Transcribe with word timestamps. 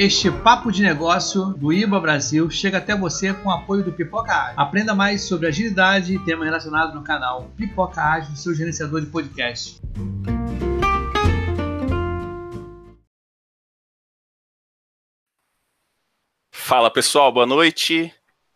Este 0.00 0.30
papo 0.30 0.70
de 0.70 0.80
negócio 0.80 1.46
do 1.54 1.72
IBA 1.72 1.98
Brasil 1.98 2.48
chega 2.48 2.78
até 2.78 2.96
você 2.96 3.34
com 3.34 3.48
o 3.48 3.50
apoio 3.50 3.82
do 3.82 3.92
Pipoca 3.92 4.32
Ágil. 4.32 4.60
Aprenda 4.60 4.94
mais 4.94 5.22
sobre 5.22 5.48
agilidade 5.48 6.14
e 6.14 6.24
temas 6.24 6.44
relacionados 6.44 6.94
no 6.94 7.02
canal 7.02 7.50
Pipoca 7.56 8.00
Ágil, 8.00 8.36
seu 8.36 8.54
gerenciador 8.54 9.00
de 9.00 9.08
podcast. 9.08 9.80
Fala 16.52 16.92
pessoal, 16.92 17.32
boa 17.32 17.44
noite. 17.44 18.14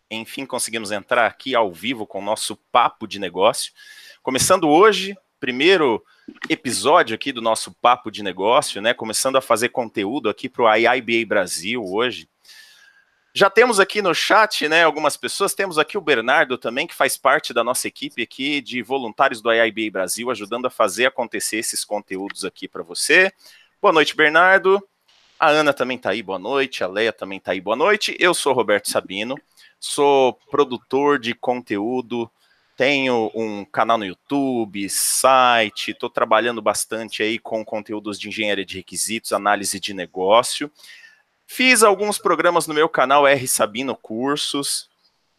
Enfim, 0.09 0.45
conseguimos 0.45 0.93
entrar 0.93 1.27
aqui 1.27 1.53
ao 1.53 1.73
vivo 1.73 2.07
com 2.07 2.19
o 2.19 2.25
nosso 2.25 2.55
papo 2.71 3.05
de 3.05 3.19
negócio. 3.19 3.73
Começando 4.21 4.69
hoje, 4.69 5.13
primeiro 5.43 6.01
episódio 6.49 7.13
aqui 7.13 7.33
do 7.33 7.41
nosso 7.41 7.73
papo 7.81 8.09
de 8.09 8.23
negócio, 8.23 8.81
né? 8.81 8.93
Começando 8.93 9.35
a 9.35 9.41
fazer 9.41 9.67
conteúdo 9.67 10.29
aqui 10.29 10.47
para 10.47 10.63
o 10.63 10.73
IIBA 10.73 11.27
Brasil 11.27 11.83
hoje. 11.83 12.29
Já 13.35 13.49
temos 13.49 13.77
aqui 13.77 14.01
no 14.01 14.15
chat, 14.15 14.69
né, 14.69 14.85
algumas 14.85 15.17
pessoas. 15.17 15.53
Temos 15.53 15.77
aqui 15.77 15.97
o 15.97 16.01
Bernardo 16.01 16.57
também, 16.57 16.87
que 16.87 16.95
faz 16.95 17.17
parte 17.17 17.53
da 17.53 17.61
nossa 17.61 17.89
equipe 17.89 18.23
aqui 18.23 18.61
de 18.61 18.81
voluntários 18.81 19.41
do 19.41 19.51
IIBA 19.51 19.91
Brasil, 19.91 20.31
ajudando 20.31 20.67
a 20.67 20.69
fazer 20.69 21.07
acontecer 21.07 21.57
esses 21.57 21.83
conteúdos 21.83 22.45
aqui 22.45 22.65
para 22.65 22.81
você. 22.81 23.29
Boa 23.81 23.91
noite, 23.91 24.15
Bernardo. 24.15 24.81
A 25.37 25.49
Ana 25.49 25.73
também 25.73 25.97
está 25.97 26.11
aí, 26.11 26.23
boa 26.23 26.39
noite. 26.39 26.85
A 26.85 26.87
Leia 26.87 27.11
também 27.11 27.37
está 27.37 27.51
aí, 27.51 27.59
boa 27.59 27.75
noite. 27.75 28.15
Eu 28.17 28.33
sou 28.33 28.53
Roberto 28.53 28.89
Sabino, 28.89 29.37
sou 29.77 30.39
produtor 30.49 31.19
de 31.19 31.33
conteúdo 31.33 32.31
tenho 32.75 33.31
um 33.35 33.63
canal 33.65 33.97
no 33.97 34.05
YouTube, 34.05 34.89
site, 34.89 35.91
estou 35.91 36.09
trabalhando 36.09 36.61
bastante 36.61 37.21
aí 37.21 37.37
com 37.37 37.63
conteúdos 37.63 38.19
de 38.19 38.29
engenharia 38.29 38.65
de 38.65 38.77
requisitos, 38.77 39.33
análise 39.33 39.79
de 39.79 39.93
negócio. 39.93 40.71
Fiz 41.45 41.83
alguns 41.83 42.17
programas 42.17 42.65
no 42.65 42.73
meu 42.73 42.89
canal 42.89 43.27
R 43.27 43.47
Sabino 43.47 43.95
Cursos. 43.95 44.89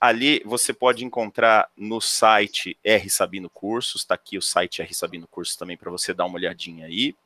Ali 0.00 0.42
você 0.44 0.72
pode 0.72 1.04
encontrar 1.04 1.68
no 1.76 2.00
site 2.00 2.78
R 2.84 3.08
Sabino 3.08 3.48
Cursos, 3.48 4.02
está 4.02 4.14
aqui 4.14 4.36
o 4.36 4.42
site 4.42 4.82
R 4.82 4.94
Sabino 4.94 5.26
Cursos 5.26 5.56
também 5.56 5.76
para 5.76 5.90
você 5.90 6.12
dar 6.12 6.26
uma 6.26 6.36
olhadinha 6.36 6.86
aí. 6.86 7.16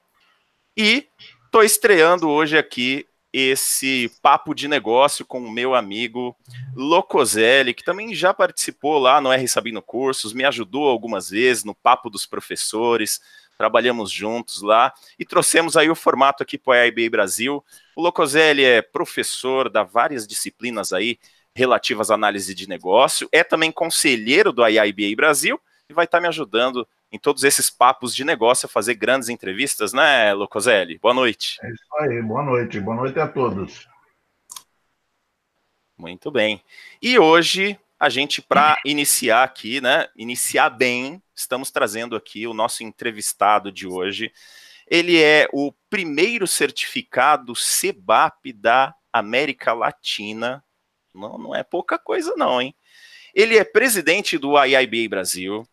E 0.77 1.07
estou 1.45 1.65
estreando 1.65 2.29
hoje 2.29 2.57
aqui 2.57 3.08
esse 3.33 4.11
papo 4.23 4.55
de 4.55 4.69
negócio 4.69 5.25
com 5.25 5.39
o 5.39 5.51
meu 5.51 5.75
amigo 5.75 6.37
Locoselli, 6.75 7.75
que 7.75 7.85
também 7.85 8.15
já 8.15 8.33
participou 8.33 8.99
lá 8.99 9.21
no 9.21 9.31
R 9.31 9.47
Sabino 9.47 9.83
Cursos, 9.83 10.33
me 10.33 10.45
ajudou 10.45 10.89
algumas 10.89 11.29
vezes 11.31 11.65
no 11.65 11.75
papo 11.75 12.09
dos 12.09 12.25
professores, 12.25 13.21
trabalhamos 13.59 14.11
juntos 14.11 14.63
lá 14.63 14.93
e 15.19 15.25
trouxemos 15.25 15.77
aí 15.77 15.91
o 15.91 15.95
formato 15.95 16.43
aqui 16.43 16.57
para 16.57 16.71
o 16.71 16.75
IIBA 16.75 17.11
Brasil. 17.11 17.63
O 17.95 18.01
Locoselli 18.01 18.65
é 18.65 18.81
professor 18.81 19.69
da 19.69 19.83
várias 19.83 20.27
disciplinas 20.27 20.93
aí 20.93 21.19
relativas 21.55 22.11
à 22.11 22.15
análise 22.15 22.55
de 22.55 22.69
negócio, 22.69 23.29
é 23.33 23.43
também 23.43 23.73
conselheiro 23.73 24.53
do 24.53 24.67
IIBA 24.67 25.17
Brasil 25.17 25.61
e 25.91 25.93
vai 25.93 26.05
estar 26.05 26.21
me 26.21 26.29
ajudando 26.29 26.87
em 27.11 27.19
todos 27.19 27.45
esses 27.45 27.71
papos 27.71 28.15
de 28.15 28.25
negócio 28.25 28.67
a 28.67 28.69
fazer 28.69 28.95
grandes 28.95 29.29
entrevistas, 29.29 29.93
né, 29.93 30.33
Locoselli? 30.35 30.99
Boa 30.99 31.15
noite. 31.15 31.59
É 31.63 31.71
isso 31.71 31.97
aí, 32.01 32.23
boa 32.23 32.43
noite. 32.43 32.81
Boa 32.81 32.97
noite 32.97 33.19
a 33.19 33.27
todos. 33.27 33.89
Muito 35.97 36.31
bem. 36.31 36.63
E 37.03 37.19
hoje, 37.19 37.79
a 37.99 38.09
gente, 38.09 38.41
para 38.41 38.79
iniciar 38.85 39.43
aqui, 39.43 39.81
né, 39.81 40.09
iniciar 40.15 40.71
bem, 40.71 41.23
estamos 41.35 41.71
trazendo 41.71 42.15
aqui 42.15 42.47
o 42.47 42.55
nosso 42.55 42.85
entrevistado 42.85 43.73
de 43.73 43.87
hoje. 43.87 44.33
Ele 44.87 45.21
é 45.21 45.49
o 45.53 45.73
primeiro 45.91 46.47
certificado 46.47 47.55
CEBAP 47.55 48.53
da 48.53 48.95
América 49.13 49.73
Latina. 49.73 50.63
Não, 51.15 51.37
não 51.39 51.55
é 51.55 51.63
pouca 51.63 51.99
coisa, 51.99 52.35
não, 52.37 52.61
hein? 52.61 52.75
Ele 53.35 53.57
é 53.57 53.65
presidente 53.65 54.39
do 54.39 54.55
IIBA 54.63 55.09
Brasil, 55.09 55.67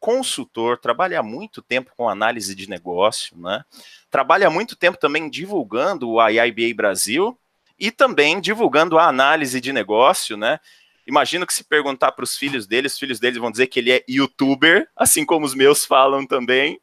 consultor, 0.00 0.78
trabalha 0.78 1.22
muito 1.22 1.60
tempo 1.60 1.92
com 1.96 2.08
análise 2.08 2.54
de 2.54 2.68
negócio, 2.68 3.36
né? 3.38 3.62
Trabalha 4.10 4.48
muito 4.50 4.74
tempo 4.74 4.98
também 4.98 5.28
divulgando 5.28 6.08
o 6.08 6.28
IIBA 6.28 6.74
Brasil 6.74 7.38
e 7.78 7.90
também 7.90 8.40
divulgando 8.40 8.98
a 8.98 9.06
análise 9.06 9.60
de 9.60 9.72
negócio, 9.72 10.36
né? 10.36 10.58
Imagino 11.06 11.46
que 11.46 11.54
se 11.54 11.64
perguntar 11.64 12.12
para 12.12 12.24
os 12.24 12.36
filhos 12.36 12.66
dele, 12.66 12.86
os 12.86 12.98
filhos 12.98 13.20
deles 13.20 13.38
vão 13.38 13.50
dizer 13.50 13.66
que 13.66 13.78
ele 13.78 13.92
é 13.92 14.04
youtuber, 14.08 14.88
assim 14.96 15.24
como 15.24 15.44
os 15.44 15.54
meus 15.54 15.84
falam 15.84 16.26
também. 16.26 16.80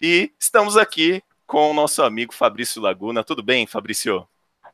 E 0.00 0.30
estamos 0.38 0.76
aqui 0.76 1.22
com 1.46 1.70
o 1.70 1.74
nosso 1.74 2.02
amigo 2.02 2.34
Fabrício 2.34 2.80
Laguna. 2.80 3.22
Tudo 3.22 3.42
bem, 3.42 3.66
Fabrício? 3.66 4.26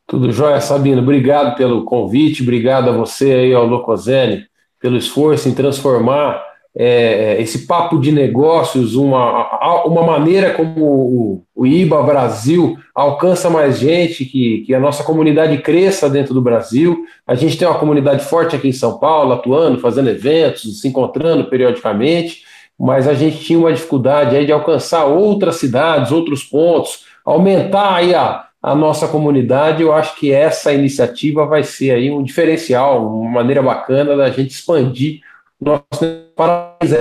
Tudo 0.07 0.33
jóia, 0.33 0.61
Sabino. 0.61 1.03
Obrigado 1.03 1.57
pelo 1.57 1.85
convite, 1.85 2.43
obrigado 2.43 2.89
a 2.89 2.93
você 2.93 3.33
aí, 3.33 3.55
ao 3.55 3.67
Locoselli, 3.67 4.47
pelo 4.81 4.97
esforço 4.97 5.49
em 5.49 5.55
transformar 5.55 6.48
é, 6.77 7.41
esse 7.41 7.67
papo 7.67 7.99
de 7.99 8.13
negócios, 8.13 8.95
uma, 8.95 9.85
uma 9.85 10.03
maneira 10.03 10.55
como 10.55 10.85
o, 10.85 11.45
o 11.55 11.67
IBA 11.67 12.03
Brasil 12.03 12.79
alcança 12.95 13.51
mais 13.51 13.79
gente, 13.79 14.25
que, 14.25 14.59
que 14.67 14.75
a 14.75 14.81
nossa 14.81 15.03
comunidade 15.03 15.59
cresça 15.59 16.09
dentro 16.09 16.35
do 16.35 16.43
Brasil. 16.43 17.05
A 17.27 17.35
gente 17.35 17.57
tem 17.57 17.67
uma 17.67 17.79
comunidade 17.79 18.25
forte 18.25 18.55
aqui 18.55 18.69
em 18.69 18.73
São 18.73 18.99
Paulo, 18.99 19.33
atuando, 19.33 19.81
fazendo 19.81 20.11
eventos, 20.11 20.81
se 20.81 20.87
encontrando 20.87 21.45
periodicamente, 21.45 22.43
mas 22.79 23.09
a 23.09 23.15
gente 23.15 23.39
tinha 23.39 23.59
uma 23.59 23.73
dificuldade 23.73 24.37
aí 24.37 24.47
de 24.47 24.53
alcançar 24.53 25.05
outras 25.05 25.57
cidades, 25.57 26.13
outros 26.13 26.45
pontos, 26.45 27.07
aumentar 27.25 27.95
aí 27.95 28.15
a, 28.15 28.45
a 28.63 28.75
nossa 28.75 29.09
comunidade. 29.09 29.83
Eu 29.83 29.93
acho 29.93 30.15
que 30.15 30.31
essa 30.31 30.73
iniciativa 30.73 31.45
vai 31.45 31.65
ser 31.65 31.91
aí 31.91 32.09
um 32.09 32.23
diferencial, 32.23 33.05
uma 33.05 33.31
maneira 33.31 33.63
bacana 33.63 34.17
da 34.17 34.31
gente 34.31 34.51
expandir 34.51 35.23
nosso 35.61 36.33
parabéns, 36.37 36.93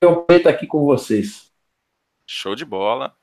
é 0.00 0.06
um 0.06 0.14
prazer 0.22 0.40
estar 0.40 0.50
aqui 0.50 0.66
com 0.66 0.84
vocês. 0.84 1.50
Show 2.26 2.54
de 2.54 2.64
bola, 2.64 3.14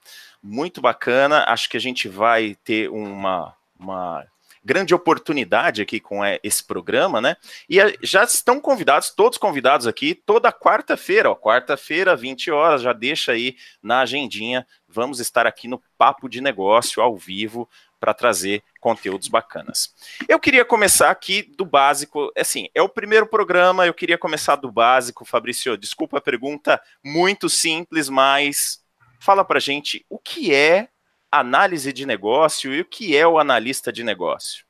muito 0.41 0.81
bacana. 0.81 1.45
Acho 1.47 1.69
que 1.69 1.77
a 1.77 1.79
gente 1.79 2.09
vai 2.09 2.55
ter 2.63 2.89
uma, 2.89 3.55
uma 3.79 4.25
grande 4.63 4.95
oportunidade 4.95 5.83
aqui 5.83 5.99
com 5.99 6.25
é, 6.25 6.39
esse 6.43 6.63
programa, 6.63 7.21
né? 7.21 7.37
E 7.69 7.77
já 8.01 8.23
estão 8.23 8.59
convidados, 8.59 9.11
todos 9.11 9.37
convidados 9.37 9.85
aqui, 9.85 10.15
toda 10.15 10.51
quarta-feira, 10.51 11.29
ó, 11.29 11.35
quarta-feira, 11.35 12.15
20 12.15 12.49
horas, 12.49 12.81
já 12.81 12.91
deixa 12.91 13.33
aí 13.33 13.55
na 13.83 13.99
agendinha. 13.99 14.65
Vamos 14.87 15.19
estar 15.19 15.45
aqui 15.45 15.67
no 15.67 15.79
Papo 15.95 16.27
de 16.27 16.41
Negócio 16.41 17.03
ao 17.03 17.15
vivo 17.15 17.69
para 18.05 18.13
trazer 18.13 18.61
conteúdos 18.79 19.27
bacanas. 19.27 19.91
Eu 20.29 20.39
queria 20.39 20.63
começar 20.63 21.09
aqui 21.09 21.41
do 21.57 21.65
básico, 21.65 22.31
assim, 22.37 22.67
é 22.75 22.79
o 22.83 22.87
primeiro 22.87 23.25
programa, 23.25 23.87
eu 23.87 23.95
queria 23.95 24.15
começar 24.15 24.57
do 24.57 24.71
básico, 24.71 25.25
Fabrício, 25.25 25.75
desculpa 25.75 26.19
a 26.19 26.21
pergunta, 26.21 26.79
muito 27.03 27.49
simples, 27.49 28.07
mas 28.07 28.79
fala 29.19 29.43
para 29.43 29.59
gente 29.59 30.05
o 30.07 30.19
que 30.19 30.53
é 30.53 30.87
análise 31.31 31.91
de 31.91 32.05
negócio 32.05 32.71
e 32.75 32.81
o 32.81 32.85
que 32.85 33.17
é 33.17 33.25
o 33.25 33.39
analista 33.39 33.91
de 33.91 34.03
negócio. 34.03 34.63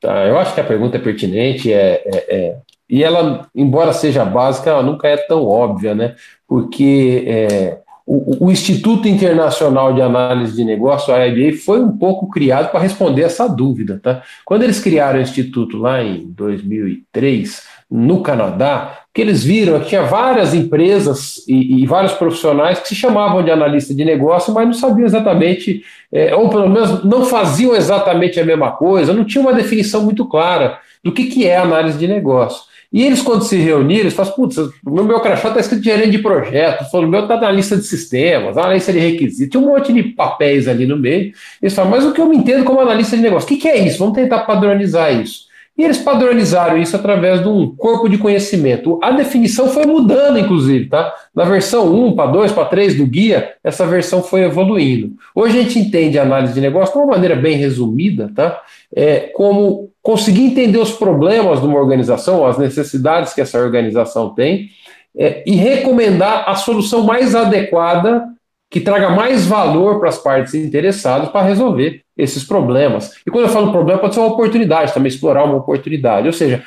Tá, 0.00 0.24
eu 0.26 0.38
acho 0.38 0.54
que 0.54 0.60
a 0.60 0.64
pergunta 0.64 0.96
é 0.96 1.00
pertinente, 1.00 1.72
é, 1.72 2.04
é, 2.06 2.36
é 2.36 2.56
e 2.88 3.02
ela, 3.02 3.48
embora 3.52 3.92
seja 3.92 4.24
básica, 4.24 4.70
ela 4.70 4.82
nunca 4.82 5.08
é 5.08 5.16
tão 5.16 5.44
óbvia, 5.44 5.92
né? 5.92 6.14
Porque 6.46 7.24
é, 7.26 7.80
o, 8.06 8.46
o, 8.46 8.52
Instituto 8.52 9.08
Internacional 9.08 9.94
de 9.94 10.02
Análise 10.02 10.54
de 10.54 10.64
Negócio, 10.64 11.14
a 11.14 11.26
IBA, 11.26 11.56
foi 11.56 11.80
um 11.80 11.96
pouco 11.96 12.28
criado 12.28 12.70
para 12.70 12.80
responder 12.80 13.22
essa 13.22 13.48
dúvida. 13.48 13.98
Tá? 14.02 14.22
Quando 14.44 14.62
eles 14.62 14.78
criaram 14.78 15.18
o 15.18 15.22
Instituto 15.22 15.78
lá 15.78 16.02
em 16.02 16.26
2003, 16.28 17.62
no 17.90 18.22
Canadá, 18.22 18.98
que 19.12 19.22
eles 19.22 19.44
viram 19.44 19.80
que 19.80 19.90
tinha 19.90 20.02
várias 20.02 20.52
empresas 20.52 21.44
e, 21.46 21.82
e, 21.82 21.86
vários 21.86 22.12
profissionais 22.12 22.80
que 22.80 22.88
se 22.88 22.94
chamavam 22.94 23.42
de 23.42 23.50
analista 23.50 23.94
de 23.94 24.04
negócio, 24.04 24.52
mas 24.52 24.66
não 24.66 24.74
sabiam 24.74 25.06
exatamente, 25.06 25.82
é, 26.12 26.34
ou 26.34 26.48
pelo 26.48 26.68
menos 26.68 27.04
não 27.04 27.24
faziam 27.24 27.74
exatamente 27.74 28.40
a 28.40 28.44
mesma 28.44 28.72
coisa, 28.72 29.12
não 29.14 29.24
tinha 29.24 29.40
uma 29.40 29.52
definição 29.52 30.02
muito 30.02 30.26
clara 30.26 30.78
do 31.02 31.12
que, 31.12 31.26
que 31.26 31.46
é 31.46 31.56
análise 31.56 31.96
de 31.96 32.08
negócio. 32.08 32.64
E 32.94 33.02
eles, 33.02 33.20
quando 33.22 33.42
se 33.42 33.56
reuniram, 33.56 34.02
eles 34.02 34.14
falam, 34.14 34.32
putz, 34.34 34.56
no 34.84 35.02
meu 35.02 35.18
crachá 35.18 35.48
está 35.48 35.58
escrito 35.58 35.82
gerente 35.82 36.12
de 36.12 36.18
projeto, 36.18 36.84
no 36.92 37.08
meu 37.08 37.22
está 37.22 37.40
na 37.40 37.50
lista 37.50 37.76
de 37.76 37.82
sistemas, 37.82 38.54
na 38.54 38.72
lista 38.72 38.92
de 38.92 39.00
requisitos, 39.00 39.50
tinha 39.50 39.60
um 39.60 39.66
monte 39.66 39.92
de 39.92 40.00
papéis 40.04 40.68
ali 40.68 40.86
no 40.86 40.96
meio. 40.96 41.32
Eles 41.60 41.74
falam, 41.74 41.90
mas 41.90 42.04
o 42.04 42.12
que 42.12 42.20
eu 42.20 42.28
me 42.28 42.36
entendo 42.36 42.62
como 42.62 42.78
analista 42.78 43.16
de 43.16 43.22
negócio? 43.22 43.46
O 43.46 43.48
que, 43.48 43.56
que 43.56 43.66
é 43.66 43.84
isso? 43.84 43.98
Vamos 43.98 44.14
tentar 44.14 44.44
padronizar 44.44 45.12
isso. 45.12 45.46
E 45.76 45.82
eles 45.82 45.98
padronizaram 45.98 46.78
isso 46.78 46.94
através 46.94 47.42
de 47.42 47.48
um 47.48 47.74
corpo 47.74 48.08
de 48.08 48.16
conhecimento. 48.16 48.98
A 49.02 49.10
definição 49.10 49.68
foi 49.68 49.84
mudando, 49.84 50.38
inclusive, 50.38 50.88
tá? 50.88 51.12
Na 51.34 51.44
versão 51.44 51.92
1, 51.92 52.14
para 52.14 52.30
2, 52.30 52.52
para 52.52 52.66
3 52.66 52.96
do 52.96 53.04
guia, 53.04 53.54
essa 53.62 53.84
versão 53.84 54.22
foi 54.22 54.44
evoluindo. 54.44 55.14
Hoje 55.34 55.58
a 55.58 55.62
gente 55.62 55.80
entende 55.80 56.16
a 56.16 56.22
análise 56.22 56.54
de 56.54 56.60
negócio 56.60 56.94
de 56.94 57.00
uma 57.00 57.12
maneira 57.12 57.34
bem 57.34 57.56
resumida, 57.56 58.30
tá? 58.32 58.62
É, 58.94 59.32
como 59.34 59.90
conseguir 60.00 60.44
entender 60.44 60.78
os 60.78 60.92
problemas 60.92 61.60
de 61.60 61.66
uma 61.66 61.80
organização, 61.80 62.46
as 62.46 62.56
necessidades 62.56 63.34
que 63.34 63.40
essa 63.40 63.58
organização 63.58 64.32
tem, 64.32 64.68
é, 65.16 65.42
e 65.44 65.56
recomendar 65.56 66.48
a 66.48 66.54
solução 66.54 67.02
mais 67.02 67.34
adequada, 67.34 68.24
que 68.70 68.80
traga 68.80 69.10
mais 69.10 69.44
valor 69.44 69.98
para 69.98 70.08
as 70.08 70.18
partes 70.18 70.54
interessadas 70.54 71.30
para 71.30 71.46
resolver 71.46 72.03
esses 72.16 72.44
problemas. 72.44 73.12
E 73.26 73.30
quando 73.30 73.46
eu 73.46 73.50
falo 73.50 73.72
problema, 73.72 74.00
pode 74.00 74.14
ser 74.14 74.20
uma 74.20 74.32
oportunidade, 74.32 74.94
também 74.94 75.08
explorar 75.08 75.44
uma 75.44 75.56
oportunidade. 75.56 76.26
Ou 76.26 76.32
seja, 76.32 76.62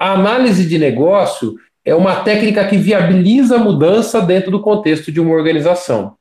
a 0.00 0.12
análise 0.12 0.66
de 0.66 0.78
negócio 0.78 1.54
é 1.84 1.94
uma 1.94 2.16
técnica 2.16 2.66
que 2.66 2.76
viabiliza 2.76 3.56
a 3.56 3.60
mudança 3.60 4.20
dentro 4.20 4.50
do 4.50 4.60
contexto 4.60 5.12
de 5.12 5.20
uma 5.20 5.34
organização. 5.34 6.14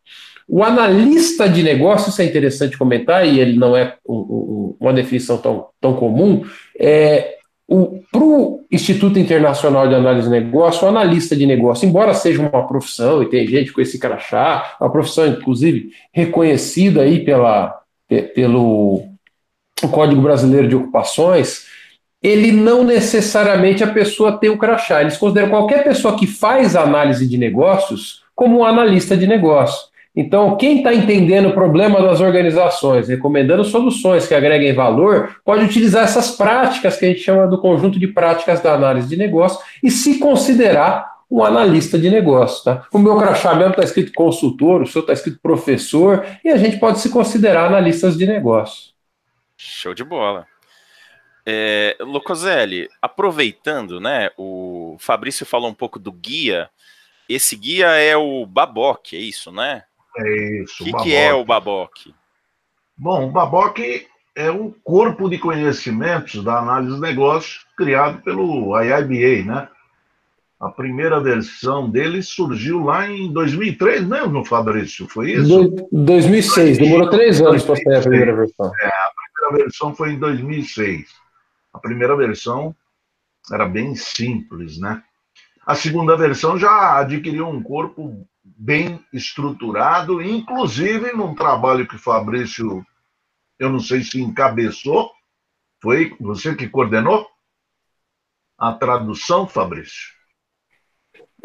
O 0.47 0.63
analista 0.63 1.49
de 1.49 1.63
negócio, 1.63 2.09
isso 2.09 2.21
é 2.21 2.25
interessante 2.25 2.77
comentar, 2.77 3.27
e 3.27 3.39
ele 3.39 3.57
não 3.57 3.75
é 3.75 3.95
um, 4.07 4.15
um, 4.15 4.77
uma 4.79 4.93
definição 4.93 5.37
tão, 5.37 5.65
tão 5.81 5.95
comum, 5.95 6.45
é, 6.79 7.35
para 8.11 8.23
o 8.23 8.63
Instituto 8.71 9.17
Internacional 9.17 9.87
de 9.87 9.95
Análise 9.95 10.29
de 10.29 10.39
Negócio, 10.39 10.85
o 10.85 10.89
analista 10.89 11.35
de 11.35 11.47
negócio, 11.47 11.87
embora 11.87 12.13
seja 12.13 12.39
uma 12.39 12.67
profissão, 12.67 13.23
e 13.23 13.29
tem 13.29 13.47
gente 13.47 13.73
com 13.73 13.81
esse 13.81 13.97
crachá, 13.97 14.75
uma 14.79 14.91
profissão, 14.91 15.25
inclusive, 15.25 15.89
reconhecida 16.13 17.01
aí 17.01 17.25
pela, 17.25 17.75
pelo 18.07 19.03
Código 19.91 20.21
Brasileiro 20.21 20.67
de 20.67 20.75
Ocupações, 20.75 21.65
ele 22.21 22.51
não 22.51 22.83
necessariamente 22.83 23.83
a 23.83 23.87
pessoa 23.87 24.37
tem 24.37 24.49
o 24.49 24.57
crachá. 24.57 25.01
Eles 25.01 25.17
consideram 25.17 25.49
qualquer 25.49 25.83
pessoa 25.83 26.17
que 26.17 26.25
faz 26.25 26.75
análise 26.75 27.27
de 27.27 27.37
negócios 27.37 28.23
como 28.33 28.59
um 28.59 28.65
analista 28.65 29.15
de 29.15 29.27
negócio. 29.27 29.87
Então, 30.15 30.55
quem 30.55 30.77
está 30.77 30.93
entendendo 30.93 31.49
o 31.49 31.53
problema 31.53 32.01
das 32.01 32.21
organizações, 32.21 33.09
recomendando 33.09 33.65
soluções 33.65 34.25
que 34.25 34.33
agreguem 34.33 34.73
valor, 34.73 35.35
pode 35.43 35.65
utilizar 35.65 36.05
essas 36.05 36.31
práticas 36.31 36.95
que 36.97 37.05
a 37.05 37.09
gente 37.09 37.19
chama 37.19 37.47
do 37.47 37.59
conjunto 37.59 37.99
de 37.99 38.07
práticas 38.07 38.61
da 38.61 38.73
análise 38.73 39.09
de 39.09 39.17
negócio 39.17 39.59
e 39.83 39.91
se 39.91 40.17
considerar 40.17 41.14
um 41.29 41.43
analista 41.43 41.97
de 41.97 42.09
negócio. 42.09 42.63
Tá? 42.63 42.87
O 42.91 42.99
meu 42.99 43.17
crachá 43.17 43.53
mesmo 43.55 43.71
está 43.71 43.83
escrito 43.83 44.13
consultor, 44.13 44.81
o 44.81 44.87
seu 44.87 45.01
está 45.01 45.13
escrito 45.13 45.39
professor, 45.41 46.25
e 46.43 46.49
a 46.49 46.57
gente 46.57 46.77
pode 46.77 46.99
se 46.99 47.09
considerar 47.09 47.65
analistas 47.65 48.17
de 48.17 48.25
negócio. 48.25 48.93
Show 49.57 49.93
de 49.93 50.03
bola. 50.03 50.47
É, 51.45 51.95
Locoselli, 51.99 52.89
aproveitando, 53.01 53.99
né, 53.99 54.31
o 54.35 54.97
Fabrício 54.99 55.45
falou 55.45 55.69
um 55.69 55.75
pouco 55.75 55.99
do 55.99 56.11
guia. 56.11 56.69
Esse 57.29 57.55
guia 57.55 57.87
é 57.87 58.17
o 58.17 58.45
Baboc, 58.45 59.13
é 59.13 59.17
isso, 59.17 59.51
né? 59.51 59.83
É 60.17 60.61
isso. 60.63 60.83
O 60.83 60.85
que, 60.85 60.93
que, 61.03 61.15
é 61.15 61.33
o 61.33 61.45
Baboc? 61.45 61.91
Bom, 62.97 63.27
o 63.27 63.31
Baboc 63.31 63.79
é 64.35 64.49
um 64.49 64.71
corpo 64.83 65.29
de 65.29 65.37
conhecimentos 65.37 66.43
da 66.43 66.59
análise 66.59 66.95
de 66.95 67.01
negócios 67.01 67.65
criado 67.77 68.21
pelo 68.21 68.79
IIBA, 68.79 69.53
né? 69.53 69.69
A 70.65 70.71
primeira 70.71 71.19
versão 71.19 71.87
dele 71.87 72.23
surgiu 72.23 72.85
lá 72.85 73.07
em 73.07 73.31
2003 73.31 74.03
mesmo, 74.03 74.39
né, 74.39 74.45
Fabrício? 74.45 75.07
Foi 75.07 75.33
isso? 75.33 75.69
Do, 75.69 75.87
2006, 75.91 76.79
demorou 76.79 77.07
três 77.07 77.39
anos 77.39 77.63
para 77.63 77.75
sair 77.75 77.97
a 77.97 78.01
primeira 78.01 78.35
versão. 78.35 78.71
É, 78.81 78.87
a 78.87 79.11
primeira 79.31 79.63
versão 79.65 79.95
foi 79.95 80.13
em 80.13 80.19
2006. 80.19 81.07
A 81.71 81.77
primeira 81.77 82.15
versão 82.17 82.75
era 83.53 83.67
bem 83.67 83.95
simples, 83.95 84.79
né? 84.79 85.03
A 85.67 85.75
segunda 85.75 86.17
versão 86.17 86.57
já 86.57 86.97
adquiriu 86.97 87.47
um 87.47 87.61
corpo 87.61 88.27
bem 88.43 89.05
estruturado, 89.13 90.19
inclusive 90.19 91.13
num 91.13 91.35
trabalho 91.35 91.87
que 91.87 91.99
Fabrício, 91.99 92.83
eu 93.59 93.69
não 93.69 93.79
sei 93.79 94.01
se 94.01 94.19
encabeçou, 94.19 95.11
foi 95.79 96.15
você 96.19 96.55
que 96.55 96.67
coordenou 96.67 97.27
a 98.57 98.73
tradução, 98.73 99.47
Fabrício? 99.47 100.14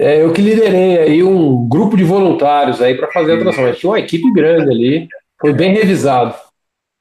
É, 0.03 0.23
eu 0.23 0.33
que 0.33 0.41
liderei 0.41 0.99
aí 0.99 1.23
um 1.23 1.69
grupo 1.69 1.95
de 1.95 2.05
voluntários 2.05 2.81
aí 2.81 2.97
para 2.97 3.13
fazer 3.13 3.35
a 3.35 3.39
tradução. 3.39 3.75
Tinha 3.75 3.91
uma 3.91 3.99
equipe 3.99 4.33
grande 4.33 4.71
ali, 4.71 5.07
foi 5.39 5.53
bem 5.53 5.75
revisado. 5.75 6.35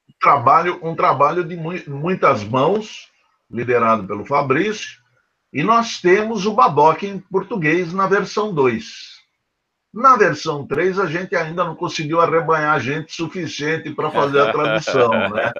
Um 0.06 0.12
trabalho, 0.20 0.78
um 0.82 0.94
trabalho 0.94 1.42
de 1.42 1.56
muitas 1.56 2.44
mãos, 2.44 3.08
liderado 3.50 4.06
pelo 4.06 4.26
Fabrício, 4.26 4.98
e 5.50 5.62
nós 5.62 5.98
temos 5.98 6.44
o 6.44 6.52
Baboque 6.52 7.06
em 7.06 7.18
português 7.18 7.90
na 7.90 8.06
versão 8.06 8.52
2. 8.52 8.84
Na 9.94 10.14
versão 10.18 10.66
3, 10.66 10.98
a 10.98 11.06
gente 11.06 11.34
ainda 11.34 11.64
não 11.64 11.74
conseguiu 11.74 12.20
arrebanhar 12.20 12.78
gente 12.80 13.14
suficiente 13.14 13.88
para 13.94 14.10
fazer 14.10 14.40
a 14.42 14.52
tradução, 14.52 15.08
né? 15.32 15.50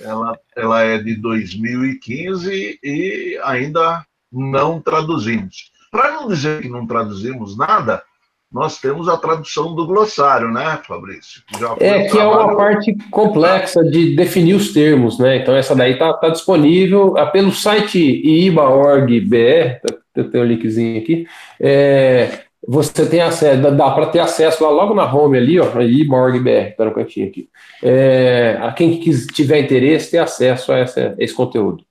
Ela, 0.00 0.38
ela 0.56 0.80
é 0.82 0.96
de 0.96 1.14
2015 1.14 2.80
e 2.82 3.38
ainda 3.44 4.02
não 4.32 4.80
traduzimos. 4.80 5.73
Para 5.94 6.10
não 6.10 6.26
dizer 6.26 6.60
que 6.60 6.68
não 6.68 6.84
traduzimos 6.84 7.56
nada, 7.56 8.02
nós 8.50 8.80
temos 8.80 9.08
a 9.08 9.16
tradução 9.16 9.76
do 9.76 9.86
glossário, 9.86 10.50
né, 10.50 10.80
Fabrício? 10.84 11.40
É, 11.78 12.08
que 12.08 12.18
é 12.18 12.26
uma 12.26 12.56
parte 12.56 12.96
complexa 13.12 13.80
de 13.84 14.16
definir 14.16 14.54
os 14.54 14.72
termos, 14.72 15.20
né? 15.20 15.36
Então, 15.36 15.54
essa 15.54 15.72
daí 15.72 15.92
está 15.92 16.12
tá 16.14 16.30
disponível 16.30 17.16
ah, 17.16 17.26
pelo 17.26 17.52
site 17.52 17.96
iba.org.br, 17.96 19.92
eu 20.16 20.30
tenho 20.30 20.42
o 20.42 20.46
um 20.46 20.48
linkzinho 20.48 21.00
aqui. 21.00 21.28
É, 21.60 22.40
você 22.66 23.06
tem 23.06 23.20
acesso, 23.20 23.62
dá 23.62 23.90
para 23.92 24.06
ter 24.06 24.18
acesso 24.18 24.64
lá 24.64 24.70
logo 24.70 24.94
na 24.94 25.14
home 25.14 25.38
ali, 25.38 25.60
ó, 25.60 25.80
iba.org.br, 25.80 26.48
está 26.48 26.86
no 26.86 26.92
cantinho 26.92 27.28
aqui. 27.28 27.48
É, 27.80 28.58
a 28.60 28.72
quem 28.72 28.98
tiver 28.98 29.60
interesse, 29.60 30.10
ter 30.10 30.18
acesso 30.18 30.72
a 30.72 30.78
essa, 30.78 31.14
esse 31.20 31.34
conteúdo. 31.34 31.84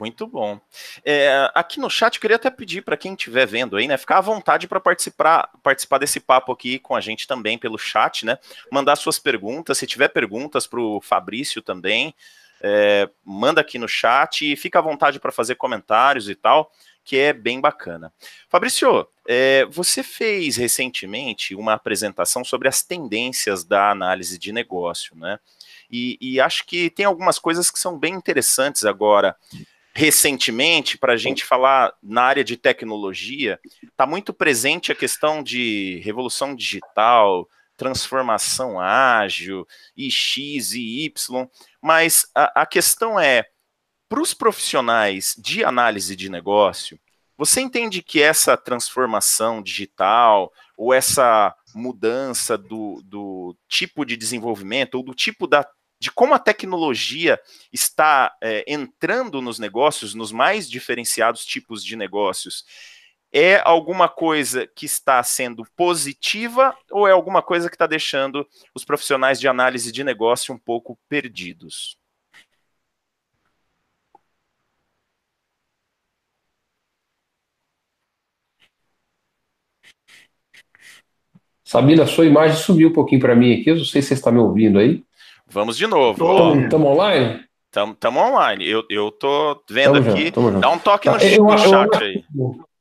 Muito 0.00 0.26
bom. 0.26 0.58
É, 1.04 1.50
aqui 1.54 1.78
no 1.78 1.90
chat, 1.90 2.14
eu 2.14 2.20
queria 2.22 2.36
até 2.36 2.48
pedir 2.48 2.80
para 2.80 2.96
quem 2.96 3.12
estiver 3.12 3.46
vendo 3.46 3.76
aí, 3.76 3.86
né, 3.86 3.98
ficar 3.98 4.16
à 4.16 4.22
vontade 4.22 4.66
para 4.66 4.80
participar, 4.80 5.50
participar 5.62 5.98
desse 5.98 6.18
papo 6.18 6.50
aqui 6.50 6.78
com 6.78 6.96
a 6.96 7.02
gente 7.02 7.26
também 7.26 7.58
pelo 7.58 7.76
chat, 7.76 8.24
né? 8.24 8.38
Mandar 8.72 8.96
suas 8.96 9.18
perguntas. 9.18 9.76
Se 9.76 9.86
tiver 9.86 10.08
perguntas 10.08 10.66
para 10.66 10.80
o 10.80 11.02
Fabrício 11.02 11.60
também, 11.60 12.14
é, 12.62 13.10
manda 13.22 13.60
aqui 13.60 13.78
no 13.78 13.86
chat 13.86 14.50
e 14.50 14.56
fica 14.56 14.78
à 14.78 14.82
vontade 14.82 15.20
para 15.20 15.30
fazer 15.30 15.56
comentários 15.56 16.30
e 16.30 16.34
tal, 16.34 16.72
que 17.04 17.18
é 17.18 17.34
bem 17.34 17.60
bacana. 17.60 18.10
Fabrício, 18.48 19.06
é, 19.28 19.66
você 19.66 20.02
fez 20.02 20.56
recentemente 20.56 21.54
uma 21.54 21.74
apresentação 21.74 22.42
sobre 22.42 22.68
as 22.68 22.82
tendências 22.82 23.64
da 23.64 23.90
análise 23.90 24.38
de 24.38 24.50
negócio, 24.50 25.14
né? 25.14 25.38
E, 25.90 26.16
e, 26.20 26.40
acho 26.40 26.64
que 26.64 26.88
tem 26.88 27.04
algumas 27.04 27.36
coisas 27.36 27.68
que 27.68 27.78
são 27.78 27.98
bem 27.98 28.14
interessantes 28.14 28.84
agora 28.84 29.34
recentemente, 29.94 30.96
para 30.96 31.14
a 31.14 31.16
gente 31.16 31.44
falar 31.44 31.92
na 32.02 32.22
área 32.22 32.44
de 32.44 32.56
tecnologia, 32.56 33.58
está 33.82 34.06
muito 34.06 34.32
presente 34.32 34.92
a 34.92 34.94
questão 34.94 35.42
de 35.42 36.00
revolução 36.04 36.54
digital, 36.54 37.48
transformação 37.76 38.78
ágil, 38.78 39.66
e 39.96 40.10
X 40.10 40.72
e 40.72 41.04
Y, 41.06 41.48
mas 41.82 42.26
a, 42.34 42.62
a 42.62 42.66
questão 42.66 43.18
é, 43.18 43.46
para 44.08 44.20
os 44.20 44.34
profissionais 44.34 45.34
de 45.38 45.64
análise 45.64 46.14
de 46.14 46.28
negócio, 46.28 46.98
você 47.38 47.62
entende 47.62 48.02
que 48.02 48.20
essa 48.20 48.56
transformação 48.56 49.62
digital 49.62 50.52
ou 50.76 50.92
essa 50.92 51.54
mudança 51.74 52.58
do, 52.58 53.00
do 53.04 53.56
tipo 53.66 54.04
de 54.04 54.16
desenvolvimento 54.16 54.96
ou 54.96 55.02
do 55.02 55.14
tipo 55.14 55.46
da 55.46 55.66
de 56.00 56.10
como 56.10 56.32
a 56.34 56.38
tecnologia 56.38 57.38
está 57.70 58.34
é, 58.42 58.64
entrando 58.66 59.42
nos 59.42 59.58
negócios, 59.58 60.14
nos 60.14 60.32
mais 60.32 60.68
diferenciados 60.68 61.44
tipos 61.44 61.84
de 61.84 61.94
negócios, 61.94 62.64
é 63.32 63.60
alguma 63.64 64.08
coisa 64.08 64.66
que 64.66 64.86
está 64.86 65.22
sendo 65.22 65.64
positiva 65.76 66.74
ou 66.90 67.06
é 67.06 67.12
alguma 67.12 67.42
coisa 67.42 67.68
que 67.68 67.76
está 67.76 67.86
deixando 67.86 68.46
os 68.74 68.84
profissionais 68.84 69.38
de 69.38 69.46
análise 69.46 69.92
de 69.92 70.02
negócio 70.02 70.54
um 70.54 70.58
pouco 70.58 70.98
perdidos? 71.08 71.96
Sabina, 81.62 82.04
sua 82.06 82.26
imagem 82.26 82.56
sumiu 82.56 82.88
um 82.88 82.92
pouquinho 82.92 83.20
para 83.20 83.36
mim 83.36 83.60
aqui. 83.60 83.70
Eu 83.70 83.76
não 83.76 83.84
sei 83.84 84.02
se 84.02 84.08
você 84.08 84.14
está 84.14 84.32
me 84.32 84.38
ouvindo 84.38 84.78
aí. 84.78 85.04
Vamos 85.52 85.76
de 85.76 85.86
novo. 85.86 86.60
Estamos 86.60 86.88
online? 86.88 87.40
Estamos 87.66 88.22
online. 88.22 88.68
Eu, 88.68 88.84
eu 88.88 89.10
tô 89.10 89.60
vendo 89.68 89.94
tamo 89.94 90.10
aqui. 90.10 90.24
Junto, 90.26 90.60
Dá 90.60 90.70
um 90.70 90.78
toque 90.78 91.10
tá, 91.10 91.16
no, 91.16 91.22
eu, 91.22 91.44
no 91.44 91.58
chat 91.58 91.92
eu, 91.92 92.00
aí. 92.00 92.24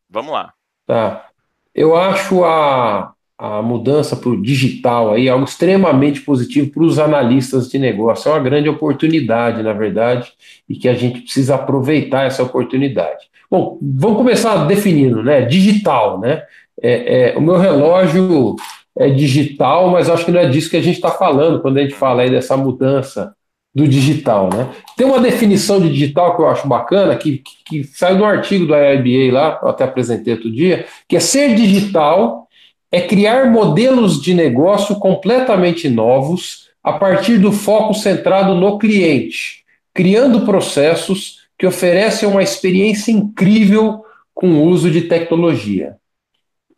Vamos 0.10 0.32
lá. 0.32 0.54
Tá. 0.86 1.26
Eu 1.74 1.96
acho 1.96 2.44
a, 2.44 3.14
a 3.38 3.62
mudança 3.62 4.16
para 4.16 4.30
o 4.30 4.42
digital 4.42 5.14
aí 5.14 5.28
algo 5.28 5.46
extremamente 5.46 6.22
positivo 6.22 6.72
para 6.72 6.84
os 6.84 7.00
analistas 7.00 7.70
de 7.70 7.80
negócio. 7.80 8.30
É 8.30 8.34
uma 8.34 8.44
grande 8.44 8.70
oportunidade, 8.70 9.64
na 9.64 9.74
verdade, 9.74 10.32
e 10.68 10.76
que 10.76 10.88
a 10.88 10.94
gente 10.94 11.22
precisa 11.22 11.56
aproveitar 11.56 12.26
essa 12.26 12.44
oportunidade. 12.44 13.30
Bom, 13.50 13.80
vamos 13.82 14.18
começar 14.18 14.66
definindo, 14.66 15.24
né? 15.24 15.42
Digital, 15.42 16.20
né? 16.20 16.44
É, 16.82 17.32
é, 17.32 17.38
o 17.38 17.42
meu 17.42 17.58
relógio 17.58 18.56
é 19.00 19.10
digital, 19.10 19.90
mas 19.90 20.10
acho 20.10 20.26
que 20.26 20.32
não 20.32 20.42
é 20.42 20.50
disso 20.50 20.70
que 20.70 20.76
a 20.76 20.82
gente 20.82 20.96
está 20.96 21.10
falando 21.10 21.62
quando 21.62 21.78
a 21.78 21.82
gente 21.82 21.96
fala 21.96 22.22
aí 22.22 22.30
dessa 22.30 22.58
mudança 22.58 23.34
do 23.74 23.88
digital, 23.88 24.50
né? 24.52 24.70
Tem 24.98 25.08
uma 25.08 25.22
definição 25.22 25.80
de 25.80 25.90
digital 25.90 26.36
que 26.36 26.42
eu 26.42 26.50
acho 26.50 26.68
bacana, 26.68 27.16
que, 27.16 27.38
que, 27.38 27.64
que 27.66 27.84
saiu 27.86 28.18
do 28.18 28.26
artigo 28.26 28.66
do 28.66 28.76
IIBA 28.76 29.34
lá, 29.34 29.60
eu 29.64 29.70
até 29.70 29.86
apresentei 29.86 30.34
outro 30.34 30.52
dia, 30.52 30.86
que 31.08 31.16
é 31.16 31.20
ser 31.20 31.56
digital 31.56 32.48
é 32.92 33.02
criar 33.02 33.50
modelos 33.50 34.22
de 34.22 34.34
negócio 34.34 34.96
completamente 34.96 35.88
novos, 35.88 36.68
a 36.84 36.94
partir 36.94 37.38
do 37.38 37.52
foco 37.52 37.94
centrado 37.94 38.56
no 38.56 38.80
cliente, 38.80 39.64
criando 39.94 40.46
processos 40.46 41.42
que 41.58 41.68
oferecem 41.68 42.28
uma 42.28 42.42
experiência 42.42 43.12
incrível 43.12 44.04
com 44.34 44.48
o 44.54 44.64
uso 44.64 44.90
de 44.90 45.02
tecnologia. 45.02 45.99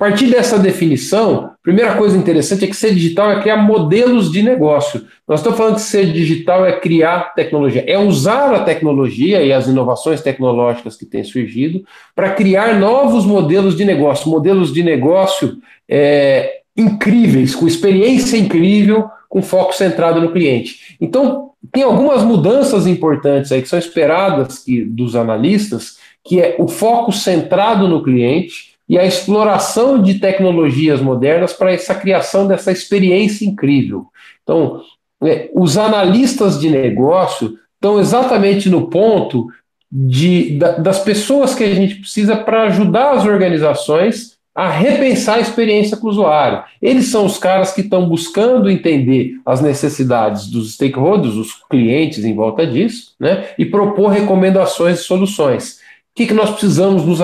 A 0.02 0.06
partir 0.06 0.32
dessa 0.32 0.58
definição, 0.58 1.52
primeira 1.62 1.96
coisa 1.96 2.18
interessante 2.18 2.66
é 2.66 2.68
que 2.68 2.76
ser 2.76 2.92
digital 2.92 3.30
é 3.30 3.40
criar 3.40 3.58
modelos 3.58 4.32
de 4.32 4.42
negócio. 4.42 5.06
Nós 5.28 5.42
estamos 5.42 5.60
falando 5.60 5.76
que 5.76 5.82
ser 5.82 6.12
digital 6.12 6.66
é 6.66 6.80
criar 6.80 7.36
tecnologia, 7.36 7.84
é 7.86 8.00
usar 8.00 8.52
a 8.52 8.64
tecnologia 8.64 9.44
e 9.44 9.54
as 9.54 9.68
inovações 9.68 10.20
tecnológicas 10.20 10.98
que 10.98 11.06
têm 11.06 11.24
surgido 11.24 11.84
para 12.16 12.32
criar 12.32 12.80
novos 12.80 13.28
modelos 13.28 13.78
de 13.78 13.86
negócio, 13.86 14.28
modelos 14.28 14.74
de 14.74 14.82
negócio 14.82 15.60
é, 15.88 16.62
incríveis, 16.76 17.54
com 17.54 17.68
experiência 17.68 18.38
incrível, 18.38 19.08
com 19.30 19.44
foco 19.44 19.72
centrado 19.72 20.20
no 20.20 20.32
cliente. 20.32 20.98
Então, 21.00 21.52
tem 21.72 21.84
algumas 21.84 22.24
mudanças 22.24 22.88
importantes 22.88 23.52
aí 23.52 23.62
que 23.62 23.70
são 23.70 23.78
esperadas 23.78 24.58
que, 24.58 24.84
dos 24.84 25.16
analistas, 25.16 25.98
que 26.24 26.42
é 26.42 26.56
o 26.58 26.68
foco 26.68 27.12
centrado 27.12 27.88
no 27.88 28.02
cliente 28.02 28.71
e 28.92 29.00
a 29.00 29.06
exploração 29.06 30.02
de 30.02 30.16
tecnologias 30.16 31.00
modernas 31.00 31.54
para 31.54 31.72
essa 31.72 31.96
criação 31.96 32.46
dessa 32.46 32.74
experiência 32.74 33.46
incrível. 33.46 34.08
Então, 34.44 34.82
é, 35.24 35.50
os 35.56 35.78
analistas 35.78 36.60
de 36.60 36.70
negócio 36.70 37.58
estão 37.76 38.02
exatamente 38.02 38.70
no 38.70 38.90
ponto 38.90 39.48
de, 39.90 40.58
da, 40.58 40.72
das 40.74 41.00
pessoas 41.00 41.56
que 41.56 41.64
a 41.64 41.74
gente 41.74 41.96
precisa 41.96 42.36
para 42.36 42.64
ajudar 42.64 43.12
as 43.12 43.26
organizações 43.26 44.38
a 44.54 44.70
repensar 44.70 45.38
a 45.38 45.40
experiência 45.40 45.96
com 45.96 46.08
o 46.08 46.10
usuário. 46.10 46.62
Eles 46.82 47.06
são 47.06 47.26
os 47.26 47.38
caras 47.38 47.72
que 47.72 47.80
estão 47.80 48.10
buscando 48.10 48.70
entender 48.70 49.40
as 49.46 49.62
necessidades 49.62 50.48
dos 50.48 50.74
stakeholders, 50.74 51.36
os 51.36 51.54
clientes 51.70 52.26
em 52.26 52.36
volta 52.36 52.68
disso, 52.68 53.16
né, 53.18 53.52
e 53.58 53.66
propor 53.66 54.10
recomendações 54.10 55.00
e 55.00 55.04
soluções. 55.04 55.76
O 55.76 56.14
que, 56.14 56.28
que 56.28 56.34
nós 56.34 56.50
precisamos 56.50 57.06
nos 57.06 57.22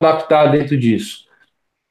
adaptar 0.00 0.46
dentro 0.46 0.76
disso. 0.76 1.26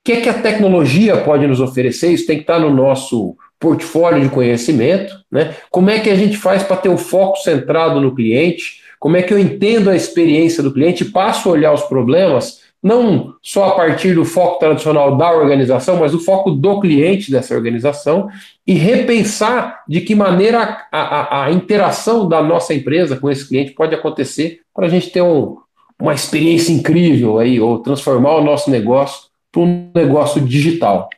O 0.02 0.06
que 0.06 0.14
é 0.14 0.22
que 0.22 0.30
a 0.30 0.42
tecnologia 0.42 1.18
pode 1.18 1.46
nos 1.46 1.60
oferecer? 1.60 2.12
Isso 2.12 2.26
tem 2.26 2.38
que 2.38 2.44
estar 2.44 2.60
no 2.60 2.74
nosso 2.74 3.36
portfólio 3.60 4.22
de 4.22 4.30
conhecimento, 4.30 5.18
né? 5.32 5.56
Como 5.70 5.90
é 5.90 6.00
que 6.00 6.10
a 6.10 6.16
gente 6.16 6.38
faz 6.38 6.64
para 6.64 6.78
ter 6.78 6.90
o 6.90 6.98
foco 6.98 7.38
centrado 7.38 8.00
no 8.00 8.16
cliente? 8.16 8.82
Como 9.00 9.18
é 9.18 9.22
que 9.22 9.34
eu 9.34 9.40
entendo 9.40 9.90
a 9.90 9.96
experiência 9.96 10.64
do 10.64 10.74
cliente 10.74 11.04
e 11.04 11.12
passo 11.12 11.50
a 11.50 11.52
olhar 11.52 11.74
os 11.74 11.84
problemas 11.84 12.66
não 12.82 13.36
só 13.42 13.70
a 13.70 13.76
partir 13.76 14.14
do 14.14 14.24
foco 14.24 14.60
tradicional 14.60 15.18
da 15.18 15.32
organização, 15.32 15.98
mas 15.98 16.14
o 16.14 16.20
foco 16.20 16.52
do 16.52 16.80
cliente 16.80 17.32
dessa 17.32 17.56
organização 17.56 18.30
e 18.66 18.74
repensar 18.74 19.84
de 19.88 20.00
que 20.02 20.16
maneira 20.16 20.86
a, 20.92 21.00
a, 21.00 21.46
a 21.46 21.52
interação 21.52 22.30
da 22.30 22.42
nossa 22.42 22.74
empresa 22.74 23.18
com 23.18 23.30
esse 23.30 23.48
cliente 23.48 23.72
pode 23.72 23.96
acontecer 23.96 24.62
para 24.74 24.86
a 24.86 24.90
gente 24.90 25.10
ter 25.10 25.22
um, 25.22 25.58
uma 26.00 26.14
experiência 26.14 26.72
incrível 26.72 27.40
aí, 27.40 27.60
ou 27.60 27.80
transformar 27.80 28.36
o 28.36 28.44
nosso 28.44 28.70
negócio 28.70 29.30
para 29.52 29.62
um 29.62 29.92
negócio 29.94 30.42
digital. 30.46 31.10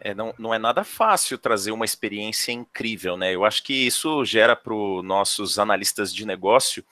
É, 0.00 0.14
não, 0.14 0.32
não 0.38 0.54
é 0.54 0.58
nada 0.58 0.84
fácil 0.84 1.38
trazer 1.38 1.72
uma 1.72 1.84
experiência 1.84 2.52
incrível, 2.52 3.16
né? 3.16 3.34
Eu 3.34 3.44
acho 3.44 3.62
que 3.64 3.74
isso 3.74 4.24
gera 4.24 4.54
para 4.54 4.74
os 4.74 5.04
nossos 5.04 5.58
analistas 5.58 6.14
de 6.14 6.24
negócio 6.24 6.84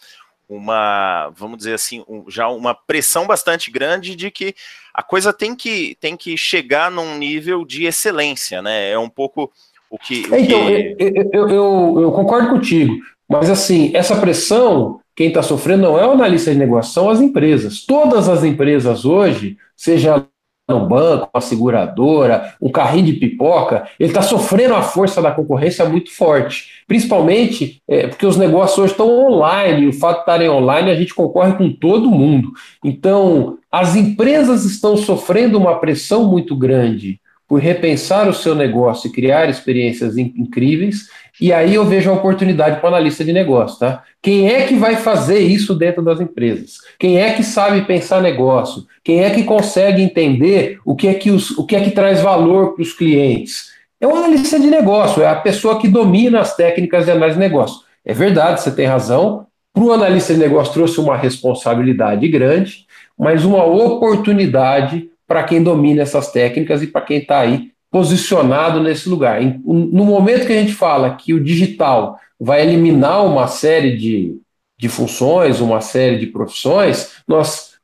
uma, 0.48 1.30
vamos 1.30 1.58
dizer 1.58 1.74
assim, 1.74 2.04
um, 2.08 2.30
já 2.30 2.48
uma 2.48 2.74
pressão 2.74 3.26
bastante 3.26 3.70
grande 3.70 4.14
de 4.14 4.30
que 4.30 4.54
a 4.94 5.02
coisa 5.02 5.32
tem 5.32 5.54
que, 5.54 5.96
tem 6.00 6.16
que 6.16 6.36
chegar 6.36 6.90
num 6.90 7.18
nível 7.18 7.64
de 7.64 7.84
excelência, 7.84 8.62
né? 8.62 8.90
É 8.90 8.98
um 8.98 9.08
pouco 9.08 9.52
o 9.90 9.98
que. 9.98 10.26
O 10.30 10.34
então, 10.34 10.66
que... 10.66 10.96
Eu, 10.98 11.30
eu, 11.32 11.48
eu, 11.48 12.00
eu, 12.00 12.12
concordo 12.12 12.50
contigo, 12.50 12.94
mas 13.28 13.50
assim, 13.50 13.90
essa 13.94 14.16
pressão 14.16 15.00
quem 15.16 15.28
está 15.28 15.42
sofrendo 15.42 15.84
não 15.84 15.98
é 15.98 16.06
o 16.06 16.12
analista 16.12 16.52
de 16.52 16.58
negócio, 16.58 16.92
são 16.92 17.08
as 17.08 17.22
empresas. 17.22 17.84
Todas 17.86 18.28
as 18.28 18.44
empresas 18.44 19.06
hoje, 19.06 19.56
seja 19.74 20.26
um 20.68 20.86
banco, 20.86 21.30
uma 21.32 21.40
seguradora, 21.40 22.54
um 22.60 22.70
carrinho 22.70 23.06
de 23.06 23.12
pipoca, 23.14 23.88
ele 23.98 24.10
está 24.10 24.20
sofrendo 24.20 24.74
a 24.74 24.82
força 24.82 25.22
da 25.22 25.30
concorrência 25.30 25.84
muito 25.86 26.14
forte. 26.14 26.82
Principalmente 26.86 27.80
é, 27.88 28.08
porque 28.08 28.26
os 28.26 28.36
negócios 28.36 28.78
hoje 28.78 28.92
estão 28.92 29.08
online, 29.08 29.84
e 29.84 29.88
o 29.88 29.92
fato 29.92 30.16
de 30.16 30.20
estarem 30.22 30.50
online, 30.50 30.90
a 30.90 30.96
gente 30.96 31.14
concorre 31.14 31.54
com 31.54 31.72
todo 31.72 32.10
mundo. 32.10 32.52
Então, 32.84 33.58
as 33.72 33.96
empresas 33.96 34.64
estão 34.66 34.98
sofrendo 34.98 35.56
uma 35.56 35.78
pressão 35.78 36.26
muito 36.28 36.54
grande 36.54 37.20
por 37.48 37.60
repensar 37.60 38.28
o 38.28 38.34
seu 38.34 38.54
negócio 38.54 39.08
e 39.08 39.12
criar 39.12 39.48
experiências 39.48 40.16
incríveis. 40.18 41.08
E 41.40 41.52
aí 41.52 41.74
eu 41.74 41.84
vejo 41.84 42.10
a 42.10 42.14
oportunidade 42.14 42.80
para 42.80 42.90
o 42.90 42.94
analista 42.94 43.24
de 43.24 43.32
negócio, 43.32 43.78
tá? 43.78 44.02
Quem 44.20 44.48
é 44.48 44.66
que 44.66 44.74
vai 44.74 44.96
fazer 44.96 45.38
isso 45.38 45.74
dentro 45.74 46.02
das 46.02 46.20
empresas? 46.20 46.78
Quem 46.98 47.20
é 47.20 47.34
que 47.34 47.42
sabe 47.42 47.82
pensar 47.82 48.20
negócio? 48.20 48.84
Quem 49.04 49.22
é 49.22 49.30
que 49.30 49.44
consegue 49.44 50.02
entender 50.02 50.80
o 50.84 50.96
que 50.96 51.06
é 51.06 51.14
que, 51.14 51.30
os, 51.30 51.50
o 51.50 51.64
que, 51.64 51.76
é 51.76 51.80
que 51.80 51.90
traz 51.90 52.20
valor 52.20 52.74
para 52.74 52.82
os 52.82 52.92
clientes? 52.92 53.70
É 54.00 54.06
o 54.06 54.14
analista 54.14 54.58
de 54.58 54.66
negócio, 54.66 55.22
é 55.22 55.28
a 55.28 55.36
pessoa 55.36 55.78
que 55.78 55.88
domina 55.88 56.40
as 56.40 56.56
técnicas 56.56 57.04
de 57.04 57.12
análise 57.12 57.38
de 57.38 57.44
negócio. 57.44 57.80
É 58.04 58.12
verdade, 58.12 58.60
você 58.60 58.70
tem 58.70 58.86
razão. 58.86 59.46
Para 59.72 59.84
o 59.84 59.92
analista 59.92 60.32
de 60.32 60.40
negócio 60.40 60.72
trouxe 60.72 60.98
uma 60.98 61.16
responsabilidade 61.16 62.26
grande, 62.28 62.86
mas 63.18 63.44
uma 63.44 63.64
oportunidade 63.64 65.10
para 65.26 65.42
quem 65.42 65.62
domina 65.62 66.02
essas 66.02 66.30
técnicas 66.30 66.82
e 66.82 66.86
para 66.86 67.00
quem 67.02 67.18
está 67.18 67.40
aí 67.40 67.70
posicionado 67.90 68.80
nesse 68.80 69.08
lugar. 69.08 69.40
No 69.42 70.04
momento 70.04 70.46
que 70.46 70.52
a 70.52 70.60
gente 70.60 70.74
fala 70.74 71.16
que 71.16 71.32
o 71.32 71.42
digital 71.42 72.18
vai 72.38 72.62
eliminar 72.62 73.24
uma 73.24 73.46
série 73.46 73.96
de, 73.96 74.38
de 74.78 74.88
funções, 74.88 75.60
uma 75.60 75.80
série 75.80 76.18
de 76.18 76.26
profissões, 76.26 77.12
nós, 77.26 77.74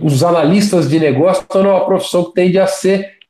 os 0.00 0.22
analistas 0.24 0.88
de 0.88 0.98
negócio, 0.98 1.42
estão 1.42 1.62
numa 1.62 1.84
profissão 1.84 2.24
que 2.24 2.34
tende 2.34 2.58
a 2.58 2.66
ser 2.66 3.20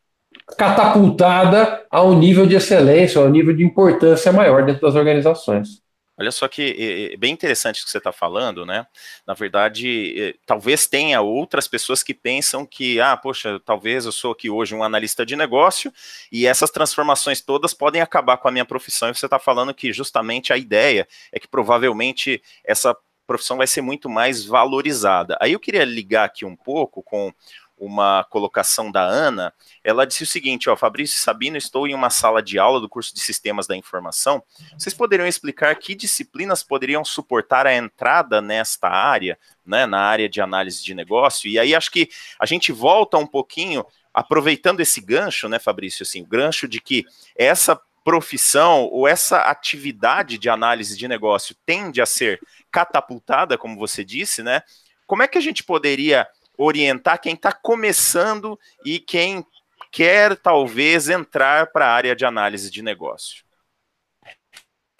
catapultada 0.56 1.82
a 1.90 2.02
um 2.02 2.18
nível 2.18 2.46
de 2.46 2.56
excelência, 2.56 3.20
a 3.20 3.24
um 3.24 3.30
nível 3.30 3.54
de 3.54 3.64
importância 3.64 4.32
maior 4.32 4.64
dentro 4.64 4.82
das 4.82 4.94
organizações. 4.94 5.82
Olha 6.20 6.30
só 6.30 6.46
que 6.48 7.12
é, 7.14 7.16
bem 7.16 7.32
interessante 7.32 7.80
o 7.80 7.84
que 7.86 7.90
você 7.90 7.96
está 7.96 8.12
falando, 8.12 8.66
né? 8.66 8.86
Na 9.26 9.32
verdade, 9.32 10.38
talvez 10.44 10.86
tenha 10.86 11.22
outras 11.22 11.66
pessoas 11.66 12.02
que 12.02 12.12
pensam 12.12 12.66
que, 12.66 13.00
ah, 13.00 13.16
poxa, 13.16 13.58
talvez 13.64 14.04
eu 14.04 14.12
sou 14.12 14.32
aqui 14.32 14.50
hoje 14.50 14.74
um 14.74 14.84
analista 14.84 15.24
de 15.24 15.34
negócio 15.34 15.90
e 16.30 16.46
essas 16.46 16.70
transformações 16.70 17.40
todas 17.40 17.72
podem 17.72 18.02
acabar 18.02 18.36
com 18.36 18.48
a 18.48 18.50
minha 18.50 18.66
profissão. 18.66 19.08
E 19.08 19.14
você 19.14 19.24
está 19.24 19.38
falando 19.38 19.72
que 19.72 19.94
justamente 19.94 20.52
a 20.52 20.58
ideia 20.58 21.08
é 21.32 21.40
que 21.40 21.48
provavelmente 21.48 22.42
essa 22.62 22.94
profissão 23.26 23.56
vai 23.56 23.66
ser 23.66 23.80
muito 23.80 24.10
mais 24.10 24.44
valorizada. 24.44 25.38
Aí 25.40 25.52
eu 25.52 25.60
queria 25.60 25.84
ligar 25.84 26.24
aqui 26.24 26.44
um 26.44 26.56
pouco 26.56 27.02
com 27.02 27.32
uma 27.80 28.22
colocação 28.24 28.92
da 28.92 29.00
Ana, 29.00 29.54
ela 29.82 30.06
disse 30.06 30.22
o 30.22 30.26
seguinte, 30.26 30.68
ó, 30.68 30.76
Fabrício 30.76 31.16
e 31.16 31.18
Sabino, 31.18 31.56
estou 31.56 31.88
em 31.88 31.94
uma 31.94 32.10
sala 32.10 32.42
de 32.42 32.58
aula 32.58 32.78
do 32.78 32.88
curso 32.90 33.14
de 33.14 33.20
Sistemas 33.20 33.66
da 33.66 33.74
Informação. 33.74 34.42
Vocês 34.78 34.92
poderiam 34.92 35.26
explicar 35.26 35.74
que 35.76 35.94
disciplinas 35.94 36.62
poderiam 36.62 37.02
suportar 37.02 37.66
a 37.66 37.74
entrada 37.74 38.42
nesta 38.42 38.88
área, 38.88 39.38
né, 39.64 39.86
na 39.86 39.98
área 39.98 40.28
de 40.28 40.42
análise 40.42 40.84
de 40.84 40.94
negócio? 40.94 41.48
E 41.48 41.58
aí 41.58 41.74
acho 41.74 41.90
que 41.90 42.10
a 42.38 42.44
gente 42.44 42.70
volta 42.70 43.16
um 43.16 43.26
pouquinho, 43.26 43.84
aproveitando 44.12 44.80
esse 44.80 45.00
gancho, 45.00 45.48
né, 45.48 45.58
Fabrício, 45.58 46.02
assim, 46.02 46.20
o 46.20 46.26
gancho 46.26 46.68
de 46.68 46.82
que 46.82 47.06
essa 47.34 47.80
profissão 48.04 48.88
ou 48.92 49.08
essa 49.08 49.38
atividade 49.42 50.36
de 50.36 50.50
análise 50.50 50.98
de 50.98 51.08
negócio 51.08 51.56
tende 51.64 52.02
a 52.02 52.06
ser 52.06 52.40
catapultada, 52.70 53.56
como 53.56 53.78
você 53.78 54.04
disse, 54.04 54.42
né? 54.42 54.62
Como 55.06 55.22
é 55.22 55.28
que 55.28 55.38
a 55.38 55.40
gente 55.40 55.62
poderia 55.62 56.26
orientar 56.62 57.20
quem 57.20 57.34
está 57.34 57.52
começando 57.52 58.58
e 58.84 58.98
quem 58.98 59.44
quer 59.90 60.36
talvez 60.36 61.08
entrar 61.08 61.72
para 61.72 61.86
a 61.86 61.92
área 61.92 62.14
de 62.14 62.24
análise 62.24 62.70
de 62.70 62.82
negócio? 62.82 63.42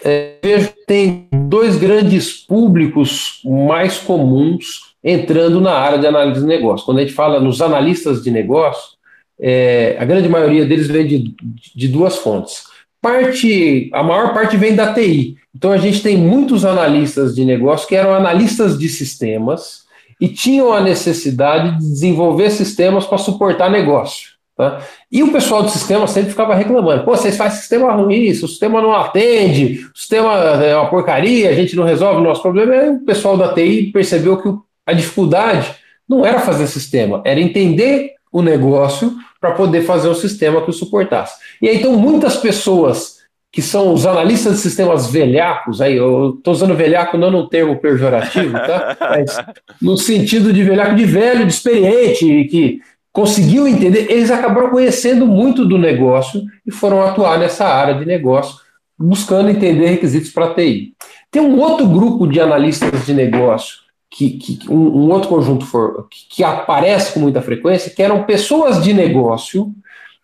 É, 0.02 0.38
vejo 0.42 0.72
que 0.72 0.86
tem 0.86 1.28
dois 1.46 1.76
grandes 1.76 2.32
públicos 2.32 3.42
mais 3.44 3.98
comuns 3.98 4.94
entrando 5.04 5.60
na 5.60 5.72
área 5.72 5.98
de 5.98 6.06
análise 6.06 6.40
de 6.40 6.46
negócio. 6.46 6.86
Quando 6.86 6.98
a 6.98 7.02
gente 7.02 7.12
fala 7.12 7.38
nos 7.38 7.60
analistas 7.60 8.22
de 8.24 8.30
negócio, 8.30 8.96
é, 9.38 9.96
a 9.98 10.04
grande 10.04 10.28
maioria 10.28 10.64
deles 10.64 10.88
vem 10.88 11.06
de, 11.06 11.34
de 11.74 11.88
duas 11.88 12.16
fontes. 12.16 12.64
Parte, 13.00 13.90
a 13.92 14.02
maior 14.02 14.32
parte 14.32 14.56
vem 14.56 14.74
da 14.74 14.92
TI. 14.94 15.36
Então 15.54 15.72
a 15.72 15.78
gente 15.78 16.02
tem 16.02 16.16
muitos 16.16 16.64
analistas 16.64 17.34
de 17.34 17.44
negócio 17.44 17.86
que 17.86 17.96
eram 17.96 18.14
analistas 18.14 18.78
de 18.78 18.88
sistemas, 18.88 19.86
e 20.20 20.28
tinham 20.28 20.72
a 20.72 20.80
necessidade 20.80 21.78
de 21.78 21.90
desenvolver 21.90 22.50
sistemas 22.50 23.06
para 23.06 23.18
suportar 23.18 23.70
negócio. 23.70 24.30
Tá? 24.56 24.80
E 25.10 25.22
o 25.22 25.32
pessoal 25.32 25.62
do 25.62 25.70
sistema 25.70 26.06
sempre 26.06 26.30
ficava 26.30 26.54
reclamando: 26.54 27.04
pô, 27.04 27.12
vocês 27.16 27.36
fazem 27.36 27.58
sistema 27.58 27.92
ruim, 27.92 28.30
o 28.30 28.34
sistema 28.34 28.82
não 28.82 28.92
atende, 28.92 29.86
o 29.94 29.98
sistema 29.98 30.34
é 30.62 30.76
uma 30.76 30.90
porcaria, 30.90 31.48
a 31.48 31.54
gente 31.54 31.74
não 31.74 31.84
resolve 31.84 32.20
o 32.20 32.24
nosso 32.24 32.42
problema. 32.42 32.74
E 32.74 32.90
o 32.90 33.00
pessoal 33.00 33.38
da 33.38 33.54
TI 33.54 33.90
percebeu 33.92 34.36
que 34.36 34.52
a 34.86 34.92
dificuldade 34.92 35.74
não 36.06 36.26
era 36.26 36.40
fazer 36.40 36.66
sistema, 36.66 37.22
era 37.24 37.40
entender 37.40 38.12
o 38.30 38.42
negócio 38.42 39.16
para 39.40 39.52
poder 39.52 39.82
fazer 39.82 40.08
um 40.08 40.14
sistema 40.14 40.60
que 40.60 40.68
o 40.68 40.74
suportasse. 40.74 41.40
E 41.62 41.68
aí, 41.68 41.78
então, 41.78 41.94
muitas 41.94 42.36
pessoas 42.36 43.19
que 43.52 43.60
são 43.60 43.92
os 43.92 44.06
analistas 44.06 44.54
de 44.54 44.60
sistemas 44.60 45.10
velhacos, 45.10 45.80
aí 45.80 45.96
eu 45.96 46.36
estou 46.36 46.52
usando 46.52 46.74
velhaco 46.74 47.18
não 47.18 47.30
no 47.30 47.48
termo 47.48 47.76
pejorativo, 47.76 48.52
tá? 48.52 48.96
Mas 49.10 49.36
no 49.82 49.96
sentido 49.96 50.52
de 50.52 50.62
velhaco 50.62 50.94
de 50.94 51.04
velho, 51.04 51.46
de 51.46 51.52
experiente, 51.52 52.44
que 52.44 52.80
conseguiu 53.12 53.66
entender, 53.66 54.06
eles 54.08 54.30
acabaram 54.30 54.70
conhecendo 54.70 55.26
muito 55.26 55.64
do 55.64 55.76
negócio 55.76 56.42
e 56.64 56.70
foram 56.70 57.02
atuar 57.02 57.38
nessa 57.38 57.66
área 57.66 57.94
de 57.94 58.06
negócio, 58.06 58.56
buscando 58.96 59.50
entender 59.50 59.86
requisitos 59.86 60.30
para 60.30 60.54
TI. 60.54 60.94
Tem 61.30 61.42
um 61.42 61.58
outro 61.58 61.86
grupo 61.86 62.28
de 62.28 62.40
analistas 62.40 63.04
de 63.04 63.12
negócio, 63.12 63.78
que, 64.08 64.30
que 64.30 64.70
um, 64.70 65.04
um, 65.04 65.10
outro 65.10 65.28
conjunto 65.28 65.66
for, 65.66 66.06
que, 66.08 66.36
que 66.36 66.44
aparece 66.44 67.14
com 67.14 67.20
muita 67.20 67.42
frequência, 67.42 67.90
que 67.90 68.02
eram 68.02 68.24
pessoas 68.24 68.82
de 68.82 68.92
negócio 68.92 69.72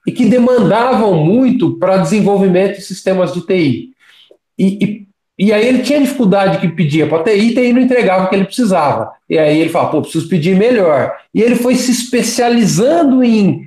e 0.06 0.12
que 0.12 0.26
demandavam 0.26 1.14
muito 1.14 1.76
para 1.78 1.96
desenvolvimento 1.96 2.76
de 2.76 2.82
sistemas 2.82 3.32
de 3.32 3.40
TI. 3.40 3.90
E, 4.58 4.84
e, 4.84 5.06
e 5.38 5.52
aí 5.52 5.66
ele 5.66 5.82
tinha 5.82 6.00
dificuldade 6.00 6.58
que 6.58 6.68
pedia 6.68 7.06
para 7.06 7.20
a 7.20 7.24
TI, 7.24 7.38
e 7.38 7.54
TI 7.54 7.72
não 7.72 7.80
entregava 7.80 8.24
o 8.24 8.28
que 8.28 8.36
ele 8.36 8.44
precisava. 8.44 9.10
E 9.28 9.36
aí 9.36 9.58
ele 9.58 9.70
fala, 9.70 9.90
pô, 9.90 10.00
preciso 10.00 10.28
pedir 10.28 10.56
melhor. 10.56 11.12
E 11.34 11.42
ele 11.42 11.56
foi 11.56 11.74
se 11.74 11.90
especializando 11.90 13.22
em 13.22 13.66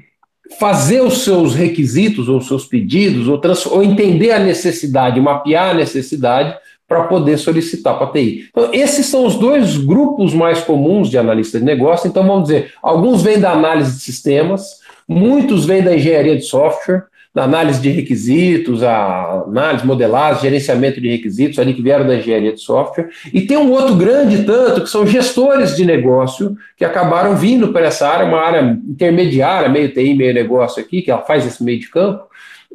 fazer 0.60 1.02
os 1.02 1.24
seus 1.24 1.54
requisitos 1.54 2.28
ou 2.28 2.42
seus 2.42 2.66
pedidos, 2.66 3.28
ou, 3.28 3.40
ou 3.72 3.84
entender 3.84 4.32
a 4.32 4.40
necessidade, 4.40 5.22
mapear 5.22 5.72
a 5.72 5.74
necessidade 5.76 6.56
para 6.88 7.04
poder 7.04 7.38
solicitar 7.38 7.96
para 8.00 8.08
a 8.08 8.12
TI. 8.12 8.48
Então, 8.50 8.74
esses 8.74 9.06
são 9.06 9.28
os 9.28 9.36
dois 9.36 9.78
grupos 9.78 10.34
mais 10.34 10.62
comuns 10.62 11.08
de 11.08 11.20
analistas 11.20 11.62
de 11.62 11.66
negócio. 11.66 12.08
Então, 12.08 12.26
vamos 12.26 12.50
dizer, 12.50 12.74
alguns 12.82 13.22
vêm 13.22 13.40
da 13.40 13.52
análise 13.52 13.94
de 13.94 14.00
sistemas, 14.00 14.80
muitos 15.10 15.66
vêm 15.66 15.82
da 15.82 15.96
engenharia 15.96 16.38
de 16.38 16.44
software, 16.44 17.06
da 17.34 17.44
análise 17.44 17.82
de 17.82 17.90
requisitos, 17.90 18.84
a 18.84 19.44
análise, 19.48 19.86
modelagem, 19.86 20.42
gerenciamento 20.42 21.00
de 21.00 21.10
requisitos, 21.10 21.60
ali 21.60 21.74
que 21.74 21.82
vieram 21.82 22.06
da 22.06 22.16
engenharia 22.16 22.54
de 22.54 22.60
software. 22.60 23.10
E 23.34 23.42
tem 23.42 23.58
um 23.58 23.72
outro 23.72 23.96
grande 23.96 24.44
tanto, 24.44 24.82
que 24.82 24.90
são 24.90 25.06
gestores 25.06 25.76
de 25.76 25.86
negócio, 25.86 26.56
que 26.76 26.84
acabaram 26.84 27.36
vindo 27.36 27.72
para 27.72 27.88
essa 27.88 28.08
área, 28.08 28.26
uma 28.26 28.40
área 28.40 28.80
intermediária, 28.88 29.70
meio 29.70 29.94
TI, 29.94 30.14
meio 30.16 30.34
negócio 30.34 30.82
aqui, 30.82 31.02
que 31.02 31.12
ela 31.12 31.22
faz 31.22 31.46
esse 31.46 31.64
meio 31.64 31.80
de 31.80 31.90
campo. 31.90 32.26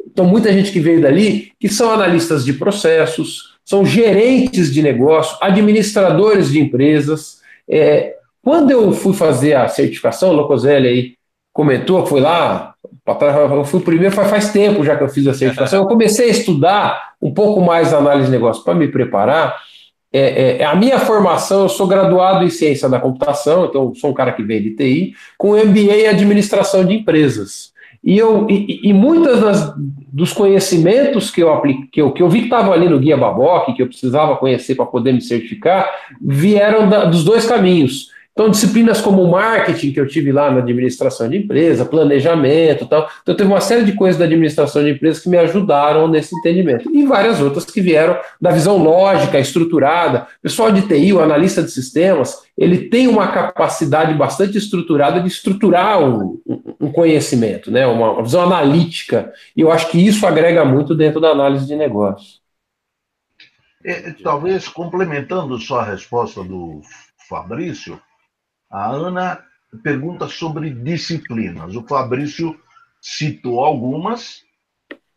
Então, 0.06 0.24
muita 0.24 0.52
gente 0.52 0.70
que 0.70 0.80
veio 0.80 1.00
dali, 1.00 1.52
que 1.58 1.68
são 1.68 1.90
analistas 1.90 2.44
de 2.44 2.52
processos, 2.52 3.54
são 3.64 3.84
gerentes 3.84 4.72
de 4.72 4.82
negócio, 4.82 5.36
administradores 5.40 6.50
de 6.50 6.60
empresas. 6.60 7.38
É, 7.68 8.14
quando 8.42 8.70
eu 8.70 8.92
fui 8.92 9.14
fazer 9.14 9.54
a 9.54 9.66
certificação, 9.66 10.32
Locoselli 10.32 10.88
aí 10.88 11.14
comentou, 11.54 12.04
foi 12.04 12.20
lá, 12.20 12.74
eu 13.56 13.64
fui 13.64 13.80
primeiro, 13.80 14.12
faz, 14.12 14.52
tempo 14.52 14.84
já 14.84 14.96
que 14.96 15.04
eu 15.04 15.08
fiz 15.08 15.26
a 15.28 15.32
certificação, 15.32 15.82
eu 15.82 15.88
comecei 15.88 16.26
a 16.26 16.30
estudar 16.30 17.12
um 17.22 17.32
pouco 17.32 17.60
mais 17.62 17.94
análise 17.94 18.26
de 18.26 18.32
negócio 18.32 18.62
para 18.64 18.74
me 18.74 18.88
preparar. 18.88 19.56
É, 20.12 20.20
é, 20.20 20.56
é, 20.58 20.64
a 20.64 20.74
minha 20.74 20.98
formação, 20.98 21.62
eu 21.62 21.68
sou 21.68 21.86
graduado 21.86 22.44
em 22.44 22.50
ciência 22.50 22.88
da 22.88 23.00
computação, 23.00 23.66
então 23.66 23.94
sou 23.94 24.10
um 24.10 24.14
cara 24.14 24.32
que 24.32 24.42
vem 24.42 24.62
de 24.62 24.70
TI, 24.70 25.14
com 25.38 25.56
MBA 25.56 25.96
em 25.96 26.06
administração 26.06 26.84
de 26.84 26.94
empresas. 26.94 27.72
E, 28.02 28.18
eu, 28.18 28.46
e, 28.50 28.80
e 28.82 28.92
muitas 28.92 29.40
das, 29.40 29.74
dos 30.12 30.32
conhecimentos 30.32 31.30
que 31.30 31.42
eu, 31.42 31.52
apliquei, 31.52 31.86
que 31.90 32.02
eu, 32.02 32.12
que 32.12 32.22
eu 32.22 32.28
vi 32.28 32.40
que 32.40 32.44
estavam 32.46 32.72
ali 32.72 32.88
no 32.88 32.98
Guia 32.98 33.16
Baboc, 33.16 33.74
que 33.74 33.82
eu 33.82 33.86
precisava 33.86 34.36
conhecer 34.36 34.74
para 34.74 34.86
poder 34.86 35.12
me 35.12 35.20
certificar, 35.20 35.88
vieram 36.20 36.88
da, 36.88 37.04
dos 37.04 37.24
dois 37.24 37.46
caminhos. 37.46 38.13
Então, 38.34 38.50
disciplinas 38.50 39.00
como 39.00 39.24
marketing, 39.30 39.92
que 39.92 40.00
eu 40.00 40.08
tive 40.08 40.32
lá 40.32 40.50
na 40.50 40.58
administração 40.58 41.28
de 41.28 41.36
empresa, 41.36 41.84
planejamento 41.84 42.84
tal. 42.84 43.08
Então, 43.22 43.32
teve 43.36 43.48
uma 43.48 43.60
série 43.60 43.84
de 43.84 43.92
coisas 43.92 44.18
da 44.18 44.24
administração 44.24 44.82
de 44.82 44.90
empresa 44.90 45.20
que 45.20 45.28
me 45.28 45.38
ajudaram 45.38 46.08
nesse 46.08 46.34
entendimento. 46.36 46.90
E 46.92 47.06
várias 47.06 47.40
outras 47.40 47.64
que 47.64 47.80
vieram 47.80 48.18
da 48.40 48.50
visão 48.50 48.76
lógica, 48.76 49.38
estruturada. 49.38 50.26
O 50.40 50.42
pessoal 50.42 50.72
de 50.72 50.82
TI, 50.82 51.12
o 51.12 51.20
analista 51.20 51.62
de 51.62 51.70
sistemas, 51.70 52.42
ele 52.58 52.88
tem 52.88 53.06
uma 53.06 53.28
capacidade 53.28 54.12
bastante 54.14 54.58
estruturada 54.58 55.20
de 55.20 55.28
estruturar 55.28 56.02
um, 56.02 56.40
um 56.80 56.90
conhecimento, 56.90 57.70
né? 57.70 57.86
uma, 57.86 58.20
visão 58.20 58.42
analítica. 58.42 59.32
E 59.56 59.60
eu 59.60 59.70
acho 59.70 59.88
que 59.92 60.04
isso 60.04 60.26
agrega 60.26 60.64
muito 60.64 60.92
dentro 60.92 61.20
da 61.20 61.28
análise 61.28 61.68
de 61.68 61.76
negócios. 61.76 62.42
É, 63.84 64.12
talvez 64.24 64.66
complementando 64.66 65.56
só 65.58 65.78
a 65.80 65.84
resposta 65.84 66.42
do 66.42 66.80
Fabrício, 67.28 68.00
a 68.74 68.88
Ana 68.88 69.44
pergunta 69.84 70.28
sobre 70.28 70.70
disciplinas. 70.70 71.76
O 71.76 71.86
Fabrício 71.86 72.60
citou 73.00 73.64
algumas 73.64 74.42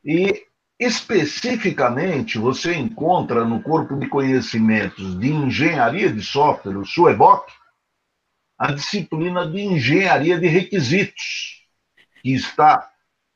e 0.05 0.45
especificamente 0.79 2.37
você 2.37 2.75
encontra 2.75 3.43
no 3.43 3.63
corpo 3.63 3.97
de 3.97 4.07
conhecimentos 4.07 5.19
de 5.19 5.31
engenharia 5.31 6.13
de 6.13 6.21
software, 6.21 6.77
o 6.77 6.85
SUEBOC, 6.85 7.51
a 8.59 8.71
disciplina 8.71 9.49
de 9.49 9.59
engenharia 9.59 10.37
de 10.39 10.47
requisitos, 10.47 11.63
que 12.21 12.33
está 12.35 12.87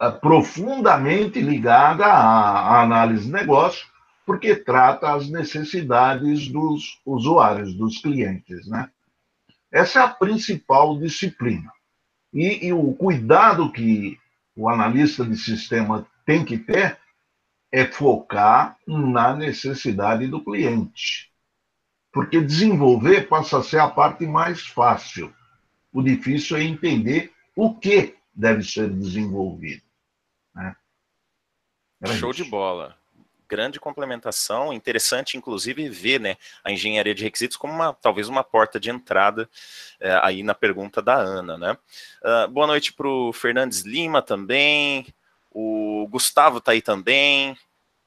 uh, 0.01 0.11
profundamente 0.19 1.41
ligada 1.41 2.05
à 2.05 2.81
análise 2.81 3.25
de 3.25 3.31
negócio, 3.31 3.87
porque 4.23 4.55
trata 4.55 5.15
as 5.15 5.29
necessidades 5.29 6.47
dos 6.47 7.01
usuários, 7.05 7.73
dos 7.73 7.97
clientes, 7.99 8.67
né? 8.67 8.87
Essa 9.71 9.99
é 9.99 10.03
a 10.03 10.09
principal 10.09 10.99
disciplina. 10.99 11.71
E, 12.33 12.67
e 12.67 12.73
o 12.73 12.93
cuidado 12.93 13.71
que 13.71 14.19
o 14.55 14.69
analista 14.69 15.25
de 15.25 15.37
sistema 15.37 16.07
tem 16.25 16.43
que 16.43 16.57
ter 16.57 16.99
é 17.71 17.85
focar 17.85 18.77
na 18.85 19.33
necessidade 19.35 20.27
do 20.27 20.43
cliente. 20.43 21.31
Porque 22.11 22.41
desenvolver 22.41 23.29
passa 23.29 23.59
a 23.59 23.63
ser 23.63 23.79
a 23.79 23.89
parte 23.89 24.25
mais 24.25 24.67
fácil. 24.67 25.33
O 25.93 26.01
difícil 26.01 26.57
é 26.57 26.63
entender 26.63 27.33
o 27.55 27.77
que 27.77 28.17
deve 28.33 28.63
ser 28.63 28.89
desenvolvido. 28.89 29.83
Né? 30.53 30.75
Show 32.19 32.31
isso. 32.31 32.43
de 32.43 32.49
bola 32.49 33.00
grande 33.51 33.81
complementação, 33.81 34.71
interessante 34.71 35.35
inclusive 35.35 35.89
ver 35.89 36.21
né, 36.21 36.37
a 36.63 36.71
engenharia 36.71 37.13
de 37.13 37.21
requisitos 37.21 37.57
como 37.57 37.73
uma, 37.73 37.93
talvez 37.93 38.29
uma 38.29 38.45
porta 38.45 38.79
de 38.79 38.89
entrada 38.89 39.49
é, 39.99 40.17
aí 40.23 40.41
na 40.41 40.55
pergunta 40.55 41.01
da 41.01 41.15
Ana. 41.15 41.57
Né? 41.57 41.77
Uh, 42.23 42.47
boa 42.47 42.65
noite 42.65 42.93
para 42.93 43.09
o 43.09 43.33
Fernandes 43.33 43.81
Lima 43.81 44.21
também, 44.21 45.05
o 45.51 46.07
Gustavo 46.09 46.59
está 46.59 46.71
aí 46.71 46.81
também, 46.81 47.57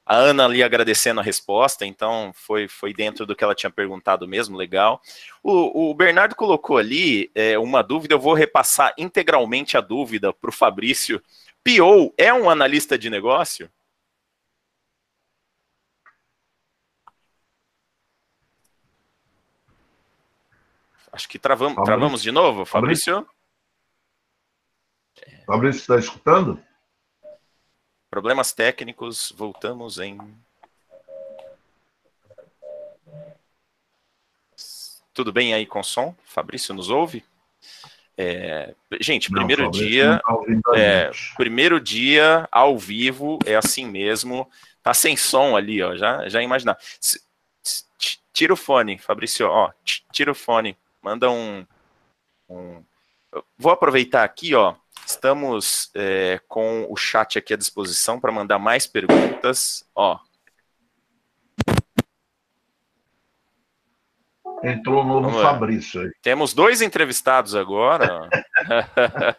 a 0.06 0.16
Ana 0.16 0.46
ali 0.46 0.62
agradecendo 0.62 1.20
a 1.20 1.22
resposta, 1.22 1.84
então 1.84 2.32
foi, 2.34 2.66
foi 2.66 2.94
dentro 2.94 3.26
do 3.26 3.36
que 3.36 3.44
ela 3.44 3.54
tinha 3.54 3.70
perguntado 3.70 4.26
mesmo, 4.26 4.56
legal. 4.56 4.98
O, 5.42 5.90
o 5.90 5.94
Bernardo 5.94 6.34
colocou 6.34 6.78
ali 6.78 7.30
é, 7.34 7.58
uma 7.58 7.82
dúvida, 7.82 8.14
eu 8.14 8.20
vou 8.20 8.32
repassar 8.32 8.94
integralmente 8.96 9.76
a 9.76 9.82
dúvida 9.82 10.32
para 10.32 10.48
o 10.48 10.52
Fabrício. 10.52 11.22
PO 11.62 12.14
é 12.16 12.32
um 12.32 12.48
analista 12.48 12.96
de 12.96 13.10
negócio? 13.10 13.68
Acho 21.14 21.28
que 21.28 21.38
travamos, 21.38 21.76
Fabrício. 21.76 21.96
travamos 21.96 22.22
de 22.22 22.32
novo, 22.32 22.64
Fabrício. 22.64 23.26
Fabrício, 25.46 25.80
está 25.80 25.96
escutando? 25.96 26.60
Problemas 28.10 28.52
técnicos, 28.52 29.32
voltamos 29.36 29.98
em. 29.98 30.18
Tudo 35.12 35.32
bem 35.32 35.54
aí 35.54 35.64
com 35.64 35.78
o 35.78 35.84
som? 35.84 36.16
Fabrício 36.24 36.74
nos 36.74 36.90
ouve? 36.90 37.24
É, 38.18 38.74
gente, 39.00 39.30
não, 39.30 39.38
primeiro 39.38 39.70
dia, 39.70 40.20
tá 40.24 40.76
é, 40.76 41.10
primeiro 41.36 41.80
dia 41.80 42.48
ao 42.50 42.76
vivo 42.76 43.38
é 43.44 43.54
assim 43.54 43.86
mesmo, 43.86 44.50
tá 44.82 44.92
sem 44.92 45.16
som 45.16 45.56
ali, 45.56 45.80
ó, 45.80 45.96
já, 45.96 46.28
já 46.28 46.42
imaginar. 46.42 46.76
Tira 48.32 48.52
o 48.52 48.56
fone, 48.56 48.98
Fabrício, 48.98 49.48
ó, 49.48 49.70
tira 50.12 50.32
o 50.32 50.34
fone. 50.34 50.76
Manda 51.04 51.30
um. 51.30 51.66
um... 52.48 52.82
Vou 53.58 53.70
aproveitar 53.70 54.24
aqui, 54.24 54.54
ó. 54.54 54.74
Estamos 55.06 55.90
é, 55.94 56.40
com 56.48 56.86
o 56.88 56.96
chat 56.96 57.36
aqui 57.36 57.52
à 57.52 57.58
disposição 57.58 58.18
para 58.18 58.32
mandar 58.32 58.58
mais 58.58 58.86
perguntas. 58.86 59.84
Ó. 59.94 60.18
Entrou 64.62 65.02
o 65.02 65.20
novo 65.20 65.42
Fabrício 65.42 66.00
aí. 66.00 66.10
Temos 66.22 66.54
dois 66.54 66.80
entrevistados 66.80 67.54
agora. 67.54 68.30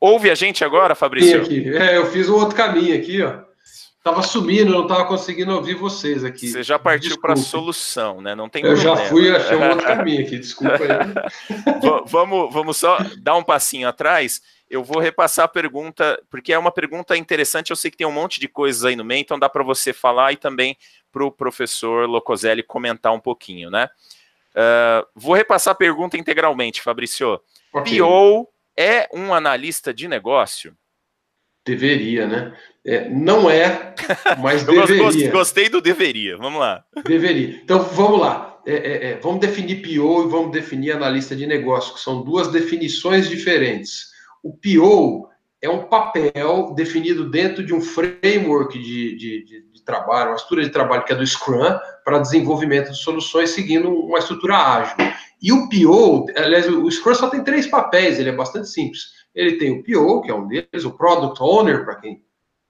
Ouve 0.00 0.30
a 0.30 0.34
gente 0.34 0.64
agora, 0.64 0.94
Fabrício? 0.94 1.42
Aqui. 1.42 1.68
É, 1.76 1.98
eu 1.98 2.06
fiz 2.06 2.30
um 2.30 2.36
outro 2.36 2.56
caminho 2.56 2.96
aqui, 2.96 3.22
ó. 3.22 3.47
Tava 4.08 4.22
sumindo, 4.22 4.72
eu 4.72 4.78
não 4.80 4.86
tava 4.86 5.04
conseguindo 5.04 5.52
ouvir 5.54 5.74
vocês 5.74 6.24
aqui. 6.24 6.48
Você 6.48 6.62
já 6.62 6.78
partiu 6.78 7.20
para 7.20 7.34
a 7.34 7.36
solução, 7.36 8.22
né? 8.22 8.34
Não 8.34 8.48
tem 8.48 8.64
Eu 8.64 8.72
problema. 8.72 8.96
já 8.96 9.04
fui, 9.04 9.36
achei 9.36 9.54
um 9.54 9.68
outro 9.68 9.84
caminho 9.86 10.22
aqui, 10.22 10.38
desculpa 10.38 10.78
aí. 10.82 11.68
vamos, 12.06 12.50
vamos 12.50 12.76
só 12.78 12.96
dar 13.20 13.36
um 13.36 13.42
passinho 13.42 13.86
atrás. 13.86 14.40
eu 14.70 14.82
vou 14.82 14.98
repassar 14.98 15.44
a 15.44 15.48
pergunta, 15.48 16.18
porque 16.30 16.54
é 16.54 16.58
uma 16.58 16.70
pergunta 16.72 17.18
interessante. 17.18 17.68
Eu 17.70 17.76
sei 17.76 17.90
que 17.90 17.98
tem 17.98 18.06
um 18.06 18.12
monte 18.12 18.40
de 18.40 18.48
coisas 18.48 18.82
aí 18.86 18.96
no 18.96 19.04
meio, 19.04 19.20
então 19.20 19.38
dá 19.38 19.46
para 19.48 19.62
você 19.62 19.92
falar 19.92 20.32
e 20.32 20.36
também 20.36 20.74
para 21.12 21.24
o 21.24 21.30
professor 21.30 22.08
Locoselli 22.08 22.62
comentar 22.62 23.12
um 23.12 23.20
pouquinho, 23.20 23.70
né? 23.70 23.90
Uh, 24.54 25.06
vou 25.14 25.34
repassar 25.34 25.72
a 25.72 25.74
pergunta 25.74 26.16
integralmente, 26.16 26.80
Fabrício. 26.80 27.38
Okay. 27.74 27.98
PO 27.98 28.48
é 28.74 29.06
um 29.12 29.34
analista 29.34 29.92
de 29.92 30.08
negócio? 30.08 30.74
Deveria, 31.68 32.26
né? 32.26 32.54
É, 32.82 33.10
não 33.10 33.50
é, 33.50 33.94
mas 34.38 34.64
deveria. 34.64 35.30
Gostei 35.30 35.68
do 35.68 35.82
deveria. 35.82 36.38
Vamos 36.38 36.58
lá. 36.58 36.82
Deveria. 37.04 37.60
Então, 37.62 37.82
vamos 37.82 38.20
lá. 38.20 38.58
É, 38.66 38.74
é, 38.74 39.10
é 39.10 39.20
vamos 39.20 39.40
definir 39.40 39.82
PO 39.82 40.24
e 40.24 40.30
vamos 40.30 40.50
definir 40.50 40.92
analista 40.92 41.36
de 41.36 41.46
negócio, 41.46 41.92
que 41.92 42.00
são 42.00 42.22
duas 42.22 42.48
definições 42.48 43.28
diferentes. 43.28 44.06
O 44.42 44.54
PO 44.54 45.28
é 45.60 45.68
um 45.68 45.84
papel 45.84 46.72
definido 46.74 47.28
dentro 47.28 47.62
de 47.62 47.74
um 47.74 47.82
framework 47.82 48.78
de, 48.78 49.16
de, 49.16 49.44
de, 49.44 49.64
de 49.70 49.84
trabalho, 49.84 50.30
uma 50.30 50.36
estrutura 50.36 50.64
de 50.64 50.70
trabalho 50.70 51.04
que 51.04 51.12
é 51.12 51.16
do 51.16 51.26
Scrum, 51.26 51.78
para 52.02 52.18
desenvolvimento 52.20 52.90
de 52.90 52.96
soluções 52.96 53.50
seguindo 53.50 53.90
uma 53.92 54.18
estrutura 54.18 54.56
ágil. 54.56 54.96
E 55.42 55.52
o 55.52 55.68
PO, 55.68 56.26
aliás, 56.34 56.66
o 56.66 56.90
Scrum 56.90 57.14
só 57.14 57.28
tem 57.28 57.44
três 57.44 57.66
papéis, 57.66 58.18
ele 58.18 58.30
é 58.30 58.34
bastante 58.34 58.68
simples. 58.68 59.17
Ele 59.38 59.56
tem 59.56 59.70
o 59.70 59.84
PO, 59.84 60.22
que 60.22 60.32
é 60.32 60.34
um 60.34 60.48
deles, 60.48 60.84
o 60.84 60.90
Product 60.90 61.40
Owner, 61.40 61.84
para 61.84 61.94
quem 61.94 62.24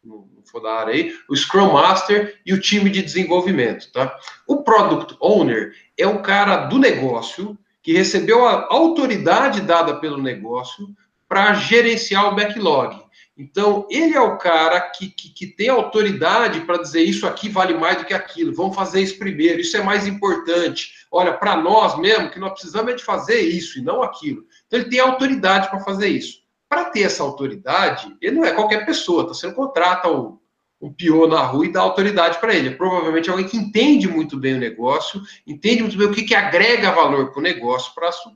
não 0.05 0.29
for 0.45 0.61
da 0.61 0.75
área 0.75 0.93
aí, 0.93 1.15
o 1.27 1.35
Scrum 1.35 1.73
Master 1.73 2.39
e 2.45 2.53
o 2.53 2.61
time 2.61 2.91
de 2.91 3.03
desenvolvimento, 3.03 3.91
tá? 3.91 4.15
O 4.47 4.63
Product 4.63 5.17
Owner 5.19 5.75
é 5.97 6.07
um 6.07 6.21
cara 6.21 6.67
do 6.67 6.79
negócio 6.79 7.59
que 7.83 7.95
recebeu 7.95 8.47
a 8.47 8.69
autoridade 8.71 9.63
dada 9.63 9.97
pelo 9.97 10.21
negócio 10.21 10.89
para 11.27 11.55
gerenciar 11.55 12.31
o 12.31 12.37
backlog. 12.37 13.03
Então, 13.35 13.87
ele 13.89 14.15
é 14.15 14.21
o 14.21 14.37
cara 14.37 14.79
que, 14.81 15.09
que, 15.09 15.31
que 15.31 15.47
tem 15.47 15.69
autoridade 15.69 16.61
para 16.63 16.83
dizer 16.83 17.03
isso 17.03 17.27
aqui 17.27 17.49
vale 17.49 17.73
mais 17.73 17.97
do 17.97 18.05
que 18.05 18.13
aquilo, 18.13 18.55
vamos 18.55 18.77
fazer 18.77 19.01
isso 19.01 19.19
primeiro, 19.19 19.61
isso 19.61 19.77
é 19.77 19.83
mais 19.83 20.07
importante. 20.07 20.93
Olha, 21.11 21.33
para 21.33 21.57
nós 21.57 21.97
mesmo, 21.99 22.31
que 22.31 22.39
nós 22.39 22.53
precisamos 22.53 22.93
é 22.93 22.97
de 22.97 23.05
fazer 23.05 23.41
isso 23.41 23.79
e 23.79 23.83
não 23.83 24.03
aquilo. 24.03 24.45
Então, 24.67 24.81
ele 24.81 24.91
tem 24.91 25.01
autoridade 25.01 25.71
para 25.71 25.81
fazer 25.81 26.09
isso. 26.09 26.38
Para 26.69 26.87
ter 26.87 27.03
essa 27.03 27.23
autoridade, 27.23 28.15
ele 28.21 28.37
não 28.37 28.45
é 28.45 28.53
qualquer 28.53 28.85
pessoa, 28.85 29.27
tá? 29.27 29.35
você 29.35 29.47
não 29.47 29.55
contrata 29.55 30.11
um, 30.11 30.39
um 30.81 30.93
pior 30.93 31.27
na 31.27 31.41
rua 31.41 31.67
e 31.67 31.73
dá 31.73 31.81
autoridade 31.81 32.39
para 32.39 32.55
ele. 32.55 32.73
Provavelmente 32.73 33.29
é 33.29 33.33
alguém 33.33 33.49
que 33.49 33.57
entende 33.57 34.07
muito 34.07 34.37
bem 34.37 34.55
o 34.55 34.61
negócio, 34.61 35.21
entende 35.47 35.83
muito 35.83 35.97
bem 35.97 36.07
o 36.07 36.13
que, 36.13 36.23
que 36.23 36.35
agrega 36.35 36.93
valor 36.93 37.31
para 37.31 37.41
o 37.41 37.43
negócio 37.43 37.95
para 37.95 38.13
su 38.13 38.31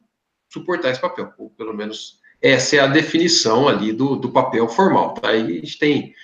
suportar 0.52 0.90
esse 0.90 1.00
papel, 1.00 1.32
ou 1.38 1.48
pelo 1.48 1.72
menos 1.72 2.20
essa 2.42 2.76
é 2.76 2.80
a 2.80 2.86
definição 2.86 3.68
ali 3.68 3.90
do, 3.90 4.16
do 4.16 4.30
papel 4.30 4.68
formal, 4.68 5.14
tá? 5.14 5.30
Aí 5.30 5.40
a 5.40 5.46
gente 5.46 5.78
tem 5.78 6.14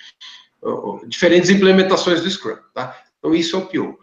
uh, 0.61 1.01
diferentes 1.07 1.49
implementações 1.49 2.21
do 2.21 2.29
Scrum, 2.29 2.57
tá? 2.73 2.95
Então, 3.17 3.33
isso 3.33 3.55
é 3.55 3.59
o 3.59 3.65
pior. 3.65 3.95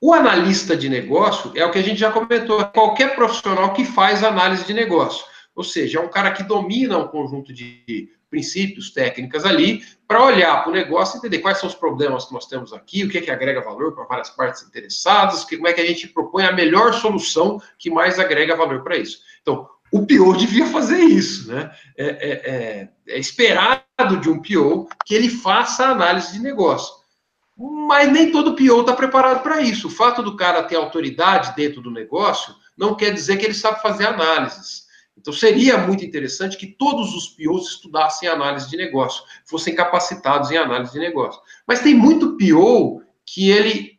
O 0.00 0.12
analista 0.12 0.76
de 0.76 0.88
negócio 0.88 1.52
é 1.54 1.64
o 1.64 1.70
que 1.70 1.78
a 1.78 1.82
gente 1.82 1.98
já 1.98 2.12
comentou, 2.12 2.64
qualquer 2.66 3.14
profissional 3.14 3.72
que 3.72 3.84
faz 3.84 4.22
análise 4.22 4.64
de 4.64 4.74
negócio. 4.74 5.24
Ou 5.54 5.64
seja, 5.64 5.98
é 5.98 6.02
um 6.02 6.08
cara 6.08 6.32
que 6.32 6.42
domina 6.42 6.98
um 6.98 7.08
conjunto 7.08 7.52
de 7.52 8.10
princípios, 8.30 8.90
técnicas 8.90 9.44
ali, 9.44 9.84
para 10.08 10.24
olhar 10.24 10.62
para 10.62 10.70
o 10.70 10.74
negócio 10.74 11.16
e 11.16 11.18
entender 11.18 11.40
quais 11.40 11.58
são 11.58 11.68
os 11.68 11.74
problemas 11.74 12.24
que 12.24 12.32
nós 12.32 12.46
temos 12.46 12.72
aqui, 12.72 13.04
o 13.04 13.10
que 13.10 13.18
é 13.18 13.20
que 13.20 13.30
agrega 13.30 13.60
valor 13.60 13.94
para 13.94 14.04
várias 14.04 14.30
partes 14.30 14.62
interessadas, 14.62 15.44
como 15.44 15.68
é 15.68 15.72
que 15.74 15.82
a 15.82 15.86
gente 15.86 16.08
propõe 16.08 16.44
a 16.44 16.52
melhor 16.52 16.94
solução 16.94 17.60
que 17.78 17.90
mais 17.90 18.18
agrega 18.18 18.56
valor 18.56 18.82
para 18.82 18.96
isso. 18.96 19.18
Então, 19.42 19.68
o 19.92 20.06
PO 20.06 20.34
devia 20.38 20.66
fazer 20.66 21.00
isso, 21.00 21.52
né? 21.52 21.70
É, 21.98 22.06
é, 22.06 22.30
é, 22.30 22.88
é, 23.08 23.18
esperado 23.18 24.16
de 24.18 24.30
um 24.30 24.40
PO 24.40 24.88
que 25.04 25.14
ele 25.14 25.28
faça 25.28 25.84
a 25.84 25.90
análise 25.90 26.32
de 26.32 26.38
negócio. 26.38 26.94
Mas 27.86 28.10
nem 28.10 28.32
todo 28.32 28.56
PO 28.56 28.80
está 28.80 28.94
preparado 28.94 29.42
para 29.42 29.60
isso. 29.60 29.88
O 29.88 29.90
fato 29.90 30.22
do 30.22 30.34
cara 30.34 30.62
ter 30.62 30.76
autoridade 30.76 31.54
dentro 31.54 31.82
do 31.82 31.90
negócio 31.90 32.54
não 32.74 32.94
quer 32.94 33.12
dizer 33.12 33.36
que 33.36 33.44
ele 33.44 33.52
sabe 33.52 33.82
fazer 33.82 34.06
análises. 34.06 34.81
Então 35.16 35.32
seria 35.32 35.78
muito 35.78 36.04
interessante 36.04 36.56
que 36.56 36.66
todos 36.66 37.14
os 37.14 37.28
POs 37.28 37.68
estudassem 37.68 38.28
análise 38.28 38.68
de 38.68 38.76
negócio, 38.76 39.22
fossem 39.46 39.74
capacitados 39.74 40.50
em 40.50 40.56
análise 40.56 40.92
de 40.92 40.98
negócio. 40.98 41.40
Mas 41.66 41.80
tem 41.80 41.94
muito 41.94 42.36
PO 42.36 43.02
que 43.26 43.50
ele 43.50 43.98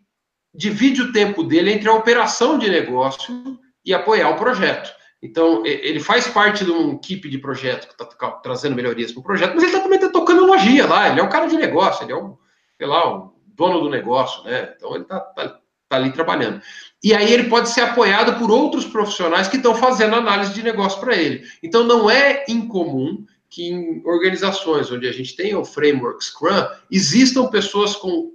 divide 0.54 1.02
o 1.02 1.12
tempo 1.12 1.44
dele 1.44 1.72
entre 1.72 1.90
a 1.90 1.94
operação 1.94 2.58
de 2.58 2.70
negócio 2.70 3.60
e 3.86 3.94
apoiar 3.94 4.30
o 4.30 4.38
projeto. 4.38 4.92
Então, 5.22 5.66
ele 5.66 6.02
faz 6.02 6.28
parte 6.28 6.66
de 6.66 6.72
um 6.72 6.96
equipe 6.96 7.30
de 7.30 7.38
projeto 7.38 7.88
que 7.88 8.04
está 8.04 8.32
trazendo 8.44 8.76
melhorias 8.76 9.12
para 9.14 9.22
o 9.22 9.24
projeto, 9.24 9.54
mas 9.56 9.64
ele 9.64 9.72
está 9.72 9.82
também 9.82 10.00
tá 10.00 10.10
tocando 10.10 10.46
logia 10.46 10.86
lá, 10.86 11.10
ele 11.10 11.22
é 11.22 11.24
um 11.24 11.30
cara 11.30 11.48
de 11.48 11.56
negócio, 11.56 12.04
ele 12.04 12.12
é 12.12 12.18
um, 12.18 12.38
sei 12.78 12.86
lá, 12.86 13.16
um 13.16 13.32
dono 13.46 13.80
do 13.80 13.90
negócio, 13.90 14.44
né? 14.44 14.74
Então, 14.76 14.94
ele 14.94 15.04
está 15.04 15.22
tá, 15.22 15.60
tá 15.94 16.02
ali 16.02 16.12
trabalhando. 16.12 16.62
E 17.04 17.14
aí 17.14 17.34
ele 17.34 17.50
pode 17.50 17.70
ser 17.70 17.82
apoiado 17.82 18.40
por 18.40 18.50
outros 18.50 18.86
profissionais 18.86 19.48
que 19.48 19.58
estão 19.58 19.76
fazendo 19.76 20.16
análise 20.16 20.54
de 20.54 20.64
negócio 20.64 21.00
para 21.00 21.16
ele. 21.16 21.44
Então, 21.62 21.84
não 21.84 22.10
é 22.10 22.46
incomum 22.48 23.26
que 23.50 23.70
em 23.70 24.02
organizações 24.06 24.90
onde 24.90 25.08
a 25.08 25.12
gente 25.12 25.36
tem 25.36 25.54
o 25.56 25.64
framework 25.64 26.24
Scrum, 26.24 26.66
existam 26.90 27.46
pessoas 27.48 27.96
com 27.96 28.32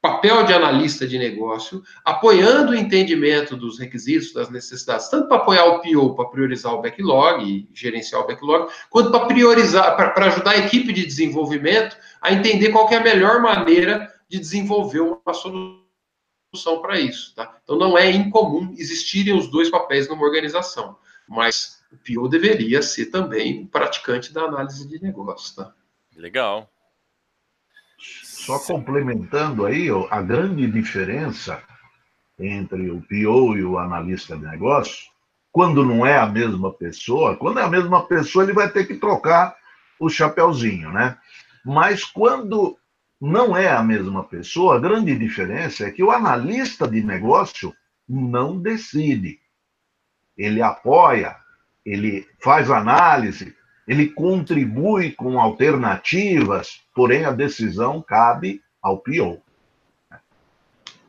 papel 0.00 0.44
de 0.44 0.52
analista 0.52 1.06
de 1.06 1.18
negócio, 1.18 1.82
apoiando 2.04 2.72
o 2.72 2.74
entendimento 2.74 3.56
dos 3.56 3.78
requisitos, 3.78 4.32
das 4.32 4.48
necessidades, 4.48 5.08
tanto 5.08 5.28
para 5.28 5.38
apoiar 5.38 5.64
o 5.66 5.80
PO, 5.80 6.14
para 6.14 6.26
priorizar 6.26 6.72
o 6.72 6.80
backlog 6.80 7.44
e 7.44 7.68
gerenciar 7.74 8.22
o 8.22 8.26
backlog, 8.26 8.72
quanto 8.88 9.10
para 9.10 9.26
priorizar, 9.26 9.96
para 9.96 10.26
ajudar 10.26 10.52
a 10.52 10.58
equipe 10.58 10.92
de 10.92 11.04
desenvolvimento 11.04 11.96
a 12.22 12.32
entender 12.32 12.70
qual 12.70 12.88
é 12.90 12.96
a 12.96 13.02
melhor 13.02 13.42
maneira 13.42 14.10
de 14.28 14.38
desenvolver 14.38 15.00
uma 15.00 15.34
solução 15.34 15.79
para 16.80 16.98
isso. 16.98 17.34
Tá? 17.34 17.56
Então 17.62 17.78
não 17.78 17.96
é 17.96 18.10
incomum 18.10 18.74
existirem 18.76 19.36
os 19.36 19.50
dois 19.50 19.70
papéis 19.70 20.08
numa 20.08 20.24
organização, 20.24 20.96
mas 21.28 21.82
o 21.92 21.96
PO 21.96 22.28
deveria 22.28 22.82
ser 22.82 23.06
também 23.06 23.60
um 23.60 23.66
praticante 23.66 24.32
da 24.32 24.42
análise 24.42 24.86
de 24.86 25.00
negócio. 25.02 25.56
Tá? 25.56 25.72
Legal. 26.16 26.68
Só 28.22 28.58
complementando 28.58 29.66
aí, 29.66 29.88
a 30.10 30.22
grande 30.22 30.66
diferença 30.66 31.62
entre 32.38 32.90
o 32.90 33.02
PO 33.02 33.56
e 33.56 33.64
o 33.64 33.78
analista 33.78 34.36
de 34.36 34.44
negócio, 34.44 35.10
quando 35.52 35.84
não 35.84 36.06
é 36.06 36.16
a 36.16 36.26
mesma 36.26 36.72
pessoa, 36.72 37.36
quando 37.36 37.60
é 37.60 37.62
a 37.62 37.68
mesma 37.68 38.06
pessoa, 38.06 38.44
ele 38.44 38.54
vai 38.54 38.70
ter 38.70 38.86
que 38.86 38.94
trocar 38.94 39.54
o 39.98 40.08
chapeuzinho, 40.08 40.90
né? 40.90 41.18
Mas 41.64 42.04
quando 42.04 42.78
não 43.20 43.56
é 43.56 43.68
a 43.68 43.82
mesma 43.82 44.24
pessoa, 44.24 44.76
a 44.76 44.80
grande 44.80 45.16
diferença 45.16 45.84
é 45.84 45.90
que 45.90 46.02
o 46.02 46.10
analista 46.10 46.88
de 46.88 47.02
negócio 47.02 47.74
não 48.08 48.58
decide. 48.58 49.38
Ele 50.36 50.62
apoia, 50.62 51.36
ele 51.84 52.26
faz 52.40 52.70
análise, 52.70 53.54
ele 53.86 54.08
contribui 54.08 55.12
com 55.12 55.38
alternativas, 55.38 56.80
porém 56.94 57.24
a 57.24 57.32
decisão 57.32 58.00
cabe 58.00 58.62
ao 58.80 58.98
PO. 58.98 59.42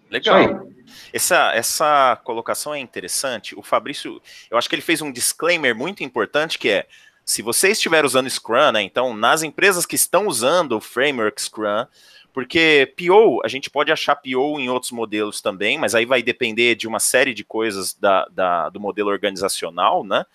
Legal. 0.09 0.67
Essa, 1.13 1.53
essa 1.53 2.19
colocação 2.23 2.73
é 2.73 2.79
interessante. 2.79 3.57
O 3.57 3.63
Fabrício, 3.63 4.21
eu 4.49 4.57
acho 4.57 4.67
que 4.67 4.75
ele 4.75 4.81
fez 4.81 5.01
um 5.01 5.11
disclaimer 5.11 5.73
muito 5.73 6.03
importante 6.03 6.59
que 6.59 6.69
é 6.69 6.87
se 7.31 7.41
você 7.41 7.69
estiver 7.69 8.03
usando 8.03 8.29
Scrum, 8.29 8.73
né, 8.73 8.81
então 8.81 9.15
nas 9.15 9.41
empresas 9.41 9.85
que 9.85 9.95
estão 9.95 10.27
usando 10.27 10.73
o 10.73 10.81
framework 10.81 11.41
Scrum, 11.41 11.85
porque 12.33 12.93
PO, 12.97 13.41
a 13.43 13.47
gente 13.47 13.69
pode 13.69 13.89
achar 13.89 14.17
PO 14.17 14.59
em 14.59 14.69
outros 14.69 14.91
modelos 14.91 15.39
também, 15.39 15.77
mas 15.77 15.95
aí 15.95 16.05
vai 16.05 16.21
depender 16.21 16.75
de 16.75 16.89
uma 16.89 16.99
série 16.99 17.33
de 17.33 17.45
coisas 17.45 17.93
da, 17.93 18.25
da, 18.25 18.69
do 18.69 18.81
modelo 18.81 19.09
organizacional, 19.09 20.03
né? 20.03 20.25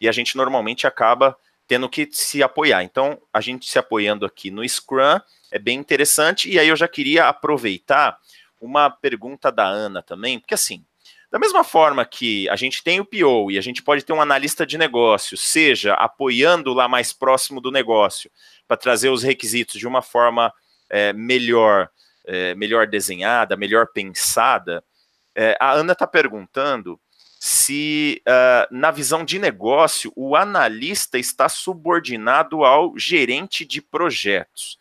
E 0.00 0.08
a 0.08 0.12
gente 0.12 0.36
normalmente 0.36 0.84
acaba 0.84 1.36
tendo 1.68 1.88
que 1.88 2.08
se 2.10 2.42
apoiar. 2.42 2.82
Então, 2.82 3.20
a 3.32 3.40
gente 3.40 3.70
se 3.70 3.78
apoiando 3.78 4.26
aqui 4.26 4.50
no 4.50 4.68
Scrum 4.68 5.20
é 5.50 5.58
bem 5.60 5.78
interessante. 5.78 6.50
E 6.50 6.58
aí 6.58 6.68
eu 6.68 6.76
já 6.76 6.88
queria 6.88 7.28
aproveitar 7.28 8.18
uma 8.60 8.90
pergunta 8.90 9.50
da 9.50 9.66
Ana 9.66 10.02
também, 10.02 10.38
porque 10.38 10.54
assim, 10.54 10.84
da 11.32 11.38
mesma 11.38 11.64
forma 11.64 12.04
que 12.04 12.46
a 12.50 12.56
gente 12.56 12.84
tem 12.84 13.00
o 13.00 13.06
PO 13.06 13.50
e 13.50 13.56
a 13.56 13.62
gente 13.62 13.82
pode 13.82 14.04
ter 14.04 14.12
um 14.12 14.20
analista 14.20 14.66
de 14.66 14.76
negócio, 14.76 15.34
seja 15.34 15.94
apoiando 15.94 16.74
lá 16.74 16.86
mais 16.86 17.14
próximo 17.14 17.58
do 17.58 17.72
negócio, 17.72 18.30
para 18.68 18.76
trazer 18.76 19.08
os 19.08 19.22
requisitos 19.22 19.80
de 19.80 19.88
uma 19.88 20.02
forma 20.02 20.52
é, 20.90 21.10
melhor, 21.14 21.88
é, 22.26 22.54
melhor 22.54 22.86
desenhada, 22.86 23.56
melhor 23.56 23.86
pensada, 23.94 24.84
é, 25.34 25.56
a 25.58 25.72
Ana 25.72 25.94
está 25.94 26.06
perguntando 26.06 27.00
se, 27.40 28.22
uh, 28.28 28.68
na 28.70 28.90
visão 28.90 29.24
de 29.24 29.38
negócio, 29.38 30.12
o 30.14 30.36
analista 30.36 31.18
está 31.18 31.48
subordinado 31.48 32.62
ao 32.62 32.96
gerente 32.96 33.64
de 33.64 33.80
projetos. 33.80 34.78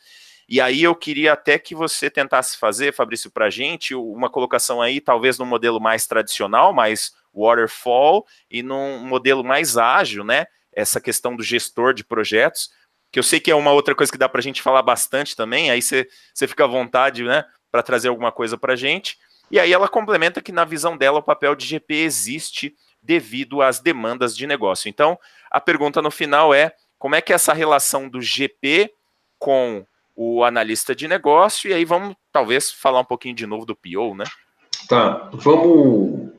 E 0.51 0.59
aí 0.59 0.83
eu 0.83 0.93
queria 0.93 1.31
até 1.31 1.57
que 1.57 1.73
você 1.73 2.09
tentasse 2.09 2.57
fazer, 2.57 2.93
Fabrício, 2.93 3.31
para 3.31 3.45
a 3.45 3.49
gente, 3.49 3.95
uma 3.95 4.29
colocação 4.29 4.81
aí, 4.81 4.99
talvez 4.99 5.39
no 5.39 5.45
modelo 5.45 5.79
mais 5.79 6.05
tradicional, 6.05 6.73
mais 6.73 7.13
waterfall, 7.33 8.27
e 8.49 8.61
num 8.61 8.99
modelo 8.99 9.45
mais 9.45 9.77
ágil, 9.77 10.25
né? 10.25 10.45
Essa 10.73 10.99
questão 10.99 11.37
do 11.37 11.41
gestor 11.41 11.93
de 11.93 12.03
projetos. 12.03 12.69
que 13.09 13.17
eu 13.17 13.23
sei 13.23 13.39
que 13.39 13.49
é 13.49 13.55
uma 13.55 13.71
outra 13.71 13.95
coisa 13.95 14.11
que 14.11 14.17
dá 14.17 14.27
para 14.27 14.39
a 14.39 14.43
gente 14.43 14.61
falar 14.61 14.81
bastante 14.81 15.37
também, 15.37 15.71
aí 15.71 15.81
você 15.81 16.07
fica 16.35 16.65
à 16.65 16.67
vontade, 16.67 17.23
né, 17.23 17.45
para 17.71 17.81
trazer 17.81 18.09
alguma 18.09 18.31
coisa 18.31 18.57
para 18.57 18.73
a 18.73 18.75
gente. 18.75 19.17
E 19.49 19.57
aí 19.57 19.71
ela 19.71 19.87
complementa 19.87 20.41
que, 20.41 20.51
na 20.51 20.65
visão 20.65 20.97
dela, 20.97 21.19
o 21.19 21.23
papel 21.23 21.55
de 21.55 21.65
GP 21.65 21.93
existe 21.93 22.75
devido 23.01 23.61
às 23.61 23.79
demandas 23.79 24.35
de 24.35 24.45
negócio. 24.45 24.89
Então, 24.89 25.17
a 25.49 25.61
pergunta 25.61 26.01
no 26.01 26.11
final 26.11 26.53
é: 26.53 26.75
como 26.99 27.15
é 27.15 27.21
que 27.21 27.31
essa 27.31 27.53
relação 27.53 28.09
do 28.09 28.21
GP 28.21 28.93
com 29.39 29.85
o 30.15 30.43
analista 30.43 30.95
de 30.95 31.07
negócio? 31.07 31.69
E 31.69 31.73
aí 31.73 31.85
vamos, 31.85 32.15
talvez, 32.31 32.71
falar 32.71 33.01
um 33.01 33.05
pouquinho 33.05 33.35
de 33.35 33.45
novo 33.45 33.65
do 33.65 33.75
PO, 33.75 34.15
né? 34.15 34.25
Tá, 34.87 35.29
vamos 35.33 36.31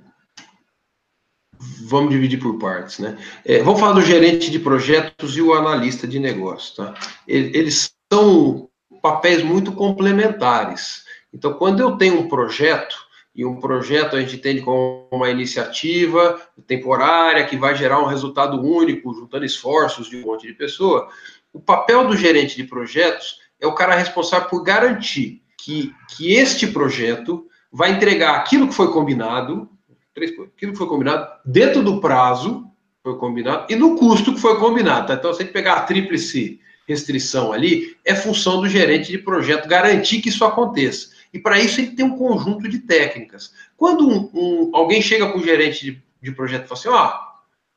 vamos 1.85 2.11
dividir 2.11 2.39
por 2.41 2.59
partes, 2.59 2.99
né? 2.99 3.17
É, 3.45 3.63
vamos 3.63 3.81
falar 3.81 3.93
do 3.93 4.03
gerente 4.03 4.51
de 4.51 4.59
projetos 4.59 5.37
e 5.37 5.43
o 5.43 5.55
analista 5.55 6.07
de 6.07 6.19
negócio, 6.19 6.77
tá? 6.77 6.95
Eles 7.27 7.93
são 8.13 8.69
papéis 9.01 9.43
muito 9.43 9.73
complementares. 9.73 11.05
Então, 11.33 11.55
quando 11.55 11.81
eu 11.81 11.97
tenho 11.97 12.21
um 12.21 12.29
projeto, 12.29 12.97
e 13.35 13.45
um 13.45 13.59
projeto 13.59 14.17
a 14.17 14.21
gente 14.21 14.37
entende 14.37 14.61
como 14.61 15.09
uma 15.11 15.31
iniciativa 15.31 16.41
temporária 16.67 17.47
que 17.47 17.57
vai 17.57 17.75
gerar 17.75 18.01
um 18.01 18.07
resultado 18.07 18.61
único, 18.61 19.15
juntando 19.15 19.45
esforços 19.45 20.09
de 20.09 20.17
um 20.17 20.27
monte 20.27 20.47
de 20.47 20.53
pessoa, 20.53 21.09
o 21.53 21.61
papel 21.61 22.07
do 22.07 22.17
gerente 22.17 22.57
de 22.57 22.65
projetos 22.65 23.39
é 23.62 23.66
o 23.66 23.75
cara 23.75 23.94
responsável 23.94 24.48
por 24.48 24.62
garantir 24.62 25.40
que, 25.57 25.94
que 26.09 26.35
este 26.35 26.66
projeto 26.66 27.46
vai 27.72 27.92
entregar 27.92 28.35
aquilo 28.35 28.66
que 28.66 28.75
foi 28.75 28.92
combinado. 28.92 29.70
Aquilo 30.14 30.72
que 30.72 30.77
foi 30.77 30.87
combinado 30.88 31.27
dentro 31.44 31.83
do 31.83 32.01
prazo 32.01 32.66
foi 33.03 33.16
combinado 33.16 33.66
e 33.72 33.77
no 33.77 33.96
custo 33.96 34.35
que 34.35 34.40
foi 34.40 34.59
combinado. 34.59 35.07
Tá? 35.07 35.14
Então, 35.14 35.33
se 35.33 35.40
a 35.40 35.44
gente 35.44 35.55
pegar 35.55 35.75
a 35.75 35.83
tríplice 35.83 36.61
restrição 36.87 37.53
ali, 37.53 37.96
é 38.05 38.14
função 38.14 38.61
do 38.61 38.68
gerente 38.68 39.11
de 39.11 39.18
projeto 39.18 39.68
garantir 39.68 40.20
que 40.20 40.29
isso 40.29 40.44
aconteça. 40.44 41.11
E 41.33 41.38
para 41.38 41.59
isso 41.61 41.81
ele 41.81 41.92
tem 41.92 42.05
um 42.05 42.16
conjunto 42.16 42.68
de 42.68 42.81
técnicas. 42.81 43.53
Quando 43.77 44.07
um, 44.07 44.31
um, 44.35 44.70
alguém 44.75 45.01
chega 45.01 45.29
para 45.29 45.38
o 45.38 45.44
gerente 45.44 45.85
de, 45.85 46.03
de 46.20 46.33
projeto 46.33 46.64
e 46.64 46.68
fala 46.68 46.81
assim, 46.81 46.88
ó, 46.88 47.07
oh, 47.07 47.32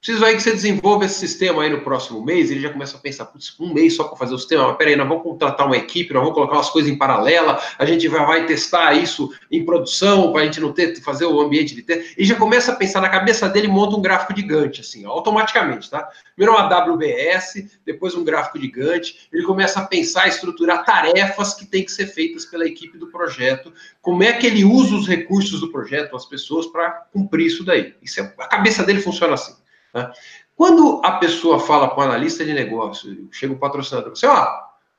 Preciso 0.05 0.23
aí 0.23 0.35
que 0.35 0.43
você 0.43 0.51
desenvolva 0.51 1.05
esse 1.05 1.15
sistema 1.15 1.63
aí 1.63 1.69
no 1.71 1.81
próximo 1.81 2.23
mês. 2.23 2.51
Ele 2.51 2.59
já 2.59 2.69
começa 2.69 2.95
a 2.95 2.99
pensar, 2.99 3.25
putz, 3.25 3.55
um 3.59 3.73
mês 3.73 3.95
só 3.95 4.03
para 4.03 4.15
fazer 4.15 4.35
o 4.35 4.37
sistema. 4.37 4.67
Mas 4.67 4.77
peraí, 4.77 4.95
nós 4.95 5.07
vamos 5.07 5.23
contratar 5.23 5.65
uma 5.65 5.75
equipe, 5.75 6.13
nós 6.13 6.21
vamos 6.21 6.35
colocar 6.35 6.57
umas 6.57 6.69
coisas 6.69 6.91
em 6.91 6.95
paralela, 6.95 7.59
a 7.75 7.85
gente 7.85 8.07
vai, 8.07 8.23
vai 8.23 8.45
testar 8.45 8.93
isso 8.93 9.33
em 9.51 9.65
produção 9.65 10.31
para 10.31 10.43
a 10.43 10.45
gente 10.45 10.59
não 10.59 10.71
ter 10.71 10.95
fazer 11.01 11.25
o 11.25 11.41
ambiente 11.41 11.73
de 11.73 11.81
ter. 11.81 12.13
E 12.15 12.23
já 12.23 12.35
começa 12.35 12.71
a 12.71 12.75
pensar 12.75 13.01
na 13.01 13.09
cabeça 13.09 13.49
dele, 13.49 13.67
monta 13.67 13.97
um 13.97 14.01
gráfico 14.01 14.31
de 14.31 14.43
Gantt, 14.43 14.79
assim, 14.79 15.03
automaticamente, 15.05 15.89
tá? 15.89 16.07
Primeiro 16.35 16.55
uma 16.55 16.67
WBS, 16.67 17.79
depois 17.83 18.13
um 18.13 18.23
gráfico 18.23 18.59
de 18.59 18.67
Gantt. 18.67 19.27
Ele 19.33 19.41
começa 19.41 19.79
a 19.79 19.87
pensar, 19.87 20.27
estruturar 20.27 20.85
tarefas 20.85 21.55
que 21.55 21.65
têm 21.65 21.83
que 21.83 21.91
ser 21.91 22.05
feitas 22.05 22.45
pela 22.45 22.67
equipe 22.67 22.95
do 22.99 23.07
projeto. 23.07 23.73
Como 24.03 24.21
é 24.21 24.33
que 24.33 24.45
ele 24.45 24.63
usa 24.63 24.93
os 24.93 25.07
recursos 25.07 25.61
do 25.61 25.71
projeto, 25.71 26.15
as 26.15 26.27
pessoas, 26.27 26.67
para 26.67 26.91
cumprir 27.11 27.47
isso 27.47 27.63
daí. 27.63 27.95
Isso 28.03 28.19
é, 28.19 28.33
a 28.37 28.47
cabeça 28.47 28.83
dele 28.83 29.01
funciona 29.01 29.33
assim. 29.33 29.64
Né? 29.95 30.11
Quando 30.55 31.01
a 31.03 31.13
pessoa 31.13 31.59
fala 31.59 31.89
com 31.89 32.01
o 32.01 32.03
analista 32.03 32.43
de 32.43 32.53
negócio, 32.53 33.27
chega 33.31 33.53
o 33.53 33.59
patrocinador, 33.59 34.09
você, 34.09 34.27
ó, 34.27 34.45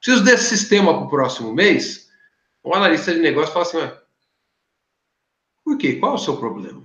preciso 0.00 0.24
desse 0.24 0.44
sistema 0.44 0.94
para 0.94 1.04
o 1.04 1.10
próximo 1.10 1.52
mês, 1.52 2.08
o 2.64 2.74
analista 2.74 3.12
de 3.12 3.20
negócio 3.20 3.52
fala 3.52 3.66
assim, 3.66 3.96
por 5.62 5.76
quê? 5.76 5.94
Qual 5.94 6.12
é 6.12 6.14
o 6.14 6.18
seu 6.18 6.36
problema? 6.36 6.82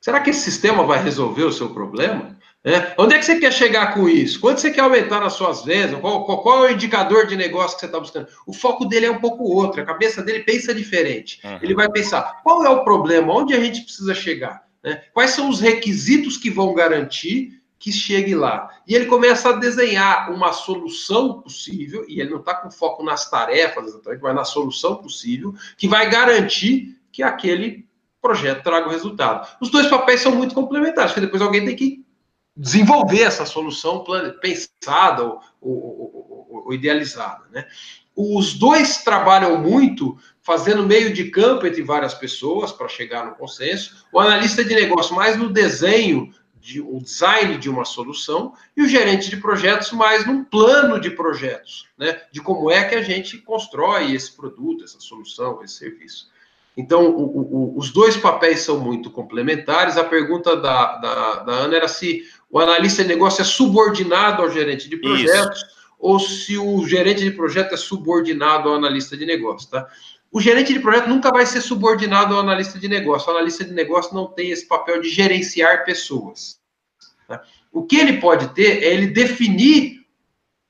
Será 0.00 0.20
que 0.20 0.30
esse 0.30 0.40
sistema 0.40 0.84
vai 0.84 1.02
resolver 1.02 1.44
o 1.44 1.52
seu 1.52 1.70
problema? 1.70 2.38
É. 2.62 2.94
Onde 2.98 3.14
é 3.14 3.18
que 3.18 3.24
você 3.24 3.38
quer 3.38 3.52
chegar 3.52 3.94
com 3.94 4.08
isso? 4.08 4.38
Quanto 4.38 4.60
você 4.60 4.70
quer 4.70 4.82
aumentar 4.82 5.20
nas 5.20 5.32
suas 5.32 5.64
vendas? 5.64 5.98
Qual, 6.00 6.26
qual, 6.26 6.42
qual, 6.42 6.66
é 6.66 6.70
o 6.70 6.74
indicador 6.74 7.26
de 7.26 7.34
negócio 7.34 7.76
que 7.76 7.80
você 7.80 7.86
está 7.86 7.98
buscando? 7.98 8.28
O 8.46 8.52
foco 8.52 8.84
dele 8.84 9.06
é 9.06 9.10
um 9.10 9.20
pouco 9.20 9.44
outro, 9.44 9.80
a 9.80 9.86
cabeça 9.86 10.22
dele 10.22 10.40
pensa 10.40 10.74
diferente. 10.74 11.40
Uhum. 11.42 11.58
Ele 11.62 11.74
vai 11.74 11.90
pensar: 11.90 12.40
qual 12.42 12.64
é 12.64 12.68
o 12.68 12.84
problema? 12.84 13.32
Onde 13.32 13.54
a 13.54 13.60
gente 13.60 13.82
precisa 13.82 14.14
chegar? 14.14 14.69
Né? 14.82 15.02
Quais 15.12 15.30
são 15.30 15.48
os 15.48 15.60
requisitos 15.60 16.36
que 16.36 16.50
vão 16.50 16.74
garantir 16.74 17.60
que 17.78 17.92
chegue 17.92 18.34
lá? 18.34 18.70
E 18.86 18.94
ele 18.94 19.06
começa 19.06 19.50
a 19.50 19.52
desenhar 19.52 20.30
uma 20.32 20.52
solução 20.52 21.40
possível, 21.40 22.04
e 22.08 22.20
ele 22.20 22.30
não 22.30 22.40
está 22.40 22.54
com 22.54 22.70
foco 22.70 23.02
nas 23.02 23.30
tarefas 23.30 23.86
exatamente, 23.86 24.22
mas 24.22 24.34
na 24.34 24.44
solução 24.44 24.96
possível, 24.96 25.54
que 25.76 25.88
vai 25.88 26.08
garantir 26.10 26.98
que 27.12 27.22
aquele 27.22 27.86
projeto 28.20 28.62
traga 28.62 28.86
o 28.86 28.90
resultado. 28.90 29.48
Os 29.60 29.70
dois 29.70 29.86
papéis 29.86 30.20
são 30.20 30.34
muito 30.34 30.54
complementares, 30.54 31.12
porque 31.12 31.26
depois 31.26 31.42
alguém 31.42 31.64
tem 31.64 31.76
que 31.76 32.04
desenvolver 32.56 33.22
essa 33.22 33.46
solução 33.46 34.04
pensada 34.40 35.24
ou, 35.24 35.40
ou, 35.60 36.46
ou, 36.50 36.62
ou 36.66 36.74
idealizada. 36.74 37.44
Né? 37.50 37.66
Os 38.14 38.54
dois 38.54 38.98
trabalham 38.98 39.58
muito 39.58 40.18
fazendo 40.42 40.86
meio 40.86 41.12
de 41.12 41.30
campo 41.30 41.66
entre 41.66 41.82
várias 41.82 42.14
pessoas 42.14 42.72
para 42.72 42.88
chegar 42.88 43.26
no 43.26 43.34
consenso, 43.34 44.06
o 44.12 44.18
analista 44.18 44.64
de 44.64 44.74
negócio 44.74 45.14
mais 45.14 45.36
no 45.36 45.50
desenho, 45.50 46.32
de, 46.60 46.80
o 46.80 47.00
design 47.00 47.56
de 47.56 47.70
uma 47.70 47.84
solução, 47.84 48.52
e 48.76 48.82
o 48.82 48.88
gerente 48.88 49.30
de 49.30 49.36
projetos 49.36 49.92
mais 49.92 50.26
num 50.26 50.44
plano 50.44 51.00
de 51.00 51.10
projetos, 51.10 51.86
né? 51.96 52.22
De 52.30 52.40
como 52.40 52.70
é 52.70 52.84
que 52.84 52.94
a 52.94 53.02
gente 53.02 53.38
constrói 53.38 54.12
esse 54.12 54.36
produto, 54.36 54.84
essa 54.84 55.00
solução, 55.00 55.62
esse 55.62 55.74
serviço. 55.74 56.28
Então, 56.76 57.10
o, 57.10 57.72
o, 57.74 57.78
os 57.78 57.90
dois 57.90 58.16
papéis 58.16 58.60
são 58.60 58.78
muito 58.78 59.10
complementares. 59.10 59.96
A 59.96 60.04
pergunta 60.04 60.56
da, 60.56 60.96
da, 60.96 61.34
da, 61.40 61.52
Ana 61.52 61.76
era 61.76 61.88
se 61.88 62.22
o 62.50 62.58
analista 62.58 63.02
de 63.02 63.08
negócio 63.08 63.42
é 63.42 63.44
subordinado 63.44 64.42
ao 64.42 64.50
gerente 64.50 64.88
de 64.88 64.96
projetos 64.96 65.58
Isso. 65.58 65.70
ou 65.98 66.18
se 66.18 66.56
o 66.56 66.86
gerente 66.86 67.22
de 67.22 67.32
projeto 67.32 67.74
é 67.74 67.76
subordinado 67.76 68.68
ao 68.68 68.76
analista 68.76 69.16
de 69.16 69.26
negócio, 69.26 69.68
tá? 69.68 69.86
O 70.32 70.40
gerente 70.40 70.72
de 70.72 70.78
projeto 70.78 71.08
nunca 71.08 71.30
vai 71.30 71.44
ser 71.44 71.60
subordinado 71.60 72.34
ao 72.34 72.40
analista 72.40 72.78
de 72.78 72.86
negócio. 72.86 73.28
O 73.28 73.36
analista 73.36 73.64
de 73.64 73.72
negócio 73.72 74.14
não 74.14 74.26
tem 74.26 74.50
esse 74.50 74.66
papel 74.66 75.00
de 75.00 75.08
gerenciar 75.08 75.84
pessoas. 75.84 76.60
Tá? 77.26 77.42
O 77.72 77.84
que 77.84 77.96
ele 77.96 78.20
pode 78.20 78.54
ter 78.54 78.82
é 78.82 78.94
ele 78.94 79.08
definir 79.08 80.06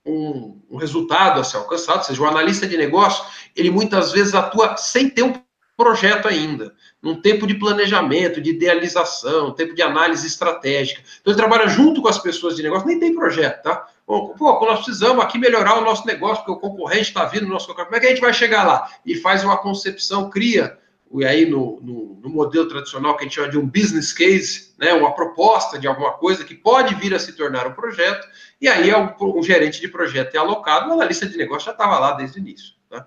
um, 0.05 0.61
um, 0.71 0.77
resultado 0.77 1.41
a 1.41 1.45
ser 1.45 1.59
alcançado, 1.59 1.99
ou 1.99 2.05
seja, 2.05 2.23
o 2.23 2.27
analista 2.27 2.67
de 2.67 2.77
negócio, 2.77 3.25
ele 3.55 3.71
muitas 3.71 4.13
vezes 4.13 4.35
atua 4.35 4.77
sem 4.77 5.11
ter 5.11 5.23
um 5.23 5.35
projeto 5.77 6.27
ainda, 6.27 6.75
num 7.03 7.21
tempo 7.21 7.47
de 7.47 7.55
planejamento, 7.55 8.41
de 8.41 8.51
idealização, 8.51 9.53
tempo 9.53 9.75
de 9.75 9.83
análise 9.83 10.27
estratégica. 10.27 11.03
Então, 11.21 11.33
ele 11.33 11.41
trabalha 11.41 11.67
junto 11.67 12.03
com 12.03 12.09
as 12.09 12.19
pessoas 12.19 12.57
de 12.57 12.63
negócio, 12.63 12.87
nem 12.87 13.01
tem 13.01 13.15
projeto, 13.15 13.63
tá? 13.63 13.87
Pô, 14.07 14.35
nós 14.67 14.85
precisamos 14.85 15.25
aqui 15.25 15.39
melhorar 15.39 15.79
o 15.79 15.85
nosso 15.85 16.05
negócio, 16.07 16.45
porque 16.45 16.51
o 16.51 16.71
concorrente 16.71 17.09
está 17.09 17.25
vindo 17.25 17.47
no 17.47 17.53
nosso 17.53 17.73
Como 17.73 17.95
é 17.95 18.01
que 18.01 18.07
a 18.07 18.11
gente 18.11 18.21
vai 18.21 18.35
chegar 18.35 18.67
lá? 18.67 18.91
E 19.07 19.15
faz 19.15 19.45
uma 19.45 19.57
concepção, 19.57 20.29
cria, 20.29 20.77
e 21.13 21.25
aí 21.25 21.47
no, 21.47 21.81
no, 21.81 22.21
no, 22.23 22.29
modelo 22.29 22.69
tradicional 22.69 23.17
que 23.17 23.25
a 23.25 23.27
gente 23.27 23.35
chama 23.35 23.49
de 23.49 23.59
um 23.59 23.67
business 23.67 24.13
case, 24.13 24.73
né, 24.79 24.93
uma 24.93 25.13
proposta 25.13 25.79
de 25.79 25.89
alguma 25.89 26.13
coisa 26.13 26.45
que 26.45 26.55
pode 26.55 26.95
vir 26.95 27.13
a 27.15 27.19
se 27.19 27.33
tornar 27.33 27.67
um 27.67 27.73
projeto, 27.73 28.29
e 28.61 28.69
aí 28.69 28.93
o, 28.93 29.39
o 29.39 29.43
gerente 29.43 29.81
de 29.81 29.89
projeto 29.89 30.35
é 30.35 30.39
alocado, 30.39 30.89
o 30.89 30.93
analista 30.93 31.27
de 31.27 31.37
negócio 31.37 31.67
já 31.67 31.73
estava 31.73 31.99
lá 31.99 32.13
desde 32.13 32.39
o 32.39 32.41
início. 32.41 32.75
Tá? 32.89 33.07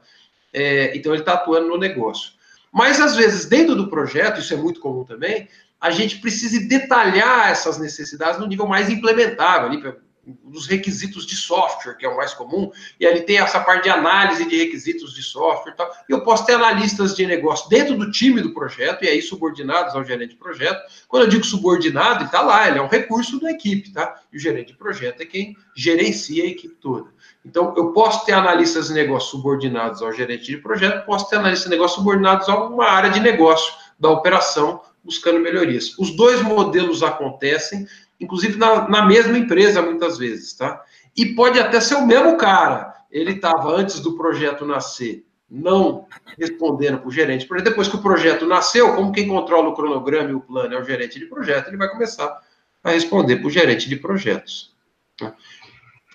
É, 0.51 0.95
então 0.97 1.13
ele 1.13 1.21
está 1.21 1.33
atuando 1.33 1.67
no 1.67 1.77
negócio. 1.77 2.33
Mas 2.73 2.99
às 2.99 3.15
vezes, 3.15 3.45
dentro 3.45 3.75
do 3.75 3.87
projeto, 3.87 4.39
isso 4.39 4.53
é 4.53 4.57
muito 4.57 4.79
comum 4.79 5.03
também, 5.03 5.47
a 5.79 5.91
gente 5.91 6.17
precisa 6.17 6.59
detalhar 6.67 7.51
essas 7.51 7.77
necessidades 7.77 8.39
no 8.39 8.47
nível 8.47 8.65
mais 8.65 8.89
implementável, 8.89 9.67
ali, 9.67 9.79
dos 10.25 10.67
requisitos 10.67 11.25
de 11.25 11.35
software, 11.35 11.95
que 11.95 12.05
é 12.05 12.09
o 12.09 12.15
mais 12.15 12.33
comum, 12.33 12.71
e 12.99 13.05
ali 13.05 13.21
tem 13.21 13.37
essa 13.37 13.59
parte 13.59 13.83
de 13.83 13.89
análise 13.89 14.47
de 14.47 14.57
requisitos 14.57 15.13
de 15.13 15.21
software 15.21 15.73
e 15.73 15.75
tal. 15.75 15.91
E 16.09 16.13
eu 16.13 16.23
posso 16.23 16.45
ter 16.45 16.53
analistas 16.53 17.15
de 17.15 17.27
negócio 17.27 17.69
dentro 17.69 17.97
do 17.97 18.09
time 18.09 18.41
do 18.41 18.53
projeto, 18.53 19.03
e 19.03 19.09
aí 19.09 19.21
subordinados 19.21 19.93
ao 19.93 20.03
gerente 20.03 20.31
de 20.31 20.37
projeto. 20.37 20.81
Quando 21.07 21.23
eu 21.23 21.29
digo 21.29 21.43
subordinado, 21.43 22.19
ele 22.19 22.25
está 22.25 22.41
lá, 22.41 22.67
ele 22.69 22.79
é 22.79 22.81
um 22.81 22.87
recurso 22.87 23.39
da 23.39 23.51
equipe, 23.51 23.91
tá? 23.91 24.21
E 24.31 24.37
o 24.37 24.39
gerente 24.39 24.67
de 24.67 24.77
projeto 24.77 25.21
é 25.21 25.25
quem 25.25 25.55
gerencia 25.75 26.43
a 26.43 26.47
equipe 26.47 26.75
toda. 26.75 27.09
Então, 27.45 27.73
eu 27.75 27.91
posso 27.91 28.25
ter 28.25 28.31
analistas 28.31 28.87
de 28.87 28.93
negócio 28.93 29.31
subordinados 29.31 30.01
ao 30.01 30.13
gerente 30.13 30.45
de 30.45 30.57
projeto, 30.57 31.05
posso 31.05 31.29
ter 31.29 31.35
analistas 31.35 31.65
de 31.65 31.75
negócio 31.75 31.97
subordinados 31.97 32.47
a 32.47 32.55
uma 32.55 32.85
área 32.85 33.09
de 33.09 33.19
negócio 33.19 33.73
da 33.99 34.09
operação, 34.09 34.81
buscando 35.03 35.39
melhorias. 35.39 35.97
Os 35.99 36.15
dois 36.15 36.41
modelos 36.41 37.03
acontecem, 37.03 37.85
inclusive 38.19 38.57
na, 38.57 38.87
na 38.87 39.05
mesma 39.05 39.37
empresa, 39.37 39.81
muitas 39.81 40.17
vezes, 40.17 40.53
tá? 40.53 40.81
E 41.15 41.27
pode 41.35 41.59
até 41.59 41.81
ser 41.81 41.95
o 41.95 42.07
mesmo 42.07 42.37
cara. 42.37 42.93
Ele 43.11 43.33
estava 43.33 43.69
antes 43.75 43.99
do 43.99 44.15
projeto 44.17 44.65
nascer, 44.65 45.25
não 45.49 46.07
respondendo 46.39 46.99
para 46.99 47.07
o 47.07 47.11
gerente. 47.11 47.45
Porque 47.45 47.63
depois 47.63 47.87
que 47.87 47.95
o 47.95 48.01
projeto 48.01 48.47
nasceu, 48.47 48.95
como 48.95 49.11
quem 49.11 49.27
controla 49.27 49.69
o 49.69 49.75
cronograma 49.75 50.31
e 50.31 50.33
o 50.33 50.39
plano 50.39 50.73
é 50.73 50.81
o 50.81 50.83
gerente 50.83 51.19
de 51.19 51.25
projeto, 51.25 51.67
ele 51.67 51.77
vai 51.77 51.89
começar 51.89 52.41
a 52.83 52.89
responder 52.89 53.37
para 53.37 53.47
o 53.47 53.51
gerente 53.51 53.87
de 53.87 53.97
projetos. 53.97 54.73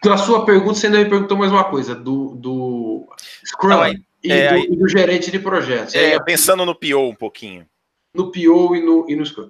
Tá? 0.00 0.10
Na 0.10 0.16
sua 0.16 0.44
pergunta, 0.44 0.74
você 0.74 0.86
ainda 0.86 0.98
me 0.98 1.08
perguntou 1.08 1.36
mais 1.36 1.50
uma 1.50 1.64
coisa, 1.64 1.94
do, 1.94 2.34
do 2.36 3.08
Scrum 3.44 3.68
não, 3.68 3.86
e, 4.22 4.32
é, 4.32 4.48
do, 4.48 4.54
aí, 4.54 4.76
do, 4.76 4.88
gerente 4.88 5.30
de 5.30 5.38
projetos. 5.38 5.94
É, 5.94 6.14
é, 6.14 6.22
pensando 6.22 6.64
no 6.64 6.74
PO 6.74 7.08
um 7.08 7.14
pouquinho. 7.14 7.66
No 8.14 8.30
PO 8.30 8.76
e 8.76 8.84
no, 8.84 9.06
e 9.08 9.16
no 9.16 9.24
Scrum. 9.24 9.48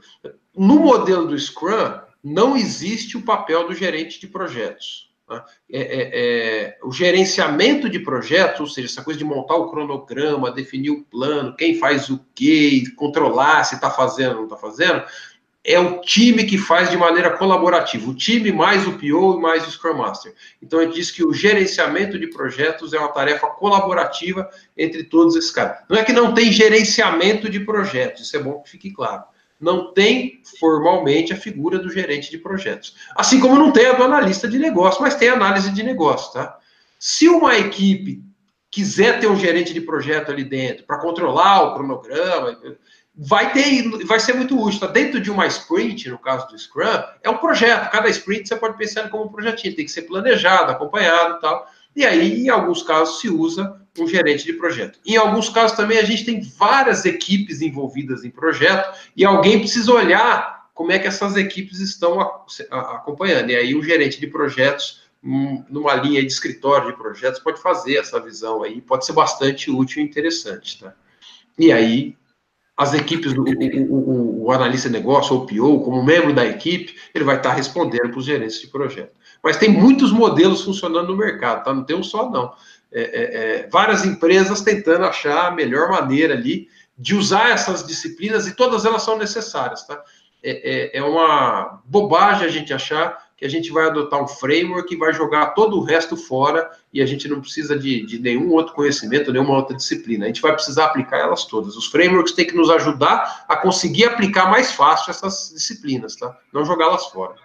No 0.56 0.80
modelo 0.80 1.26
do 1.26 1.38
Scrum, 1.38 2.00
não 2.22 2.56
existe 2.56 3.16
o 3.16 3.22
papel 3.22 3.66
do 3.66 3.74
gerente 3.74 4.20
de 4.20 4.26
projetos. 4.26 5.08
Né? 5.28 5.42
É, 5.70 6.70
é, 6.72 6.78
o 6.82 6.90
gerenciamento 6.90 7.88
de 7.88 7.98
projetos, 7.98 8.61
ou 8.61 8.66
seja, 8.66 8.88
essa 8.88 9.04
coisa 9.04 9.18
de 9.18 9.24
montar 9.24 9.56
o 9.56 9.70
cronograma, 9.70 10.50
definir 10.50 10.90
o 10.90 11.04
plano, 11.04 11.54
quem 11.56 11.78
faz 11.78 12.08
o 12.08 12.24
quê, 12.34 12.84
controlar 12.96 13.64
se 13.64 13.74
está 13.74 13.90
fazendo 13.90 14.30
ou 14.30 14.37
não 14.37 14.44
está 14.44 14.56
fazendo, 14.56 15.04
é 15.68 15.78
o 15.78 16.00
time 16.00 16.44
que 16.44 16.57
faz 16.57 16.90
de 16.90 16.96
maneira 16.96 17.37
colaborativa. 17.37 18.09
O 18.09 18.14
time 18.14 18.50
mais 18.50 18.87
o 18.87 18.92
PO 18.92 19.38
e 19.38 19.40
mais 19.40 19.66
o 19.66 19.70
Scrum 19.70 19.98
Master. 19.98 20.35
Então, 20.62 20.81
ele 20.81 20.92
diz 20.92 21.11
que 21.11 21.22
o 21.22 21.33
gerenciamento 21.33 22.18
de 22.18 22.26
projetos 22.28 22.94
é 22.94 22.98
uma 22.98 23.12
tarefa 23.12 23.46
colaborativa 23.48 24.48
entre 24.76 25.04
todos 25.04 25.37
esses 25.37 25.50
caras. 25.50 25.78
Não 25.88 25.98
é 25.98 26.02
que 26.02 26.12
não 26.12 26.33
tem 26.33 26.50
gerenciamento 26.50 27.50
de 27.50 27.61
projetos, 27.61 28.22
isso 28.22 28.37
é 28.37 28.40
bom 28.40 28.62
que 28.62 28.70
fique 28.70 28.90
claro 28.90 29.24
não 29.61 29.92
tem 29.92 30.40
formalmente 30.61 31.33
a 31.33 31.37
figura 31.37 31.81
do 31.81 31.90
gerente 31.90 32.31
de 32.31 32.38
projetos. 32.38 32.94
Assim 33.16 33.40
como 33.40 33.57
não 33.57 33.72
tem 33.72 33.87
a 33.87 33.92
do 33.92 34.04
analista 34.04 34.46
de 34.46 34.57
negócio, 34.57 35.02
mas 35.02 35.16
tem 35.16 35.28
análise 35.28 35.72
de 35.72 35.83
negócio, 35.83 36.33
tá? 36.33 36.57
Se 36.96 37.28
uma 37.28 37.57
equipe 37.59 38.22
quiser 38.70 39.18
ter 39.18 39.26
um 39.26 39.37
gerente 39.37 39.72
de 39.72 39.81
projeto 39.81 40.31
ali 40.31 40.44
dentro 40.44 40.85
para 40.85 40.98
controlar 40.98 41.62
o 41.62 41.74
cronograma, 41.74 42.57
vai 43.18 43.52
ter, 43.52 43.83
vai 44.07 44.20
ser 44.20 44.35
muito 44.35 44.57
útil. 44.57 44.78
Tá? 44.78 44.87
Dentro 44.87 45.20
de 45.20 45.31
uma 45.31 45.46
sprint, 45.46 46.09
no 46.09 46.18
caso 46.18 46.46
do 46.46 46.57
Scrum, 46.57 47.02
é 47.22 47.28
um 47.28 47.38
projeto. 47.38 47.90
Cada 47.90 48.09
sprint 48.09 48.48
você 48.48 48.54
pode 48.54 48.78
pensar 48.78 49.09
como 49.09 49.24
um 49.24 49.28
projetinho, 49.28 49.74
tem 49.74 49.85
que 49.85 49.90
ser 49.90 50.02
planejado, 50.02 50.70
acompanhado 50.70 51.37
e 51.37 51.40
tal. 51.40 51.66
E 51.96 52.07
aí, 52.07 52.44
em 52.44 52.48
alguns 52.48 52.83
casos, 52.83 53.20
se 53.20 53.28
usa 53.28 53.76
um 53.98 54.07
gerente 54.07 54.44
de 54.44 54.52
projeto. 54.52 55.00
Em 55.04 55.16
alguns 55.16 55.48
casos 55.48 55.76
também 55.76 55.98
a 55.98 56.04
gente 56.04 56.24
tem 56.24 56.40
várias 56.40 57.04
equipes 57.04 57.61
envolvidas 57.61 58.24
em 58.24 58.31
projeto 58.31 58.96
e 59.16 59.24
alguém 59.24 59.59
precisa 59.59 59.92
olhar 59.92 60.68
como 60.72 60.92
é 60.92 60.98
que 61.00 61.09
essas 61.09 61.37
equipes 61.37 61.81
estão 61.81 62.20
acompanhando. 62.70 63.50
E 63.50 63.57
aí 63.57 63.74
o 63.74 63.83
gerente 63.83 64.20
de 64.20 64.28
projetos, 64.28 65.02
hum, 65.24 65.64
numa 65.68 65.94
linha 65.94 66.20
de 66.20 66.28
escritório 66.28 66.92
de 66.92 66.96
projetos, 66.96 67.40
pode 67.40 67.61
fazer 67.61 67.96
essa 67.96 68.20
visão 68.20 68.62
aí, 68.62 68.81
pode 68.81 69.04
ser 69.04 69.12
bastante 69.12 69.68
útil 69.68 70.00
e 70.00 70.07
interessante, 70.07 70.78
tá? 70.78 70.94
E 71.59 71.72
aí 71.72 72.16
as 72.79 72.95
equipes, 72.95 73.33
o, 73.33 73.43
o, 73.43 74.45
o, 74.45 74.53
analista 74.53 74.88
de 74.88 74.97
negócio, 74.97 75.35
ou 75.35 75.47
PO, 75.47 75.81
como 75.81 76.01
membro 76.01 76.33
da 76.33 76.47
equipe, 76.47 76.95
ele 77.12 77.25
vai 77.25 77.37
estar 77.37 77.53
respondendo 77.53 78.09
para 78.09 78.19
os 78.19 78.25
gerentes 78.25 78.61
de 78.61 78.69
projeto. 78.69 79.11
Mas 79.43 79.57
tem 79.57 79.69
muitos 79.69 80.12
modelos 80.12 80.62
funcionando 80.62 81.09
no 81.09 81.17
mercado, 81.17 81.64
tá? 81.64 81.75
Não 81.75 81.83
tem 81.83 81.97
um 81.97 82.05
só, 82.05 82.31
não. 82.31 82.53
É, 82.93 83.01
é, 83.01 83.62
é, 83.62 83.69
várias 83.69 84.05
empresas 84.05 84.61
tentando 84.61 85.05
achar 85.05 85.49
a 85.49 85.51
melhor 85.51 85.91
maneira 85.91 86.35
ali 86.35 86.69
de 86.97 87.17
usar 87.17 87.51
essas 87.51 87.85
disciplinas 87.85 88.47
e 88.47 88.55
todas 88.55 88.85
elas 88.85 89.03
são 89.03 89.19
necessárias, 89.19 89.85
tá? 89.85 90.01
É, 90.41 90.97
é, 90.97 90.99
é, 90.99 91.03
uma 91.03 91.83
bobagem 91.85 92.47
a 92.47 92.51
gente 92.51 92.73
achar 92.73 93.28
que 93.38 93.44
a 93.44 93.48
gente 93.48 93.70
vai 93.70 93.87
adotar 93.87 94.20
um 94.20 94.27
framework 94.27 94.88
que 94.88 94.96
vai 94.96 95.12
jogar 95.12 95.55
todo 95.55 95.79
o 95.79 95.85
resto 95.85 96.16
fora 96.16 96.68
e 96.92 97.01
a 97.01 97.07
gente 97.07 97.29
não 97.29 97.40
precisa 97.40 97.79
de, 97.79 98.05
de 98.05 98.18
nenhum 98.18 98.51
outro 98.51 98.74
conhecimento, 98.74 99.33
nenhuma 99.33 99.55
outra 99.55 99.77
disciplina. 99.77 100.24
A 100.24 100.27
gente 100.27 100.42
vai 100.42 100.53
precisar 100.53 100.87
aplicar 100.87 101.18
elas 101.18 101.44
todas. 101.44 101.77
Os 101.77 101.87
frameworks 101.87 102.33
têm 102.33 102.48
que 102.48 102.57
nos 102.57 102.68
ajudar 102.68 103.44
a 103.48 103.57
conseguir 103.57 104.07
aplicar 104.07 104.51
mais 104.51 104.72
fácil 104.72 105.12
essas 105.12 105.53
disciplinas, 105.55 106.16
tá? 106.16 106.37
Não 106.53 106.64
jogá-las 106.64 107.07
fora. 107.07 107.37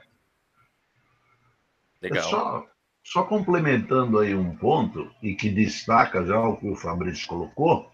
Legal. 2.01 2.17
É 2.17 2.21
só, 2.27 2.65
só 3.03 3.23
complementando 3.23 4.17
aí 4.17 4.33
um 4.33 4.55
ponto, 4.57 5.11
e 5.21 5.35
que 5.35 5.47
destaca 5.47 6.25
já 6.25 6.39
o 6.39 6.57
que 6.57 6.67
o 6.67 6.75
Fabrício 6.75 7.27
colocou, 7.27 7.91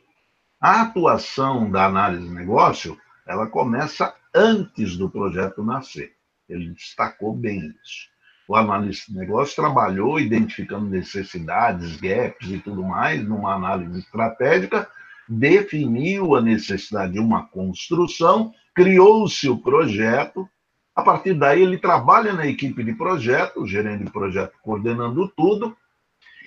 a 0.62 0.84
atuação 0.84 1.70
da 1.70 1.86
análise 1.86 2.26
de 2.26 2.34
negócio, 2.34 2.98
ela 3.28 3.46
começa 3.48 4.16
antes 4.34 4.96
do 4.96 5.10
projeto 5.10 5.62
nascer. 5.62 6.18
Ele 6.50 6.72
destacou 6.72 7.34
bem 7.36 7.74
isso. 7.84 8.10
O 8.48 8.56
analista 8.56 9.12
de 9.12 9.18
negócio 9.18 9.56
trabalhou 9.56 10.20
identificando 10.20 10.90
necessidades, 10.90 11.98
gaps 11.98 12.50
e 12.50 12.58
tudo 12.58 12.84
mais, 12.84 13.24
numa 13.24 13.54
análise 13.54 14.00
estratégica, 14.00 14.90
definiu 15.28 16.36
a 16.36 16.42
necessidade 16.42 17.14
de 17.14 17.20
uma 17.20 17.48
construção, 17.48 18.52
criou-se 18.74 19.48
o 19.48 19.60
projeto, 19.60 20.50
a 20.96 21.04
partir 21.04 21.36
daí, 21.36 21.62
ele 21.62 21.78
trabalha 21.78 22.34
na 22.34 22.48
equipe 22.48 22.84
de 22.84 22.94
projeto, 22.94 23.68
gerente 23.68 24.06
de 24.06 24.12
projeto 24.12 24.58
coordenando 24.64 25.32
tudo, 25.38 25.78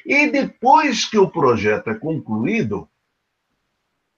e 0.04 0.26
depois 0.26 1.04
que 1.04 1.16
o 1.16 1.30
projeto 1.30 1.88
é 1.88 1.94
concluído, 1.94 2.88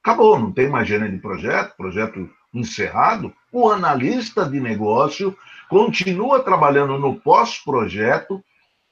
acabou, 0.03 0.39
não 0.39 0.51
tem 0.51 0.71
mais 0.71 0.89
gerente 0.89 1.17
de 1.17 1.21
projeto, 1.21 1.77
projeto 1.77 2.31
encerrado, 2.55 3.35
o 3.53 3.69
analista 3.69 4.49
de 4.49 4.61
negócio 4.61 5.37
continua 5.69 6.43
trabalhando 6.43 6.99
no 6.99 7.21
pós-projeto 7.21 8.43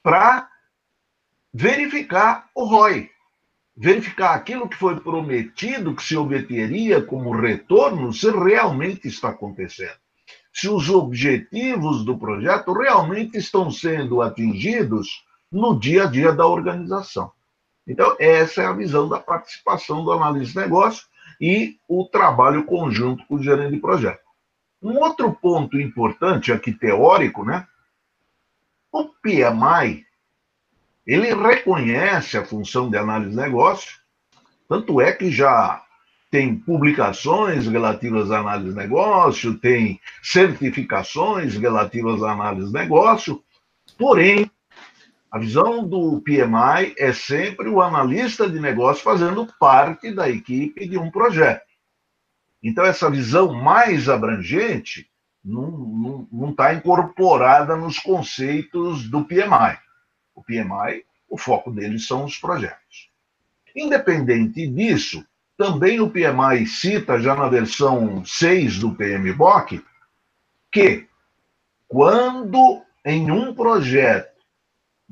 para 0.02 0.48
verificar 1.54 2.48
o 2.54 2.64
ROI, 2.64 3.10
verificar 3.76 4.34
aquilo 4.34 4.68
que 4.68 4.76
foi 4.76 4.98
prometido 4.98 5.94
que 5.94 6.02
se 6.02 6.16
obteria 6.16 7.00
como 7.00 7.30
retorno, 7.30 8.12
se 8.12 8.30
realmente 8.30 9.06
está 9.06 9.28
acontecendo 9.28 10.02
se 10.52 10.68
os 10.68 10.90
objetivos 10.90 12.04
do 12.04 12.18
projeto 12.18 12.72
realmente 12.72 13.38
estão 13.38 13.70
sendo 13.70 14.20
atingidos 14.20 15.24
no 15.50 15.78
dia 15.78 16.04
a 16.04 16.06
dia 16.06 16.32
da 16.32 16.46
organização. 16.46 17.32
Então, 17.86 18.14
essa 18.18 18.62
é 18.62 18.66
a 18.66 18.72
visão 18.72 19.08
da 19.08 19.18
participação 19.18 20.04
do 20.04 20.12
analista 20.12 20.60
de 20.60 20.66
negócio 20.66 21.06
e 21.42 21.76
o 21.88 22.04
trabalho 22.04 22.62
conjunto 22.62 23.26
com 23.26 23.34
o 23.34 23.42
gerente 23.42 23.72
de 23.72 23.80
projeto. 23.80 24.22
Um 24.80 24.96
outro 24.98 25.32
ponto 25.32 25.80
importante 25.80 26.52
aqui 26.52 26.72
teórico, 26.72 27.44
né? 27.44 27.66
O 28.92 29.08
PMI, 29.08 30.06
ele 31.04 31.34
reconhece 31.34 32.38
a 32.38 32.44
função 32.44 32.88
de 32.88 32.96
análise 32.96 33.30
de 33.30 33.36
negócio, 33.36 33.98
tanto 34.68 35.00
é 35.00 35.10
que 35.10 35.32
já 35.32 35.82
tem 36.30 36.56
publicações 36.56 37.66
relativas 37.66 38.30
à 38.30 38.38
análise 38.38 38.70
de 38.70 38.76
negócio, 38.76 39.58
tem 39.58 40.00
certificações 40.22 41.56
relativas 41.56 42.22
à 42.22 42.30
análise 42.30 42.68
de 42.68 42.72
negócio, 42.72 43.42
porém, 43.98 44.48
a 45.32 45.38
visão 45.38 45.88
do 45.88 46.20
PMI 46.20 46.94
é 46.98 47.10
sempre 47.10 47.66
o 47.70 47.80
analista 47.80 48.50
de 48.50 48.60
negócio 48.60 49.02
fazendo 49.02 49.50
parte 49.58 50.12
da 50.12 50.28
equipe 50.28 50.86
de 50.86 50.98
um 50.98 51.10
projeto. 51.10 51.64
Então, 52.62 52.84
essa 52.84 53.10
visão 53.10 53.50
mais 53.50 54.10
abrangente 54.10 55.10
não 55.42 56.28
está 56.50 56.74
incorporada 56.74 57.74
nos 57.74 57.98
conceitos 57.98 59.08
do 59.08 59.24
PMI. 59.24 59.78
O 60.34 60.42
PMI, 60.42 61.02
o 61.26 61.38
foco 61.38 61.70
dele 61.70 61.98
são 61.98 62.26
os 62.26 62.36
projetos. 62.36 63.10
Independente 63.74 64.68
disso, 64.68 65.24
também 65.56 65.98
o 65.98 66.10
PMI 66.10 66.66
cita, 66.66 67.18
já 67.18 67.34
na 67.34 67.48
versão 67.48 68.22
6 68.22 68.80
do 68.80 68.94
PMBOK, 68.94 69.82
que 70.70 71.08
quando 71.88 72.82
em 73.02 73.30
um 73.30 73.54
projeto 73.54 74.31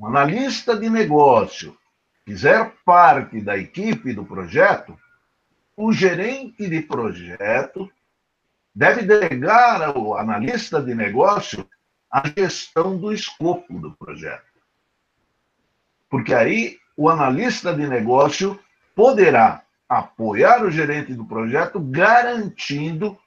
um 0.01 0.07
analista 0.07 0.75
de 0.75 0.89
negócio 0.89 1.77
fizer 2.25 2.73
parte 2.87 3.39
da 3.39 3.59
equipe 3.59 4.15
do 4.15 4.25
projeto, 4.25 4.99
o 5.77 5.93
gerente 5.93 6.67
de 6.67 6.81
projeto 6.81 7.91
deve 8.75 9.03
delegar 9.03 9.83
ao 9.83 10.17
analista 10.17 10.81
de 10.81 10.95
negócio 10.95 11.69
a 12.11 12.27
gestão 12.27 12.97
do 12.97 13.13
escopo 13.13 13.79
do 13.79 13.93
projeto. 13.93 14.47
Porque 16.09 16.33
aí 16.33 16.79
o 16.97 17.11
analista 17.11 17.75
de 17.75 17.87
negócio 17.87 18.59
poderá 18.95 19.63
apoiar 19.87 20.65
o 20.65 20.71
gerente 20.71 21.13
do 21.13 21.27
projeto, 21.27 21.79
garantindo 21.79 23.19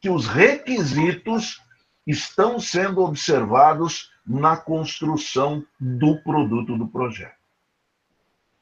que 0.00 0.08
os 0.08 0.28
requisitos 0.28 1.60
estão 2.06 2.58
sendo 2.60 3.02
observados 3.02 4.12
na 4.26 4.56
construção 4.56 5.64
do 5.78 6.16
produto 6.22 6.76
do 6.76 6.86
projeto. 6.86 7.34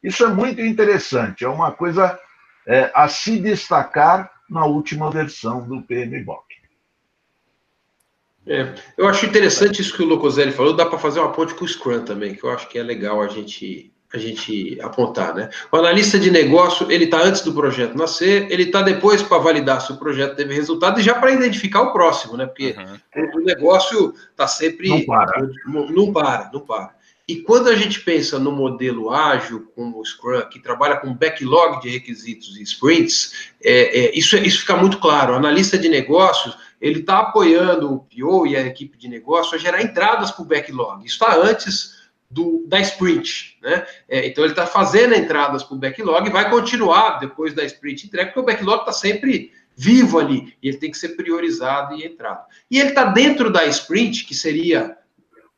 Isso 0.02 0.24
é 0.24 0.28
muito 0.28 0.60
interessante, 0.60 1.44
é 1.44 1.48
uma 1.48 1.70
coisa 1.70 2.18
é, 2.66 2.90
a 2.94 3.08
se 3.08 3.38
destacar 3.40 4.30
na 4.50 4.64
última 4.64 5.10
versão 5.10 5.66
do 5.66 5.82
PMBOK. 5.82 6.52
É, 8.44 8.74
eu 8.98 9.06
acho 9.06 9.24
interessante 9.24 9.80
isso 9.80 9.96
que 9.96 10.02
o 10.02 10.06
Locoselli 10.06 10.50
falou, 10.50 10.74
dá 10.74 10.84
para 10.84 10.98
fazer 10.98 11.20
uma 11.20 11.32
ponte 11.32 11.54
com 11.54 11.64
o 11.64 11.68
Scrum 11.68 12.04
também, 12.04 12.34
que 12.34 12.42
eu 12.42 12.50
acho 12.50 12.68
que 12.68 12.78
é 12.78 12.82
legal 12.82 13.22
a 13.22 13.28
gente 13.28 13.92
a 14.12 14.18
gente 14.18 14.78
apontar, 14.80 15.34
né? 15.34 15.48
O 15.70 15.76
analista 15.76 16.18
de 16.18 16.30
negócio, 16.30 16.90
ele 16.90 17.04
está 17.04 17.22
antes 17.22 17.42
do 17.42 17.54
projeto 17.54 17.96
nascer, 17.96 18.46
ele 18.50 18.64
está 18.64 18.82
depois 18.82 19.22
para 19.22 19.38
validar 19.38 19.80
se 19.80 19.92
o 19.92 19.96
projeto 19.96 20.36
teve 20.36 20.54
resultado 20.54 21.00
e 21.00 21.02
já 21.02 21.14
para 21.14 21.32
identificar 21.32 21.82
o 21.82 21.92
próximo, 21.92 22.36
né? 22.36 22.46
Porque 22.46 22.76
uhum. 23.16 23.40
o 23.40 23.44
negócio 23.44 24.14
está 24.30 24.46
sempre... 24.46 24.88
Não 24.88 25.04
para. 25.04 25.48
Não, 25.66 25.86
não 25.88 26.12
para, 26.12 26.50
não 26.52 26.60
para. 26.60 26.94
E 27.26 27.36
quando 27.36 27.68
a 27.68 27.74
gente 27.74 28.00
pensa 28.00 28.38
no 28.38 28.52
modelo 28.52 29.10
ágil, 29.10 29.70
como 29.74 30.00
o 30.00 30.04
Scrum, 30.04 30.42
que 30.50 30.60
trabalha 30.60 30.96
com 30.96 31.14
backlog 31.14 31.80
de 31.80 31.88
requisitos 31.88 32.58
e 32.58 32.62
sprints, 32.62 33.50
é, 33.62 34.06
é, 34.06 34.18
isso, 34.18 34.36
isso 34.36 34.60
fica 34.60 34.76
muito 34.76 34.98
claro. 34.98 35.32
O 35.32 35.36
analista 35.36 35.78
de 35.78 35.88
negócios, 35.88 36.54
ele 36.80 37.00
está 37.00 37.20
apoiando 37.20 37.92
o 37.92 38.00
PO 38.00 38.46
e 38.46 38.56
a 38.56 38.66
equipe 38.66 38.98
de 38.98 39.08
negócio 39.08 39.54
a 39.54 39.58
gerar 39.58 39.80
entradas 39.80 40.32
para 40.32 40.42
o 40.42 40.46
backlog. 40.46 41.06
Isso 41.06 41.14
está 41.14 41.36
antes 41.36 42.01
do, 42.32 42.64
da 42.66 42.80
sprint. 42.80 43.58
Né? 43.62 43.86
É, 44.08 44.26
então 44.26 44.42
ele 44.42 44.52
está 44.52 44.66
fazendo 44.66 45.14
entradas 45.14 45.62
para 45.62 45.74
o 45.74 45.78
backlog 45.78 46.26
e 46.26 46.32
vai 46.32 46.50
continuar 46.50 47.18
depois 47.18 47.54
da 47.54 47.64
sprint 47.64 48.06
entrega, 48.06 48.26
porque 48.26 48.40
o 48.40 48.44
backlog 48.44 48.80
está 48.80 48.92
sempre 48.92 49.52
vivo 49.76 50.18
ali, 50.18 50.54
e 50.62 50.68
ele 50.68 50.76
tem 50.76 50.90
que 50.90 50.98
ser 50.98 51.10
priorizado 51.10 51.94
e 51.94 52.04
entrado. 52.04 52.44
E 52.70 52.78
ele 52.78 52.90
está 52.90 53.04
dentro 53.04 53.50
da 53.50 53.64
sprint, 53.66 54.26
que 54.26 54.34
seria 54.34 54.96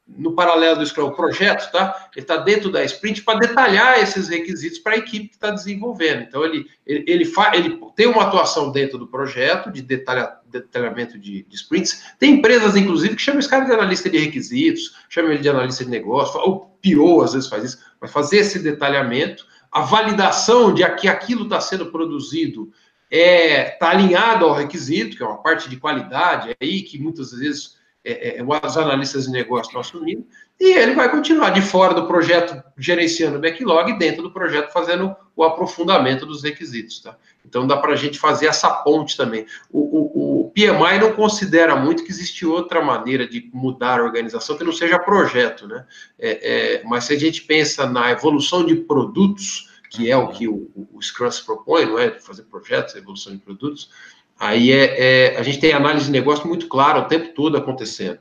no 0.07 0.35
paralelo 0.35 0.79
do 0.79 0.87
Scrum 0.87 1.11
projeto, 1.13 1.71
tá? 1.73 2.09
Ele 2.15 2.25
está 2.25 2.37
dentro 2.37 2.71
da 2.71 2.85
sprint 2.85 3.23
para 3.23 3.39
detalhar 3.39 3.99
esses 3.99 4.29
requisitos 4.29 4.79
para 4.79 4.95
a 4.95 4.99
equipe 4.99 5.29
que 5.29 5.35
está 5.35 5.51
desenvolvendo. 5.51 6.23
Então, 6.23 6.45
ele, 6.45 6.67
ele, 6.87 7.05
ele, 7.07 7.25
fa, 7.25 7.53
ele 7.55 7.81
tem 7.97 8.07
uma 8.07 8.25
atuação 8.25 8.71
dentro 8.71 8.99
do 8.99 9.07
projeto 9.07 9.73
de 9.73 9.81
detalha, 9.81 10.37
detalhamento 10.47 11.19
de, 11.19 11.45
de, 11.45 11.57
sprints. 11.57 12.03
Tem 12.19 12.35
empresas, 12.35 12.77
inclusive, 12.77 13.17
que 13.17 13.23
chamam 13.23 13.41
esse 13.41 13.49
cara 13.49 13.65
de 13.65 13.73
analista 13.73 14.11
de 14.11 14.19
requisitos, 14.19 14.95
chamam 15.09 15.33
ele 15.33 15.43
de 15.43 15.49
analista 15.49 15.85
de 15.85 15.91
negócio, 15.91 16.39
ou 16.39 16.79
PO 16.83 17.23
às 17.23 17.33
vezes 17.33 17.49
faz 17.49 17.65
isso, 17.65 17.79
mas 17.99 18.13
fazer 18.13 18.39
esse 18.39 18.59
detalhamento, 18.59 19.47
a 19.73 19.81
validação 19.81 20.75
de 20.75 20.87
que 20.97 21.09
aquilo 21.09 21.45
está 21.45 21.61
sendo 21.61 21.87
produzido 21.87 22.71
está 23.11 23.17
é, 23.17 23.65
tá 23.71 23.91
alinhado 23.91 24.45
ao 24.45 24.55
requisito, 24.55 25.17
que 25.17 25.23
é 25.23 25.27
uma 25.27 25.43
parte 25.43 25.71
de 25.71 25.77
qualidade 25.77 26.55
aí, 26.61 26.83
que 26.83 26.99
muitas 26.99 27.33
vezes 27.33 27.77
é, 28.05 28.39
é, 28.39 28.45
os 28.45 28.77
analistas 28.77 29.25
de 29.25 29.31
negócio 29.31 29.69
estão 29.69 29.81
assumindo, 29.81 30.27
e 30.61 30.77
ele 30.77 30.95
vai 30.95 31.11
continuar 31.11 31.51
de 31.51 31.63
fora 31.63 31.95
do 31.95 32.07
projeto 32.07 32.63
gerenciando 32.77 33.39
o 33.39 33.41
backlog 33.41 33.99
dentro 33.99 34.23
do 34.23 34.31
projeto 34.31 34.73
fazendo 34.73 35.17
o 35.35 35.43
aprofundamento 35.43 36.27
dos 36.27 36.43
requisitos. 36.43 37.01
Tá? 37.01 37.17
Então 37.45 37.67
dá 37.67 37.77
para 37.77 37.93
a 37.93 37.97
gente 37.97 38.19
fazer 38.19 38.47
essa 38.47 38.71
ponte 38.71 39.17
também. 39.17 39.47
O, 39.71 39.81
o, 39.81 40.41
o, 40.47 40.51
PMI 40.51 41.01
não 41.01 41.13
considera 41.13 41.75
muito 41.75 42.05
que 42.05 42.11
existe 42.11 42.47
outra 42.47 42.83
maneira 42.83 43.27
de 43.27 43.51
mudar 43.53 44.01
a 44.01 44.05
organização 44.05 44.57
que 44.57 44.65
não 44.65 44.73
seja 44.73 44.99
projeto, 44.99 45.67
né? 45.67 45.85
É, 46.19 46.77
é, 46.77 46.85
mas 46.85 47.05
se 47.05 47.15
a 47.15 47.19
gente 47.19 47.43
pensa 47.43 47.87
na 47.87 48.11
evolução 48.13 48.65
de 48.65 48.77
produtos, 48.77 49.69
que 49.91 50.11
é 50.11 50.17
o 50.17 50.29
que 50.29 50.47
o, 50.47 50.71
o 50.93 51.03
Scrum 51.03 51.31
se 51.31 51.45
propõe, 51.45 51.87
não 51.87 51.99
é? 51.99 52.11
Fazer 52.19 52.45
projetos, 52.45 52.95
evolução 52.95 53.33
de 53.33 53.39
produtos, 53.39 53.91
Aí 54.39 54.73
é, 54.73 55.35
é, 55.35 55.39
a 55.39 55.43
gente 55.43 55.61
tem 55.61 55.73
análise 55.73 56.07
de 56.07 56.13
negócio 56.13 56.47
muito 56.47 56.69
clara 56.69 57.01
o 57.01 57.09
tempo 57.09 57.33
todo 57.35 57.57
acontecendo. 57.57 58.19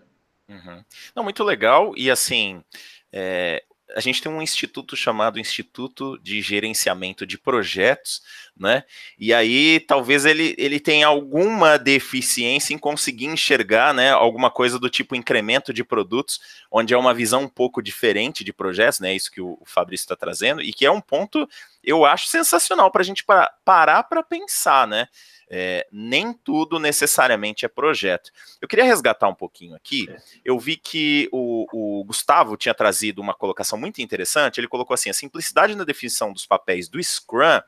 Uhum. 0.48 0.84
Não, 1.16 1.24
muito 1.24 1.44
legal. 1.44 1.94
E 1.96 2.12
assim, 2.12 2.64
é, 3.12 3.64
a 3.96 4.00
gente 4.00 4.22
tem 4.22 4.32
um 4.32 4.42
instituto 4.42 4.96
chamado 4.96 5.40
Instituto 5.40 6.18
de 6.20 6.42
Gerenciamento 6.42 7.26
de 7.26 7.38
Projetos, 7.38 8.22
né? 8.58 8.84
E 9.20 9.34
aí 9.34 9.80
talvez 9.82 10.26
ele, 10.26 10.56
ele 10.58 10.80
tenha 10.80 11.08
alguma 11.08 11.78
deficiência 11.78 12.74
em 12.74 12.78
conseguir 12.78 13.26
enxergar, 13.26 13.94
né? 13.94 14.12
Alguma 14.12 14.50
coisa 14.50 14.80
do 14.80 14.90
tipo 14.90 15.16
incremento 15.16 15.74
de 15.74 15.84
produtos, 15.84 16.40
onde 16.72 16.94
é 16.94 16.98
uma 16.98 17.14
visão 17.14 17.44
um 17.44 17.50
pouco 17.50 17.82
diferente 17.82 18.44
de 18.44 18.52
projetos, 18.52 19.00
né? 19.00 19.14
Isso 19.14 19.32
que 19.32 19.42
o, 19.42 19.58
o 19.60 19.66
Fabrício 19.66 20.06
está 20.06 20.16
trazendo, 20.16 20.62
e 20.62 20.74
que 20.74 20.86
é 20.86 20.92
um 20.92 21.02
ponto, 21.02 21.48
eu 21.84 22.04
acho, 22.06 22.28
sensacional 22.28 22.92
para 22.92 23.02
a 23.02 23.06
gente 23.06 23.24
parar 23.64 24.04
para 24.04 24.24
pensar, 24.24 24.88
né? 24.88 25.08
É, 25.50 25.86
nem 25.92 26.34
tudo 26.34 26.80
necessariamente 26.80 27.66
é 27.66 27.68
projeto. 27.68 28.32
Eu 28.62 28.68
queria 28.68 28.86
resgatar 28.86 29.28
um 29.28 29.36
pouquinho 29.36 29.76
aqui. 29.76 30.10
Eu 30.44 30.58
vi 30.60 30.78
que 30.78 31.30
o, 31.32 31.68
o, 31.72 32.04
Gustavo 32.04 32.58
tinha 32.58 32.74
trazido 32.74 33.22
uma 33.22 33.34
colocação 33.34 33.78
muito 33.78 34.02
interessante. 34.02 34.60
Ele 34.60 34.68
colocou 34.68 34.94
assim: 34.94 35.10
a 35.10 35.14
simplicidade 35.14 35.76
na 35.76 35.84
definição 35.84 36.34
dos 36.34 36.46
papéis 36.46 36.88
do 36.88 37.02
Scrum 37.04 37.62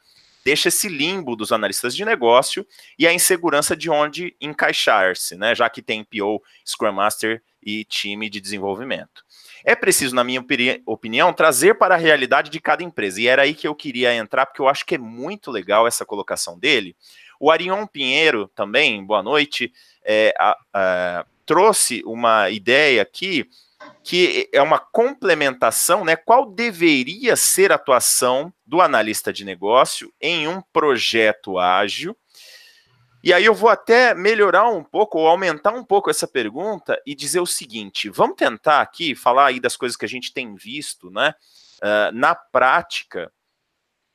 deixa 0.44 0.70
esse 0.70 0.88
limbo 0.88 1.36
dos 1.36 1.52
analistas 1.52 1.96
de 1.96 2.06
negócio 2.06 2.66
e 3.00 3.08
a 3.08 3.14
insegurança 3.14 3.76
de 3.76 3.90
onde 3.90 4.36
encaixar-se, 4.40 5.36
né? 5.36 5.56
Já 5.56 5.68
que 5.70 5.82
tem 5.82 6.04
PO, 6.04 6.42
Scrum 6.64 6.92
Master 6.92 7.42
e 7.66 7.84
time 7.84 8.30
de 8.30 8.40
desenvolvimento. 8.40 9.26
É 9.64 9.76
preciso, 9.76 10.14
na 10.14 10.24
minha 10.24 10.46
opinião, 10.86 11.34
trazer 11.34 11.74
para 11.74 11.96
a 11.96 11.98
realidade 11.98 12.52
de 12.52 12.60
cada 12.60 12.84
empresa. 12.84 13.20
E 13.20 13.28
era 13.28 13.42
aí 13.42 13.56
que 13.56 13.68
eu 13.68 13.74
queria 13.74 14.14
entrar, 14.14 14.46
porque 14.46 14.62
eu 14.62 14.68
acho 14.68 14.86
que 14.86 14.94
é 14.94 15.00
muito 15.00 15.50
legal 15.50 15.88
essa 15.88 16.06
colocação 16.06 16.60
dele 16.60 16.96
o 17.40 17.52
Arion 17.52 17.86
Pinheiro 17.88 18.50
também, 18.56 19.04
boa 19.04 19.24
noite, 19.24 19.72
é, 20.04 20.34
a, 20.38 20.58
a, 20.74 21.26
trouxe 21.46 22.02
uma 22.06 22.50
ideia 22.50 23.02
aqui 23.02 23.50
que 24.04 24.50
é 24.54 24.62
uma 24.62 24.80
complementação, 24.80 26.06
né? 26.06 26.16
Qual 26.16 26.46
deveria 26.52 27.36
ser 27.36 27.72
a 27.72 27.76
atuação 27.76 28.54
do 28.66 28.82
analista 28.82 29.34
de 29.34 29.44
negócio 29.44 30.14
em 30.22 30.48
um 30.48 30.62
projeto 30.74 31.58
ágil? 31.58 32.16
E 33.24 33.34
aí 33.34 33.44
eu 33.44 33.56
vou 33.56 33.70
até 33.70 34.14
melhorar 34.14 34.70
um 34.70 34.84
pouco 34.84 35.18
ou 35.18 35.28
aumentar 35.28 35.74
um 35.74 35.84
pouco 35.84 36.12
essa 36.12 36.28
pergunta 36.28 37.02
e 37.06 37.16
dizer 37.16 37.40
o 37.40 37.48
seguinte: 37.48 38.10
vamos 38.10 38.36
tentar 38.36 38.82
aqui 38.82 39.16
falar 39.16 39.48
aí 39.48 39.60
das 39.60 39.76
coisas 39.76 39.98
que 39.98 40.06
a 40.06 40.10
gente 40.10 40.32
tem 40.32 40.56
visto, 40.56 41.10
né? 41.10 41.34
Uh, 41.78 42.12
na 42.14 42.36
prática, 42.36 43.32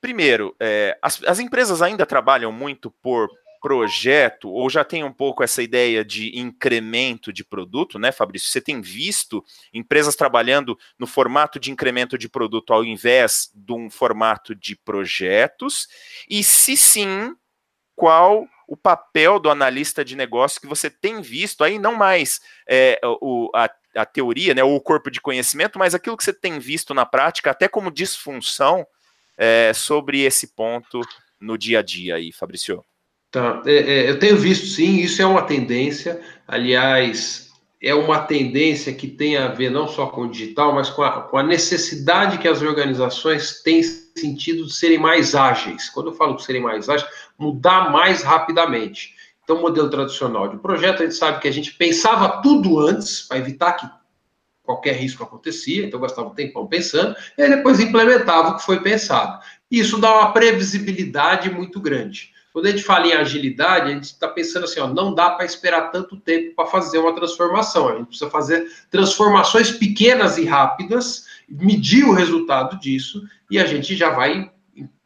Primeiro, 0.01 0.55
é, 0.59 0.99
as, 1.03 1.23
as 1.25 1.39
empresas 1.39 1.83
ainda 1.83 2.07
trabalham 2.07 2.51
muito 2.51 2.91
por 2.91 3.29
projeto, 3.61 4.49
ou 4.49 4.71
já 4.71 4.83
tem 4.83 5.05
um 5.05 5.13
pouco 5.13 5.43
essa 5.43 5.63
ideia 5.63 6.03
de 6.03 6.39
incremento 6.39 7.31
de 7.31 7.45
produto, 7.45 7.99
né, 7.99 8.11
Fabrício? 8.11 8.49
Você 8.49 8.61
tem 8.61 8.81
visto 8.81 9.45
empresas 9.73 10.17
trabalhando 10.17 10.79
no 10.99 11.07
formato 11.07 11.61
de 11.61 11.71
incremento 11.71 12.17
de 12.17 12.29
produto 12.29 12.73
ao 12.73 12.83
invés 12.83 13.51
de 13.55 13.73
um 13.73 13.91
formato 13.91 14.55
de 14.55 14.75
projetos? 14.75 15.89
E 16.29 16.43
se 16.43 16.77
sim, 16.77 17.37
qual 17.95 18.49
o 18.67 18.77
papel 18.77 19.39
do 19.39 19.51
analista 19.51 20.03
de 20.05 20.17
negócio 20.17 20.61
que 20.61 20.67
você 20.67 20.89
tem 20.89 21.21
visto 21.21 21.63
aí, 21.63 21.79
não 21.79 21.95
mais 21.95 22.41
é, 22.67 22.99
o, 23.21 23.51
a, 23.55 23.69
a 23.95 24.07
teoria, 24.07 24.55
né, 24.55 24.65
ou 24.65 24.75
o 24.75 24.81
corpo 24.81 25.11
de 25.11 25.21
conhecimento, 25.21 25.79
mas 25.79 25.95
aquilo 25.95 26.17
que 26.17 26.25
você 26.25 26.33
tem 26.33 26.59
visto 26.59 26.95
na 26.95 27.05
prática, 27.05 27.51
até 27.51 27.69
como 27.69 27.91
disfunção 27.91 28.87
é, 29.41 29.73
sobre 29.73 30.21
esse 30.21 30.49
ponto 30.49 31.01
no 31.41 31.57
dia 31.57 31.79
a 31.79 31.83
dia 31.83 32.17
aí, 32.17 32.31
Fabrício? 32.31 32.85
Tá, 33.31 33.63
é, 33.65 33.77
é, 33.77 34.11
eu 34.11 34.19
tenho 34.19 34.37
visto 34.37 34.67
sim, 34.67 34.97
isso 34.97 35.23
é 35.23 35.25
uma 35.25 35.43
tendência, 35.43 36.21
aliás, 36.47 37.49
é 37.83 37.95
uma 37.95 38.19
tendência 38.19 38.93
que 38.93 39.09
tem 39.09 39.39
a 39.39 39.49
ver 39.49 39.71
não 39.71 39.89
só 39.89 40.09
com 40.09 40.23
o 40.23 40.31
digital, 40.31 40.75
mas 40.75 40.91
com 40.91 41.03
a, 41.03 41.23
com 41.23 41.39
a 41.39 41.43
necessidade 41.43 42.37
que 42.37 42.49
as 42.49 42.61
organizações 42.61 43.63
têm 43.63 43.83
sentido 43.83 44.67
de 44.67 44.75
serem 44.75 44.99
mais 44.99 45.35
ágeis. 45.35 45.89
Quando 45.89 46.11
eu 46.11 46.15
falo 46.15 46.35
de 46.37 46.45
serem 46.45 46.61
mais 46.61 46.91
ágeis, 46.91 47.09
mudar 47.39 47.91
mais 47.91 48.23
rapidamente. 48.23 49.15
Então, 49.43 49.57
o 49.57 49.63
modelo 49.63 49.89
tradicional 49.89 50.49
de 50.49 50.59
projeto, 50.59 51.03
a 51.03 51.07
gente 51.07 51.17
sabe 51.17 51.41
que 51.41 51.49
a 51.49 51.53
gente 51.53 51.73
pensava 51.73 52.43
tudo 52.43 52.79
antes, 52.79 53.23
para 53.23 53.39
evitar 53.39 53.73
que 53.73 53.89
qualquer 54.71 54.95
risco 54.97 55.23
acontecia, 55.23 55.85
então 55.85 56.01
gastava 56.01 56.29
um 56.29 56.35
tempão 56.35 56.67
pensando, 56.67 57.15
e 57.37 57.49
depois 57.49 57.81
implementava 57.81 58.51
o 58.51 58.57
que 58.57 58.65
foi 58.65 58.81
pensado. 58.81 59.41
Isso 59.71 59.99
dá 59.99 60.13
uma 60.13 60.33
previsibilidade 60.33 61.51
muito 61.51 61.81
grande. 61.81 62.31
Quando 62.53 62.67
a 62.67 62.71
gente 62.71 62.83
fala 62.83 63.07
em 63.07 63.13
agilidade, 63.13 63.91
a 63.91 63.95
gente 63.95 64.05
está 64.05 64.27
pensando 64.27 64.65
assim, 64.65 64.81
ó, 64.81 64.89
não 64.89 65.15
dá 65.15 65.31
para 65.31 65.45
esperar 65.45 65.91
tanto 65.91 66.17
tempo 66.17 66.55
para 66.57 66.67
fazer 66.67 66.99
uma 66.99 67.15
transformação. 67.15 67.89
A 67.89 67.97
gente 67.97 68.09
precisa 68.09 68.29
fazer 68.29 68.67
transformações 68.91 69.71
pequenas 69.71 70.37
e 70.37 70.45
rápidas, 70.45 71.27
medir 71.49 72.05
o 72.05 72.13
resultado 72.13 72.79
disso 72.81 73.23
e 73.49 73.59
a 73.59 73.65
gente 73.65 73.95
já 73.95 74.11
vai 74.11 74.51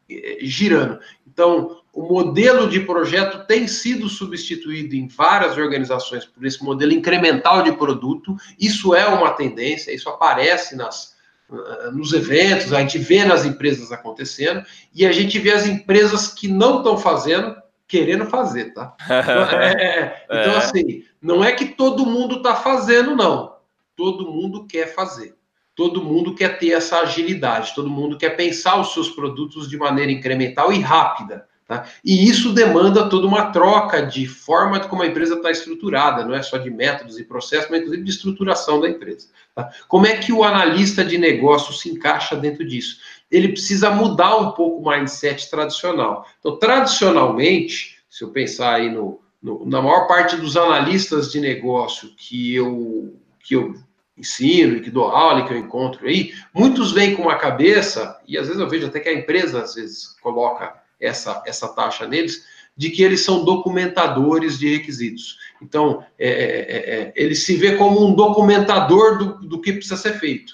eh, 0.09 0.37
girando. 0.41 0.99
Então, 1.27 1.81
o 1.95 2.03
modelo 2.03 2.69
de 2.69 2.81
projeto 2.81 3.47
tem 3.47 3.69
sido 3.69 4.09
substituído 4.09 4.95
em 4.95 5.07
várias 5.07 5.57
organizações 5.57 6.25
por 6.25 6.45
esse 6.45 6.61
modelo 6.61 6.91
incremental 6.91 7.63
de 7.63 7.71
produto. 7.71 8.35
Isso 8.59 8.93
é 8.93 9.07
uma 9.07 9.31
tendência, 9.31 9.95
isso 9.95 10.09
aparece 10.09 10.75
nas, 10.75 11.15
ah, 11.49 11.91
nos 11.93 12.11
eventos, 12.11 12.73
a 12.73 12.81
gente 12.81 12.97
vê 12.97 13.23
nas 13.23 13.45
empresas 13.45 13.93
acontecendo, 13.93 14.61
e 14.93 15.05
a 15.05 15.11
gente 15.13 15.39
vê 15.39 15.51
as 15.51 15.65
empresas 15.65 16.27
que 16.27 16.49
não 16.49 16.79
estão 16.79 16.97
fazendo 16.97 17.55
querendo 17.87 18.25
fazer, 18.25 18.73
tá? 18.73 18.93
É, 19.07 19.85
é, 19.85 20.25
então, 20.25 20.53
é. 20.53 20.57
assim, 20.57 21.03
não 21.21 21.45
é 21.45 21.53
que 21.53 21.65
todo 21.65 22.05
mundo 22.05 22.37
está 22.37 22.55
fazendo, 22.55 23.15
não. 23.15 23.55
Todo 23.95 24.29
mundo 24.29 24.67
quer 24.67 24.93
fazer. 24.93 25.33
Todo 25.73 26.03
mundo 26.03 26.35
quer 26.35 26.57
ter 26.57 26.71
essa 26.71 26.99
agilidade, 26.99 27.73
todo 27.73 27.89
mundo 27.89 28.17
quer 28.17 28.31
pensar 28.31 28.79
os 28.79 28.93
seus 28.93 29.09
produtos 29.09 29.69
de 29.69 29.77
maneira 29.77 30.11
incremental 30.11 30.73
e 30.73 30.79
rápida. 30.79 31.47
Tá? 31.67 31.85
E 32.03 32.29
isso 32.29 32.53
demanda 32.53 33.09
toda 33.09 33.25
uma 33.25 33.51
troca 33.51 34.05
de 34.05 34.27
forma 34.27 34.79
como 34.81 35.01
a 35.01 35.07
empresa 35.07 35.33
está 35.33 35.49
estruturada, 35.49 36.23
não 36.23 36.35
é 36.35 36.43
só 36.43 36.59
de 36.59 36.69
métodos 36.69 37.17
e 37.17 37.23
processos, 37.23 37.71
mas 37.71 37.79
inclusive 37.79 38.03
de 38.03 38.11
estruturação 38.11 38.79
da 38.79 38.87
empresa. 38.87 39.29
Tá? 39.55 39.71
Como 39.87 40.05
é 40.05 40.15
que 40.15 40.31
o 40.31 40.43
analista 40.43 41.03
de 41.03 41.17
negócio 41.17 41.73
se 41.73 41.89
encaixa 41.89 42.35
dentro 42.35 42.63
disso? 42.63 42.99
Ele 43.31 43.47
precisa 43.47 43.89
mudar 43.89 44.37
um 44.37 44.51
pouco 44.51 44.79
o 44.79 44.91
mindset 44.91 45.49
tradicional. 45.49 46.27
Então, 46.39 46.55
tradicionalmente, 46.57 47.97
se 48.07 48.23
eu 48.23 48.29
pensar 48.29 48.75
aí 48.75 48.91
no, 48.91 49.19
no 49.41 49.65
na 49.65 49.81
maior 49.81 50.07
parte 50.07 50.35
dos 50.35 50.55
analistas 50.55 51.31
de 51.31 51.39
negócio 51.39 52.13
que 52.15 52.53
eu, 52.53 53.15
que 53.43 53.55
eu 53.55 53.73
ensino, 54.15 54.81
que 54.81 54.91
dou 54.91 55.05
aula, 55.05 55.39
e 55.39 55.47
que 55.47 55.53
eu 55.53 55.57
encontro 55.57 56.07
aí, 56.07 56.31
muitos 56.53 56.91
vêm 56.91 57.15
com 57.15 57.23
uma 57.23 57.37
cabeça, 57.37 58.21
e 58.27 58.37
às 58.37 58.45
vezes 58.45 58.61
eu 58.61 58.69
vejo 58.69 58.85
até 58.85 58.99
que 58.99 59.09
a 59.09 59.13
empresa 59.13 59.63
às 59.63 59.73
vezes 59.73 60.15
coloca 60.21 60.84
essa, 60.99 61.43
essa 61.45 61.67
taxa 61.67 62.07
neles, 62.07 62.45
de 62.77 62.89
que 62.89 63.03
eles 63.03 63.21
são 63.21 63.45
documentadores 63.45 64.59
de 64.59 64.75
requisitos. 64.75 65.37
Então, 65.61 66.05
é, 66.19 66.27
é, 66.27 66.33
é, 66.33 66.99
é, 66.99 67.13
ele 67.15 67.35
se 67.35 67.55
vê 67.55 67.75
como 67.77 68.05
um 68.05 68.13
documentador 68.13 69.17
do, 69.17 69.47
do 69.47 69.61
que 69.61 69.73
precisa 69.73 69.95
ser 69.95 70.19
feito. 70.19 70.53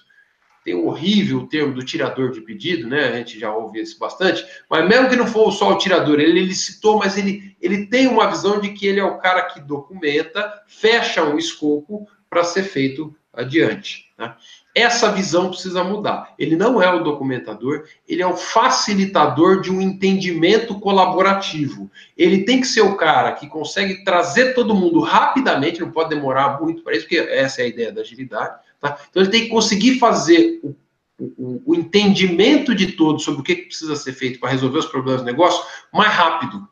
tem 0.63 0.75
um 0.75 0.87
horrível 0.87 1.47
termo 1.47 1.73
do 1.73 1.83
tirador 1.83 2.31
de 2.31 2.41
pedido, 2.41 2.87
né? 2.87 3.07
A 3.07 3.17
gente 3.17 3.39
já 3.39 3.53
ouve 3.53 3.81
isso 3.81 3.97
bastante, 3.97 4.45
mas 4.69 4.87
mesmo 4.87 5.09
que 5.09 5.15
não 5.15 5.25
for 5.25 5.51
só 5.51 5.71
o 5.71 5.77
tirador, 5.77 6.19
ele, 6.19 6.39
ele 6.39 6.53
citou, 6.53 6.99
mas 6.99 7.17
ele, 7.17 7.55
ele 7.59 7.87
tem 7.87 8.07
uma 8.07 8.29
visão 8.29 8.59
de 8.59 8.69
que 8.69 8.85
ele 8.85 8.99
é 8.99 9.03
o 9.03 9.17
cara 9.17 9.41
que 9.43 9.59
documenta, 9.59 10.61
fecha 10.67 11.23
um 11.23 11.37
escopo 11.37 12.07
para 12.29 12.43
ser 12.43 12.63
feito 12.63 13.15
adiante. 13.33 14.11
Né? 14.17 14.35
Essa 14.73 15.11
visão 15.11 15.49
precisa 15.49 15.83
mudar. 15.83 16.33
Ele 16.39 16.55
não 16.55 16.81
é 16.81 16.89
o 16.93 17.03
documentador, 17.03 17.83
ele 18.07 18.21
é 18.21 18.27
o 18.27 18.37
facilitador 18.37 19.59
de 19.59 19.69
um 19.69 19.81
entendimento 19.81 20.79
colaborativo. 20.79 21.91
Ele 22.17 22.43
tem 22.43 22.61
que 22.61 22.67
ser 22.67 22.81
o 22.81 22.95
cara 22.95 23.33
que 23.33 23.47
consegue 23.47 24.03
trazer 24.05 24.53
todo 24.53 24.75
mundo 24.75 25.01
rapidamente, 25.01 25.81
não 25.81 25.91
pode 25.91 26.09
demorar 26.09 26.61
muito 26.61 26.83
para 26.83 26.95
isso, 26.95 27.05
porque 27.05 27.17
essa 27.17 27.61
é 27.61 27.65
a 27.65 27.67
ideia 27.67 27.91
da 27.91 28.01
agilidade. 28.01 28.55
Tá? 28.79 28.97
Então, 29.09 29.21
ele 29.21 29.31
tem 29.31 29.43
que 29.43 29.49
conseguir 29.49 29.99
fazer 29.99 30.61
o, 30.63 30.75
o, 31.19 31.61
o 31.65 31.75
entendimento 31.75 32.73
de 32.73 32.93
todos 32.93 33.23
sobre 33.23 33.41
o 33.41 33.43
que 33.43 33.55
precisa 33.55 33.95
ser 33.97 34.13
feito 34.13 34.39
para 34.39 34.49
resolver 34.49 34.79
os 34.79 34.85
problemas 34.85 35.21
do 35.21 35.25
negócio 35.25 35.63
mais 35.93 36.13
rápido. 36.13 36.65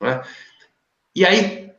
Né? 0.00 0.22
E 1.16 1.24
aí, 1.24 1.69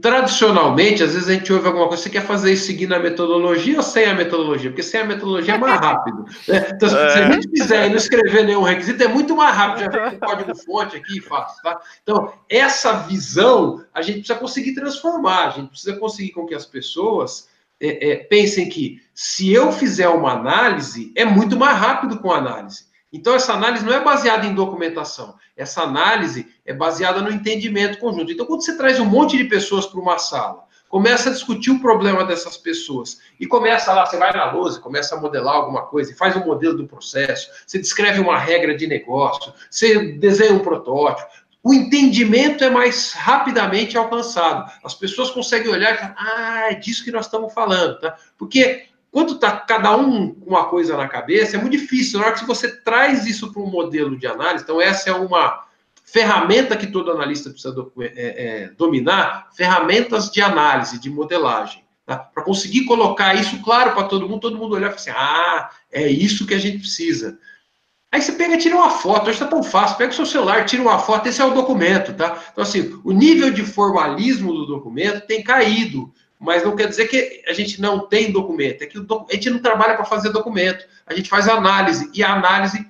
Tradicionalmente, 0.00 1.02
às 1.02 1.14
vezes 1.14 1.28
a 1.28 1.32
gente 1.32 1.52
ouve 1.52 1.66
alguma 1.66 1.86
coisa, 1.86 2.02
você 2.02 2.10
quer 2.10 2.26
fazer 2.26 2.52
isso 2.52 2.66
seguindo 2.66 2.94
a 2.94 2.98
metodologia 2.98 3.76
ou 3.76 3.82
sem 3.82 4.04
a 4.06 4.14
metodologia? 4.14 4.70
Porque 4.70 4.82
sem 4.82 5.00
a 5.00 5.04
metodologia 5.04 5.54
é 5.54 5.58
mais 5.58 5.80
rápido. 5.80 6.24
Né? 6.48 6.66
Então, 6.74 6.88
se 6.88 6.96
a 6.96 7.30
gente 7.30 7.48
quiser 7.48 7.86
e 7.86 7.90
não 7.90 7.96
escrever 7.96 8.44
nenhum 8.44 8.62
requisito, 8.62 9.02
é 9.04 9.08
muito 9.08 9.36
mais 9.36 9.54
rápido. 9.54 9.92
Já 9.92 10.08
vem 10.08 10.18
com 10.18 10.26
código-fonte 10.26 10.96
aqui 10.96 11.18
e 11.18 11.20
fácil, 11.20 11.62
tá? 11.62 11.80
Então, 12.02 12.32
essa 12.48 12.92
visão 13.02 13.84
a 13.94 14.02
gente 14.02 14.18
precisa 14.18 14.38
conseguir 14.38 14.74
transformar, 14.74 15.46
a 15.46 15.50
gente 15.50 15.68
precisa 15.68 15.96
conseguir 15.96 16.32
com 16.32 16.44
que 16.44 16.54
as 16.54 16.66
pessoas 16.66 17.48
é, 17.80 18.10
é, 18.10 18.16
pensem 18.16 18.68
que 18.68 19.00
se 19.14 19.52
eu 19.52 19.70
fizer 19.70 20.08
uma 20.08 20.32
análise, 20.32 21.12
é 21.14 21.24
muito 21.24 21.56
mais 21.56 21.78
rápido 21.78 22.18
com 22.18 22.32
a 22.32 22.38
análise. 22.38 22.85
Então, 23.12 23.34
essa 23.34 23.52
análise 23.52 23.84
não 23.84 23.92
é 23.92 24.02
baseada 24.02 24.46
em 24.46 24.54
documentação, 24.54 25.36
essa 25.56 25.82
análise 25.82 26.52
é 26.64 26.74
baseada 26.74 27.20
no 27.20 27.30
entendimento 27.30 27.98
conjunto. 27.98 28.32
Então, 28.32 28.46
quando 28.46 28.64
você 28.64 28.76
traz 28.76 28.98
um 28.98 29.04
monte 29.04 29.36
de 29.36 29.44
pessoas 29.44 29.86
para 29.86 30.00
uma 30.00 30.18
sala, 30.18 30.64
começa 30.88 31.30
a 31.30 31.32
discutir 31.32 31.70
o 31.70 31.80
problema 31.80 32.24
dessas 32.24 32.56
pessoas 32.56 33.20
e 33.38 33.46
começa 33.46 33.92
lá, 33.92 34.04
você 34.04 34.16
vai 34.16 34.32
na 34.32 34.50
lousa, 34.50 34.80
começa 34.80 35.14
a 35.14 35.20
modelar 35.20 35.54
alguma 35.54 35.82
coisa, 35.86 36.10
e 36.10 36.16
faz 36.16 36.36
um 36.36 36.44
modelo 36.44 36.76
do 36.76 36.86
processo, 36.86 37.48
você 37.66 37.78
descreve 37.78 38.20
uma 38.20 38.38
regra 38.38 38.76
de 38.76 38.86
negócio, 38.86 39.52
você 39.70 40.12
desenha 40.12 40.52
um 40.52 40.60
protótipo. 40.60 41.28
O 41.62 41.74
entendimento 41.74 42.62
é 42.62 42.70
mais 42.70 43.12
rapidamente 43.12 43.98
alcançado. 43.98 44.70
As 44.84 44.94
pessoas 44.94 45.30
conseguem 45.30 45.72
olhar 45.72 45.94
e 45.94 45.98
falar, 45.98 46.14
ah, 46.16 46.70
é 46.70 46.74
disso 46.74 47.02
que 47.02 47.10
nós 47.10 47.26
estamos 47.26 47.52
falando, 47.52 47.98
tá? 47.98 48.16
Porque 48.38 48.86
quando 49.16 49.32
está 49.32 49.50
cada 49.50 49.96
um 49.96 50.34
com 50.34 50.50
uma 50.50 50.66
coisa 50.66 50.94
na 50.94 51.08
cabeça, 51.08 51.56
é 51.56 51.58
muito 51.58 51.72
difícil. 51.72 52.20
Na 52.20 52.26
hora 52.26 52.34
que 52.34 52.44
você 52.44 52.70
traz 52.82 53.24
isso 53.24 53.50
para 53.50 53.62
um 53.62 53.70
modelo 53.70 54.14
de 54.14 54.26
análise, 54.26 54.62
então 54.62 54.78
essa 54.78 55.08
é 55.08 55.12
uma 55.14 55.64
ferramenta 56.04 56.76
que 56.76 56.86
todo 56.86 57.10
analista 57.10 57.48
precisa 57.48 57.72
do, 57.72 57.90
é, 57.98 58.04
é, 58.14 58.68
dominar, 58.76 59.48
ferramentas 59.56 60.30
de 60.30 60.42
análise, 60.42 61.00
de 61.00 61.08
modelagem. 61.08 61.82
Tá? 62.04 62.18
Para 62.18 62.42
conseguir 62.42 62.84
colocar 62.84 63.34
isso 63.34 63.62
claro 63.62 63.92
para 63.92 64.04
todo 64.04 64.28
mundo, 64.28 64.40
todo 64.40 64.58
mundo 64.58 64.74
olhar 64.74 64.88
e 64.88 64.90
falar 64.90 64.96
assim, 64.96 65.10
ah, 65.16 65.70
é 65.90 66.06
isso 66.06 66.46
que 66.46 66.52
a 66.52 66.58
gente 66.58 66.80
precisa. 66.80 67.38
Aí 68.12 68.20
você 68.20 68.32
pega 68.32 68.56
e 68.56 68.58
tira 68.58 68.76
uma 68.76 68.90
foto, 68.90 69.30
hoje 69.30 69.38
está 69.42 69.46
tão 69.46 69.62
fácil, 69.62 69.96
pega 69.96 70.12
o 70.12 70.14
seu 70.14 70.26
celular, 70.26 70.66
tira 70.66 70.82
uma 70.82 70.98
foto, 70.98 71.26
esse 71.26 71.40
é 71.40 71.44
o 71.46 71.54
documento, 71.54 72.12
tá? 72.12 72.38
Então, 72.52 72.62
assim, 72.62 73.00
o 73.02 73.12
nível 73.12 73.50
de 73.50 73.64
formalismo 73.64 74.52
do 74.52 74.66
documento 74.66 75.26
tem 75.26 75.42
caído 75.42 76.12
mas 76.38 76.62
não 76.64 76.76
quer 76.76 76.88
dizer 76.88 77.08
que 77.08 77.42
a 77.46 77.52
gente 77.52 77.80
não 77.80 78.06
tem 78.06 78.30
documento, 78.30 78.82
é 78.82 78.86
que 78.86 78.98
a 78.98 79.34
gente 79.34 79.50
não 79.50 79.58
trabalha 79.58 79.94
para 79.94 80.04
fazer 80.04 80.30
documento, 80.30 80.84
a 81.06 81.14
gente 81.14 81.28
faz 81.28 81.48
análise, 81.48 82.10
e 82.14 82.22
a 82.22 82.32
análise 82.32 82.86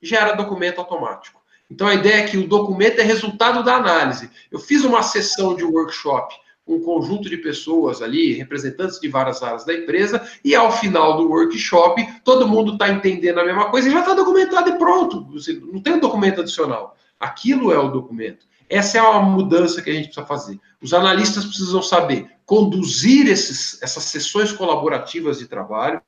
gera 0.00 0.32
documento 0.32 0.78
automático. 0.78 1.40
Então 1.70 1.86
a 1.86 1.94
ideia 1.94 2.22
é 2.22 2.26
que 2.26 2.38
o 2.38 2.46
documento 2.46 2.98
é 2.98 3.02
resultado 3.02 3.62
da 3.62 3.76
análise. 3.76 4.30
Eu 4.50 4.58
fiz 4.58 4.84
uma 4.84 5.02
sessão 5.02 5.54
de 5.54 5.64
workshop 5.64 6.34
com 6.64 6.76
um 6.76 6.82
conjunto 6.82 7.28
de 7.28 7.38
pessoas 7.38 8.02
ali, 8.02 8.34
representantes 8.34 9.00
de 9.00 9.08
várias 9.08 9.42
áreas 9.42 9.64
da 9.64 9.74
empresa, 9.74 10.26
e 10.44 10.54
ao 10.54 10.70
final 10.70 11.16
do 11.16 11.28
workshop, 11.28 12.06
todo 12.22 12.46
mundo 12.46 12.74
está 12.74 12.90
entendendo 12.90 13.40
a 13.40 13.44
mesma 13.44 13.70
coisa 13.70 13.88
e 13.88 13.90
já 13.90 14.00
está 14.00 14.14
documentado 14.14 14.68
e 14.70 14.78
pronto. 14.78 15.26
Não 15.72 15.80
tem 15.80 15.94
um 15.94 16.00
documento 16.00 16.42
adicional. 16.42 16.96
Aquilo 17.18 17.72
é 17.72 17.78
o 17.78 17.88
documento. 17.88 18.46
Essa 18.68 18.98
é 18.98 19.00
a 19.00 19.20
mudança 19.20 19.80
que 19.82 19.90
a 19.90 19.92
gente 19.92 20.06
precisa 20.06 20.26
fazer. 20.26 20.60
Os 20.82 20.92
analistas 20.92 21.44
precisam 21.44 21.82
saber 21.82 22.30
conduzir 22.44 23.26
esses, 23.26 23.82
essas 23.82 24.04
sessões 24.04 24.52
colaborativas 24.52 25.38
de 25.38 25.46
trabalho, 25.46 26.00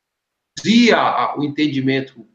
conduzir 0.56 0.94
a, 0.94 1.00
a, 1.00 1.38
o 1.38 1.44
entendimento 1.44 2.26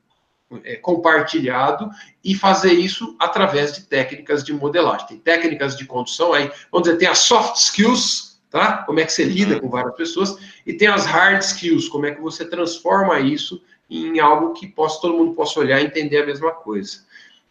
é, 0.64 0.76
compartilhado 0.76 1.90
e 2.24 2.36
fazer 2.36 2.74
isso 2.74 3.16
através 3.20 3.74
de 3.74 3.84
técnicas 3.84 4.44
de 4.44 4.54
modelagem. 4.54 5.08
Tem 5.08 5.18
técnicas 5.18 5.76
de 5.76 5.86
condução 5.86 6.34
aí, 6.34 6.52
vamos 6.72 6.88
dizer, 6.88 7.00
tem 7.00 7.08
as 7.08 7.20
soft 7.20 7.56
skills, 7.58 8.40
tá? 8.50 8.84
Como 8.84 9.00
é 9.00 9.06
que 9.06 9.12
você 9.12 9.24
lida 9.24 9.56
uhum. 9.56 9.62
com 9.62 9.70
várias 9.70 9.96
pessoas, 9.96 10.38
e 10.66 10.74
tem 10.74 10.88
as 10.88 11.06
hard 11.06 11.42
skills, 11.42 11.90
como 11.90 12.06
é 12.06 12.12
que 12.14 12.22
você 12.22 12.46
transforma 12.46 13.20
isso 13.20 13.62
em 13.90 14.20
algo 14.20 14.54
que 14.54 14.68
possa, 14.68 15.02
todo 15.02 15.18
mundo 15.18 15.34
possa 15.34 15.60
olhar 15.60 15.82
e 15.82 15.86
entender 15.86 16.22
a 16.22 16.26
mesma 16.26 16.52
coisa. 16.52 17.05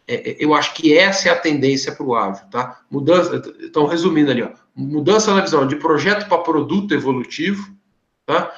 É, 0.07 0.31
é, 0.31 0.37
eu 0.39 0.53
acho 0.53 0.73
que 0.73 0.95
essa 0.95 1.29
é 1.29 1.31
a 1.31 1.39
tendência 1.39 1.91
para 1.91 2.05
o 2.05 2.15
ágil, 2.15 2.45
tá? 2.49 2.81
Mudança, 2.89 3.41
então 3.61 3.85
resumindo 3.85 4.31
ali, 4.31 4.43
ó, 4.43 4.51
mudança 4.75 5.33
na 5.33 5.41
visão 5.41 5.65
de 5.65 5.75
projeto 5.77 6.27
para 6.27 6.37
produto 6.37 6.93
evolutivo, 6.93 7.75
tá? 8.25 8.51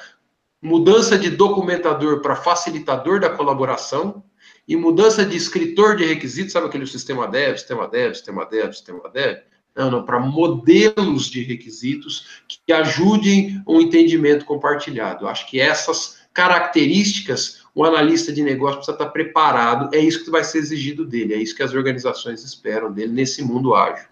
Mudança 0.60 1.18
de 1.18 1.30
documentador 1.30 2.20
para 2.20 2.36
facilitador 2.36 3.20
da 3.20 3.30
colaboração 3.30 4.22
e 4.66 4.76
mudança 4.76 5.24
de 5.24 5.36
escritor 5.36 5.96
de 5.96 6.04
requisitos, 6.04 6.52
sabe 6.52 6.66
aquele 6.66 6.86
sistema 6.86 7.26
dev, 7.26 7.56
sistema 7.56 7.88
dev, 7.88 8.12
sistema 8.12 8.44
dev, 8.44 8.72
sistema 8.72 9.08
dev? 9.08 9.38
Não, 9.74 9.90
não, 9.90 10.04
para 10.04 10.18
modelos 10.18 11.30
de 11.30 11.42
requisitos 11.42 12.42
que 12.48 12.72
ajudem 12.72 13.62
um 13.66 13.80
entendimento 13.80 14.44
compartilhado. 14.44 15.24
Eu 15.24 15.28
acho 15.28 15.48
que 15.48 15.60
essas 15.60 16.18
características 16.34 17.57
o 17.78 17.84
analista 17.84 18.32
de 18.32 18.42
negócio 18.42 18.78
precisa 18.78 18.96
estar 18.96 19.10
preparado. 19.10 19.94
É 19.94 19.98
isso 19.98 20.24
que 20.24 20.32
vai 20.32 20.42
ser 20.42 20.58
exigido 20.58 21.06
dele, 21.06 21.32
é 21.32 21.36
isso 21.36 21.54
que 21.54 21.62
as 21.62 21.72
organizações 21.72 22.42
esperam 22.42 22.92
dele 22.92 23.12
nesse 23.12 23.40
mundo 23.40 23.72
ágil. 23.72 24.08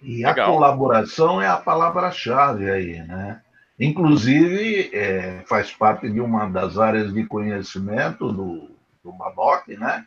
E 0.00 0.24
a 0.24 0.30
Legal. 0.30 0.50
colaboração 0.50 1.42
é 1.42 1.46
a 1.46 1.58
palavra-chave 1.58 2.70
aí, 2.70 3.02
né? 3.02 3.42
Inclusive, 3.78 4.88
é, 4.94 5.42
faz 5.46 5.72
parte 5.72 6.08
de 6.08 6.22
uma 6.22 6.48
das 6.48 6.78
áreas 6.78 7.12
de 7.12 7.22
conhecimento 7.26 8.32
do, 8.32 8.70
do 9.04 9.12
Madoc, 9.12 9.68
né? 9.68 10.06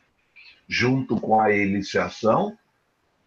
Junto 0.68 1.20
com 1.20 1.40
a 1.40 1.56
iniciação, 1.56 2.58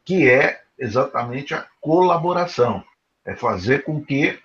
que 0.04 0.28
é 0.28 0.60
exatamente 0.76 1.54
a 1.54 1.64
colaboração. 1.80 2.82
É 3.24 3.36
fazer 3.36 3.84
com 3.84 4.04
que 4.04 4.36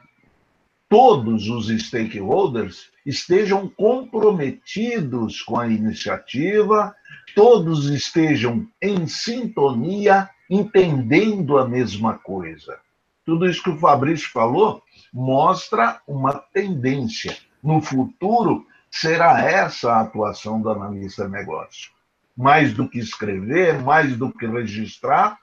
todos 0.87 1.49
os 1.49 1.69
stakeholders 1.69 2.90
estejam 3.05 3.67
comprometidos 3.67 5.41
com 5.41 5.59
a 5.59 5.67
iniciativa, 5.67 6.95
todos 7.35 7.89
estejam 7.89 8.67
em 8.81 9.07
sintonia, 9.07 10.29
entendendo 10.49 11.57
a 11.57 11.67
mesma 11.67 12.17
coisa. 12.17 12.79
Tudo 13.25 13.47
isso 13.47 13.63
que 13.63 13.69
o 13.69 13.77
Fabrício 13.77 14.29
falou 14.29 14.83
mostra 15.13 16.01
uma 16.07 16.33
tendência. 16.33 17.37
No 17.63 17.81
futuro, 17.81 18.65
será 18.89 19.39
essa 19.41 19.93
a 19.93 20.01
atuação 20.01 20.61
do 20.61 20.69
analista 20.69 21.27
negócio. 21.27 21.91
Mais 22.35 22.73
do 22.73 22.89
que 22.89 22.99
escrever, 22.99 23.81
mais 23.81 24.17
do 24.17 24.31
que 24.31 24.45
registrar, 24.45 25.37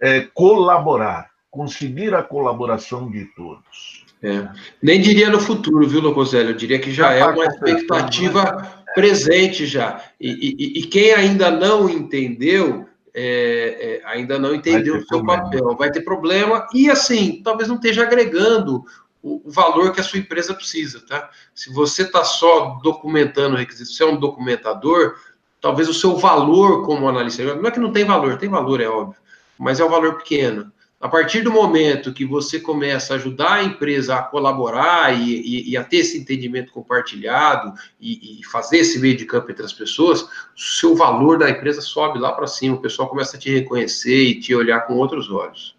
é 0.00 0.22
colaborar, 0.22 1.30
conseguir 1.50 2.14
a 2.14 2.22
colaboração 2.22 3.10
de 3.10 3.24
todos. 3.26 4.04
É. 4.22 4.48
Nem 4.82 5.00
diria 5.00 5.28
no 5.28 5.38
futuro, 5.38 5.86
viu, 5.86 6.00
Locoselli? 6.00 6.50
Eu 6.50 6.56
diria 6.56 6.78
que 6.78 6.92
já 6.92 7.12
é 7.12 7.24
uma 7.24 7.44
expectativa 7.44 8.84
presente 8.94 9.66
já. 9.66 10.02
E, 10.20 10.30
e, 10.30 10.80
e 10.80 10.82
quem 10.86 11.12
ainda 11.12 11.50
não 11.50 11.90
entendeu, 11.90 12.86
é, 13.12 14.00
é, 14.02 14.08
ainda 14.08 14.38
não 14.38 14.54
entendeu 14.54 14.96
o 14.96 15.06
seu 15.06 15.22
problema. 15.22 15.44
papel, 15.44 15.76
vai 15.76 15.90
ter 15.90 16.00
problema 16.00 16.66
e, 16.72 16.90
assim, 16.90 17.42
talvez 17.44 17.68
não 17.68 17.76
esteja 17.76 18.02
agregando 18.02 18.84
o, 19.22 19.42
o 19.44 19.50
valor 19.50 19.92
que 19.92 20.00
a 20.00 20.04
sua 20.04 20.18
empresa 20.18 20.54
precisa, 20.54 21.04
tá? 21.06 21.30
Se 21.54 21.72
você 21.72 22.02
está 22.02 22.24
só 22.24 22.78
documentando 22.82 23.56
requisitos, 23.56 23.96
você 23.96 24.04
é 24.04 24.06
um 24.06 24.18
documentador, 24.18 25.16
talvez 25.60 25.88
o 25.88 25.94
seu 25.94 26.16
valor 26.16 26.84
como 26.84 27.08
analista, 27.08 27.54
não 27.54 27.66
é 27.66 27.70
que 27.70 27.80
não 27.80 27.92
tem 27.92 28.04
valor, 28.04 28.36
tem 28.36 28.48
valor, 28.48 28.80
é 28.80 28.88
óbvio, 28.88 29.20
mas 29.58 29.80
é 29.80 29.84
um 29.84 29.90
valor 29.90 30.18
pequeno. 30.18 30.72
A 31.04 31.08
partir 31.10 31.42
do 31.42 31.52
momento 31.52 32.14
que 32.14 32.24
você 32.24 32.58
começa 32.58 33.12
a 33.12 33.16
ajudar 33.16 33.56
a 33.56 33.62
empresa 33.62 34.16
a 34.16 34.22
colaborar 34.22 35.12
e, 35.12 35.34
e, 35.34 35.70
e 35.72 35.76
a 35.76 35.84
ter 35.84 35.98
esse 35.98 36.16
entendimento 36.16 36.72
compartilhado 36.72 37.74
e, 38.00 38.40
e, 38.40 38.44
fazer 38.46 38.78
esse 38.78 38.98
meio 38.98 39.14
de 39.14 39.26
campo 39.26 39.50
entre 39.50 39.66
as 39.66 39.72
pessoas, 39.74 40.22
o 40.22 40.28
seu 40.56 40.96
valor 40.96 41.38
da 41.38 41.50
empresa 41.50 41.82
sobe 41.82 42.18
lá 42.18 42.32
para 42.32 42.46
cima, 42.46 42.76
o 42.76 42.80
pessoal 42.80 43.06
começa 43.06 43.36
a 43.36 43.38
te 43.38 43.50
reconhecer 43.50 44.16
e 44.16 44.40
te 44.40 44.54
olhar 44.54 44.86
com 44.86 44.94
outros 44.94 45.30
olhos. 45.30 45.76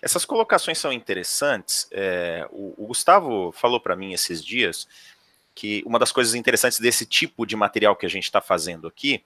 Essas 0.00 0.24
colocações 0.24 0.78
são 0.78 0.94
interessantes. 0.94 1.86
É, 1.90 2.48
o, 2.50 2.84
o 2.84 2.86
Gustavo 2.86 3.52
falou 3.52 3.78
para 3.78 3.94
mim 3.94 4.14
esses 4.14 4.42
dias 4.42 4.88
que 5.54 5.82
uma 5.84 5.98
das 5.98 6.10
coisas 6.10 6.34
interessantes 6.34 6.80
desse 6.80 7.04
tipo 7.04 7.44
de 7.44 7.54
material 7.54 7.94
que 7.94 8.06
a 8.06 8.08
gente 8.08 8.24
está 8.24 8.40
fazendo 8.40 8.88
aqui 8.88 9.22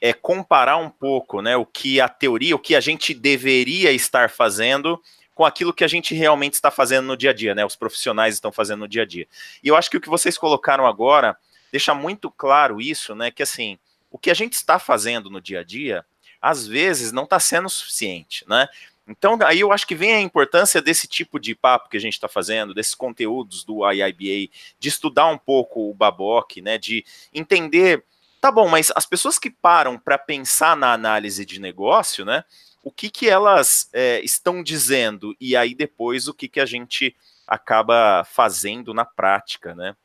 é 0.00 0.12
comparar 0.12 0.76
um 0.76 0.90
pouco 0.90 1.40
né, 1.40 1.56
o 1.56 1.64
que 1.64 2.00
a 2.00 2.08
teoria, 2.08 2.54
o 2.54 2.58
que 2.58 2.74
a 2.74 2.80
gente 2.80 3.14
deveria 3.14 3.92
estar 3.92 4.30
fazendo 4.30 5.00
com 5.34 5.44
aquilo 5.44 5.72
que 5.72 5.84
a 5.84 5.88
gente 5.88 6.14
realmente 6.14 6.54
está 6.54 6.70
fazendo 6.70 7.06
no 7.06 7.16
dia 7.16 7.30
a 7.30 7.34
dia, 7.34 7.54
né? 7.54 7.62
Os 7.62 7.76
profissionais 7.76 8.34
estão 8.34 8.50
fazendo 8.50 8.80
no 8.80 8.88
dia 8.88 9.02
a 9.02 9.06
dia. 9.06 9.28
E 9.62 9.68
eu 9.68 9.76
acho 9.76 9.90
que 9.90 9.98
o 9.98 10.00
que 10.00 10.08
vocês 10.08 10.38
colocaram 10.38 10.86
agora 10.86 11.36
deixa 11.70 11.94
muito 11.94 12.30
claro 12.30 12.80
isso, 12.80 13.14
né? 13.14 13.30
Que 13.30 13.42
assim, 13.42 13.78
o 14.10 14.16
que 14.16 14.30
a 14.30 14.34
gente 14.34 14.54
está 14.54 14.78
fazendo 14.78 15.28
no 15.28 15.38
dia 15.38 15.60
a 15.60 15.62
dia, 15.62 16.06
às 16.40 16.66
vezes 16.66 17.12
não 17.12 17.24
está 17.24 17.38
sendo 17.38 17.68
suficiente, 17.68 18.46
né? 18.48 18.66
Então, 19.06 19.38
aí 19.44 19.60
eu 19.60 19.72
acho 19.72 19.86
que 19.86 19.94
vem 19.94 20.14
a 20.14 20.20
importância 20.20 20.80
desse 20.80 21.06
tipo 21.06 21.38
de 21.38 21.54
papo 21.54 21.88
que 21.88 21.96
a 21.96 22.00
gente 22.00 22.14
está 22.14 22.28
fazendo, 22.28 22.74
desses 22.74 22.94
conteúdos 22.94 23.62
do 23.62 23.88
IIBA, 23.88 24.50
de 24.80 24.88
estudar 24.88 25.26
um 25.26 25.38
pouco 25.38 25.90
o 25.90 25.94
Baboc, 25.94 26.56
né? 26.62 26.78
De 26.78 27.04
entender, 27.32 28.02
tá 28.46 28.52
bom, 28.52 28.68
mas 28.68 28.92
as 28.94 29.04
pessoas 29.04 29.40
que 29.40 29.50
param 29.50 29.98
para 29.98 30.16
pensar 30.16 30.76
na 30.76 30.92
análise 30.92 31.44
de 31.44 31.60
negócio, 31.60 32.24
né? 32.24 32.44
O 32.82 32.92
que, 32.92 33.10
que 33.10 33.28
elas 33.28 33.88
é, 33.92 34.20
estão 34.20 34.62
dizendo 34.62 35.34
e 35.40 35.56
aí 35.56 35.74
depois 35.74 36.28
o 36.28 36.34
que, 36.34 36.46
que 36.46 36.60
a 36.60 36.66
gente 36.66 37.16
acaba 37.44 38.24
fazendo 38.24 38.94
na 38.94 39.04
prática, 39.04 39.74
né? 39.74 39.96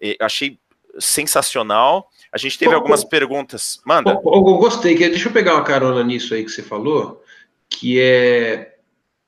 Eu 0.00 0.16
achei 0.20 0.58
sensacional. 0.98 2.08
A 2.32 2.38
gente 2.38 2.58
teve 2.58 2.74
algumas 2.74 3.04
perguntas. 3.04 3.82
Manda. 3.84 4.12
Eu, 4.12 4.32
eu, 4.32 4.42
gostei. 4.56 4.96
Deixa 4.96 5.28
eu 5.28 5.32
pegar 5.32 5.54
uma 5.54 5.64
carona 5.64 6.02
nisso 6.02 6.32
aí 6.32 6.42
que 6.42 6.50
você 6.50 6.62
falou, 6.62 7.22
que 7.68 8.00
é 8.00 8.73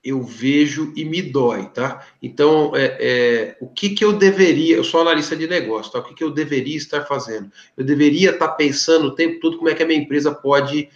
eu 0.07 0.23
vejo 0.23 0.93
e 0.95 1.05
me 1.05 1.21
dói, 1.21 1.67
tá? 1.67 2.07
Então, 2.23 2.71
é, 2.77 2.97
é, 3.01 3.57
o 3.61 3.67
que, 3.67 3.91
que 3.91 4.05
eu 4.05 4.13
deveria, 4.13 4.77
eu 4.77 4.85
sou 4.85 5.01
analista 5.01 5.35
de 5.35 5.49
negócio, 5.49 5.91
tá? 5.91 5.99
O 5.99 6.05
que, 6.05 6.15
que 6.15 6.23
eu 6.23 6.31
deveria 6.31 6.77
estar 6.77 7.05
fazendo? 7.05 7.51
Eu 7.77 7.85
deveria 7.85 8.31
estar 8.31 8.51
pensando 8.51 9.09
o 9.09 9.15
tempo 9.15 9.41
todo 9.41 9.59
como 9.59 9.69
é 9.69 9.75
que 9.75 9.83
a 9.83 9.87
minha 9.87 10.01
empresa 10.01 10.33
pode 10.33 10.89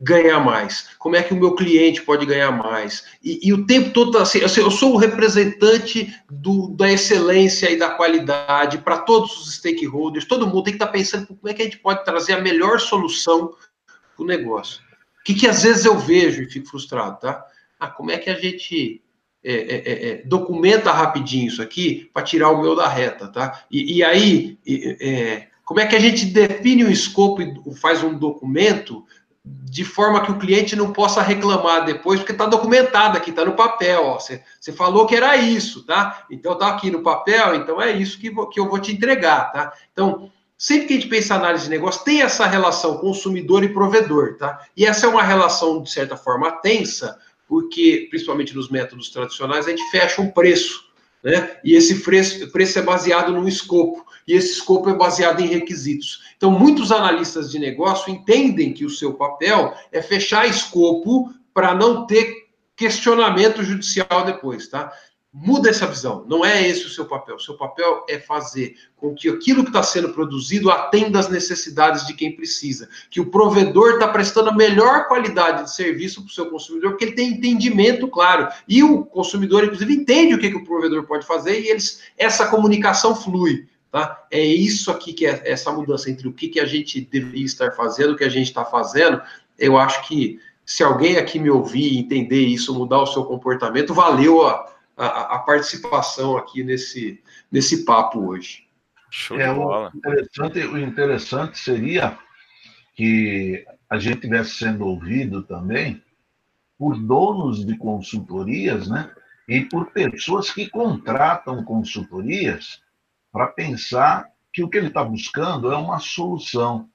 ganhar 0.00 0.40
mais? 0.40 0.88
Como 0.98 1.14
é 1.14 1.22
que 1.22 1.32
o 1.32 1.36
meu 1.36 1.54
cliente 1.54 2.02
pode 2.02 2.26
ganhar 2.26 2.50
mais? 2.50 3.04
E, 3.22 3.48
e 3.48 3.52
o 3.52 3.64
tempo 3.64 3.90
todo, 3.90 4.10
tá 4.10 4.22
assim, 4.22 4.42
assim, 4.42 4.60
eu 4.60 4.72
sou 4.72 4.94
o 4.94 4.98
representante 4.98 6.12
do, 6.28 6.68
da 6.70 6.90
excelência 6.90 7.70
e 7.70 7.78
da 7.78 7.90
qualidade 7.90 8.78
para 8.78 8.98
todos 8.98 9.40
os 9.40 9.54
stakeholders, 9.54 10.26
todo 10.26 10.48
mundo 10.48 10.64
tem 10.64 10.72
que 10.72 10.78
estar 10.78 10.86
tá 10.86 10.92
pensando 10.92 11.28
como 11.28 11.48
é 11.48 11.54
que 11.54 11.62
a 11.62 11.64
gente 11.64 11.78
pode 11.78 12.04
trazer 12.04 12.32
a 12.32 12.40
melhor 12.40 12.80
solução 12.80 13.54
para 14.16 14.24
o 14.24 14.26
negócio. 14.26 14.80
O 15.20 15.24
que, 15.24 15.34
que 15.34 15.46
às 15.46 15.62
vezes 15.62 15.84
eu 15.84 15.96
vejo 15.96 16.42
e 16.42 16.50
fico 16.50 16.68
frustrado, 16.68 17.20
tá? 17.20 17.46
Ah, 17.78 17.88
como 17.88 18.10
é 18.10 18.18
que 18.18 18.30
a 18.30 18.34
gente 18.34 19.02
é, 19.44 19.54
é, 19.54 19.76
é, 19.76 20.08
é 20.10 20.22
documenta 20.24 20.90
rapidinho 20.90 21.46
isso 21.46 21.62
aqui 21.62 22.10
para 22.12 22.22
tirar 22.22 22.50
o 22.50 22.60
meu 22.60 22.74
da 22.74 22.88
reta, 22.88 23.28
tá? 23.28 23.64
E, 23.70 23.98
e 23.98 24.04
aí, 24.04 24.58
é, 24.66 25.46
como 25.64 25.80
é 25.80 25.86
que 25.86 25.96
a 25.96 26.00
gente 26.00 26.26
define 26.26 26.84
o 26.84 26.90
escopo 26.90 27.42
e 27.42 27.74
faz 27.76 28.02
um 28.02 28.14
documento 28.14 29.04
de 29.44 29.84
forma 29.84 30.24
que 30.24 30.32
o 30.32 30.38
cliente 30.38 30.74
não 30.74 30.92
possa 30.92 31.22
reclamar 31.22 31.84
depois, 31.84 32.18
porque 32.18 32.32
está 32.32 32.46
documentado 32.46 33.16
aqui, 33.16 33.30
está 33.30 33.44
no 33.44 33.54
papel. 33.54 34.18
Você 34.18 34.72
falou 34.72 35.06
que 35.06 35.14
era 35.14 35.36
isso, 35.36 35.84
tá? 35.84 36.24
Então 36.30 36.54
está 36.54 36.68
aqui 36.68 36.90
no 36.90 37.02
papel, 37.02 37.54
então 37.54 37.80
é 37.80 37.92
isso 37.92 38.18
que, 38.18 38.30
que 38.50 38.58
eu 38.58 38.68
vou 38.68 38.80
te 38.80 38.92
entregar, 38.92 39.52
tá? 39.52 39.72
Então, 39.92 40.30
sempre 40.58 40.86
que 40.86 40.94
a 40.94 40.96
gente 40.96 41.08
pensa 41.08 41.34
em 41.34 41.36
análise 41.36 41.64
de 41.64 41.70
negócio, 41.70 42.04
tem 42.04 42.22
essa 42.22 42.46
relação 42.46 42.98
consumidor 42.98 43.62
e 43.62 43.68
provedor, 43.68 44.36
tá? 44.36 44.60
E 44.76 44.84
essa 44.84 45.06
é 45.06 45.08
uma 45.08 45.22
relação, 45.22 45.82
de 45.82 45.90
certa 45.90 46.16
forma, 46.16 46.50
tensa, 46.50 47.16
porque, 47.46 48.06
principalmente 48.10 48.54
nos 48.54 48.68
métodos 48.68 49.10
tradicionais, 49.10 49.66
a 49.66 49.70
gente 49.70 49.90
fecha 49.90 50.20
um 50.20 50.30
preço, 50.30 50.84
né? 51.22 51.58
E 51.64 51.74
esse 51.74 52.00
preço, 52.00 52.78
é 52.78 52.82
baseado 52.82 53.32
num 53.32 53.48
escopo 53.48 54.04
e 54.26 54.34
esse 54.34 54.54
escopo 54.54 54.90
é 54.90 54.94
baseado 54.94 55.40
em 55.40 55.46
requisitos. 55.46 56.22
Então, 56.36 56.50
muitos 56.50 56.90
analistas 56.90 57.50
de 57.50 57.58
negócio 57.58 58.12
entendem 58.12 58.72
que 58.72 58.84
o 58.84 58.90
seu 58.90 59.14
papel 59.14 59.74
é 59.92 60.02
fechar 60.02 60.48
escopo 60.48 61.32
para 61.54 61.74
não 61.74 62.06
ter 62.06 62.46
questionamento 62.74 63.62
judicial 63.62 64.24
depois, 64.24 64.68
tá? 64.68 64.92
Muda 65.38 65.68
essa 65.68 65.86
visão. 65.86 66.24
Não 66.26 66.42
é 66.42 66.66
esse 66.66 66.86
o 66.86 66.88
seu 66.88 67.04
papel. 67.04 67.36
O 67.36 67.40
seu 67.40 67.58
papel 67.58 68.06
é 68.08 68.18
fazer 68.18 68.74
com 68.96 69.14
que 69.14 69.28
aquilo 69.28 69.62
que 69.62 69.68
está 69.68 69.82
sendo 69.82 70.08
produzido 70.08 70.70
atenda 70.70 71.18
às 71.18 71.28
necessidades 71.28 72.06
de 72.06 72.14
quem 72.14 72.34
precisa. 72.34 72.88
Que 73.10 73.20
o 73.20 73.26
provedor 73.26 73.94
está 73.94 74.08
prestando 74.08 74.48
a 74.48 74.54
melhor 74.54 75.06
qualidade 75.08 75.64
de 75.64 75.74
serviço 75.74 76.22
para 76.22 76.30
o 76.30 76.32
seu 76.32 76.46
consumidor, 76.48 76.92
porque 76.92 77.04
ele 77.04 77.12
tem 77.12 77.32
entendimento 77.32 78.08
claro. 78.08 78.48
E 78.66 78.82
o 78.82 79.04
consumidor, 79.04 79.64
inclusive, 79.64 79.92
entende 79.92 80.32
o 80.32 80.38
que, 80.38 80.48
que 80.48 80.56
o 80.56 80.64
provedor 80.64 81.02
pode 81.04 81.26
fazer 81.26 81.60
e 81.60 81.68
eles, 81.68 82.00
essa 82.16 82.46
comunicação 82.46 83.14
flui. 83.14 83.66
Tá? 83.92 84.26
É 84.30 84.42
isso 84.42 84.90
aqui 84.90 85.12
que 85.12 85.26
é 85.26 85.42
essa 85.44 85.70
mudança 85.70 86.10
entre 86.10 86.26
o 86.26 86.32
que, 86.32 86.48
que 86.48 86.60
a 86.60 86.66
gente 86.66 86.98
deveria 86.98 87.44
estar 87.44 87.72
fazendo, 87.72 88.14
o 88.14 88.16
que 88.16 88.24
a 88.24 88.30
gente 88.30 88.46
está 88.46 88.64
fazendo. 88.64 89.20
Eu 89.58 89.76
acho 89.76 90.08
que 90.08 90.40
se 90.64 90.82
alguém 90.82 91.18
aqui 91.18 91.38
me 91.38 91.50
ouvir, 91.50 91.98
entender 91.98 92.40
isso, 92.40 92.74
mudar 92.74 93.02
o 93.02 93.06
seu 93.06 93.22
comportamento, 93.24 93.92
valeu 93.92 94.46
a, 94.46 94.74
a, 94.96 95.36
a 95.36 95.38
participação 95.40 96.36
aqui 96.36 96.64
nesse, 96.64 97.22
nesse 97.50 97.84
papo 97.84 98.30
hoje. 98.30 98.66
Show 99.10 99.38
é, 99.38 99.52
o, 99.52 99.88
interessante, 99.88 100.58
o 100.60 100.78
interessante 100.78 101.58
seria 101.58 102.18
que 102.94 103.64
a 103.88 103.98
gente 103.98 104.16
estivesse 104.16 104.54
sendo 104.54 104.86
ouvido 104.86 105.42
também 105.42 106.02
por 106.78 106.98
donos 106.98 107.64
de 107.64 107.76
consultorias, 107.76 108.88
né? 108.88 109.10
E 109.48 109.60
por 109.60 109.92
pessoas 109.92 110.50
que 110.50 110.68
contratam 110.68 111.62
consultorias 111.64 112.82
para 113.30 113.46
pensar 113.46 114.28
que 114.52 114.64
o 114.64 114.68
que 114.68 114.78
ele 114.78 114.88
está 114.88 115.04
buscando 115.04 115.70
é 115.70 115.76
uma 115.76 115.98
solução 116.00 116.88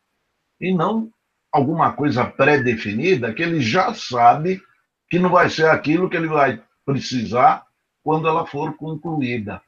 e 0.60 0.74
não 0.74 1.12
alguma 1.52 1.93
coisa 1.93 2.26
pré-definida 2.26 3.34
que 3.34 3.41
ele 3.41 3.62
já 3.62 3.93
sabe 3.93 4.62
que 5.10 5.20
não 5.20 5.30
vai 5.30 5.49
ser 5.49 5.68
aquilo 5.68 6.10
que 6.10 6.18
ele 6.18 6.28
vai 6.28 6.62
precisar 6.86 7.66
quando 8.04 8.28
ela 8.28 8.45
for 8.45 8.76
concluída. 8.76 9.62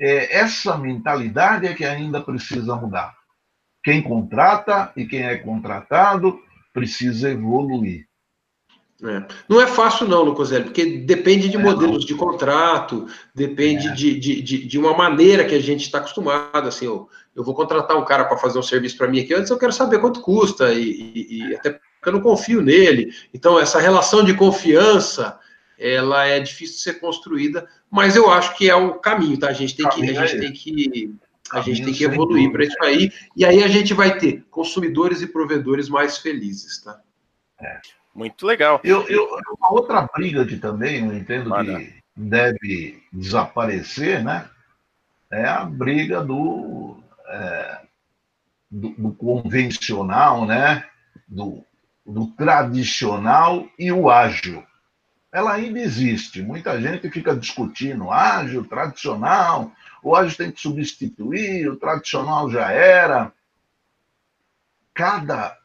É, 0.00 0.38
essa 0.38 0.76
mentalidade 0.76 1.66
é 1.66 1.74
que 1.74 1.84
ainda 1.84 2.20
precisa 2.20 2.76
mudar. 2.76 3.16
Quem 3.82 4.02
contrata 4.02 4.92
e 4.96 5.06
quem 5.06 5.22
é 5.22 5.36
contratado 5.36 6.40
precisa 6.72 7.30
evoluir. 7.30 8.08
É. 9.02 9.22
Não 9.48 9.60
é 9.60 9.66
fácil, 9.66 10.08
não, 10.08 10.24
Lucoselli, 10.24 10.64
porque 10.64 10.98
depende 10.98 11.48
de 11.48 11.56
é, 11.56 11.60
modelos 11.60 12.00
não. 12.00 12.06
de 12.06 12.14
contrato, 12.16 13.06
depende 13.32 13.88
é. 13.88 13.92
de, 13.92 14.18
de, 14.18 14.42
de, 14.42 14.66
de, 14.66 14.78
uma 14.78 14.92
maneira 14.92 15.44
que 15.44 15.54
a 15.54 15.60
gente 15.60 15.82
está 15.82 15.98
acostumado. 15.98 16.66
Assim, 16.66 16.86
eu, 16.86 17.08
eu 17.34 17.44
vou 17.44 17.54
contratar 17.54 17.96
um 17.96 18.04
cara 18.04 18.24
para 18.24 18.36
fazer 18.36 18.58
um 18.58 18.62
serviço 18.62 18.96
para 18.96 19.06
mim 19.06 19.20
aqui, 19.20 19.32
antes 19.32 19.50
eu 19.50 19.58
quero 19.58 19.72
saber 19.72 20.00
quanto 20.00 20.20
custa, 20.20 20.72
e, 20.72 20.82
e, 20.82 21.38
e, 21.38 21.54
até 21.54 21.70
porque 21.70 22.08
eu 22.08 22.12
não 22.12 22.20
confio 22.20 22.60
nele. 22.60 23.12
Então, 23.32 23.58
essa 23.58 23.78
relação 23.78 24.24
de 24.24 24.34
confiança, 24.34 25.38
ela 25.78 26.26
é 26.26 26.40
difícil 26.40 26.76
de 26.76 26.82
ser 26.82 26.94
construída, 26.94 27.68
mas 27.90 28.16
eu 28.16 28.30
acho 28.30 28.56
que 28.56 28.68
é 28.68 28.74
o 28.74 28.94
caminho, 28.94 29.38
tá? 29.38 29.48
A 29.48 29.52
gente 29.52 29.76
tem 29.76 29.88
que, 29.88 30.02
a 30.02 30.26
gente 30.26 30.36
é 30.36 30.40
tem 30.40 30.52
que, 30.52 31.14
a 31.52 31.60
gente 31.60 31.84
tem 31.84 31.94
que 31.94 32.04
evoluir 32.04 32.50
para 32.50 32.64
isso 32.64 32.82
aí, 32.82 33.12
e 33.36 33.44
aí 33.44 33.62
a 33.62 33.68
gente 33.68 33.94
vai 33.94 34.18
ter 34.18 34.44
consumidores 34.50 35.22
e 35.22 35.26
provedores 35.26 35.88
mais 35.88 36.18
felizes, 36.18 36.82
tá? 36.82 37.00
É. 37.60 37.80
Muito 38.14 38.44
legal. 38.44 38.80
Eu, 38.82 39.06
eu, 39.08 39.28
uma 39.58 39.72
outra 39.72 40.02
briga 40.12 40.44
que 40.44 40.56
também 40.56 41.06
eu 41.06 41.16
entendo 41.16 41.54
que 41.64 41.94
deve 42.16 43.00
desaparecer, 43.12 44.24
né? 44.24 44.48
É 45.30 45.44
a 45.44 45.64
briga 45.64 46.24
do, 46.24 46.96
é, 47.28 47.80
do, 48.68 48.88
do, 48.90 49.12
convencional, 49.12 50.44
né? 50.46 50.84
Do, 51.28 51.64
do 52.04 52.26
tradicional 52.28 53.68
e 53.78 53.92
o 53.92 54.10
ágil. 54.10 54.64
Ela 55.32 55.54
ainda 55.54 55.78
existe. 55.78 56.42
Muita 56.42 56.80
gente 56.80 57.10
fica 57.10 57.36
discutindo 57.36 58.10
ágil, 58.10 58.64
tradicional. 58.64 59.72
O 60.02 60.16
ágil 60.16 60.36
tem 60.36 60.50
que 60.50 60.60
substituir, 60.60 61.68
o 61.68 61.76
tradicional 61.76 62.50
já 62.50 62.70
era. 62.70 63.32
Cada 64.94 65.56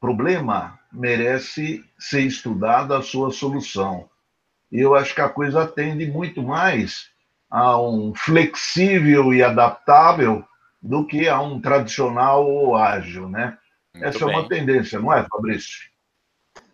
problema 0.00 0.78
merece 0.92 1.84
ser 1.98 2.22
estudada 2.22 2.98
a 2.98 3.02
sua 3.02 3.30
solução. 3.30 4.08
E 4.70 4.80
eu 4.80 4.94
acho 4.94 5.14
que 5.14 5.20
a 5.20 5.28
coisa 5.28 5.66
tende 5.66 6.06
muito 6.06 6.42
mais 6.42 7.10
a 7.50 7.80
um 7.80 8.14
flexível 8.14 9.32
e 9.32 9.42
adaptável 9.42 10.44
do 10.82 11.06
que 11.06 11.28
a 11.28 11.40
um 11.40 11.60
tradicional 11.60 12.46
ou 12.46 12.76
ágil, 12.76 13.28
né? 13.28 13.56
Muito 13.94 14.06
Essa 14.06 14.26
bem. 14.26 14.34
é 14.34 14.38
uma 14.38 14.48
tendência, 14.48 15.00
não 15.00 15.12
é, 15.12 15.24
Fabrício? 15.24 15.88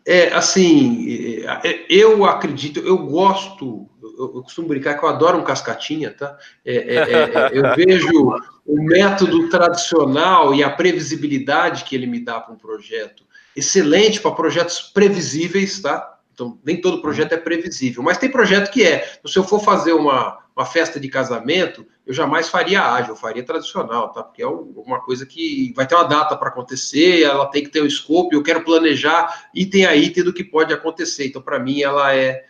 É, 0.05 0.33
assim, 0.33 1.45
é, 1.45 1.87
eu 1.89 2.25
acredito, 2.25 2.81
eu 2.81 2.99
gosto, 2.99 3.89
eu 4.03 4.43
costumo 4.43 4.69
brincar 4.69 4.99
que 4.99 5.05
eu 5.05 5.09
adoro 5.09 5.39
um 5.39 5.45
cascatinha, 5.45 6.11
tá? 6.11 6.37
É, 6.65 6.75
é, 6.75 6.97
é, 6.97 7.23
é 7.35 7.51
eu 7.53 7.63
vejo 7.77 8.35
o 8.67 8.83
método 8.83 9.49
tradicional 9.49 10.55
e 10.55 10.63
a 10.63 10.71
previsibilidade 10.71 11.85
que 11.85 11.95
ele 11.95 12.07
me 12.07 12.21
dá 12.21 12.41
para 12.41 12.55
um 12.55 12.59
projeto 12.59 13.25
excelente 13.57 14.21
para 14.21 14.33
projetos 14.33 14.81
previsíveis, 14.81 15.81
tá? 15.81 16.19
Então, 16.35 16.59
nem 16.65 16.81
todo 16.81 17.03
projeto 17.03 17.33
é 17.33 17.37
previsível, 17.37 18.03
mas 18.03 18.19
tem 18.19 18.31
projeto 18.31 18.71
que 18.71 18.83
é. 18.83 19.19
Se 19.25 19.39
eu 19.39 19.45
for 19.45 19.61
fazer 19.61 19.93
uma, 19.93 20.39
uma 20.55 20.67
festa 20.67 21.01
de 21.01 21.09
casamento, 21.09 21.87
eu 22.07 22.13
jamais 22.13 22.49
faria 22.49 22.83
ágil, 22.83 23.13
eu 23.13 23.17
faria 23.17 23.43
tradicional, 23.43 24.13
tá? 24.13 24.23
Porque 24.23 24.43
é 24.43 24.47
uma 24.47 25.01
coisa 25.01 25.25
que 25.25 25.73
vai 25.75 25.87
ter 25.87 25.95
uma 25.95 26.05
data 26.05 26.37
para 26.37 26.49
acontecer, 26.49 27.23
ela 27.23 27.47
tem 27.47 27.63
que 27.63 27.71
ter 27.71 27.83
um 27.83 27.87
escopo, 27.87 28.35
eu 28.35 28.43
quero 28.43 28.65
planejar 28.65 29.49
item 29.55 29.87
a 29.87 29.97
item 29.97 30.25
do 30.25 30.33
que 30.33 30.45
pode 30.45 30.73
acontecer. 30.73 31.27
Então, 31.27 31.41
para 31.41 31.59
mim, 31.59 31.81
ela 31.81 32.15
é 32.15 32.45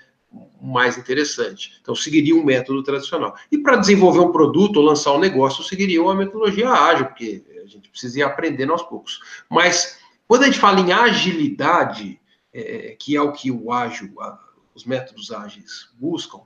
mais 0.60 0.96
interessante. 0.96 1.78
Então, 1.80 1.94
seguiria 1.94 2.34
um 2.34 2.44
método 2.44 2.82
tradicional. 2.82 3.36
E 3.50 3.58
para 3.58 3.76
desenvolver 3.76 4.20
um 4.20 4.32
produto 4.32 4.76
ou 4.76 4.84
lançar 4.84 5.12
um 5.12 5.18
negócio, 5.18 5.62
seguiria 5.62 6.02
uma 6.02 6.14
metodologia 6.14 6.70
ágil, 6.70 7.06
porque 7.06 7.44
a 7.62 7.66
gente 7.66 7.88
precisa 7.88 8.20
ir 8.20 8.22
aprendendo 8.22 8.72
aos 8.72 8.82
poucos. 8.82 9.20
Mas, 9.48 9.98
quando 10.26 10.42
a 10.42 10.46
gente 10.46 10.58
fala 10.58 10.80
em 10.80 10.92
agilidade, 10.92 12.20
é, 12.52 12.96
que 12.98 13.16
é 13.16 13.20
o 13.20 13.32
que 13.32 13.50
o 13.50 13.72
ágil, 13.72 14.12
a, 14.20 14.38
os 14.74 14.84
métodos 14.84 15.30
ágeis 15.30 15.90
buscam, 15.98 16.40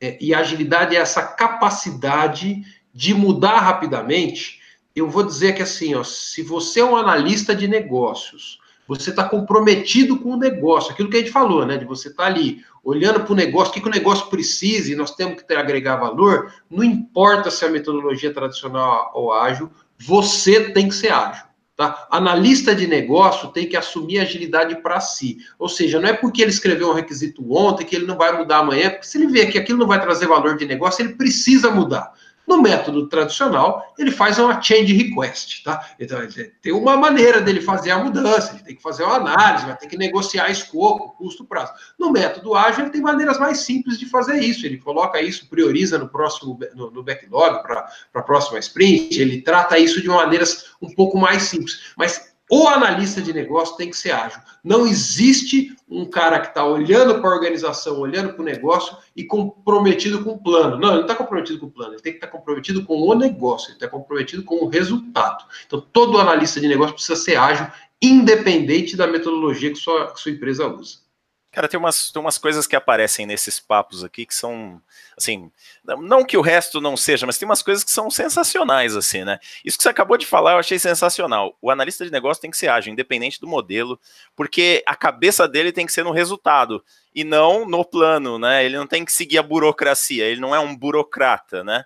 é, 0.00 0.16
e 0.20 0.34
agilidade 0.34 0.96
é 0.96 0.98
essa 0.98 1.22
capacidade 1.22 2.62
de 2.92 3.14
mudar 3.14 3.60
rapidamente. 3.60 4.60
Eu 4.94 5.08
vou 5.08 5.22
dizer 5.22 5.54
que 5.54 5.62
assim, 5.62 5.94
ó, 5.94 6.02
se 6.02 6.42
você 6.42 6.80
é 6.80 6.84
um 6.84 6.96
analista 6.96 7.54
de 7.54 7.68
negócios, 7.68 8.58
você 8.86 9.10
está 9.10 9.22
comprometido 9.22 10.18
com 10.18 10.30
o 10.30 10.36
negócio, 10.36 10.92
aquilo 10.92 11.10
que 11.10 11.16
a 11.16 11.20
gente 11.20 11.30
falou, 11.30 11.66
né? 11.66 11.76
De 11.76 11.84
você 11.84 12.08
estar 12.08 12.24
tá 12.24 12.28
ali 12.28 12.64
olhando 12.82 13.20
para 13.20 13.32
o 13.32 13.36
negócio, 13.36 13.70
o 13.70 13.74
que, 13.74 13.82
que 13.82 13.88
o 13.88 13.92
negócio 13.92 14.28
precisa 14.28 14.90
e 14.90 14.96
nós 14.96 15.14
temos 15.14 15.36
que 15.36 15.46
ter, 15.46 15.58
agregar 15.58 15.96
valor, 15.96 16.52
não 16.70 16.82
importa 16.82 17.50
se 17.50 17.64
é 17.64 17.68
a 17.68 17.70
metodologia 17.70 18.32
tradicional 18.32 19.12
ou 19.14 19.32
ágil, 19.32 19.70
você 19.98 20.70
tem 20.70 20.88
que 20.88 20.94
ser 20.94 21.12
ágil. 21.12 21.44
Tá? 21.78 22.08
Analista 22.10 22.74
de 22.74 22.88
negócio 22.88 23.50
tem 23.50 23.68
que 23.68 23.76
assumir 23.76 24.18
agilidade 24.18 24.82
para 24.82 24.98
si. 24.98 25.38
Ou 25.56 25.68
seja, 25.68 26.00
não 26.00 26.08
é 26.08 26.12
porque 26.12 26.42
ele 26.42 26.50
escreveu 26.50 26.90
um 26.90 26.92
requisito 26.92 27.40
ontem 27.54 27.84
que 27.84 27.94
ele 27.94 28.04
não 28.04 28.16
vai 28.16 28.36
mudar 28.36 28.58
amanhã, 28.58 28.90
porque 28.90 29.06
se 29.06 29.16
ele 29.16 29.28
vê 29.28 29.46
que 29.46 29.56
aquilo 29.56 29.78
não 29.78 29.86
vai 29.86 30.00
trazer 30.00 30.26
valor 30.26 30.56
de 30.56 30.66
negócio, 30.66 31.02
ele 31.02 31.14
precisa 31.14 31.70
mudar. 31.70 32.12
No 32.48 32.62
método 32.62 33.06
tradicional, 33.08 33.92
ele 33.98 34.10
faz 34.10 34.38
uma 34.38 34.58
change 34.62 34.94
request, 34.94 35.62
tá? 35.62 35.86
Então, 36.00 36.18
tem 36.62 36.72
uma 36.72 36.96
maneira 36.96 37.42
dele 37.42 37.60
fazer 37.60 37.90
a 37.90 37.98
mudança, 37.98 38.54
ele 38.54 38.64
tem 38.64 38.74
que 38.74 38.80
fazer 38.80 39.02
uma 39.02 39.16
análise, 39.16 39.66
vai 39.66 39.76
ter 39.76 39.86
que 39.86 39.98
negociar 39.98 40.50
escopo, 40.50 41.10
custo, 41.18 41.44
prazo. 41.44 41.74
No 41.98 42.10
método 42.10 42.54
ágil, 42.54 42.84
ele 42.84 42.90
tem 42.90 43.02
maneiras 43.02 43.38
mais 43.38 43.58
simples 43.58 43.98
de 43.98 44.06
fazer 44.06 44.40
isso. 44.40 44.64
Ele 44.64 44.78
coloca 44.78 45.20
isso, 45.20 45.46
prioriza 45.50 45.98
no 45.98 46.08
próximo 46.08 46.58
no, 46.74 46.90
no 46.90 47.02
backlog 47.02 47.62
para 47.62 47.86
a 48.14 48.22
próxima 48.22 48.58
sprint, 48.60 49.20
ele 49.20 49.42
trata 49.42 49.78
isso 49.78 50.00
de 50.00 50.08
maneiras 50.08 50.70
um 50.80 50.88
pouco 50.88 51.18
mais 51.18 51.42
simples. 51.42 51.92
Mas 51.98 52.32
o 52.50 52.66
analista 52.66 53.20
de 53.20 53.32
negócio 53.32 53.76
tem 53.76 53.90
que 53.90 53.96
ser 53.96 54.10
ágil. 54.10 54.40
Não 54.64 54.86
existe 54.86 55.76
um 55.88 56.04
cara 56.04 56.40
que 56.40 56.48
está 56.48 56.64
olhando 56.64 57.20
para 57.20 57.30
a 57.30 57.34
organização, 57.34 57.98
olhando 57.98 58.32
para 58.32 58.42
o 58.42 58.44
negócio 58.44 58.96
e 59.14 59.24
comprometido 59.24 60.24
com 60.24 60.30
o 60.30 60.42
plano. 60.42 60.78
Não, 60.78 60.88
ele 60.88 60.96
não 60.96 61.02
está 61.02 61.14
comprometido 61.14 61.58
com 61.58 61.66
o 61.66 61.70
plano, 61.70 61.94
ele 61.94 62.02
tem 62.02 62.12
que 62.12 62.18
estar 62.18 62.28
tá 62.28 62.32
comprometido 62.32 62.84
com 62.84 62.94
o 62.94 63.14
negócio, 63.14 63.68
ele 63.68 63.74
está 63.74 63.88
comprometido 63.88 64.42
com 64.42 64.64
o 64.64 64.68
resultado. 64.68 65.44
Então, 65.66 65.80
todo 65.92 66.18
analista 66.18 66.60
de 66.60 66.68
negócio 66.68 66.94
precisa 66.94 67.16
ser 67.16 67.36
ágil, 67.36 67.66
independente 68.00 68.96
da 68.96 69.06
metodologia 69.06 69.70
que 69.70 69.76
sua, 69.76 70.12
que 70.12 70.20
sua 70.20 70.32
empresa 70.32 70.66
usa. 70.66 71.07
Cara, 71.50 71.66
tem 71.66 71.80
umas, 71.80 72.10
tem 72.12 72.20
umas 72.20 72.36
coisas 72.36 72.66
que 72.66 72.76
aparecem 72.76 73.24
nesses 73.24 73.58
papos 73.58 74.04
aqui 74.04 74.26
que 74.26 74.34
são, 74.34 74.80
assim, 75.16 75.50
não 75.82 76.22
que 76.22 76.36
o 76.36 76.42
resto 76.42 76.78
não 76.78 76.94
seja, 76.94 77.24
mas 77.24 77.38
tem 77.38 77.48
umas 77.48 77.62
coisas 77.62 77.82
que 77.82 77.90
são 77.90 78.10
sensacionais, 78.10 78.94
assim, 78.94 79.24
né? 79.24 79.38
Isso 79.64 79.78
que 79.78 79.82
você 79.82 79.88
acabou 79.88 80.18
de 80.18 80.26
falar 80.26 80.52
eu 80.52 80.58
achei 80.58 80.78
sensacional. 80.78 81.56
O 81.62 81.70
analista 81.70 82.04
de 82.04 82.12
negócio 82.12 82.40
tem 82.42 82.50
que 82.50 82.56
ser 82.56 82.68
ágil, 82.68 82.92
independente 82.92 83.40
do 83.40 83.46
modelo, 83.46 83.98
porque 84.36 84.82
a 84.86 84.94
cabeça 84.94 85.48
dele 85.48 85.72
tem 85.72 85.86
que 85.86 85.92
ser 85.92 86.04
no 86.04 86.12
resultado 86.12 86.84
e 87.14 87.24
não 87.24 87.66
no 87.66 87.82
plano, 87.82 88.38
né? 88.38 88.62
Ele 88.64 88.76
não 88.76 88.86
tem 88.86 89.02
que 89.02 89.12
seguir 89.12 89.38
a 89.38 89.42
burocracia, 89.42 90.26
ele 90.26 90.40
não 90.40 90.54
é 90.54 90.60
um 90.60 90.76
burocrata, 90.76 91.64
né? 91.64 91.84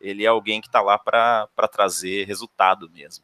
Ele 0.00 0.24
é 0.24 0.28
alguém 0.28 0.62
que 0.62 0.66
está 0.66 0.80
lá 0.80 0.98
para 0.98 1.46
trazer 1.70 2.26
resultado 2.26 2.90
mesmo. 2.90 3.22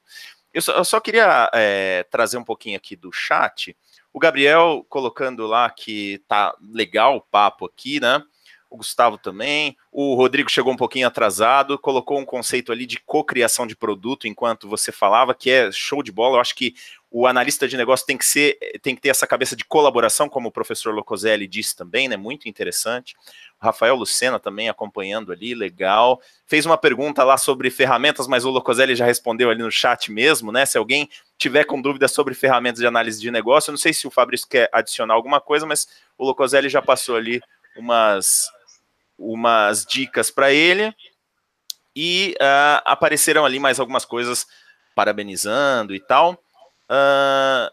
Eu 0.53 0.61
só, 0.61 0.72
eu 0.72 0.85
só 0.85 1.01
queria 1.01 1.49
é, 1.55 2.05
trazer 2.11 2.37
um 2.37 2.45
pouquinho 2.45 2.76
aqui 2.76 2.97
do 2.97 3.12
chat. 3.12 3.76
O 4.12 4.18
Gabriel 4.18 4.84
colocando 4.88 5.46
lá 5.46 5.70
que 5.70 6.22
tá 6.26 6.54
legal 6.72 7.16
o 7.16 7.20
papo 7.20 7.66
aqui, 7.66 8.00
né? 8.00 8.22
O 8.68 8.76
Gustavo 8.76 9.18
também. 9.18 9.76
O 9.90 10.14
Rodrigo 10.14 10.48
chegou 10.48 10.72
um 10.72 10.76
pouquinho 10.76 11.06
atrasado, 11.06 11.76
colocou 11.76 12.18
um 12.18 12.24
conceito 12.24 12.70
ali 12.70 12.86
de 12.86 13.00
cocriação 13.00 13.66
de 13.66 13.74
produto 13.74 14.28
enquanto 14.28 14.68
você 14.68 14.92
falava, 14.92 15.34
que 15.34 15.50
é 15.50 15.72
show 15.72 16.04
de 16.04 16.12
bola. 16.12 16.36
Eu 16.36 16.40
acho 16.40 16.54
que 16.54 16.74
o 17.11 17.26
analista 17.26 17.66
de 17.66 17.76
negócio 17.76 18.06
tem 18.06 18.16
que 18.16 18.24
ser, 18.24 18.56
tem 18.80 18.94
que 18.94 19.00
ter 19.00 19.08
essa 19.08 19.26
cabeça 19.26 19.56
de 19.56 19.64
colaboração, 19.64 20.28
como 20.28 20.48
o 20.48 20.52
professor 20.52 20.94
Locoselli 20.94 21.48
disse 21.48 21.74
também, 21.74 22.08
né? 22.08 22.16
Muito 22.16 22.48
interessante. 22.48 23.16
O 23.61 23.64
Rafael 23.64 23.96
Lucena 23.96 24.38
também 24.38 24.68
acompanhando 24.68 25.32
ali, 25.32 25.52
legal. 25.52 26.20
Fez 26.46 26.64
uma 26.64 26.78
pergunta 26.78 27.24
lá 27.24 27.36
sobre 27.36 27.70
ferramentas, 27.70 28.28
mas 28.28 28.44
o 28.44 28.50
Locoselli 28.50 28.94
já 28.94 29.04
respondeu 29.04 29.50
ali 29.50 29.61
no 29.61 29.70
chat 29.72 30.12
mesmo, 30.12 30.52
né? 30.52 30.64
Se 30.64 30.78
alguém 30.78 31.08
tiver 31.41 31.64
com 31.64 31.80
dúvidas 31.80 32.12
sobre 32.12 32.34
ferramentas 32.34 32.80
de 32.80 32.86
análise 32.86 33.18
de 33.18 33.30
negócio, 33.30 33.72
não 33.72 33.78
sei 33.78 33.95
se 33.95 34.07
o 34.07 34.11
Fabrício 34.11 34.47
quer 34.47 34.68
adicionar 34.70 35.14
alguma 35.14 35.41
coisa, 35.41 35.64
mas 35.64 35.88
o 36.18 36.24
Locoselli 36.26 36.68
já 36.68 36.82
passou 36.82 37.16
ali 37.16 37.41
umas, 37.74 38.51
umas 39.18 39.86
dicas 39.86 40.30
para 40.30 40.53
ele. 40.53 40.95
E 41.97 42.36
uh, 42.38 42.82
apareceram 42.84 43.45
ali 43.45 43.59
mais 43.59 43.80
algumas 43.80 44.05
coisas 44.05 44.47
parabenizando 44.95 45.95
e 45.95 45.99
tal. 45.99 46.34
Uh, 46.34 47.72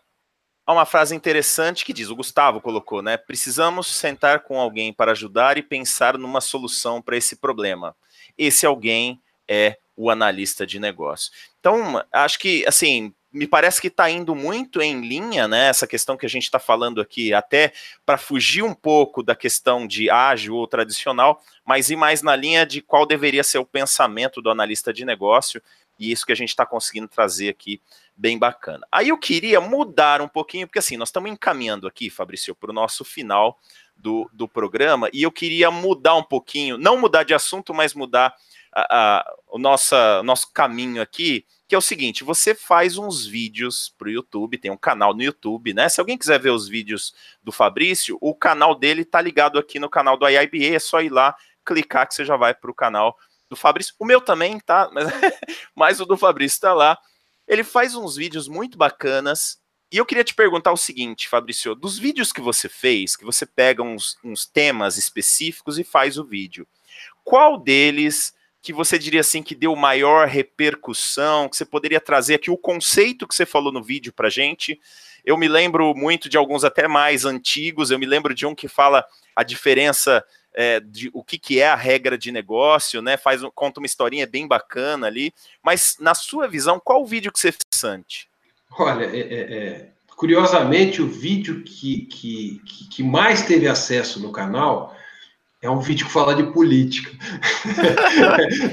há 0.66 0.74
uma 0.74 0.86
frase 0.86 1.14
interessante 1.14 1.84
que 1.84 1.92
diz, 1.92 2.10
o 2.10 2.16
Gustavo 2.16 2.62
colocou, 2.62 3.02
né? 3.02 3.18
Precisamos 3.18 3.88
sentar 3.88 4.40
com 4.40 4.60
alguém 4.60 4.94
para 4.94 5.12
ajudar 5.12 5.58
e 5.58 5.62
pensar 5.62 6.18
numa 6.18 6.40
solução 6.40 7.02
para 7.02 7.18
esse 7.18 7.36
problema. 7.36 7.94
Esse 8.38 8.66
alguém 8.66 9.22
é 9.46 9.78
o 9.96 10.10
analista 10.10 10.66
de 10.66 10.80
negócio. 10.80 11.32
Então, 11.60 12.02
acho 12.14 12.40
que, 12.40 12.66
assim, 12.66 13.14
me 13.38 13.48
parece 13.48 13.80
que 13.80 13.88
está 13.88 14.10
indo 14.10 14.34
muito 14.34 14.82
em 14.82 15.02
linha, 15.08 15.48
né? 15.48 15.70
Essa 15.70 15.86
questão 15.86 16.18
que 16.18 16.26
a 16.26 16.30
gente 16.30 16.44
está 16.44 16.58
falando 16.58 17.00
aqui, 17.00 17.34
até 17.34 17.72
para 18.06 18.18
fugir 18.18 18.64
um 18.64 18.74
pouco 18.74 19.22
da 19.22 19.36
questão 19.36 19.86
de 19.86 20.10
ágil 20.10 20.56
ou 20.56 20.68
tradicional, 20.68 21.42
mas 21.64 21.90
ir 21.90 21.96
mais 21.96 22.24
na 22.24 22.36
linha 22.36 22.66
de 22.66 22.82
qual 22.82 23.06
deveria 23.06 23.44
ser 23.44 23.60
o 23.60 23.66
pensamento 23.66 24.42
do 24.42 24.50
analista 24.50 24.92
de 24.92 25.06
negócio, 25.06 25.62
e 26.00 26.12
isso 26.12 26.26
que 26.26 26.32
a 26.32 26.36
gente 26.36 26.50
está 26.50 26.66
conseguindo 26.66 27.08
trazer 27.08 27.50
aqui 27.50 27.80
bem 28.16 28.38
bacana. 28.40 28.86
Aí 28.92 29.10
eu 29.10 29.18
queria 29.18 29.62
mudar 29.62 30.20
um 30.22 30.28
pouquinho, 30.28 30.68
porque 30.68 30.80
assim, 30.80 30.98
nós 30.98 31.10
estamos 31.10 31.30
encaminhando 31.30 31.88
aqui, 31.88 32.10
Fabrício, 32.10 32.56
para 32.56 32.72
o 32.72 32.74
nosso 32.74 33.06
final 33.06 33.60
do, 33.96 34.30
do 34.34 34.48
programa, 34.48 35.10
e 35.14 35.24
eu 35.24 35.32
queria 35.32 35.70
mudar 35.70 36.16
um 36.16 36.24
pouquinho, 36.24 36.78
não 36.78 37.00
mudar 37.00 37.24
de 37.24 37.34
assunto, 37.34 37.74
mas 37.74 37.94
mudar 37.94 38.36
a, 38.78 38.86
a, 38.90 39.36
o 39.48 39.58
nossa, 39.58 40.22
nosso 40.22 40.54
caminho 40.54 41.02
aqui, 41.02 41.44
que 41.68 41.74
é 41.74 41.78
o 41.78 41.82
seguinte: 41.82 42.24
você 42.24 42.54
faz 42.54 42.96
uns 42.96 43.26
vídeos 43.26 43.94
para 43.98 44.08
o 44.08 44.12
YouTube, 44.12 44.60
tem 44.60 44.70
um 44.70 44.78
canal 44.78 45.16
no 45.16 45.24
YouTube, 45.24 45.74
né? 45.74 45.90
Se 45.90 46.00
alguém 46.00 46.18
quiser 46.18 46.40
ver 46.40 46.52
os 46.52 46.68
vídeos 46.68 47.14
do 47.42 47.52
Fabrício, 47.52 48.20
o 48.22 48.36
canal 48.36 48.76
dele 48.76 49.04
tá 49.04 49.20
ligado 49.20 49.58
aqui 49.58 49.80
no 49.80 49.90
canal 49.90 50.16
do 50.16 50.30
IIBA, 50.30 50.76
é 50.76 50.80
só 50.80 51.02
ir 51.02 51.10
lá, 51.10 51.36
clicar 51.66 52.08
que 52.08 52.14
você 52.14 52.24
já 52.24 52.38
vai 52.38 52.54
para 52.54 52.70
o 52.70 52.76
canal 52.76 53.18
do 53.50 53.56
Fabrício. 53.56 53.96
O 53.98 54.06
meu 54.06 54.22
também 54.22 54.60
tá, 54.60 54.90
mas, 54.94 55.08
mas 55.76 56.00
o 56.00 56.06
do 56.06 56.16
Fabrício 56.16 56.58
está 56.58 56.74
lá. 56.74 57.00
Ele 57.48 57.64
faz 57.64 57.96
uns 57.96 58.16
vídeos 58.16 58.48
muito 58.48 58.78
bacanas. 58.78 59.60
E 59.90 59.98
eu 59.98 60.06
queria 60.06 60.24
te 60.24 60.36
perguntar 60.36 60.74
o 60.74 60.78
seguinte, 60.78 61.30
Fabrício, 61.30 61.74
dos 61.74 61.98
vídeos 61.98 62.34
que 62.34 62.42
você 62.42 62.68
fez, 62.68 63.16
que 63.16 63.24
você 63.24 63.46
pega 63.46 63.82
uns, 63.82 64.18
uns 64.22 64.46
temas 64.46 64.98
específicos 64.98 65.80
e 65.80 65.84
faz 65.84 66.18
o 66.18 66.26
vídeo, 66.26 66.68
qual 67.24 67.58
deles 67.58 68.36
que 68.62 68.74
você 68.74 68.98
diria 69.00 69.22
assim 69.22 69.42
que 69.42 69.56
deu 69.56 69.76
maior 69.76 70.28
repercussão, 70.28 71.48
que 71.48 71.56
você 71.56 71.66
poderia 71.66 72.00
trazer 72.00 72.36
aqui 72.36 72.52
o 72.52 72.58
conceito 72.58 73.28
que 73.28 73.36
você 73.36 73.46
falou 73.46 73.72
no 73.72 73.84
vídeo 73.84 74.12
para 74.12 74.30
gente? 74.30 74.80
Eu 75.24 75.38
me 75.38 75.48
lembro 75.48 75.94
muito 75.94 76.30
de 76.30 76.38
alguns 76.38 76.64
até 76.64 76.88
mais 76.88 77.26
antigos, 77.26 77.92
eu 77.92 78.00
me 78.00 78.06
lembro 78.06 78.34
de 78.34 78.46
um 78.46 78.56
que 78.56 78.68
fala 78.68 79.06
a 79.36 79.44
diferença 79.44 80.24
é, 80.54 80.80
de 80.80 81.12
o 81.14 81.24
que, 81.24 81.38
que 81.38 81.60
é 81.60 81.68
a 81.68 81.76
regra 81.76 82.18
de 82.18 82.32
negócio, 82.32 83.00
né? 83.00 83.16
Faz 83.16 83.42
conta 83.54 83.80
uma 83.80 83.86
historinha 83.86 84.26
bem 84.26 84.48
bacana 84.48 85.06
ali. 85.06 85.32
Mas 85.62 85.98
na 86.00 86.16
sua 86.16 86.48
visão, 86.48 86.82
qual 86.84 87.04
o 87.04 87.06
vídeo 87.06 87.32
que 87.32 87.40
você 87.40 87.52
fez? 87.52 88.28
Olha, 88.72 89.06
é, 89.06 89.20
é, 89.20 89.58
é, 89.58 89.90
curiosamente, 90.16 91.00
o 91.00 91.08
vídeo 91.08 91.64
que, 91.64 92.08
que, 92.08 92.62
que 92.90 93.04
mais 93.04 93.46
teve 93.46 93.68
acesso 93.68 94.20
no 94.20 94.32
canal 94.32 94.97
é 95.62 95.70
um 95.70 95.80
vídeo 95.80 96.06
que 96.06 96.12
fala 96.12 96.36
de 96.36 96.44
política. 96.52 97.12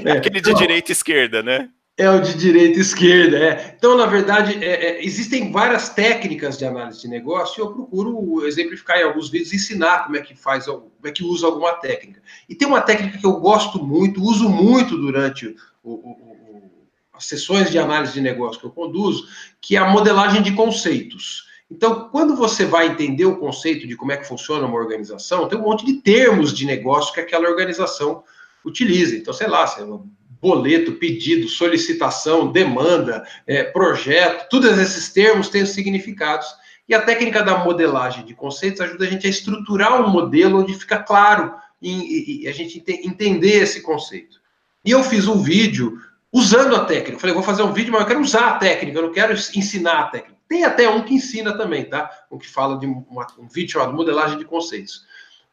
é, 0.05 0.11
Aquele 0.17 0.41
de 0.41 0.53
direita 0.53 0.91
e 0.91 0.93
esquerda, 0.93 1.41
né? 1.41 1.69
É 1.97 2.09
o 2.09 2.19
de 2.19 2.33
direita 2.33 2.77
e 2.77 2.81
esquerda, 2.81 3.37
é. 3.37 3.75
Então, 3.77 3.97
na 3.97 4.05
verdade, 4.05 4.61
é, 4.61 4.97
é, 4.97 5.05
existem 5.05 5.49
várias 5.49 5.87
técnicas 5.89 6.57
de 6.57 6.65
análise 6.65 7.01
de 7.01 7.07
negócio 7.07 7.57
e 7.57 7.61
eu 7.61 7.71
procuro 7.71 8.45
exemplificar 8.45 8.99
em 8.99 9.03
alguns 9.03 9.29
vídeos, 9.29 9.53
ensinar 9.53 10.03
como 10.03 10.17
é 10.17 10.21
que 10.21 10.35
faz, 10.35 10.65
como 10.65 10.91
é 11.05 11.11
que 11.11 11.23
usa 11.23 11.47
alguma 11.47 11.73
técnica. 11.75 12.21
E 12.49 12.55
tem 12.55 12.67
uma 12.67 12.81
técnica 12.81 13.17
que 13.17 13.25
eu 13.25 13.39
gosto 13.39 13.81
muito, 13.81 14.21
uso 14.21 14.49
muito 14.49 14.97
durante 14.97 15.55
o, 15.81 15.93
o, 15.93 16.11
o, 16.11 16.71
as 17.13 17.25
sessões 17.25 17.71
de 17.71 17.79
análise 17.79 18.11
de 18.11 18.19
negócio 18.19 18.59
que 18.59 18.65
eu 18.65 18.71
conduzo, 18.71 19.25
que 19.61 19.77
é 19.77 19.79
a 19.79 19.89
modelagem 19.89 20.41
de 20.41 20.51
conceitos. 20.51 21.45
Então, 21.69 22.09
quando 22.09 22.35
você 22.35 22.65
vai 22.65 22.87
entender 22.87 23.25
o 23.25 23.37
conceito 23.37 23.87
de 23.87 23.95
como 23.95 24.11
é 24.11 24.17
que 24.17 24.27
funciona 24.27 24.67
uma 24.67 24.77
organização, 24.77 25.47
tem 25.47 25.57
um 25.57 25.63
monte 25.63 25.85
de 25.85 25.93
termos 25.93 26.53
de 26.53 26.65
negócio 26.65 27.13
que 27.13 27.19
aquela 27.19 27.49
organização 27.49 28.23
utiliza. 28.63 29.15
Então, 29.15 29.33
sei 29.33 29.47
lá, 29.47 29.65
sei 29.65 29.83
lá 29.83 29.99
boleto, 30.41 30.93
pedido, 30.93 31.47
solicitação, 31.47 32.51
demanda, 32.51 33.25
é, 33.47 33.63
projeto, 33.63 34.47
todos 34.47 34.77
esses 34.77 35.11
termos 35.11 35.49
têm 35.49 35.65
significados. 35.65 36.45
E 36.87 36.93
a 36.93 37.01
técnica 37.01 37.41
da 37.41 37.57
modelagem 37.57 38.23
de 38.23 38.35
conceitos 38.35 38.79
ajuda 38.79 39.05
a 39.05 39.07
gente 39.07 39.25
a 39.25 39.29
estruturar 39.29 39.99
um 39.99 40.07
modelo 40.07 40.61
onde 40.61 40.75
fica 40.75 40.99
claro 40.99 41.55
e, 41.81 42.47
a 42.47 42.51
gente 42.51 42.83
entender 42.87 43.63
esse 43.63 43.81
conceito. 43.81 44.39
E 44.83 44.91
eu 44.91 45.03
fiz 45.03 45.27
um 45.27 45.41
vídeo 45.41 45.99
usando 46.31 46.75
a 46.75 46.85
técnica. 46.85 47.19
Falei, 47.19 47.33
vou 47.33 47.43
fazer 47.43 47.63
um 47.63 47.73
vídeo, 47.73 47.91
mas 47.91 48.01
eu 48.01 48.07
quero 48.07 48.21
usar 48.21 48.49
a 48.49 48.57
técnica, 48.57 48.99
eu 48.99 49.03
não 49.03 49.11
quero 49.11 49.33
ensinar 49.33 49.99
a 49.99 50.07
técnica. 50.09 50.34
Tem 50.47 50.63
até 50.63 50.89
um 50.89 51.03
que 51.03 51.13
ensina 51.13 51.57
também, 51.57 51.85
tá? 51.85 52.09
Um 52.31 52.37
que 52.37 52.47
fala 52.47 52.77
de 52.77 52.85
uma, 52.85 53.27
um 53.39 53.47
vídeo 53.47 53.73
chamado 53.73 53.93
modelagem 53.93 54.37
de 54.37 54.45
conceitos. 54.45 55.05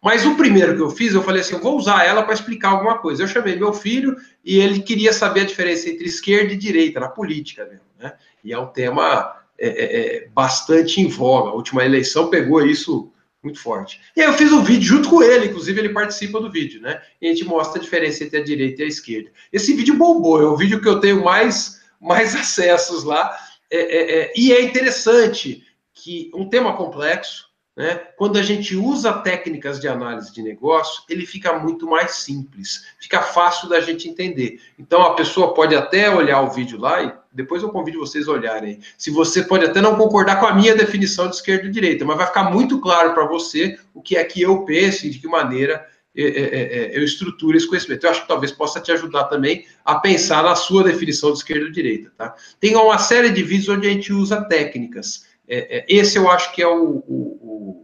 Mas 0.03 0.26
o 0.26 0.34
primeiro 0.34 0.74
que 0.74 0.82
eu 0.82 0.90
fiz, 0.90 1.14
eu 1.14 1.22
falei 1.22 1.43
assim, 1.43 1.55
eu 1.55 1.61
vou 1.61 1.76
usar 1.76 2.05
ela 2.05 2.24
para 2.24 2.34
explicar 2.34 2.70
alguma 2.70 2.99
coisa. 2.99 3.22
Eu 3.22 3.28
chamei 3.28 3.55
meu 3.55 3.72
filho 3.72 4.16
e 4.45 4.59
ele 4.59 4.80
queria 4.80 5.12
saber 5.12 5.43
a 5.43 5.47
diferença 5.47 5.88
entre 5.88 6.07
esquerda 6.07 6.53
e 6.53 6.57
direita 6.57 6.99
na 6.99 7.09
política 7.09 7.64
mesmo, 7.64 7.86
né? 7.99 8.12
E 8.43 8.53
é 8.53 8.59
um 8.59 8.66
tema 8.66 9.36
é, 9.57 9.68
é, 9.68 10.16
é 10.24 10.28
bastante 10.28 11.01
em 11.01 11.07
voga. 11.09 11.51
A 11.51 11.55
última 11.55 11.84
eleição 11.84 12.28
pegou 12.28 12.66
isso 12.66 13.12
muito 13.43 13.61
forte. 13.61 14.01
E 14.16 14.20
aí 14.20 14.26
eu 14.26 14.34
fiz 14.34 14.53
um 14.53 14.62
vídeo 14.62 14.82
junto 14.82 15.09
com 15.09 15.22
ele, 15.22 15.47
inclusive 15.47 15.78
ele 15.78 15.88
participa 15.88 16.40
do 16.40 16.51
vídeo, 16.51 16.80
né? 16.80 17.01
E 17.20 17.28
a 17.28 17.30
gente 17.30 17.45
mostra 17.45 17.80
a 17.80 17.82
diferença 17.82 18.24
entre 18.24 18.38
a 18.38 18.45
direita 18.45 18.82
e 18.82 18.84
a 18.84 18.88
esquerda. 18.88 19.30
Esse 19.53 19.72
vídeo 19.72 19.95
bombou, 19.95 20.40
é 20.40 20.47
o 20.47 20.57
vídeo 20.57 20.80
que 20.80 20.88
eu 20.88 21.01
tenho 21.01 21.24
mais, 21.24 21.80
mais 22.01 22.34
acessos 22.36 23.03
lá. 23.05 23.36
É, 23.72 23.78
é, 23.78 24.20
é, 24.20 24.32
e 24.36 24.52
é 24.52 24.62
interessante 24.62 25.64
que 25.94 26.30
um 26.34 26.46
tema 26.46 26.76
complexo, 26.76 27.50
né? 27.74 27.94
Quando 28.18 28.38
a 28.38 28.42
gente 28.42 28.76
usa 28.76 29.14
técnicas 29.14 29.80
de 29.80 29.88
análise 29.88 30.30
de 30.30 30.42
negócio, 30.42 31.02
ele 31.08 31.24
fica 31.24 31.58
muito 31.58 31.88
mais 31.88 32.16
simples, 32.16 32.84
fica 33.00 33.22
fácil 33.22 33.66
da 33.70 33.80
gente 33.80 34.06
entender. 34.06 34.60
Então 34.78 35.00
a 35.00 35.14
pessoa 35.14 35.54
pode 35.54 35.74
até 35.74 36.14
olhar 36.14 36.42
o 36.42 36.50
vídeo 36.50 36.78
lá 36.78 37.02
e 37.02 37.14
depois 37.32 37.62
eu 37.62 37.70
convido 37.70 37.98
vocês 37.98 38.28
a 38.28 38.32
olharem. 38.32 38.78
Se 38.98 39.10
você 39.10 39.42
pode 39.42 39.64
até 39.64 39.80
não 39.80 39.96
concordar 39.96 40.38
com 40.38 40.44
a 40.44 40.54
minha 40.54 40.74
definição 40.74 41.28
de 41.28 41.36
esquerda 41.36 41.66
e 41.66 41.70
direita, 41.70 42.04
mas 42.04 42.18
vai 42.18 42.26
ficar 42.26 42.50
muito 42.50 42.78
claro 42.78 43.14
para 43.14 43.26
você 43.26 43.78
o 43.94 44.02
que 44.02 44.18
é 44.18 44.24
que 44.24 44.42
eu 44.42 44.66
penso 44.66 45.06
e 45.06 45.10
de 45.10 45.18
que 45.18 45.26
maneira 45.26 45.88
eu 46.14 47.02
estruturo 47.02 47.56
esse 47.56 47.66
conhecimento. 47.66 48.04
Eu 48.04 48.10
acho 48.10 48.22
que 48.22 48.28
talvez 48.28 48.52
possa 48.52 48.80
te 48.80 48.92
ajudar 48.92 49.24
também 49.24 49.64
a 49.84 49.96
pensar 49.96 50.42
na 50.42 50.54
sua 50.54 50.84
definição 50.84 51.32
de 51.32 51.38
esquerda 51.38 51.66
e 51.66 51.72
direita. 51.72 52.12
Tá? 52.16 52.34
Tem 52.60 52.76
uma 52.76 52.98
série 52.98 53.30
de 53.30 53.42
vídeos 53.42 53.68
onde 53.68 53.88
a 53.88 53.90
gente 53.90 54.12
usa 54.12 54.44
técnicas. 54.44 55.26
esse 55.48 56.18
eu 56.18 56.30
acho 56.30 56.52
que 56.52 56.62
é 56.62 56.68
o, 56.68 57.02
o 57.08 57.82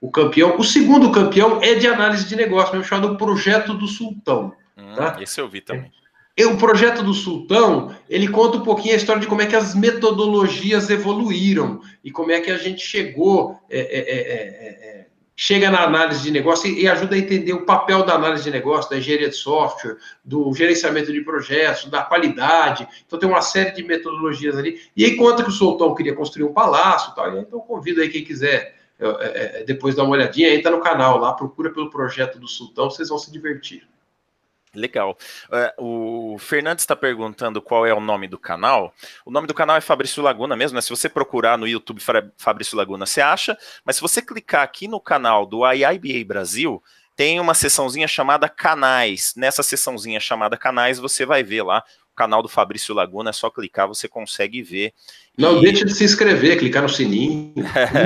o 0.00 0.10
campeão. 0.10 0.56
O 0.56 0.64
segundo 0.64 1.12
campeão 1.12 1.60
é 1.62 1.74
de 1.74 1.86
análise 1.86 2.24
de 2.24 2.34
negócio, 2.34 2.72
mesmo 2.72 2.88
chamado 2.88 3.16
Projeto 3.16 3.74
do 3.74 3.86
Sultão. 3.86 4.54
Hum, 4.76 4.94
tá? 4.94 5.18
Esse 5.20 5.40
eu 5.40 5.48
vi 5.48 5.60
também. 5.60 5.92
O 6.38 6.56
projeto 6.56 7.02
do 7.02 7.12
Sultão, 7.12 7.94
ele 8.08 8.26
conta 8.26 8.56
um 8.56 8.62
pouquinho 8.62 8.94
a 8.94 8.96
história 8.96 9.20
de 9.20 9.26
como 9.26 9.42
é 9.42 9.46
que 9.46 9.54
as 9.54 9.74
metodologias 9.74 10.88
evoluíram 10.88 11.82
e 12.02 12.10
como 12.10 12.32
é 12.32 12.40
que 12.40 12.50
a 12.50 12.56
gente 12.56 12.80
chegou, 12.80 13.60
é, 13.68 13.78
é, 13.78 13.98
é, 13.98 14.18
é, 14.18 15.00
é 15.00 15.06
chega 15.42 15.70
na 15.70 15.84
análise 15.84 16.22
de 16.22 16.30
negócio 16.30 16.70
e, 16.70 16.86
ajuda 16.86 17.14
a 17.14 17.18
entender 17.18 17.54
o 17.54 17.64
papel 17.64 18.04
da 18.04 18.12
análise 18.12 18.44
de 18.44 18.50
negócio, 18.50 18.90
da 18.90 18.98
engenharia 18.98 19.30
de 19.30 19.36
software, 19.36 19.96
do 20.22 20.52
gerenciamento 20.52 21.10
de 21.10 21.22
projetos, 21.22 21.86
da 21.86 22.02
qualidade. 22.02 22.86
Então 23.06 23.18
tem 23.18 23.26
uma 23.26 23.40
série 23.40 23.70
de 23.70 23.82
metodologias 23.82 24.58
ali. 24.58 24.78
E 24.94 25.12
conta 25.12 25.42
que 25.42 25.48
o 25.48 25.52
Sultão 25.52 25.94
queria 25.94 26.14
construir 26.14 26.44
um 26.44 26.52
palácio, 26.52 27.14
tal. 27.14 27.38
Então 27.38 27.58
convido 27.60 28.02
aí 28.02 28.10
quem 28.10 28.22
quiser 28.22 28.76
é, 28.98 29.60
é, 29.60 29.64
depois 29.64 29.94
dá 29.94 30.02
uma 30.02 30.12
olhadinha, 30.12 30.54
entra 30.54 30.70
no 30.70 30.80
canal 30.80 31.16
lá, 31.16 31.32
procura 31.32 31.70
pelo 31.70 31.88
projeto 31.88 32.38
do 32.38 32.46
Sultão, 32.46 32.90
vocês 32.90 33.08
vão 33.08 33.18
se 33.18 33.32
divertir. 33.32 33.88
Legal. 34.74 35.18
Uh, 35.78 36.34
o 36.34 36.38
Fernandes 36.38 36.84
está 36.84 36.94
perguntando 36.94 37.60
qual 37.60 37.84
é 37.84 37.92
o 37.92 38.00
nome 38.00 38.28
do 38.28 38.38
canal. 38.38 38.94
O 39.24 39.30
nome 39.30 39.48
do 39.48 39.54
canal 39.54 39.76
é 39.76 39.80
Fabrício 39.80 40.22
Laguna 40.22 40.54
mesmo, 40.54 40.76
né? 40.76 40.80
Se 40.80 40.90
você 40.90 41.08
procurar 41.08 41.58
no 41.58 41.66
YouTube 41.66 42.00
Fabrício 42.36 42.76
Laguna, 42.76 43.04
você 43.04 43.20
acha. 43.20 43.58
Mas 43.84 43.96
se 43.96 44.02
você 44.02 44.22
clicar 44.22 44.62
aqui 44.62 44.86
no 44.86 45.00
canal 45.00 45.44
do 45.44 45.68
IIBA 45.68 46.24
Brasil, 46.24 46.80
tem 47.16 47.40
uma 47.40 47.52
seçãozinha 47.52 48.06
chamada 48.06 48.48
Canais. 48.48 49.34
Nessa 49.36 49.62
seçãozinha 49.62 50.20
chamada 50.20 50.56
Canais, 50.56 50.98
você 50.98 51.26
vai 51.26 51.42
ver 51.42 51.62
lá 51.62 51.84
canal 52.16 52.42
do 52.42 52.48
Fabrício 52.48 52.94
Laguna, 52.94 53.30
é 53.30 53.32
só 53.32 53.50
clicar, 53.50 53.88
você 53.88 54.08
consegue 54.08 54.62
ver. 54.62 54.92
Não 55.36 55.58
e... 55.58 55.62
deixe 55.62 55.84
de 55.84 55.94
se 55.94 56.04
inscrever, 56.04 56.58
clicar 56.58 56.82
no 56.82 56.88
sininho. 56.88 57.54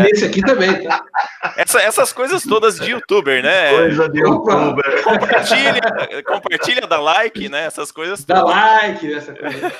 Nesse 0.03 0.25
aqui 0.25 0.41
também, 0.41 0.83
tá? 0.83 1.05
Essa, 1.57 1.81
essas 1.83 2.13
coisas 2.13 2.43
todas 2.43 2.81
de 2.81 2.91
youtuber, 2.91 3.43
né? 3.43 3.71
Coisa 3.71 4.09
de 4.09 4.19
youtuber. 4.19 5.03
Compartilha, 5.05 6.23
compartilha, 6.25 6.87
dá 6.87 6.99
like, 6.99 7.49
né? 7.49 7.67
Essas 7.67 7.93
coisas 7.93 8.25
Dá 8.25 8.43
like, 8.43 9.15
essa 9.15 9.35
coisa. 9.35 9.73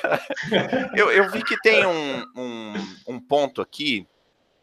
eu, 0.95 1.11
eu 1.11 1.29
vi 1.31 1.43
que 1.43 1.59
tem 1.61 1.85
um, 1.85 2.23
um, 2.35 2.73
um 3.07 3.19
ponto 3.19 3.61
aqui. 3.61 4.07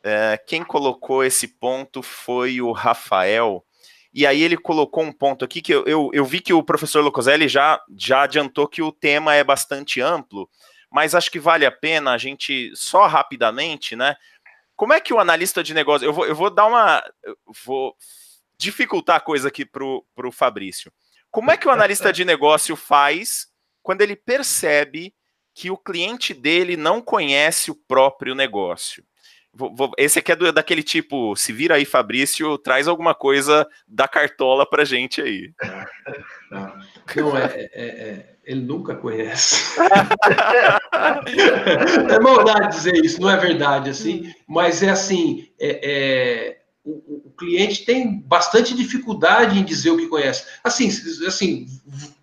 É, 0.04 0.40
quem 0.46 0.64
colocou 0.64 1.24
esse 1.24 1.48
ponto 1.48 2.02
foi 2.02 2.60
o 2.60 2.72
Rafael. 2.72 3.64
E 4.12 4.26
aí 4.26 4.42
ele 4.42 4.56
colocou 4.56 5.02
um 5.02 5.12
ponto 5.12 5.44
aqui 5.44 5.62
que 5.62 5.72
eu, 5.72 5.84
eu, 5.86 6.10
eu 6.12 6.24
vi 6.24 6.40
que 6.40 6.52
o 6.52 6.62
professor 6.62 7.02
Locoselli 7.02 7.48
já, 7.48 7.80
já 7.96 8.22
adiantou 8.22 8.68
que 8.68 8.82
o 8.82 8.92
tema 8.92 9.34
é 9.34 9.42
bastante 9.42 10.00
amplo, 10.00 10.48
mas 10.90 11.14
acho 11.14 11.30
que 11.30 11.40
vale 11.40 11.64
a 11.64 11.72
pena 11.72 12.12
a 12.12 12.18
gente, 12.18 12.70
só 12.74 13.06
rapidamente, 13.06 13.96
né? 13.96 14.14
Como 14.76 14.92
é 14.92 15.00
que 15.00 15.14
o 15.14 15.18
analista 15.18 15.62
de 15.62 15.72
negócio. 15.72 16.04
Eu 16.04 16.12
vou, 16.12 16.26
eu 16.26 16.34
vou 16.34 16.50
dar 16.50 16.66
uma. 16.66 17.02
Vou 17.64 17.96
dificultar 18.58 19.16
a 19.16 19.20
coisa 19.20 19.48
aqui 19.48 19.64
para 19.64 19.84
o 19.84 20.32
Fabrício. 20.32 20.92
Como 21.30 21.50
é 21.50 21.56
que 21.56 21.66
o 21.66 21.70
analista 21.70 22.12
de 22.12 22.24
negócio 22.24 22.76
faz 22.76 23.48
quando 23.82 24.02
ele 24.02 24.14
percebe 24.14 25.14
que 25.54 25.70
o 25.70 25.76
cliente 25.76 26.34
dele 26.34 26.76
não 26.76 27.00
conhece 27.00 27.70
o 27.70 27.74
próprio 27.74 28.34
negócio? 28.34 29.04
Esse 29.98 30.18
aqui 30.18 30.32
é 30.32 30.36
do, 30.36 30.52
daquele 30.52 30.82
tipo, 30.82 31.36
se 31.36 31.52
vira 31.52 31.74
aí, 31.74 31.84
Fabrício, 31.84 32.56
traz 32.58 32.88
alguma 32.88 33.14
coisa 33.14 33.66
da 33.86 34.08
cartola 34.08 34.68
pra 34.68 34.84
gente 34.84 35.20
aí. 35.20 35.52
Não, 37.16 37.36
é, 37.36 37.44
é, 37.44 37.70
é 37.74 38.32
ele 38.44 38.62
nunca 38.62 38.94
conhece. 38.94 39.78
é 42.10 42.20
maldade 42.20 42.74
dizer 42.74 42.94
isso, 43.04 43.20
não 43.20 43.30
é 43.30 43.36
verdade, 43.36 43.90
assim, 43.90 44.32
mas 44.46 44.82
é 44.82 44.90
assim, 44.90 45.48
é, 45.60 45.80
é 45.82 46.62
o, 46.84 47.26
o, 47.26 47.32
cliente 47.36 47.84
tem 47.84 48.20
bastante 48.20 48.74
dificuldade 48.74 49.58
em 49.58 49.64
dizer 49.64 49.90
o 49.90 49.96
que 49.96 50.08
conhece. 50.08 50.46
Assim, 50.64 50.88
assim 51.26 51.66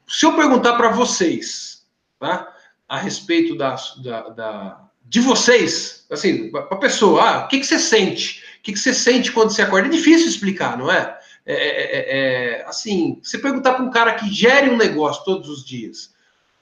se 0.08 0.26
eu 0.26 0.36
perguntar 0.36 0.76
para 0.76 0.90
vocês, 0.90 1.86
tá, 2.20 2.54
a 2.88 2.98
respeito 2.98 3.56
da, 3.56 3.76
da, 4.04 4.30
da 4.30 4.89
de 5.10 5.20
vocês, 5.22 6.06
assim, 6.10 6.52
para 6.52 6.62
a 6.62 6.76
pessoa, 6.76 7.22
ah, 7.24 7.46
o 7.46 7.48
que, 7.48 7.60
que 7.60 7.66
você 7.66 7.80
sente? 7.80 8.44
O 8.60 8.62
que, 8.62 8.74
que 8.74 8.80
você 8.80 8.94
sente 8.94 9.32
quando 9.32 9.50
você 9.50 9.64
acorda? 9.64 9.88
É 9.88 9.92
difícil 9.92 10.28
explicar, 10.28 10.78
não 10.78 10.92
é? 10.92 11.18
é, 11.46 11.54
é, 11.54 11.58
é, 11.58 12.60
é 12.62 12.66
assim, 12.68 13.20
você 13.24 13.40
perguntar 13.40 13.74
para 13.74 13.84
um 13.84 13.90
cara 13.90 14.14
que 14.14 14.32
gere 14.32 14.70
um 14.70 14.78
negócio 14.78 15.26
todos 15.26 15.50
os 15.50 15.66
dias, 15.66 16.14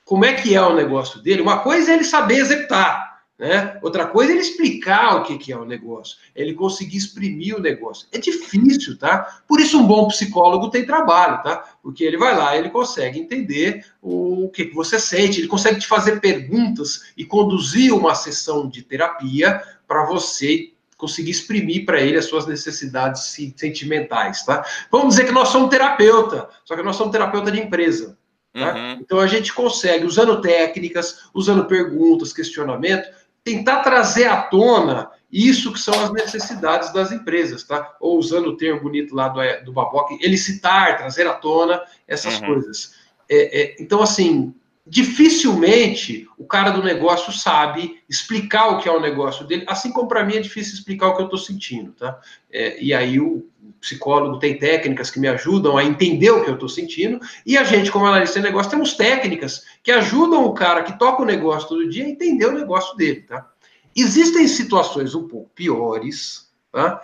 como 0.05 0.23
é 0.23 0.33
que 0.33 0.55
é 0.55 0.61
o 0.61 0.73
negócio 0.73 1.21
dele, 1.21 1.41
uma 1.41 1.59
coisa 1.59 1.91
é 1.91 1.95
ele 1.95 2.05
saber 2.05 2.37
executar, 2.37 3.16
né? 3.37 3.77
Outra 3.83 4.07
coisa 4.07 4.31
é 4.31 4.35
ele 4.35 4.41
explicar 4.41 5.17
o 5.17 5.23
que, 5.23 5.37
que 5.37 5.51
é 5.51 5.57
o 5.57 5.65
negócio, 5.65 6.17
é 6.33 6.41
ele 6.41 6.53
conseguir 6.53 6.97
exprimir 6.97 7.55
o 7.55 7.61
negócio. 7.61 8.07
É 8.11 8.17
difícil, 8.17 8.97
tá? 8.97 9.41
Por 9.47 9.59
isso 9.59 9.79
um 9.79 9.85
bom 9.85 10.07
psicólogo 10.07 10.71
tem 10.71 10.85
trabalho, 10.85 11.43
tá? 11.43 11.63
Porque 11.83 12.03
ele 12.03 12.17
vai 12.17 12.35
lá, 12.35 12.57
ele 12.57 12.69
consegue 12.69 13.19
entender 13.19 13.85
o 14.01 14.49
que, 14.49 14.65
que 14.65 14.75
você 14.75 14.99
sente, 14.99 15.39
ele 15.39 15.47
consegue 15.47 15.79
te 15.79 15.87
fazer 15.87 16.19
perguntas 16.19 17.13
e 17.15 17.23
conduzir 17.23 17.93
uma 17.93 18.15
sessão 18.15 18.67
de 18.67 18.81
terapia 18.81 19.61
para 19.87 20.05
você 20.05 20.71
conseguir 20.97 21.29
exprimir 21.29 21.85
para 21.85 22.01
ele 22.01 22.17
as 22.17 22.25
suas 22.25 22.47
necessidades 22.47 23.21
sentimentais, 23.55 24.43
tá? 24.43 24.65
Vamos 24.91 25.09
dizer 25.09 25.25
que 25.27 25.31
nós 25.31 25.49
somos 25.49 25.69
terapeuta, 25.69 26.49
só 26.65 26.75
que 26.75 26.81
nós 26.81 26.95
somos 26.95 27.11
terapeuta 27.11 27.51
de 27.51 27.61
empresa. 27.61 28.17
Tá? 28.51 28.73
Uhum. 28.73 28.91
Então 28.93 29.19
a 29.19 29.27
gente 29.27 29.53
consegue, 29.53 30.05
usando 30.05 30.41
técnicas, 30.41 31.29
usando 31.33 31.65
perguntas, 31.65 32.33
questionamento, 32.33 33.07
tentar 33.47 33.77
trazer 33.81 34.25
à 34.25 34.41
tona 34.41 35.09
isso 35.31 35.71
que 35.71 35.79
são 35.79 35.93
as 36.03 36.11
necessidades 36.11 36.91
das 36.91 37.13
empresas, 37.13 37.63
tá? 37.63 37.95
Ou 38.01 38.17
usando 38.19 38.47
o 38.47 38.57
termo 38.57 38.81
bonito 38.81 39.15
lá 39.15 39.29
do, 39.29 39.39
do 39.63 39.71
Baboc, 39.71 40.11
elicitar, 40.21 40.97
trazer 40.97 41.25
à 41.25 41.33
tona 41.33 41.81
essas 42.05 42.41
uhum. 42.41 42.47
coisas. 42.47 42.93
É, 43.29 43.61
é, 43.61 43.75
então, 43.79 44.01
assim, 44.01 44.53
dificilmente 44.89 46.27
o 46.37 46.45
cara 46.45 46.71
do 46.71 46.83
negócio 46.83 47.31
sabe 47.33 48.01
explicar 48.09 48.69
o 48.69 48.79
que 48.79 48.87
é 48.87 48.91
o 48.91 49.01
negócio 49.01 49.45
dele, 49.45 49.65
assim 49.67 49.91
como 49.91 50.07
para 50.07 50.23
mim 50.23 50.35
é 50.35 50.39
difícil 50.39 50.75
explicar 50.75 51.09
o 51.09 51.15
que 51.15 51.21
eu 51.21 51.25
estou 51.25 51.39
sentindo, 51.39 51.91
tá? 51.91 52.19
É, 52.51 52.81
e 52.81 52.93
aí 52.93 53.19
o 53.19 53.45
psicólogo 53.81 54.39
tem 54.39 54.57
técnicas 54.57 55.11
que 55.11 55.19
me 55.19 55.27
ajudam 55.27 55.77
a 55.77 55.83
entender 55.83 56.31
o 56.31 56.43
que 56.43 56.49
eu 56.49 56.55
estou 56.55 56.69
sentindo, 56.69 57.19
e 57.45 57.57
a 57.57 57.63
gente, 57.63 57.91
como 57.91 58.05
analista 58.05 58.39
de 58.39 58.45
negócio, 58.45 58.71
temos 58.71 58.93
técnicas 58.93 59.63
que 59.83 59.91
ajudam 59.91 60.45
o 60.45 60.53
cara 60.53 60.83
que 60.83 60.97
toca 60.97 61.21
o 61.21 61.25
negócio 61.25 61.69
todo 61.69 61.89
dia 61.89 62.05
a 62.05 62.09
entender 62.09 62.45
o 62.45 62.57
negócio 62.57 62.95
dele, 62.95 63.21
tá? 63.21 63.47
Existem 63.95 64.47
situações 64.47 65.15
um 65.15 65.27
pouco 65.27 65.49
piores, 65.53 66.49
tá? 66.71 67.01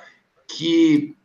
Que 0.48 1.16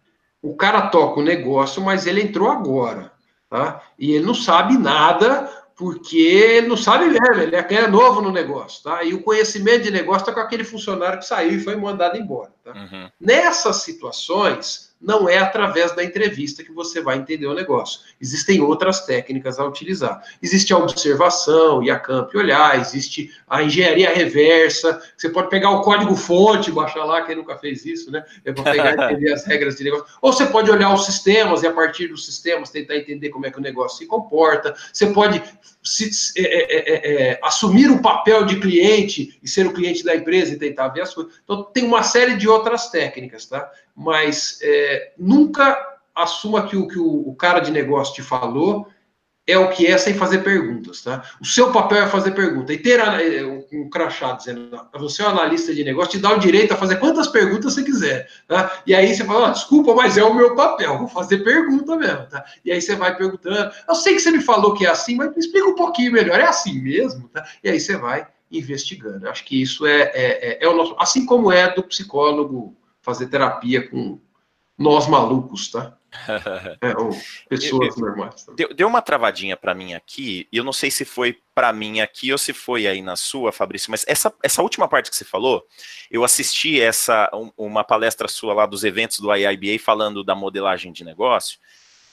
o 0.42 0.56
cara 0.56 0.88
toca 0.88 1.20
o 1.20 1.24
negócio, 1.24 1.82
mas 1.82 2.06
ele 2.06 2.22
entrou 2.22 2.50
agora. 2.50 3.12
tá? 3.48 3.82
E 3.98 4.12
ele 4.12 4.24
não 4.24 4.34
sabe 4.34 4.78
nada 4.78 5.50
porque 5.79 6.18
ele 6.18 6.66
não 6.66 6.76
sabe 6.76 7.07
mesmo, 7.07 7.41
ele 7.41 7.55
é, 7.55 7.64
é 7.72 7.87
novo 7.87 8.20
no 8.20 8.33
negócio, 8.33 8.83
tá? 8.83 9.05
E 9.05 9.14
o 9.14 9.22
conhecimento 9.22 9.85
de 9.85 9.93
negócio 9.93 10.22
está 10.22 10.33
com 10.33 10.41
aquele 10.41 10.64
funcionário 10.64 11.20
que 11.20 11.24
saiu 11.24 11.53
e 11.53 11.61
foi 11.61 11.76
mandado 11.76 12.18
embora, 12.18 12.53
tá? 12.64 12.72
Uhum. 12.72 13.09
Nessas 13.20 13.76
situações, 13.76 14.88
não 15.01 15.28
é 15.28 15.38
através 15.38 15.94
da 15.94 16.03
entrevista 16.03 16.64
que 16.64 16.72
você 16.72 17.01
vai 17.01 17.16
entender 17.18 17.46
o 17.46 17.55
negócio. 17.55 18.01
Existem 18.20 18.61
outras 18.61 19.07
técnicas 19.07 19.59
a 19.59 19.64
utilizar. 19.64 20.22
Existe 20.42 20.72
a 20.72 20.78
observação 20.78 21.82
e 21.82 21.90
a 21.90 21.99
campo 21.99 22.30
e 22.34 22.38
olhar, 22.38 22.80
existe 22.80 23.30
a 23.46 23.62
engenharia 23.62 24.11
reversa, 24.11 25.01
você 25.16 25.28
pode 25.28 25.51
pegar 25.51 25.70
o 25.70 25.82
código-fonte, 25.82 26.72
baixar 26.72 27.05
lá, 27.05 27.22
quem 27.22 27.36
nunca 27.36 27.57
fez 27.57 27.86
isso, 27.86 28.11
né? 28.11 28.24
É 28.44 28.53
para 28.53 28.72
pegar 28.72 28.90
e 28.90 28.94
entender 29.14 29.32
as 29.32 29.44
regras 29.44 29.76
de 29.76 29.84
negócio. 29.84 30.07
Ou 30.20 30.32
você 30.32 30.46
pode 30.46 30.70
olhar 30.70 30.92
os 30.92 31.05
sistemas 31.05 31.62
e, 31.62 31.66
a 31.66 31.72
partir 31.72 32.09
dos 32.09 32.26
sistemas, 32.26 32.70
tentar 32.70 32.96
entender 32.96 33.28
como 33.30 33.46
é 33.46 33.51
que 33.51 33.59
o 33.59 33.62
negócio 33.62 33.99
se 33.99 34.07
comporta. 34.07 34.74
Você 34.92 35.07
pode 35.07 35.42
se, 35.82 36.11
é 36.36 36.42
é, 36.42 36.76
é, 36.76 36.88
é, 36.88 37.30
é, 37.30 37.40
assumir 37.42 37.90
o 37.90 38.03
papel 38.03 38.44
de 38.44 38.59
cliente 38.59 39.38
e 39.42 39.49
ser 39.49 39.66
o 39.66 39.72
cliente 39.72 40.05
da 40.05 40.14
empresa 40.14 40.53
e 40.53 40.59
tentar 40.59 40.88
ver 40.88 41.03
as 41.03 41.14
coisas. 41.14 41.32
Então, 41.44 41.62
tem 41.62 41.84
uma 41.84 42.03
série 42.03 42.36
de 42.36 42.49
outras 42.49 42.90
técnicas, 42.90 43.46
tá? 43.46 43.70
Mas 43.99 44.61
é, 44.62 45.12
nunca 45.18 45.76
assuma 46.14 46.68
que 46.68 46.76
o 46.76 46.86
que 46.86 46.99
o, 46.99 47.28
o, 47.28 47.34
cara 47.34 47.59
de 47.59 47.72
negócio 47.72 48.14
te 48.14 48.22
falou 48.22 48.86
é 49.44 49.59
o 49.59 49.70
que 49.70 49.86
é 49.86 49.99
sem 49.99 50.14
fazer 50.14 50.38
perguntas, 50.44 51.01
tá? 51.01 51.24
O 51.40 51.44
seu 51.44 51.72
papel 51.72 52.05
é 52.05 52.07
fazer 52.07 52.32
pergunta. 52.32 52.72
E 52.72 52.78
ter 52.78 53.01
um 53.72 53.88
crachá 53.90 54.32
dizendo, 54.32 54.70
você 54.94 55.22
é 55.22 55.26
um 55.26 55.30
analista 55.30 55.74
de 55.74 55.82
negócio, 55.82 56.12
te 56.12 56.18
dá 56.18 56.32
o 56.32 56.38
direito 56.38 56.74
a 56.74 56.76
fazer 56.76 56.96
quantas 56.96 57.26
perguntas 57.26 57.74
você 57.74 57.82
quiser, 57.82 58.28
tá? 58.46 58.82
E 58.86 58.94
aí 58.94 59.12
você 59.12 59.24
fala, 59.24 59.49
oh, 59.49 59.53
desculpa, 59.53 59.94
mas 59.94 60.16
é 60.16 60.22
o 60.22 60.34
meu 60.34 60.55
papel, 60.55 60.99
vou 60.99 61.09
fazer 61.09 61.38
pergunta 61.38 61.96
mesmo, 61.96 62.26
tá? 62.26 62.44
E 62.64 62.70
aí 62.70 62.80
você 62.80 62.94
vai 62.94 63.16
perguntando, 63.16 63.72
eu 63.88 63.94
sei 63.94 64.14
que 64.14 64.20
você 64.20 64.30
me 64.30 64.42
falou 64.42 64.74
que 64.74 64.86
é 64.86 64.90
assim, 64.90 65.16
mas 65.16 65.32
me 65.32 65.38
explica 65.38 65.66
um 65.66 65.74
pouquinho 65.74 66.12
melhor, 66.12 66.38
é 66.38 66.46
assim 66.46 66.80
mesmo, 66.80 67.28
tá? 67.30 67.44
E 67.64 67.70
aí 67.70 67.80
você 67.80 67.96
vai 67.96 68.28
investigando. 68.51 69.28
Acho 69.28 69.44
que 69.44 69.61
isso 69.61 69.86
é, 69.86 70.03
é, 70.03 70.12
é, 70.14 70.59
é 70.61 70.68
o 70.68 70.76
nosso, 70.76 70.94
assim 70.99 71.24
como 71.24 71.51
é 71.51 71.74
do 71.74 71.82
psicólogo 71.82 72.78
fazer 73.09 73.28
terapia 73.28 73.88
com 73.88 74.20
nós 74.76 75.09
malucos, 75.09 75.70
tá? 75.70 75.96
É, 76.80 76.96
ou 76.96 77.11
pessoas 77.48 77.96
eu, 77.96 78.02
normais. 78.02 78.44
Tá? 78.44 78.52
Deu, 78.54 78.72
deu, 78.74 78.88
uma 78.88 79.02
travadinha 79.02 79.56
para 79.56 79.74
mim 79.74 79.94
aqui, 79.94 80.48
e 80.52 80.56
eu 80.56 80.64
não 80.64 80.72
sei 80.72 80.90
se 80.90 81.04
foi 81.04 81.38
para 81.54 81.72
mim 81.72 82.00
aqui 82.00 82.32
ou 82.32 82.38
se 82.38 82.52
foi 82.52 82.86
aí 82.86 83.02
na 83.02 83.16
sua, 83.16 83.52
Fabrício, 83.52 83.90
mas 83.90 84.04
essa, 84.06 84.32
essa 84.42 84.62
última 84.62 84.88
parte 84.88 85.11
que 85.11 85.16
você 85.16 85.24
falou, 85.24 85.66
eu 86.11 86.24
assisti 86.24 86.80
essa 86.80 87.30
um, 87.34 87.50
uma 87.56 87.84
palestra 87.84 88.28
sua 88.28 88.54
lá 88.54 88.64
dos 88.64 88.84
eventos 88.84 89.18
do 89.18 89.34
IIBA 89.34 89.82
falando 89.82 90.24
da 90.24 90.34
modelagem 90.34 90.92
de 90.92 91.04
negócio, 91.04 91.59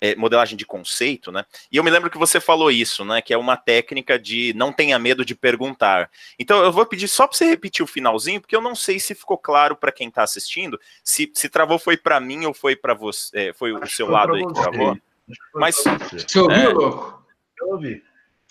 é, 0.02 0.16
modelagem 0.16 0.58
de 0.58 0.66
conceito, 0.66 1.32
né? 1.32 1.46
E 1.72 1.78
eu 1.78 1.84
me 1.84 1.90
lembro 1.90 2.10
que 2.10 2.18
você 2.18 2.40
falou 2.40 2.70
isso, 2.70 3.04
né? 3.06 3.22
Que 3.22 3.34
é 3.34 3.38
uma 3.38 3.58
técnica 3.58 4.20
de 4.20 4.54
não 4.56 4.72
tenha 4.72 5.00
medo 5.00 5.26
de 5.26 5.36
perguntar. 5.36 6.10
Então 6.38 6.64
eu 6.64 6.72
vou 6.72 6.86
pedir 6.86 7.08
só 7.08 7.28
para 7.28 7.38
você 7.38 7.46
repetir 7.46 7.84
o 7.84 7.88
finalzinho, 7.88 8.42
porque 8.42 8.56
eu 8.56 8.62
não 8.62 8.76
sei 8.76 9.00
se 9.00 9.16
ficou 9.16 9.38
claro 9.38 9.76
para 9.76 9.92
quem 9.92 10.08
está 10.08 10.24
assistindo, 10.24 10.80
se, 11.04 11.32
se 11.34 11.50
travou 11.50 11.80
foi 11.80 11.98
para 11.98 12.20
mim 12.20 12.46
ou 12.46 12.54
foi 12.54 12.76
para 12.76 12.94
você, 12.94 13.50
é, 13.50 13.54
foi 13.54 13.72
o 13.72 13.86
seu 13.88 14.10
lado 14.10 14.34
aí 14.34 14.46
que 14.46 14.54
travou. 14.54 14.98
Mas 15.54 15.76
você 15.76 16.40
ouviu, 16.40 16.70
é... 16.70 16.74
louco? 16.74 17.26
Eu 17.60 17.70
ouvi. 17.70 18.04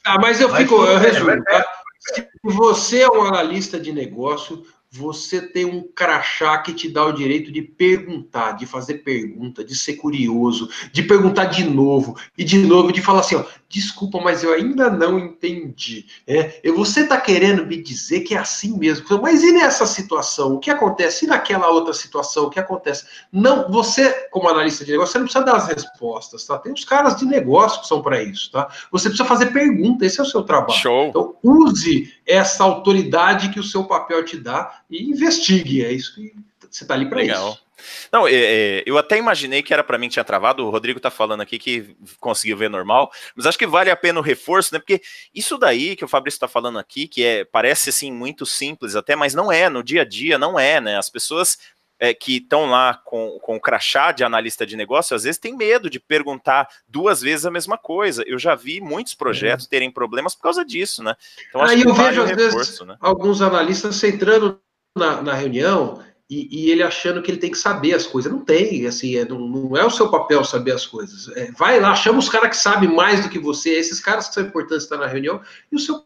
Ah, 0.04 0.18
mas 0.20 0.40
eu 0.40 0.54
fico, 0.54 0.74
eu 0.84 0.98
resumo. 0.98 1.42
Tá? 1.44 1.64
Se 2.00 2.28
você 2.42 3.02
é 3.02 3.08
um 3.08 3.22
analista 3.22 3.80
de 3.80 3.92
negócio, 3.92 4.66
você 4.96 5.40
tem 5.40 5.64
um 5.64 5.82
crachá 5.82 6.56
que 6.58 6.72
te 6.72 6.88
dá 6.88 7.04
o 7.04 7.12
direito 7.12 7.50
de 7.50 7.60
perguntar, 7.60 8.52
de 8.52 8.64
fazer 8.64 8.98
pergunta, 8.98 9.64
de 9.64 9.74
ser 9.74 9.94
curioso, 9.94 10.70
de 10.92 11.02
perguntar 11.02 11.46
de 11.46 11.64
novo, 11.64 12.16
e 12.38 12.44
de 12.44 12.58
novo, 12.58 12.92
de 12.92 13.02
falar 13.02 13.20
assim, 13.20 13.34
ó, 13.34 13.44
desculpa, 13.74 14.20
mas 14.20 14.44
eu 14.44 14.52
ainda 14.52 14.88
não 14.88 15.18
entendi. 15.18 16.06
É, 16.26 16.60
você 16.70 17.00
está 17.00 17.20
querendo 17.20 17.66
me 17.66 17.82
dizer 17.82 18.20
que 18.20 18.34
é 18.34 18.38
assim 18.38 18.78
mesmo. 18.78 19.04
Mas 19.20 19.42
e 19.42 19.50
nessa 19.50 19.84
situação? 19.84 20.54
O 20.54 20.58
que 20.60 20.70
acontece? 20.70 21.24
E 21.24 21.28
naquela 21.28 21.68
outra 21.68 21.92
situação? 21.92 22.44
O 22.44 22.50
que 22.50 22.60
acontece? 22.60 23.04
Não, 23.32 23.68
você, 23.70 24.28
como 24.30 24.48
analista 24.48 24.84
de 24.84 24.92
negócio, 24.92 25.12
você 25.12 25.18
não 25.18 25.24
precisa 25.26 25.44
dar 25.44 25.56
as 25.56 25.66
respostas, 25.66 26.44
tá? 26.44 26.56
Tem 26.56 26.72
os 26.72 26.84
caras 26.84 27.16
de 27.16 27.26
negócio 27.26 27.80
que 27.80 27.88
são 27.88 28.00
para 28.00 28.22
isso, 28.22 28.52
tá? 28.52 28.68
Você 28.92 29.08
precisa 29.08 29.28
fazer 29.28 29.46
pergunta, 29.46 30.06
esse 30.06 30.20
é 30.20 30.22
o 30.22 30.26
seu 30.26 30.42
trabalho. 30.42 30.78
Show. 30.78 31.08
Então, 31.08 31.34
use 31.42 32.12
essa 32.24 32.62
autoridade 32.62 33.48
que 33.48 33.58
o 33.58 33.64
seu 33.64 33.84
papel 33.84 34.24
te 34.24 34.36
dá 34.36 34.82
e 34.88 35.02
investigue. 35.02 35.84
É 35.84 35.92
isso 35.92 36.14
que 36.14 36.32
você 36.70 36.84
está 36.84 36.94
ali 36.94 37.08
para 37.08 37.24
isso. 37.24 37.63
Não, 38.12 38.26
é, 38.26 38.32
é, 38.32 38.82
eu 38.86 38.98
até 38.98 39.16
imaginei 39.16 39.62
que 39.62 39.72
era 39.72 39.84
para 39.84 39.98
mim 39.98 40.08
que 40.08 40.14
tinha 40.14 40.24
travado. 40.24 40.66
O 40.66 40.70
Rodrigo 40.70 41.00
tá 41.00 41.10
falando 41.10 41.40
aqui 41.40 41.58
que 41.58 41.96
conseguiu 42.20 42.56
ver 42.56 42.70
normal, 42.70 43.10
mas 43.34 43.46
acho 43.46 43.58
que 43.58 43.66
vale 43.66 43.90
a 43.90 43.96
pena 43.96 44.20
o 44.20 44.22
reforço, 44.22 44.74
né? 44.74 44.78
Porque 44.78 45.02
isso 45.34 45.58
daí 45.58 45.96
que 45.96 46.04
o 46.04 46.08
Fabrício 46.08 46.36
está 46.36 46.48
falando 46.48 46.78
aqui, 46.78 47.08
que 47.08 47.24
é 47.24 47.44
parece 47.44 47.90
assim 47.90 48.12
muito 48.12 48.46
simples 48.46 48.96
até, 48.96 49.14
mas 49.16 49.34
não 49.34 49.50
é 49.50 49.68
no 49.68 49.82
dia 49.82 50.02
a 50.02 50.04
dia, 50.04 50.38
não 50.38 50.58
é, 50.58 50.80
né? 50.80 50.96
As 50.96 51.10
pessoas 51.10 51.58
é, 51.98 52.12
que 52.12 52.36
estão 52.36 52.66
lá 52.66 53.00
com, 53.04 53.38
com 53.40 53.56
o 53.56 53.60
crachá 53.60 54.12
de 54.12 54.24
analista 54.24 54.66
de 54.66 54.76
negócio, 54.76 55.14
às 55.14 55.24
vezes 55.24 55.38
tem 55.38 55.56
medo 55.56 55.88
de 55.88 56.00
perguntar 56.00 56.68
duas 56.88 57.20
vezes 57.20 57.46
a 57.46 57.50
mesma 57.50 57.78
coisa. 57.78 58.22
Eu 58.26 58.38
já 58.38 58.54
vi 58.54 58.80
muitos 58.80 59.14
projetos 59.14 59.66
terem 59.66 59.90
problemas 59.90 60.34
por 60.34 60.42
causa 60.42 60.64
disso, 60.64 61.02
né? 61.02 61.14
Então, 61.48 61.62
Aí 61.62 61.82
eu 61.82 61.94
vejo, 61.94 62.22
às 62.22 62.30
reforço, 62.30 62.56
vezes, 62.56 62.80
né? 62.80 62.96
alguns 63.00 63.40
analistas 63.40 64.02
entrando 64.02 64.60
na, 64.96 65.22
na 65.22 65.34
reunião 65.34 66.02
e, 66.28 66.48
e, 66.50 66.70
ele 66.70 66.82
achando 66.82 67.20
que 67.20 67.30
ele 67.30 67.38
tem 67.38 67.50
que 67.50 67.58
saber 67.58 67.94
as 67.94 68.06
coisas. 68.06 68.32
Não 68.32 68.40
tem, 68.40 68.86
assim, 68.86 69.16
é, 69.16 69.24
não, 69.24 69.38
não 69.40 69.76
é 69.76 69.84
o 69.84 69.90
seu 69.90 70.10
papel 70.10 70.42
saber 70.44 70.72
as 70.72 70.86
coisas. 70.86 71.28
É, 71.36 71.52
vai 71.52 71.78
lá, 71.78 71.94
chama 71.94 72.18
os 72.18 72.28
caras 72.28 72.50
que 72.50 72.56
sabem 72.56 72.88
mais 72.88 73.22
do 73.22 73.28
que 73.28 73.38
você, 73.38 73.70
esses 73.70 74.00
caras 74.00 74.28
que 74.28 74.34
são 74.34 74.42
importantes 74.42 74.84
estar 74.84 74.96
na 74.96 75.06
reunião, 75.06 75.40
e 75.70 75.76
o 75.76 75.78
seu 75.78 76.02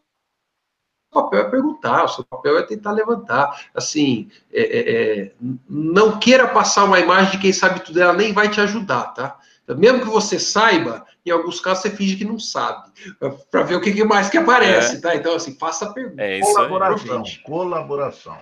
papel 1.11 1.39
é 1.39 1.49
perguntar, 1.49 2.03
o 2.03 2.09
seu 2.09 2.23
papel 2.25 2.57
é 2.57 2.63
tentar 2.63 2.91
levantar. 2.91 3.69
Assim, 3.73 4.29
é, 4.51 4.61
é, 4.61 5.21
é 5.21 5.31
não 5.69 6.19
queira 6.19 6.47
passar 6.47 6.83
uma 6.83 6.99
imagem 6.99 7.31
de 7.31 7.37
quem 7.39 7.53
sabe 7.53 7.79
tudo, 7.79 8.01
ela 8.01 8.13
nem 8.13 8.33
vai 8.33 8.49
te 8.49 8.59
ajudar, 8.59 9.13
tá? 9.13 9.39
Mesmo 9.77 9.99
que 9.99 10.07
você 10.07 10.39
saiba, 10.39 11.05
em 11.23 11.29
alguns 11.29 11.61
casos 11.61 11.83
você 11.83 11.91
finge 11.91 12.15
que 12.15 12.25
não 12.25 12.39
sabe, 12.39 12.89
para 13.51 13.63
ver 13.63 13.75
o 13.75 13.81
que 13.81 14.03
mais 14.03 14.29
que 14.29 14.37
aparece, 14.37 14.97
é. 14.97 14.99
tá? 14.99 15.15
Então, 15.15 15.35
assim, 15.35 15.55
faça 15.57 15.93
pergunta. 15.93 16.21
É 16.21 16.39
isso 16.39 16.53
colaboração, 16.53 17.23
colaboração. 17.45 18.37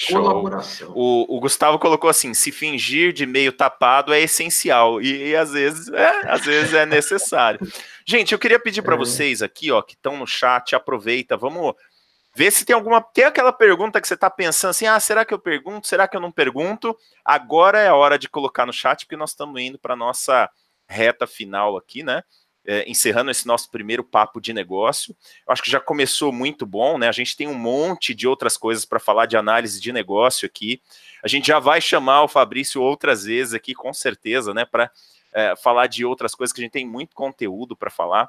Show. 0.00 0.22
Colaboração. 0.22 0.92
O, 0.94 1.36
o, 1.36 1.40
Gustavo 1.40 1.76
colocou 1.76 2.08
assim: 2.08 2.32
se 2.32 2.52
fingir 2.52 3.12
de 3.12 3.26
meio 3.26 3.50
tapado 3.50 4.14
é 4.14 4.20
essencial 4.20 5.02
e, 5.02 5.30
e 5.30 5.34
às 5.34 5.50
vezes 5.50 5.88
é, 5.88 6.30
às 6.30 6.44
vezes 6.44 6.72
é 6.72 6.86
necessário. 6.86 7.58
Gente, 8.06 8.30
eu 8.30 8.38
queria 8.38 8.60
pedir 8.60 8.80
para 8.80 8.94
é. 8.94 8.96
vocês 8.96 9.42
aqui, 9.42 9.72
ó, 9.72 9.82
que 9.82 9.94
estão 9.94 10.16
no 10.16 10.24
chat, 10.24 10.76
aproveita, 10.76 11.36
vamos 11.36 11.74
ver 12.32 12.52
se 12.52 12.64
tem 12.64 12.76
alguma 12.76 13.02
tem 13.02 13.24
aquela 13.24 13.52
pergunta 13.52 14.00
que 14.00 14.06
você 14.06 14.14
está 14.14 14.30
pensando 14.30 14.70
assim: 14.70 14.86
ah, 14.86 15.00
será 15.00 15.24
que 15.24 15.34
eu 15.34 15.38
pergunto? 15.38 15.88
Será 15.88 16.06
que 16.06 16.16
eu 16.16 16.20
não 16.20 16.30
pergunto? 16.30 16.96
Agora 17.24 17.80
é 17.80 17.88
a 17.88 17.96
hora 17.96 18.16
de 18.16 18.28
colocar 18.28 18.64
no 18.64 18.72
chat 18.72 19.04
porque 19.04 19.16
nós 19.16 19.30
estamos 19.30 19.60
indo 19.60 19.80
para 19.80 19.96
nossa 19.96 20.48
reta 20.86 21.26
final 21.26 21.76
aqui, 21.76 22.04
né? 22.04 22.22
É, 22.68 22.84
encerrando 22.86 23.30
esse 23.30 23.46
nosso 23.46 23.70
primeiro 23.70 24.04
papo 24.04 24.42
de 24.42 24.52
negócio. 24.52 25.16
Eu 25.46 25.52
acho 25.54 25.62
que 25.62 25.70
já 25.70 25.80
começou 25.80 26.30
muito 26.30 26.66
bom, 26.66 26.98
né? 26.98 27.08
A 27.08 27.12
gente 27.12 27.34
tem 27.34 27.48
um 27.48 27.54
monte 27.54 28.14
de 28.14 28.28
outras 28.28 28.58
coisas 28.58 28.84
para 28.84 29.00
falar 29.00 29.24
de 29.24 29.38
análise 29.38 29.80
de 29.80 29.90
negócio 29.90 30.44
aqui. 30.44 30.82
A 31.24 31.28
gente 31.28 31.46
já 31.46 31.58
vai 31.58 31.80
chamar 31.80 32.24
o 32.24 32.28
Fabrício 32.28 32.82
outras 32.82 33.24
vezes 33.24 33.54
aqui, 33.54 33.74
com 33.74 33.94
certeza, 33.94 34.52
né? 34.52 34.66
Para 34.66 34.90
é, 35.32 35.56
falar 35.56 35.86
de 35.86 36.04
outras 36.04 36.34
coisas 36.34 36.52
que 36.52 36.60
a 36.60 36.64
gente 36.64 36.72
tem 36.72 36.86
muito 36.86 37.16
conteúdo 37.16 37.74
para 37.74 37.88
falar. 37.88 38.28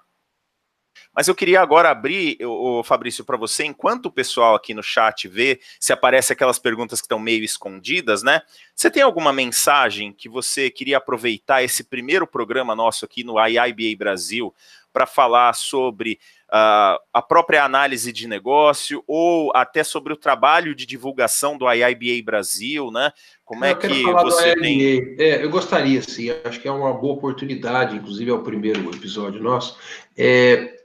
Mas 1.15 1.27
eu 1.27 1.35
queria 1.35 1.61
agora 1.61 1.89
abrir, 1.89 2.37
o 2.41 2.83
Fabrício, 2.83 3.25
para 3.25 3.37
você, 3.37 3.65
enquanto 3.65 4.07
o 4.07 4.11
pessoal 4.11 4.55
aqui 4.55 4.73
no 4.73 4.83
chat 4.83 5.27
vê 5.27 5.59
se 5.79 5.91
aparece 5.91 6.33
aquelas 6.33 6.59
perguntas 6.59 6.99
que 7.01 7.05
estão 7.05 7.19
meio 7.19 7.43
escondidas, 7.43 8.23
né? 8.23 8.41
Você 8.75 8.89
tem 8.89 9.03
alguma 9.03 9.33
mensagem 9.33 10.13
que 10.13 10.29
você 10.29 10.69
queria 10.69 10.97
aproveitar 10.97 11.63
esse 11.63 11.83
primeiro 11.83 12.25
programa 12.25 12.75
nosso 12.75 13.05
aqui 13.05 13.23
no 13.23 13.35
IIBA 13.39 13.97
Brasil 13.97 14.53
para 14.91 15.05
falar 15.05 15.53
sobre 15.53 16.19
uh, 16.49 16.99
a 17.13 17.21
própria 17.21 17.63
análise 17.63 18.11
de 18.11 18.27
negócio 18.27 19.03
ou 19.07 19.51
até 19.55 19.83
sobre 19.83 20.13
o 20.13 20.17
trabalho 20.17 20.73
de 20.73 20.85
divulgação 20.85 21.57
do 21.57 21.71
IIBA 21.71 22.23
Brasil, 22.25 22.91
né? 22.91 23.11
Como 23.45 23.65
é 23.65 23.73
que 23.73 23.87
você 24.03 24.55
tem? 24.55 25.15
É, 25.17 25.43
eu 25.43 25.49
gostaria, 25.49 26.01
sim. 26.01 26.29
Acho 26.43 26.59
que 26.59 26.67
é 26.67 26.71
uma 26.71 26.93
boa 26.93 27.13
oportunidade, 27.13 27.95
inclusive 27.95 28.29
é 28.29 28.33
o 28.33 28.43
primeiro 28.43 28.89
episódio 28.91 29.41
nosso. 29.41 29.77
É, 30.17 30.78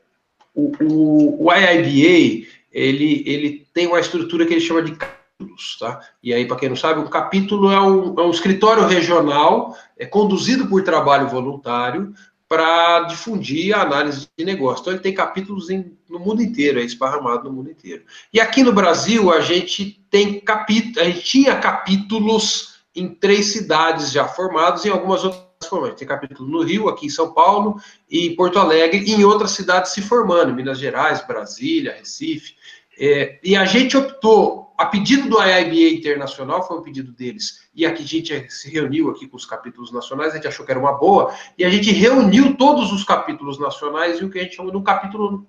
o, 0.54 0.72
o, 0.80 1.46
o 1.46 1.52
IIBA, 1.52 2.46
ele, 2.72 3.22
ele 3.26 3.66
tem 3.74 3.86
uma 3.86 4.00
estrutura 4.00 4.46
que 4.46 4.52
ele 4.52 4.60
chama 4.60 4.82
de 4.82 4.92
capítulos, 4.92 5.76
tá? 5.78 6.00
E 6.22 6.32
aí, 6.32 6.46
para 6.46 6.56
quem 6.56 6.68
não 6.68 6.76
sabe, 6.76 7.00
um 7.00 7.08
capítulo 7.08 7.70
é 7.70 7.80
um, 7.80 8.18
é 8.18 8.22
um 8.22 8.30
escritório 8.30 8.86
regional, 8.86 9.76
é 9.98 10.06
conduzido 10.06 10.66
por 10.66 10.82
trabalho 10.82 11.28
voluntário, 11.28 12.14
para 12.48 13.00
difundir 13.04 13.76
a 13.76 13.82
análise 13.82 14.28
de 14.36 14.44
negócio. 14.44 14.82
Então, 14.82 14.92
ele 14.92 15.02
tem 15.02 15.14
capítulos 15.14 15.70
em, 15.70 15.96
no 16.08 16.18
mundo 16.20 16.42
inteiro, 16.42 16.78
é 16.78 16.84
esparramado 16.84 17.44
no 17.44 17.52
mundo 17.52 17.70
inteiro. 17.70 18.04
E 18.32 18.40
aqui 18.40 18.62
no 18.62 18.72
Brasil, 18.72 19.32
a 19.32 19.40
gente 19.40 20.00
tem 20.10 20.38
capítulos, 20.40 20.98
a 20.98 21.04
gente 21.04 21.22
tinha 21.22 21.56
capítulos 21.56 22.74
em 22.94 23.08
três 23.08 23.46
cidades 23.46 24.12
já 24.12 24.28
formadas 24.28 24.84
e 24.84 24.88
em 24.88 24.92
algumas 24.92 25.24
outras 25.24 25.44
formadas. 25.66 25.98
Tem 25.98 26.06
capítulo 26.06 26.48
no 26.48 26.62
Rio, 26.62 26.88
aqui 26.88 27.06
em 27.06 27.10
São 27.10 27.32
Paulo, 27.32 27.80
e 28.10 28.28
em 28.28 28.36
Porto 28.36 28.58
Alegre, 28.58 29.04
e 29.04 29.12
em 29.12 29.24
outras 29.24 29.52
cidades 29.52 29.92
se 29.92 30.02
formando, 30.02 30.54
Minas 30.54 30.78
Gerais, 30.78 31.26
Brasília, 31.26 31.96
Recife. 31.98 32.54
É, 32.98 33.38
e 33.42 33.56
a 33.56 33.64
gente 33.64 33.96
optou, 33.96 34.72
a 34.78 34.86
pedido 34.86 35.28
do 35.28 35.42
IIBA 35.42 35.96
Internacional, 35.96 36.66
foi 36.66 36.78
um 36.78 36.82
pedido 36.82 37.12
deles, 37.12 37.68
e 37.74 37.84
aqui 37.84 38.02
a 38.02 38.06
gente 38.06 38.50
se 38.50 38.70
reuniu 38.70 39.10
aqui 39.10 39.26
com 39.26 39.36
os 39.36 39.44
capítulos 39.44 39.92
nacionais, 39.92 40.32
a 40.32 40.36
gente 40.36 40.48
achou 40.48 40.64
que 40.64 40.70
era 40.70 40.80
uma 40.80 40.92
boa, 40.92 41.34
e 41.58 41.64
a 41.64 41.70
gente 41.70 41.90
reuniu 41.90 42.56
todos 42.56 42.92
os 42.92 43.04
capítulos 43.04 43.58
nacionais 43.58 44.20
e 44.20 44.24
o 44.24 44.30
que 44.30 44.38
a 44.38 44.42
gente 44.42 44.56
chama 44.56 44.70
de 44.70 44.76
um 44.76 44.82
capítulo 44.82 45.46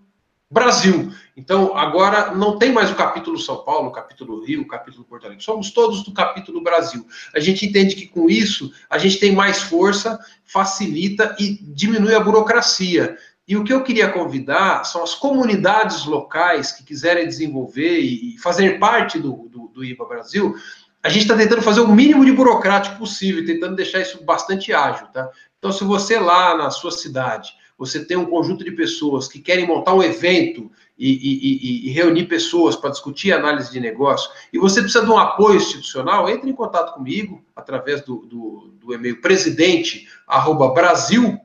Brasil. 0.49 1.11
Então, 1.35 1.75
agora 1.75 2.33
não 2.33 2.57
tem 2.57 2.71
mais 2.71 2.91
o 2.91 2.95
capítulo 2.95 3.37
São 3.37 3.63
Paulo, 3.63 3.89
o 3.89 3.91
capítulo 3.91 4.43
Rio, 4.43 4.61
o 4.61 4.67
capítulo 4.67 5.03
Porto 5.03 5.25
Alegre. 5.25 5.43
Somos 5.43 5.71
todos 5.71 6.03
do 6.03 6.13
capítulo 6.13 6.61
Brasil. 6.61 7.05
A 7.33 7.39
gente 7.39 7.65
entende 7.65 7.95
que 7.95 8.07
com 8.07 8.29
isso 8.29 8.71
a 8.89 8.97
gente 8.97 9.19
tem 9.19 9.33
mais 9.33 9.63
força, 9.63 10.19
facilita 10.45 11.35
e 11.39 11.57
diminui 11.61 12.13
a 12.15 12.19
burocracia. 12.19 13.17
E 13.47 13.57
o 13.57 13.63
que 13.63 13.73
eu 13.73 13.83
queria 13.83 14.09
convidar 14.09 14.83
são 14.85 15.03
as 15.03 15.13
comunidades 15.13 16.05
locais 16.05 16.71
que 16.71 16.83
quiserem 16.83 17.27
desenvolver 17.27 17.99
e 17.99 18.37
fazer 18.39 18.79
parte 18.79 19.19
do, 19.19 19.49
do, 19.49 19.67
do 19.67 19.83
IBA 19.83 20.05
Brasil. 20.05 20.55
A 21.03 21.09
gente 21.09 21.23
está 21.23 21.35
tentando 21.35 21.61
fazer 21.61 21.81
o 21.81 21.87
mínimo 21.87 22.25
de 22.25 22.31
burocrático 22.31 22.97
possível, 22.97 23.45
tentando 23.45 23.75
deixar 23.75 23.99
isso 23.99 24.23
bastante 24.23 24.73
ágil, 24.73 25.07
tá? 25.07 25.29
Então, 25.59 25.71
se 25.71 25.83
você 25.83 26.17
lá 26.17 26.57
na 26.57 26.71
sua 26.71 26.91
cidade 26.91 27.53
você 27.77 28.03
tem 28.05 28.15
um 28.17 28.25
conjunto 28.25 28.63
de 28.63 28.71
pessoas 28.71 29.27
que 29.27 29.39
querem 29.39 29.67
montar 29.67 29.93
um 29.93 30.01
evento 30.01 30.71
e, 30.97 31.11
e, 31.11 31.87
e, 31.87 31.89
e 31.89 31.91
reunir 31.91 32.25
pessoas 32.25 32.75
para 32.75 32.89
discutir 32.89 33.33
análise 33.33 33.71
de 33.71 33.79
negócio, 33.81 34.31
e 34.53 34.57
você 34.57 34.81
precisa 34.81 35.03
de 35.03 35.11
um 35.11 35.17
apoio 35.17 35.57
institucional, 35.57 36.29
entre 36.29 36.49
em 36.49 36.53
contato 36.53 36.93
comigo 36.93 37.43
através 37.55 38.01
do, 38.01 38.25
do, 38.25 38.73
do 38.79 38.93
e-mail 38.93 39.19
presidente 39.19 40.07
arroba 40.25 40.69
brasil.iba.org, 40.69 41.41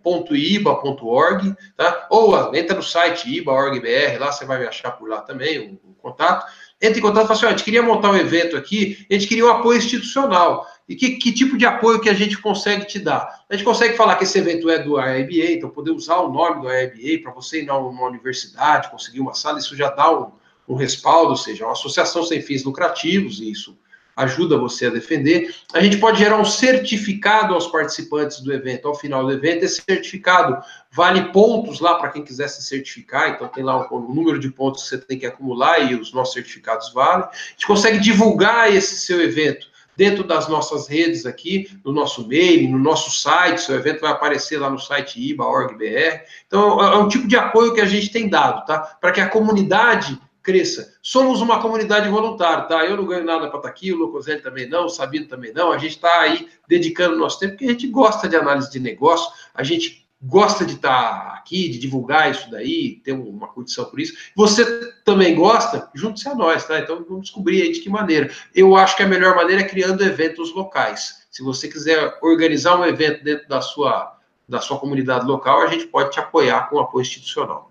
tá? 1.76 2.06
ou 2.10 2.54
entra 2.54 2.76
no 2.76 2.82
site 2.82 3.28
iba.org.br, 3.28 4.18
lá 4.20 4.30
você 4.30 4.44
vai 4.44 4.60
me 4.60 4.66
achar 4.66 4.92
por 4.92 5.08
lá 5.08 5.20
também, 5.20 5.58
o, 5.58 5.90
contato. 6.00 6.46
Entre 6.80 6.98
em 6.98 7.02
contato 7.02 7.24
e 7.24 7.28
fala 7.28 7.38
assim, 7.38 7.46
a 7.46 7.50
gente 7.50 7.64
queria 7.64 7.82
montar 7.82 8.10
um 8.10 8.16
evento 8.16 8.56
aqui, 8.56 9.06
a 9.10 9.12
gente 9.12 9.26
queria 9.26 9.44
um 9.44 9.50
apoio 9.50 9.78
institucional. 9.78 10.66
E 10.90 10.96
que, 10.96 11.10
que, 11.10 11.30
tipo 11.30 11.56
de 11.56 11.64
apoio 11.64 12.00
que 12.00 12.08
a 12.08 12.12
gente 12.12 12.36
consegue 12.36 12.84
te 12.84 12.98
dar? 12.98 13.44
A 13.48 13.54
gente 13.54 13.64
consegue 13.64 13.96
falar 13.96 14.16
que 14.16 14.24
esse 14.24 14.36
evento 14.36 14.68
é 14.68 14.76
do 14.76 14.98
IABA, 14.98 15.52
então 15.52 15.70
poder 15.70 15.92
usar 15.92 16.16
o 16.16 16.32
nome 16.32 16.62
do 16.62 16.68
IABA 16.68 17.22
para 17.22 17.32
você 17.32 17.62
ir 17.62 17.66
numa 17.66 18.08
universidade, 18.08 18.90
conseguir 18.90 19.20
uma 19.20 19.32
sala, 19.32 19.60
isso 19.60 19.76
já 19.76 19.88
dá 19.88 20.10
um, 20.10 20.32
um 20.68 20.74
respaldo, 20.74 21.30
ou 21.30 21.36
seja, 21.36 21.64
uma 21.64 21.74
associação 21.74 22.24
sem 22.24 22.42
fins 22.42 22.64
lucrativos, 22.64 23.38
e 23.38 23.52
isso 23.52 23.78
ajuda 24.16 24.58
você 24.58 24.86
a 24.86 24.90
defender. 24.90 25.54
A 25.72 25.80
gente 25.80 25.96
pode 25.98 26.18
gerar 26.18 26.40
um 26.40 26.44
certificado 26.44 27.54
aos 27.54 27.68
participantes 27.68 28.40
do 28.40 28.52
evento. 28.52 28.88
Ao 28.88 28.94
final 28.94 29.24
do 29.24 29.30
evento, 29.30 29.64
esse 29.64 29.80
certificado 29.88 30.60
vale 30.90 31.30
pontos 31.30 31.78
lá 31.78 31.94
para 31.94 32.10
quem 32.10 32.24
quiser 32.24 32.48
se 32.48 32.64
certificar. 32.64 33.30
Então, 33.30 33.46
tem 33.46 33.62
lá 33.62 33.86
o, 33.94 34.00
número 34.00 34.40
de 34.40 34.50
pontos 34.50 34.82
que 34.82 34.88
você 34.88 34.98
tem 34.98 35.20
que 35.20 35.26
acumular 35.26 35.78
e 35.78 35.94
os 35.94 36.12
nossos 36.12 36.34
certificados 36.34 36.92
valem. 36.92 37.26
A 37.26 37.50
gente 37.52 37.66
consegue 37.68 38.00
divulgar 38.00 38.74
esse 38.74 38.96
seu 38.96 39.22
evento 39.22 39.69
dentro 40.00 40.24
das 40.24 40.48
nossas 40.48 40.88
redes 40.88 41.26
aqui, 41.26 41.68
no 41.84 41.92
nosso 41.92 42.26
mail, 42.26 42.70
no 42.70 42.78
nosso 42.78 43.10
site, 43.10 43.60
seu 43.60 43.74
evento 43.74 44.00
vai 44.00 44.10
aparecer 44.10 44.58
lá 44.58 44.70
no 44.70 44.78
site 44.78 45.20
iba.org.br. 45.20 46.24
Então, 46.46 46.80
é 46.80 46.96
um 46.96 47.06
tipo 47.06 47.28
de 47.28 47.36
apoio 47.36 47.74
que 47.74 47.82
a 47.82 47.84
gente 47.84 48.10
tem 48.10 48.26
dado, 48.26 48.64
tá? 48.64 48.78
Para 48.98 49.12
que 49.12 49.20
a 49.20 49.28
comunidade 49.28 50.18
cresça. 50.42 50.94
Somos 51.02 51.42
uma 51.42 51.60
comunidade 51.60 52.08
voluntária, 52.08 52.64
tá? 52.64 52.82
Eu 52.86 52.96
não 52.96 53.04
ganho 53.04 53.26
nada 53.26 53.40
para 53.48 53.58
estar 53.58 53.60
tá 53.60 53.68
aqui, 53.68 53.92
o 53.92 53.98
Locoselli 53.98 54.40
também 54.40 54.66
não, 54.66 54.86
o 54.86 54.88
Sabino 54.88 55.26
também 55.26 55.52
não. 55.52 55.70
A 55.70 55.76
gente 55.76 55.96
está 55.96 56.22
aí 56.22 56.48
dedicando 56.66 57.18
nosso 57.18 57.38
tempo, 57.38 57.52
porque 57.52 57.66
a 57.66 57.72
gente 57.72 57.88
gosta 57.88 58.26
de 58.26 58.36
análise 58.36 58.72
de 58.72 58.80
negócio, 58.80 59.30
a 59.54 59.62
gente 59.62 60.08
gosta 60.22 60.66
de 60.66 60.74
estar 60.74 61.30
tá 61.30 61.34
aqui, 61.34 61.68
de 61.68 61.78
divulgar 61.78 62.30
isso 62.30 62.50
daí, 62.50 63.00
ter 63.02 63.12
uma 63.12 63.48
curtição 63.48 63.86
por 63.86 63.98
isso. 63.98 64.14
Você 64.36 64.92
também 65.04 65.34
gosta? 65.34 65.90
Junte-se 65.94 66.28
a 66.28 66.34
nós, 66.34 66.66
tá? 66.66 66.78
Então 66.78 67.04
vamos 67.08 67.22
descobrir 67.22 67.62
aí 67.62 67.72
de 67.72 67.80
que 67.80 67.88
maneira. 67.88 68.30
Eu 68.54 68.76
acho 68.76 68.96
que 68.96 69.02
a 69.02 69.08
melhor 69.08 69.34
maneira 69.34 69.62
é 69.62 69.68
criando 69.68 70.04
eventos 70.04 70.54
locais. 70.54 71.26
Se 71.30 71.42
você 71.42 71.68
quiser 71.68 72.18
organizar 72.22 72.78
um 72.78 72.84
evento 72.84 73.24
dentro 73.24 73.48
da 73.48 73.60
sua, 73.60 74.18
da 74.48 74.60
sua 74.60 74.78
comunidade 74.78 75.26
local, 75.26 75.62
a 75.62 75.68
gente 75.68 75.86
pode 75.86 76.10
te 76.10 76.20
apoiar 76.20 76.68
com 76.68 76.78
apoio 76.78 77.02
institucional. 77.02 77.70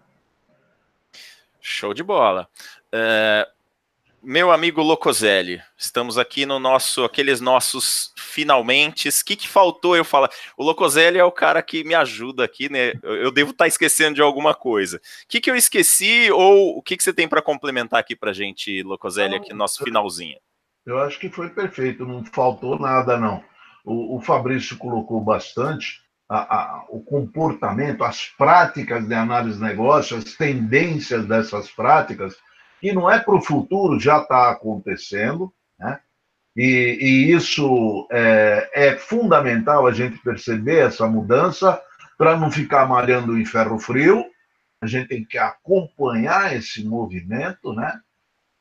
Show 1.61 1.93
de 1.93 2.01
bola. 2.01 2.47
Uh, 2.93 3.59
meu 4.22 4.51
amigo 4.51 4.82
Locoselli, 4.82 5.61
estamos 5.78 6.17
aqui 6.17 6.45
no 6.45 6.59
nosso, 6.59 7.03
aqueles 7.03 7.39
nossos 7.39 8.13
finalmente. 8.17 9.09
O 9.09 9.26
que, 9.26 9.36
que 9.36 9.47
faltou 9.47 9.95
eu 9.95 10.03
falar? 10.03 10.30
O 10.57 10.63
Locoselli 10.63 11.17
é 11.17 11.24
o 11.24 11.32
cara 11.32 11.61
que 11.61 11.84
me 11.84 11.95
ajuda 11.95 12.43
aqui, 12.43 12.70
né? 12.70 12.93
Eu 13.03 13.32
devo 13.32 13.51
estar 13.51 13.65
tá 13.65 13.67
esquecendo 13.67 14.15
de 14.15 14.22
alguma 14.22 14.53
coisa. 14.53 14.97
O 14.97 15.01
que, 15.28 15.39
que 15.39 15.49
eu 15.49 15.55
esqueci 15.55 16.32
ou 16.32 16.78
o 16.78 16.82
que, 16.82 16.97
que 16.97 17.03
você 17.03 17.13
tem 17.13 17.28
para 17.28 17.41
complementar 17.41 17.99
aqui 17.99 18.15
para 18.15 18.34
gente, 18.34 18.84
Locoselli, 18.84 19.36
aqui 19.36 19.51
no 19.51 19.57
nosso 19.57 19.84
finalzinho? 19.84 20.38
Eu 20.86 20.99
acho 20.99 21.20
que 21.20 21.30
foi 21.30 21.49
perfeito, 21.49 22.05
não 22.05 22.24
faltou 22.26 22.78
nada, 22.80 23.17
não. 23.17 23.43
O, 23.86 24.17
o 24.17 24.22
Fabrício 24.22 24.78
colocou 24.78 25.22
bastante 25.22 26.01
a, 26.28 26.55
a, 26.55 26.86
o 26.89 27.01
comportamento, 27.01 28.03
as 28.03 28.26
práticas 28.38 29.07
de 29.07 29.13
análise 29.13 29.57
de 29.57 29.63
negócio, 29.63 30.17
as 30.17 30.36
tendências 30.36 31.26
dessas 31.26 31.70
práticas 31.70 32.36
que 32.80 32.93
não 32.93 33.09
é 33.09 33.19
para 33.19 33.36
o 33.36 33.41
futuro, 33.41 33.99
já 33.99 34.19
está 34.21 34.49
acontecendo, 34.49 35.51
né? 35.77 35.99
E, 36.55 36.97
e 36.99 37.32
isso 37.32 38.07
é, 38.11 38.69
é, 38.73 38.95
fundamental 38.97 39.88
a 39.88 39.93
gente 39.93 40.17
perceber 40.19 40.80
essa 40.88 41.07
mudança 41.07 41.82
para 42.17 42.38
não 42.38 42.51
ficar 42.51 42.88
malhando 42.88 43.38
em 43.38 43.45
ferro 43.45 43.80
frio. 43.80 44.25
A 44.82 44.88
gente 44.88 45.07
tem 45.07 45.23
que 45.23 45.38
acompanhar 45.38 46.55
esse 46.55 46.84
movimento, 46.84 47.73
né? 47.73 47.99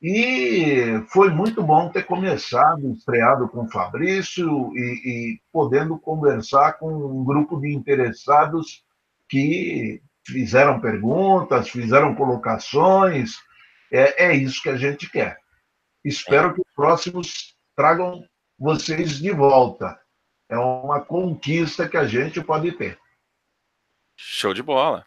E 0.00 1.02
foi 1.08 1.28
muito 1.30 1.60
bom 1.60 1.88
ter 1.88 2.04
começado, 2.04 2.92
estreado 2.92 3.48
com 3.48 3.64
o 3.64 3.70
Fabrício 3.70 4.72
e, 4.76 4.80
e 5.04 5.40
podendo 5.52 5.98
conversar 5.98 6.74
com 6.74 6.88
um 6.88 7.24
grupo 7.24 7.60
de 7.60 7.74
interessados 7.74 8.84
que 9.28 10.00
fizeram 10.24 10.80
perguntas, 10.80 11.68
fizeram 11.68 12.14
colocações, 12.14 13.38
é, 13.92 14.26
é 14.26 14.36
isso 14.36 14.62
que 14.62 14.68
a 14.68 14.76
gente 14.76 15.10
quer. 15.10 15.38
Espero 16.04 16.54
que 16.54 16.60
os 16.60 16.74
próximos 16.74 17.54
tragam 17.76 18.24
vocês 18.58 19.18
de 19.18 19.30
volta. 19.30 19.98
É 20.48 20.56
uma 20.56 21.00
conquista 21.00 21.88
que 21.88 21.96
a 21.96 22.06
gente 22.06 22.42
pode 22.42 22.72
ter. 22.72 22.98
Show 24.16 24.54
de 24.54 24.62
bola. 24.62 25.06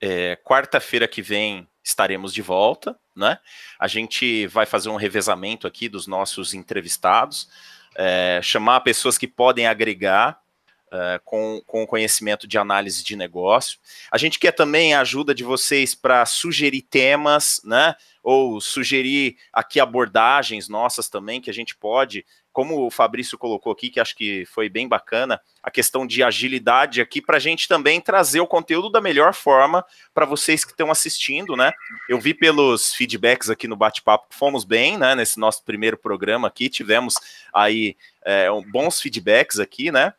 É, 0.00 0.36
Quarta-feira 0.36 1.08
que 1.08 1.20
vem 1.20 1.68
estaremos 1.82 2.32
de 2.32 2.42
volta, 2.42 2.98
né? 3.14 3.38
A 3.78 3.86
gente 3.86 4.46
vai 4.46 4.66
fazer 4.66 4.88
um 4.88 4.96
revezamento 4.96 5.66
aqui 5.66 5.88
dos 5.88 6.06
nossos 6.06 6.54
entrevistados, 6.54 7.48
é, 7.94 8.40
chamar 8.42 8.80
pessoas 8.80 9.18
que 9.18 9.28
podem 9.28 9.66
agregar 9.66 10.40
Uh, 10.86 11.18
com, 11.24 11.60
com 11.66 11.84
conhecimento 11.84 12.46
de 12.46 12.56
análise 12.56 13.02
de 13.02 13.16
negócio. 13.16 13.76
A 14.08 14.16
gente 14.16 14.38
quer 14.38 14.52
também 14.52 14.94
a 14.94 15.00
ajuda 15.00 15.34
de 15.34 15.42
vocês 15.42 15.96
para 15.96 16.24
sugerir 16.24 16.80
temas, 16.80 17.60
né? 17.64 17.96
Ou 18.26 18.60
sugerir 18.60 19.36
aqui 19.52 19.78
abordagens 19.78 20.68
nossas 20.68 21.08
também, 21.08 21.40
que 21.40 21.48
a 21.48 21.54
gente 21.54 21.76
pode, 21.76 22.26
como 22.52 22.84
o 22.84 22.90
Fabrício 22.90 23.38
colocou 23.38 23.72
aqui, 23.72 23.88
que 23.88 24.00
acho 24.00 24.16
que 24.16 24.44
foi 24.46 24.68
bem 24.68 24.88
bacana, 24.88 25.40
a 25.62 25.70
questão 25.70 26.04
de 26.04 26.24
agilidade 26.24 27.00
aqui, 27.00 27.22
para 27.22 27.36
a 27.36 27.40
gente 27.40 27.68
também 27.68 28.00
trazer 28.00 28.40
o 28.40 28.46
conteúdo 28.46 28.90
da 28.90 29.00
melhor 29.00 29.32
forma 29.32 29.86
para 30.12 30.26
vocês 30.26 30.64
que 30.64 30.72
estão 30.72 30.90
assistindo, 30.90 31.54
né? 31.54 31.70
Eu 32.08 32.18
vi 32.18 32.34
pelos 32.34 32.92
feedbacks 32.94 33.48
aqui 33.48 33.68
no 33.68 33.76
bate-papo 33.76 34.26
que 34.28 34.34
fomos 34.34 34.64
bem, 34.64 34.98
né? 34.98 35.14
Nesse 35.14 35.38
nosso 35.38 35.62
primeiro 35.62 35.96
programa 35.96 36.48
aqui, 36.48 36.68
tivemos 36.68 37.14
aí 37.54 37.96
é, 38.24 38.48
bons 38.72 39.00
feedbacks 39.00 39.60
aqui, 39.60 39.92
né? 39.92 40.12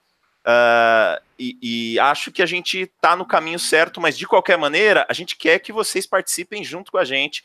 Uh, 0.46 1.22
e, 1.38 1.58
e, 1.62 2.00
acho 2.00 2.32
que 2.32 2.42
a 2.42 2.46
gente 2.46 2.84
está 2.84 3.18
no 3.18 3.26
caminho 3.26 3.60
certo, 3.60 4.00
mas 4.00 4.18
de 4.18 4.26
qualquer 4.26 4.58
maneira, 4.58 5.06
a 5.10 5.14
gente 5.14 5.36
quer 5.36 5.60
que 5.60 5.74
vocês 5.74 6.06
participem 6.08 6.64
junto 6.64 6.90
com 6.90 6.98
a 6.98 7.04
gente 7.04 7.44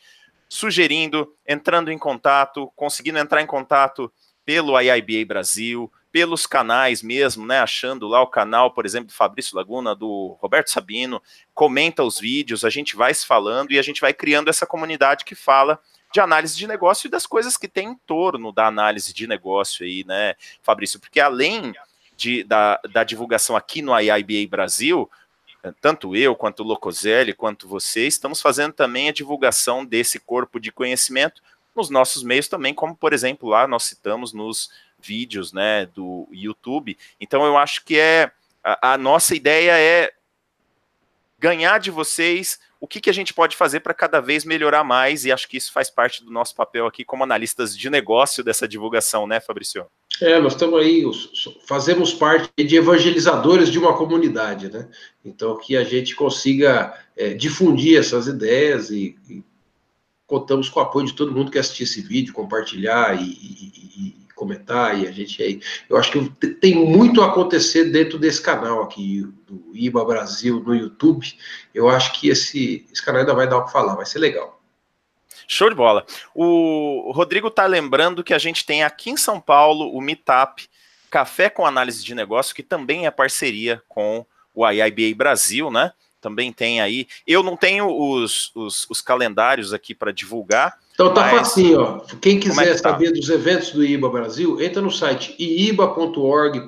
sugerindo, 0.53 1.33
entrando 1.47 1.91
em 1.91 1.97
contato, 1.97 2.71
conseguindo 2.75 3.17
entrar 3.17 3.41
em 3.41 3.47
contato 3.47 4.13
pelo 4.45 4.79
IIBA 4.79 5.25
Brasil, 5.25 5.91
pelos 6.11 6.45
canais 6.45 7.01
mesmo, 7.01 7.43
né? 7.43 7.59
Achando 7.59 8.07
lá 8.07 8.21
o 8.21 8.27
canal, 8.27 8.69
por 8.69 8.85
exemplo, 8.85 9.07
do 9.07 9.13
Fabrício 9.13 9.57
Laguna, 9.57 9.95
do 9.95 10.37
Roberto 10.39 10.69
Sabino, 10.69 11.19
comenta 11.55 12.03
os 12.03 12.19
vídeos, 12.19 12.63
a 12.63 12.69
gente 12.69 12.95
vai 12.95 13.11
se 13.15 13.25
falando 13.25 13.71
e 13.71 13.79
a 13.79 13.81
gente 13.81 13.99
vai 13.99 14.13
criando 14.13 14.47
essa 14.47 14.67
comunidade 14.67 15.25
que 15.25 15.33
fala 15.33 15.79
de 16.13 16.19
análise 16.19 16.55
de 16.55 16.67
negócio 16.67 17.07
e 17.07 17.09
das 17.09 17.25
coisas 17.25 17.57
que 17.57 17.67
tem 17.67 17.87
em 17.87 17.95
torno 18.05 18.51
da 18.51 18.67
análise 18.67 19.11
de 19.11 19.25
negócio 19.25 19.83
aí, 19.83 20.03
né, 20.05 20.35
Fabrício? 20.61 20.99
Porque 20.99 21.19
além 21.19 21.73
de, 22.15 22.43
da, 22.43 22.79
da 22.91 23.03
divulgação 23.03 23.55
aqui 23.55 23.81
no 23.81 23.99
IIBA 23.99 24.47
Brasil, 24.47 25.09
tanto 25.71 26.15
eu, 26.15 26.35
quanto 26.35 26.61
o 26.61 26.65
Locoselli, 26.65 27.33
quanto 27.33 27.67
você, 27.67 28.07
estamos 28.07 28.41
fazendo 28.41 28.73
também 28.73 29.09
a 29.09 29.13
divulgação 29.13 29.85
desse 29.85 30.19
corpo 30.19 30.59
de 30.59 30.71
conhecimento 30.71 31.41
nos 31.75 31.89
nossos 31.89 32.23
meios 32.23 32.47
também, 32.47 32.73
como, 32.73 32.95
por 32.95 33.13
exemplo, 33.13 33.49
lá 33.49 33.67
nós 33.67 33.83
citamos 33.83 34.33
nos 34.33 34.69
vídeos, 34.99 35.51
né, 35.51 35.85
do 35.87 36.27
YouTube. 36.31 36.97
Então 37.19 37.45
eu 37.45 37.57
acho 37.57 37.83
que 37.83 37.97
é 37.97 38.31
a, 38.63 38.93
a 38.93 38.97
nossa 38.97 39.35
ideia 39.35 39.77
é 39.77 40.13
ganhar 41.39 41.79
de 41.79 41.91
vocês 41.91 42.59
o 42.83 42.87
que, 42.87 42.99
que 42.99 43.09
a 43.09 43.13
gente 43.13 43.33
pode 43.33 43.55
fazer 43.55 43.79
para 43.79 43.93
cada 43.93 44.19
vez 44.19 44.43
melhorar 44.43 44.83
mais, 44.83 45.23
e 45.23 45.31
acho 45.31 45.47
que 45.47 45.55
isso 45.55 45.71
faz 45.71 45.89
parte 45.89 46.21
do 46.21 46.29
nosso 46.29 46.53
papel 46.53 46.85
aqui 46.85 47.05
como 47.05 47.23
analistas 47.23 47.77
de 47.77 47.89
negócio 47.89 48.43
dessa 48.43 48.67
divulgação, 48.67 49.25
né, 49.25 49.39
Fabrício? 49.39 49.85
É, 50.21 50.37
nós 50.37 50.51
estamos 50.51 50.77
aí, 50.81 51.01
fazemos 51.65 52.13
parte 52.13 52.51
de 52.57 52.75
evangelizadores 52.75 53.71
de 53.71 53.79
uma 53.79 53.95
comunidade, 53.95 54.69
né? 54.69 54.89
Então, 55.23 55.57
que 55.57 55.77
a 55.77 55.85
gente 55.85 56.13
consiga 56.13 56.93
é, 57.15 57.33
difundir 57.33 57.97
essas 57.97 58.27
ideias 58.27 58.91
e, 58.91 59.15
e, 59.29 59.41
contamos 60.27 60.67
com 60.67 60.81
o 60.81 60.83
apoio 60.83 61.05
de 61.05 61.13
todo 61.13 61.31
mundo 61.31 61.51
que 61.51 61.59
assistir 61.59 61.83
esse 61.83 62.01
vídeo, 62.01 62.33
compartilhar 62.33 63.17
e, 63.17 63.23
e 63.23 64.22
comentar 64.35 64.97
e 64.99 65.07
a 65.07 65.11
gente 65.11 65.41
aí. 65.41 65.61
Eu 65.89 65.97
acho 65.97 66.11
que 66.11 66.47
tem 66.47 66.75
muito 66.75 67.21
a 67.21 67.27
acontecer 67.27 67.85
dentro 67.85 68.17
desse 68.17 68.41
canal 68.41 68.83
aqui, 68.83 69.27
do 69.47 69.71
IBA 69.73 70.05
Brasil 70.05 70.61
no 70.65 70.75
YouTube. 70.75 71.25
Eu 71.73 71.89
acho 71.89 72.13
que 72.13 72.29
esse, 72.29 72.85
esse 72.91 73.03
canal 73.03 73.21
ainda 73.21 73.33
vai 73.33 73.47
dar 73.47 73.57
o 73.57 73.65
que 73.65 73.71
falar, 73.71 73.95
vai 73.95 74.05
ser 74.05 74.19
legal. 74.19 74.61
Show 75.47 75.69
de 75.69 75.75
bola. 75.75 76.05
O 76.33 77.11
Rodrigo 77.13 77.49
tá 77.49 77.65
lembrando 77.65 78.23
que 78.23 78.33
a 78.33 78.37
gente 78.37 78.65
tem 78.65 78.83
aqui 78.83 79.09
em 79.09 79.17
São 79.17 79.39
Paulo 79.39 79.91
o 79.91 80.01
Meetup 80.01 80.67
Café 81.09 81.49
com 81.49 81.65
Análise 81.65 82.03
de 82.03 82.15
Negócio, 82.15 82.55
que 82.55 82.63
também 82.63 83.05
é 83.05 83.11
parceria 83.11 83.81
com 83.87 84.25
o 84.53 84.67
IIBA 84.67 85.15
Brasil, 85.15 85.69
né? 85.69 85.91
Também 86.19 86.53
tem 86.53 86.79
aí. 86.79 87.07
Eu 87.27 87.43
não 87.43 87.57
tenho 87.57 87.87
os, 87.87 88.51
os, 88.55 88.89
os 88.89 89.01
calendários 89.01 89.73
aqui 89.73 89.93
para 89.93 90.13
divulgar, 90.13 90.79
então 90.93 91.13
tá 91.13 91.21
Mas, 91.21 91.31
facinho, 91.31 91.81
ó. 91.81 91.99
Quem 92.21 92.39
quiser 92.39 92.67
é 92.67 92.75
que 92.75 92.81
tá? 92.81 92.91
saber 92.91 93.11
dos 93.11 93.27
eventos 93.29 93.71
do 93.71 93.83
IBA 93.83 94.09
Brasil, 94.09 94.61
entra 94.61 94.81
no 94.81 94.91
site 94.91 95.35
iiba.org.br, 95.39 96.67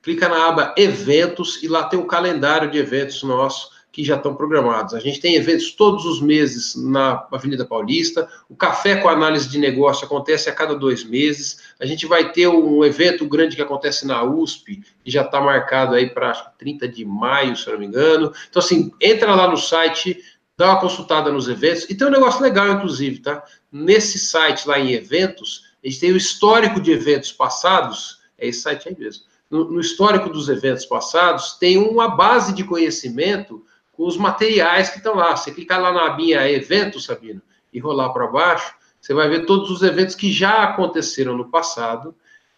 clica 0.00 0.28
na 0.28 0.48
aba 0.48 0.74
Eventos 0.76 1.62
e 1.62 1.68
lá 1.68 1.84
tem 1.84 1.98
o 1.98 2.06
calendário 2.06 2.70
de 2.70 2.78
eventos 2.78 3.22
nossos 3.24 3.76
que 3.90 4.04
já 4.04 4.14
estão 4.14 4.32
programados. 4.32 4.94
A 4.94 5.00
gente 5.00 5.18
tem 5.20 5.34
eventos 5.34 5.72
todos 5.72 6.04
os 6.04 6.20
meses 6.20 6.76
na 6.76 7.26
Avenida 7.32 7.64
Paulista. 7.64 8.28
O 8.48 8.54
Café 8.54 8.94
com 8.94 9.08
Análise 9.08 9.48
de 9.48 9.58
Negócio 9.58 10.06
acontece 10.06 10.48
a 10.48 10.54
cada 10.54 10.76
dois 10.76 11.02
meses. 11.02 11.72
A 11.80 11.86
gente 11.86 12.06
vai 12.06 12.30
ter 12.30 12.46
um 12.46 12.84
evento 12.84 13.26
grande 13.26 13.56
que 13.56 13.62
acontece 13.62 14.06
na 14.06 14.22
USP, 14.22 14.82
que 15.02 15.10
já 15.10 15.22
está 15.22 15.40
marcado 15.40 15.96
aí 15.96 16.08
para 16.08 16.32
30 16.32 16.86
de 16.86 17.04
maio, 17.04 17.56
se 17.56 17.66
eu 17.66 17.72
não 17.72 17.80
me 17.80 17.86
engano. 17.86 18.32
Então, 18.48 18.62
assim, 18.62 18.92
entra 19.00 19.34
lá 19.34 19.50
no 19.50 19.56
site 19.56 20.22
dá 20.58 20.72
uma 20.72 20.80
consultada 20.80 21.30
nos 21.30 21.48
eventos. 21.48 21.88
E 21.88 21.94
tem 21.94 22.08
um 22.08 22.10
negócio 22.10 22.42
legal, 22.42 22.68
inclusive, 22.68 23.20
tá? 23.20 23.42
Nesse 23.70 24.18
site 24.18 24.66
lá 24.66 24.78
em 24.78 24.92
eventos, 24.92 25.72
a 25.82 25.86
gente 25.86 26.00
tem 26.00 26.12
o 26.12 26.16
histórico 26.16 26.80
de 26.80 26.90
eventos 26.90 27.30
passados, 27.30 28.18
é 28.36 28.48
esse 28.48 28.62
site 28.62 28.88
aí 28.88 28.96
mesmo. 28.98 29.22
No, 29.48 29.70
no 29.70 29.80
histórico 29.80 30.28
dos 30.28 30.48
eventos 30.48 30.84
passados, 30.84 31.52
tem 31.52 31.78
uma 31.78 32.08
base 32.08 32.52
de 32.52 32.64
conhecimento 32.64 33.64
com 33.92 34.04
os 34.04 34.16
materiais 34.16 34.90
que 34.90 34.98
estão 34.98 35.14
lá. 35.14 35.34
Você 35.36 35.52
clicar 35.52 35.80
lá 35.80 35.92
na 35.92 36.06
abinha 36.06 36.50
eventos, 36.50 37.04
Sabino, 37.04 37.40
e 37.72 37.78
rolar 37.78 38.10
para 38.10 38.26
baixo, 38.26 38.74
você 39.00 39.14
vai 39.14 39.28
ver 39.28 39.46
todos 39.46 39.70
os 39.70 39.82
eventos 39.82 40.16
que 40.16 40.32
já 40.32 40.64
aconteceram 40.64 41.36
no 41.36 41.48
passado. 41.48 42.14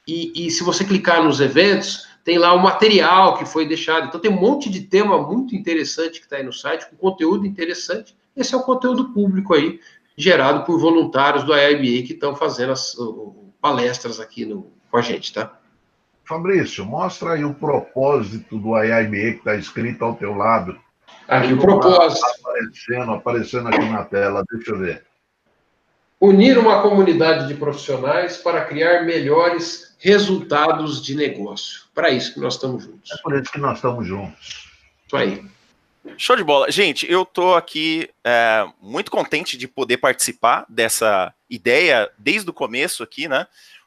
E, 0.08 0.32
e 0.34 0.50
se 0.50 0.64
você 0.64 0.84
clicar 0.84 1.22
nos 1.22 1.38
eventos, 1.38 2.08
tem 2.24 2.38
lá 2.38 2.52
o 2.52 2.62
material 2.62 3.36
que 3.36 3.44
foi 3.44 3.66
deixado. 3.66 4.06
Então 4.06 4.20
tem 4.20 4.30
um 4.30 4.40
monte 4.40 4.70
de 4.70 4.82
tema 4.82 5.20
muito 5.20 5.54
interessante 5.54 6.18
que 6.18 6.26
está 6.26 6.36
aí 6.36 6.42
no 6.42 6.52
site, 6.52 6.88
com 6.90 6.96
conteúdo 6.96 7.46
interessante. 7.46 8.16
Esse 8.36 8.54
é 8.54 8.58
o 8.58 8.62
conteúdo 8.62 9.12
público 9.12 9.54
aí, 9.54 9.80
gerado 10.16 10.64
por 10.64 10.78
voluntários 10.78 11.44
do 11.44 11.54
IIBA 11.54 12.06
que 12.06 12.12
estão 12.12 12.34
fazendo 12.34 12.72
as 12.72 12.94
palestras 13.60 14.20
aqui 14.20 14.44
no, 14.44 14.70
com 14.90 14.96
a 14.96 15.02
gente, 15.02 15.32
tá? 15.32 15.58
Fabrício, 16.24 16.84
mostra 16.84 17.32
aí 17.32 17.44
o 17.44 17.54
propósito 17.54 18.56
do 18.58 18.76
IIBA 18.76 19.32
que 19.32 19.38
está 19.38 19.56
escrito 19.56 20.04
ao 20.04 20.14
teu 20.14 20.34
lado. 20.34 20.78
Aqui 21.26 21.52
o 21.52 21.58
propósito. 21.58 22.24
Aparecendo, 22.40 23.12
aparecendo 23.12 23.68
aqui 23.68 23.88
na 23.88 24.04
tela, 24.04 24.44
deixa 24.52 24.70
eu 24.70 24.78
ver. 24.78 25.09
Unir 26.20 26.58
uma 26.58 26.82
comunidade 26.82 27.48
de 27.48 27.54
profissionais 27.54 28.36
para 28.36 28.64
criar 28.64 29.04
melhores 29.04 29.94
resultados 29.98 31.02
de 31.02 31.14
negócio. 31.14 31.82
Para 31.94 32.10
isso 32.10 32.34
que 32.34 32.40
nós 32.40 32.54
estamos 32.54 32.84
juntos. 32.84 33.10
É 33.10 33.16
por 33.22 33.34
isso 33.34 33.50
que 33.50 33.58
nós 33.58 33.76
estamos 33.76 34.06
juntos. 34.06 34.68
Isso 35.06 35.16
aí. 35.16 35.44
Show 36.16 36.36
de 36.36 36.44
bola. 36.44 36.70
Gente, 36.70 37.10
eu 37.10 37.22
estou 37.22 37.54
aqui 37.54 38.08
é, 38.24 38.66
muito 38.80 39.10
contente 39.10 39.56
de 39.56 39.68
poder 39.68 39.98
participar 39.98 40.64
dessa 40.68 41.34
ideia 41.48 42.10
desde 42.18 42.48
o 42.48 42.54
começo 42.54 43.02
aqui, 43.02 43.28
né? 43.28 43.46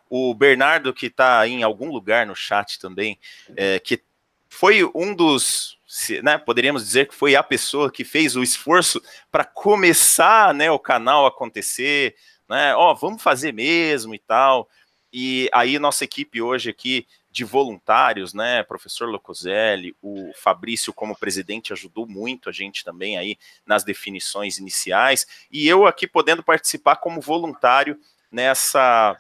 O 0.10 0.34
Bernardo, 0.34 0.94
que 0.94 1.08
está 1.08 1.48
em 1.48 1.64
algum 1.64 1.92
lugar 1.92 2.26
no 2.26 2.36
chat 2.36 2.80
também, 2.80 3.18
é, 3.56 3.80
que 3.80 4.02
foi 4.48 4.84
um 4.94 5.16
dos, 5.16 5.78
né, 6.24 6.38
poderíamos 6.38 6.84
dizer 6.84 7.08
que 7.08 7.16
foi 7.16 7.36
a 7.36 7.44
pessoa 7.44 7.92
que 7.92 8.04
fez 8.04 8.36
o 8.36 8.44
esforço 8.44 9.02
para 9.32 9.46
começar 9.46 10.54
né, 10.54 10.72
o 10.72 10.80
canal 10.80 11.26
acontecer, 11.26 12.16
né? 12.50 12.76
Ó, 12.76 12.94
vamos 12.94 13.22
fazer 13.22 13.54
mesmo 13.54 14.14
e 14.16 14.20
tal. 14.20 14.68
E 15.12 15.50
aí 15.54 15.78
nossa 15.78 16.04
equipe 16.04 16.42
hoje 16.42 16.70
aqui 16.70 17.08
de 17.30 17.44
voluntários, 17.44 18.32
né, 18.32 18.62
professor 18.62 19.10
Locoselli, 19.10 19.96
o 20.00 20.32
Fabrício 20.36 20.94
como 20.94 21.18
presidente 21.18 21.74
ajudou 21.74 22.08
muito 22.08 22.48
a 22.48 22.52
gente 22.52 22.84
também 22.84 23.18
aí 23.18 23.38
nas 23.66 23.84
definições 23.84 24.60
iniciais, 24.60 25.26
e 25.52 25.68
eu 25.68 25.88
aqui 25.88 26.06
podendo 26.06 26.44
participar 26.44 26.98
como 26.98 27.20
voluntário 27.20 28.00
nessa 28.32 29.18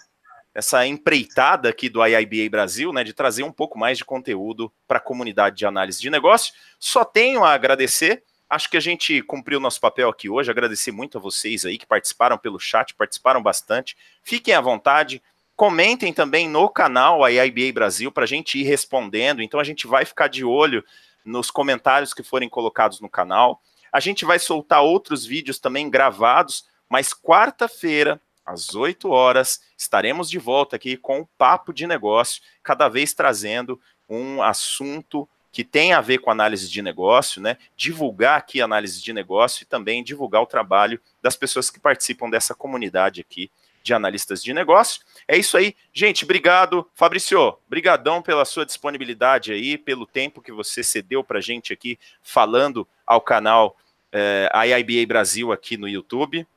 essa 0.53 0.85
empreitada 0.85 1.69
aqui 1.69 1.89
do 1.89 2.05
IIBA 2.05 2.49
Brasil, 2.49 2.93
né, 2.93 3.03
de 3.03 3.13
trazer 3.13 3.43
um 3.43 3.51
pouco 3.51 3.77
mais 3.77 3.97
de 3.97 4.05
conteúdo 4.05 4.71
para 4.87 4.97
a 4.97 5.01
comunidade 5.01 5.57
de 5.57 5.65
análise 5.65 5.99
de 5.99 6.09
negócio. 6.09 6.53
Só 6.79 7.03
tenho 7.03 7.43
a 7.43 7.53
agradecer. 7.53 8.23
Acho 8.49 8.69
que 8.69 8.77
a 8.77 8.81
gente 8.81 9.21
cumpriu 9.23 9.59
nosso 9.59 9.81
papel 9.81 10.09
aqui 10.09 10.29
hoje. 10.29 10.51
Agradecer 10.51 10.91
muito 10.91 11.17
a 11.17 11.21
vocês 11.21 11.65
aí 11.65 11.77
que 11.77 11.87
participaram 11.87 12.37
pelo 12.37 12.59
chat, 12.59 12.93
participaram 12.93 13.41
bastante. 13.41 13.97
Fiquem 14.21 14.53
à 14.53 14.61
vontade, 14.61 15.21
Comentem 15.55 16.11
também 16.11 16.49
no 16.49 16.67
canal 16.67 17.29
IIBA 17.29 17.71
Brasil 17.73 18.11
para 18.11 18.23
a 18.23 18.27
gente 18.27 18.57
ir 18.57 18.63
respondendo. 18.63 19.41
Então 19.41 19.59
a 19.59 19.63
gente 19.63 19.85
vai 19.85 20.03
ficar 20.03 20.27
de 20.27 20.43
olho 20.43 20.83
nos 21.23 21.51
comentários 21.51 22.13
que 22.13 22.23
forem 22.23 22.49
colocados 22.49 22.99
no 22.99 23.07
canal. 23.07 23.61
A 23.91 23.99
gente 23.99 24.25
vai 24.25 24.39
soltar 24.39 24.81
outros 24.81 25.25
vídeos 25.25 25.59
também 25.59 25.89
gravados, 25.89 26.65
mas 26.89 27.13
quarta-feira, 27.13 28.19
às 28.45 28.75
8 28.75 29.09
horas, 29.09 29.61
estaremos 29.77 30.29
de 30.29 30.39
volta 30.39 30.75
aqui 30.75 30.97
com 30.97 31.21
o 31.21 31.27
Papo 31.37 31.73
de 31.73 31.87
Negócio, 31.87 32.41
cada 32.61 32.89
vez 32.89 33.13
trazendo 33.13 33.79
um 34.09 34.41
assunto 34.41 35.27
que 35.51 35.63
tem 35.63 35.93
a 35.93 36.01
ver 36.01 36.17
com 36.17 36.31
análise 36.31 36.67
de 36.67 36.81
negócio, 36.81 37.39
né? 37.39 37.57
Divulgar 37.77 38.39
aqui 38.39 38.59
análise 38.59 39.01
de 39.01 39.13
negócio 39.13 39.61
e 39.61 39.65
também 39.65 40.03
divulgar 40.03 40.41
o 40.41 40.47
trabalho 40.47 40.99
das 41.21 41.35
pessoas 41.35 41.69
que 41.69 41.79
participam 41.79 42.27
dessa 42.27 42.55
comunidade 42.55 43.21
aqui 43.21 43.51
de 43.83 43.93
analistas 43.93 44.43
de 44.43 44.51
negócio. 44.51 45.01
É 45.27 45.37
isso 45.37 45.55
aí, 45.55 45.75
gente. 45.93 46.23
Obrigado, 46.23 46.89
Fabrício. 46.95 47.55
Brigadão 47.67 48.21
pela 48.21 48.45
sua 48.45 48.65
disponibilidade 48.65 49.51
aí, 49.51 49.77
pelo 49.77 50.07
tempo 50.07 50.41
que 50.41 50.51
você 50.51 50.81
cedeu 50.81 51.23
para 51.23 51.39
gente 51.39 51.71
aqui 51.71 51.99
falando 52.23 52.87
ao 53.05 53.21
canal 53.21 53.77
é, 54.11 54.49
eh, 54.51 54.67
IIBA 54.69 55.07
Brasil 55.07 55.51
aqui 55.51 55.77
no 55.77 55.87
YouTube. 55.87 56.47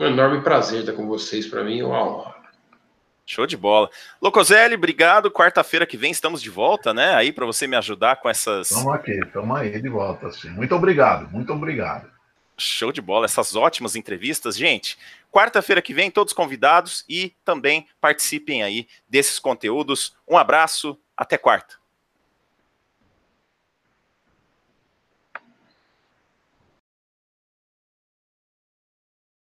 Um 0.00 0.06
enorme 0.06 0.40
prazer 0.40 0.80
estar 0.80 0.94
com 0.94 1.06
vocês. 1.06 1.46
Para 1.46 1.62
mim, 1.62 1.80
é 1.80 1.84
uma 1.84 2.02
honra. 2.02 2.34
Show 3.26 3.46
de 3.46 3.54
bola. 3.54 3.90
Locoselli, 4.20 4.74
obrigado. 4.74 5.30
Quarta-feira 5.30 5.84
que 5.84 5.98
vem 5.98 6.10
estamos 6.10 6.40
de 6.40 6.48
volta, 6.48 6.94
né? 6.94 7.14
Aí 7.14 7.30
para 7.30 7.44
você 7.44 7.66
me 7.66 7.76
ajudar 7.76 8.16
com 8.16 8.28
essas. 8.28 8.70
Estamos 8.70 8.94
aqui, 8.94 9.12
estamos 9.12 9.60
aí 9.60 9.80
de 9.80 9.88
volta, 9.90 10.32
sim. 10.32 10.48
Muito 10.48 10.74
obrigado, 10.74 11.30
muito 11.30 11.52
obrigado. 11.52 12.10
Show 12.56 12.90
de 12.90 13.02
bola, 13.02 13.26
essas 13.26 13.54
ótimas 13.54 13.94
entrevistas. 13.94 14.56
Gente, 14.56 14.98
quarta-feira 15.30 15.82
que 15.82 15.92
vem, 15.92 16.10
todos 16.10 16.32
convidados 16.32 17.04
e 17.06 17.34
também 17.44 17.86
participem 18.00 18.62
aí 18.62 18.88
desses 19.06 19.38
conteúdos. 19.38 20.16
Um 20.26 20.38
abraço, 20.38 20.98
até 21.14 21.36
quarta. 21.36 21.79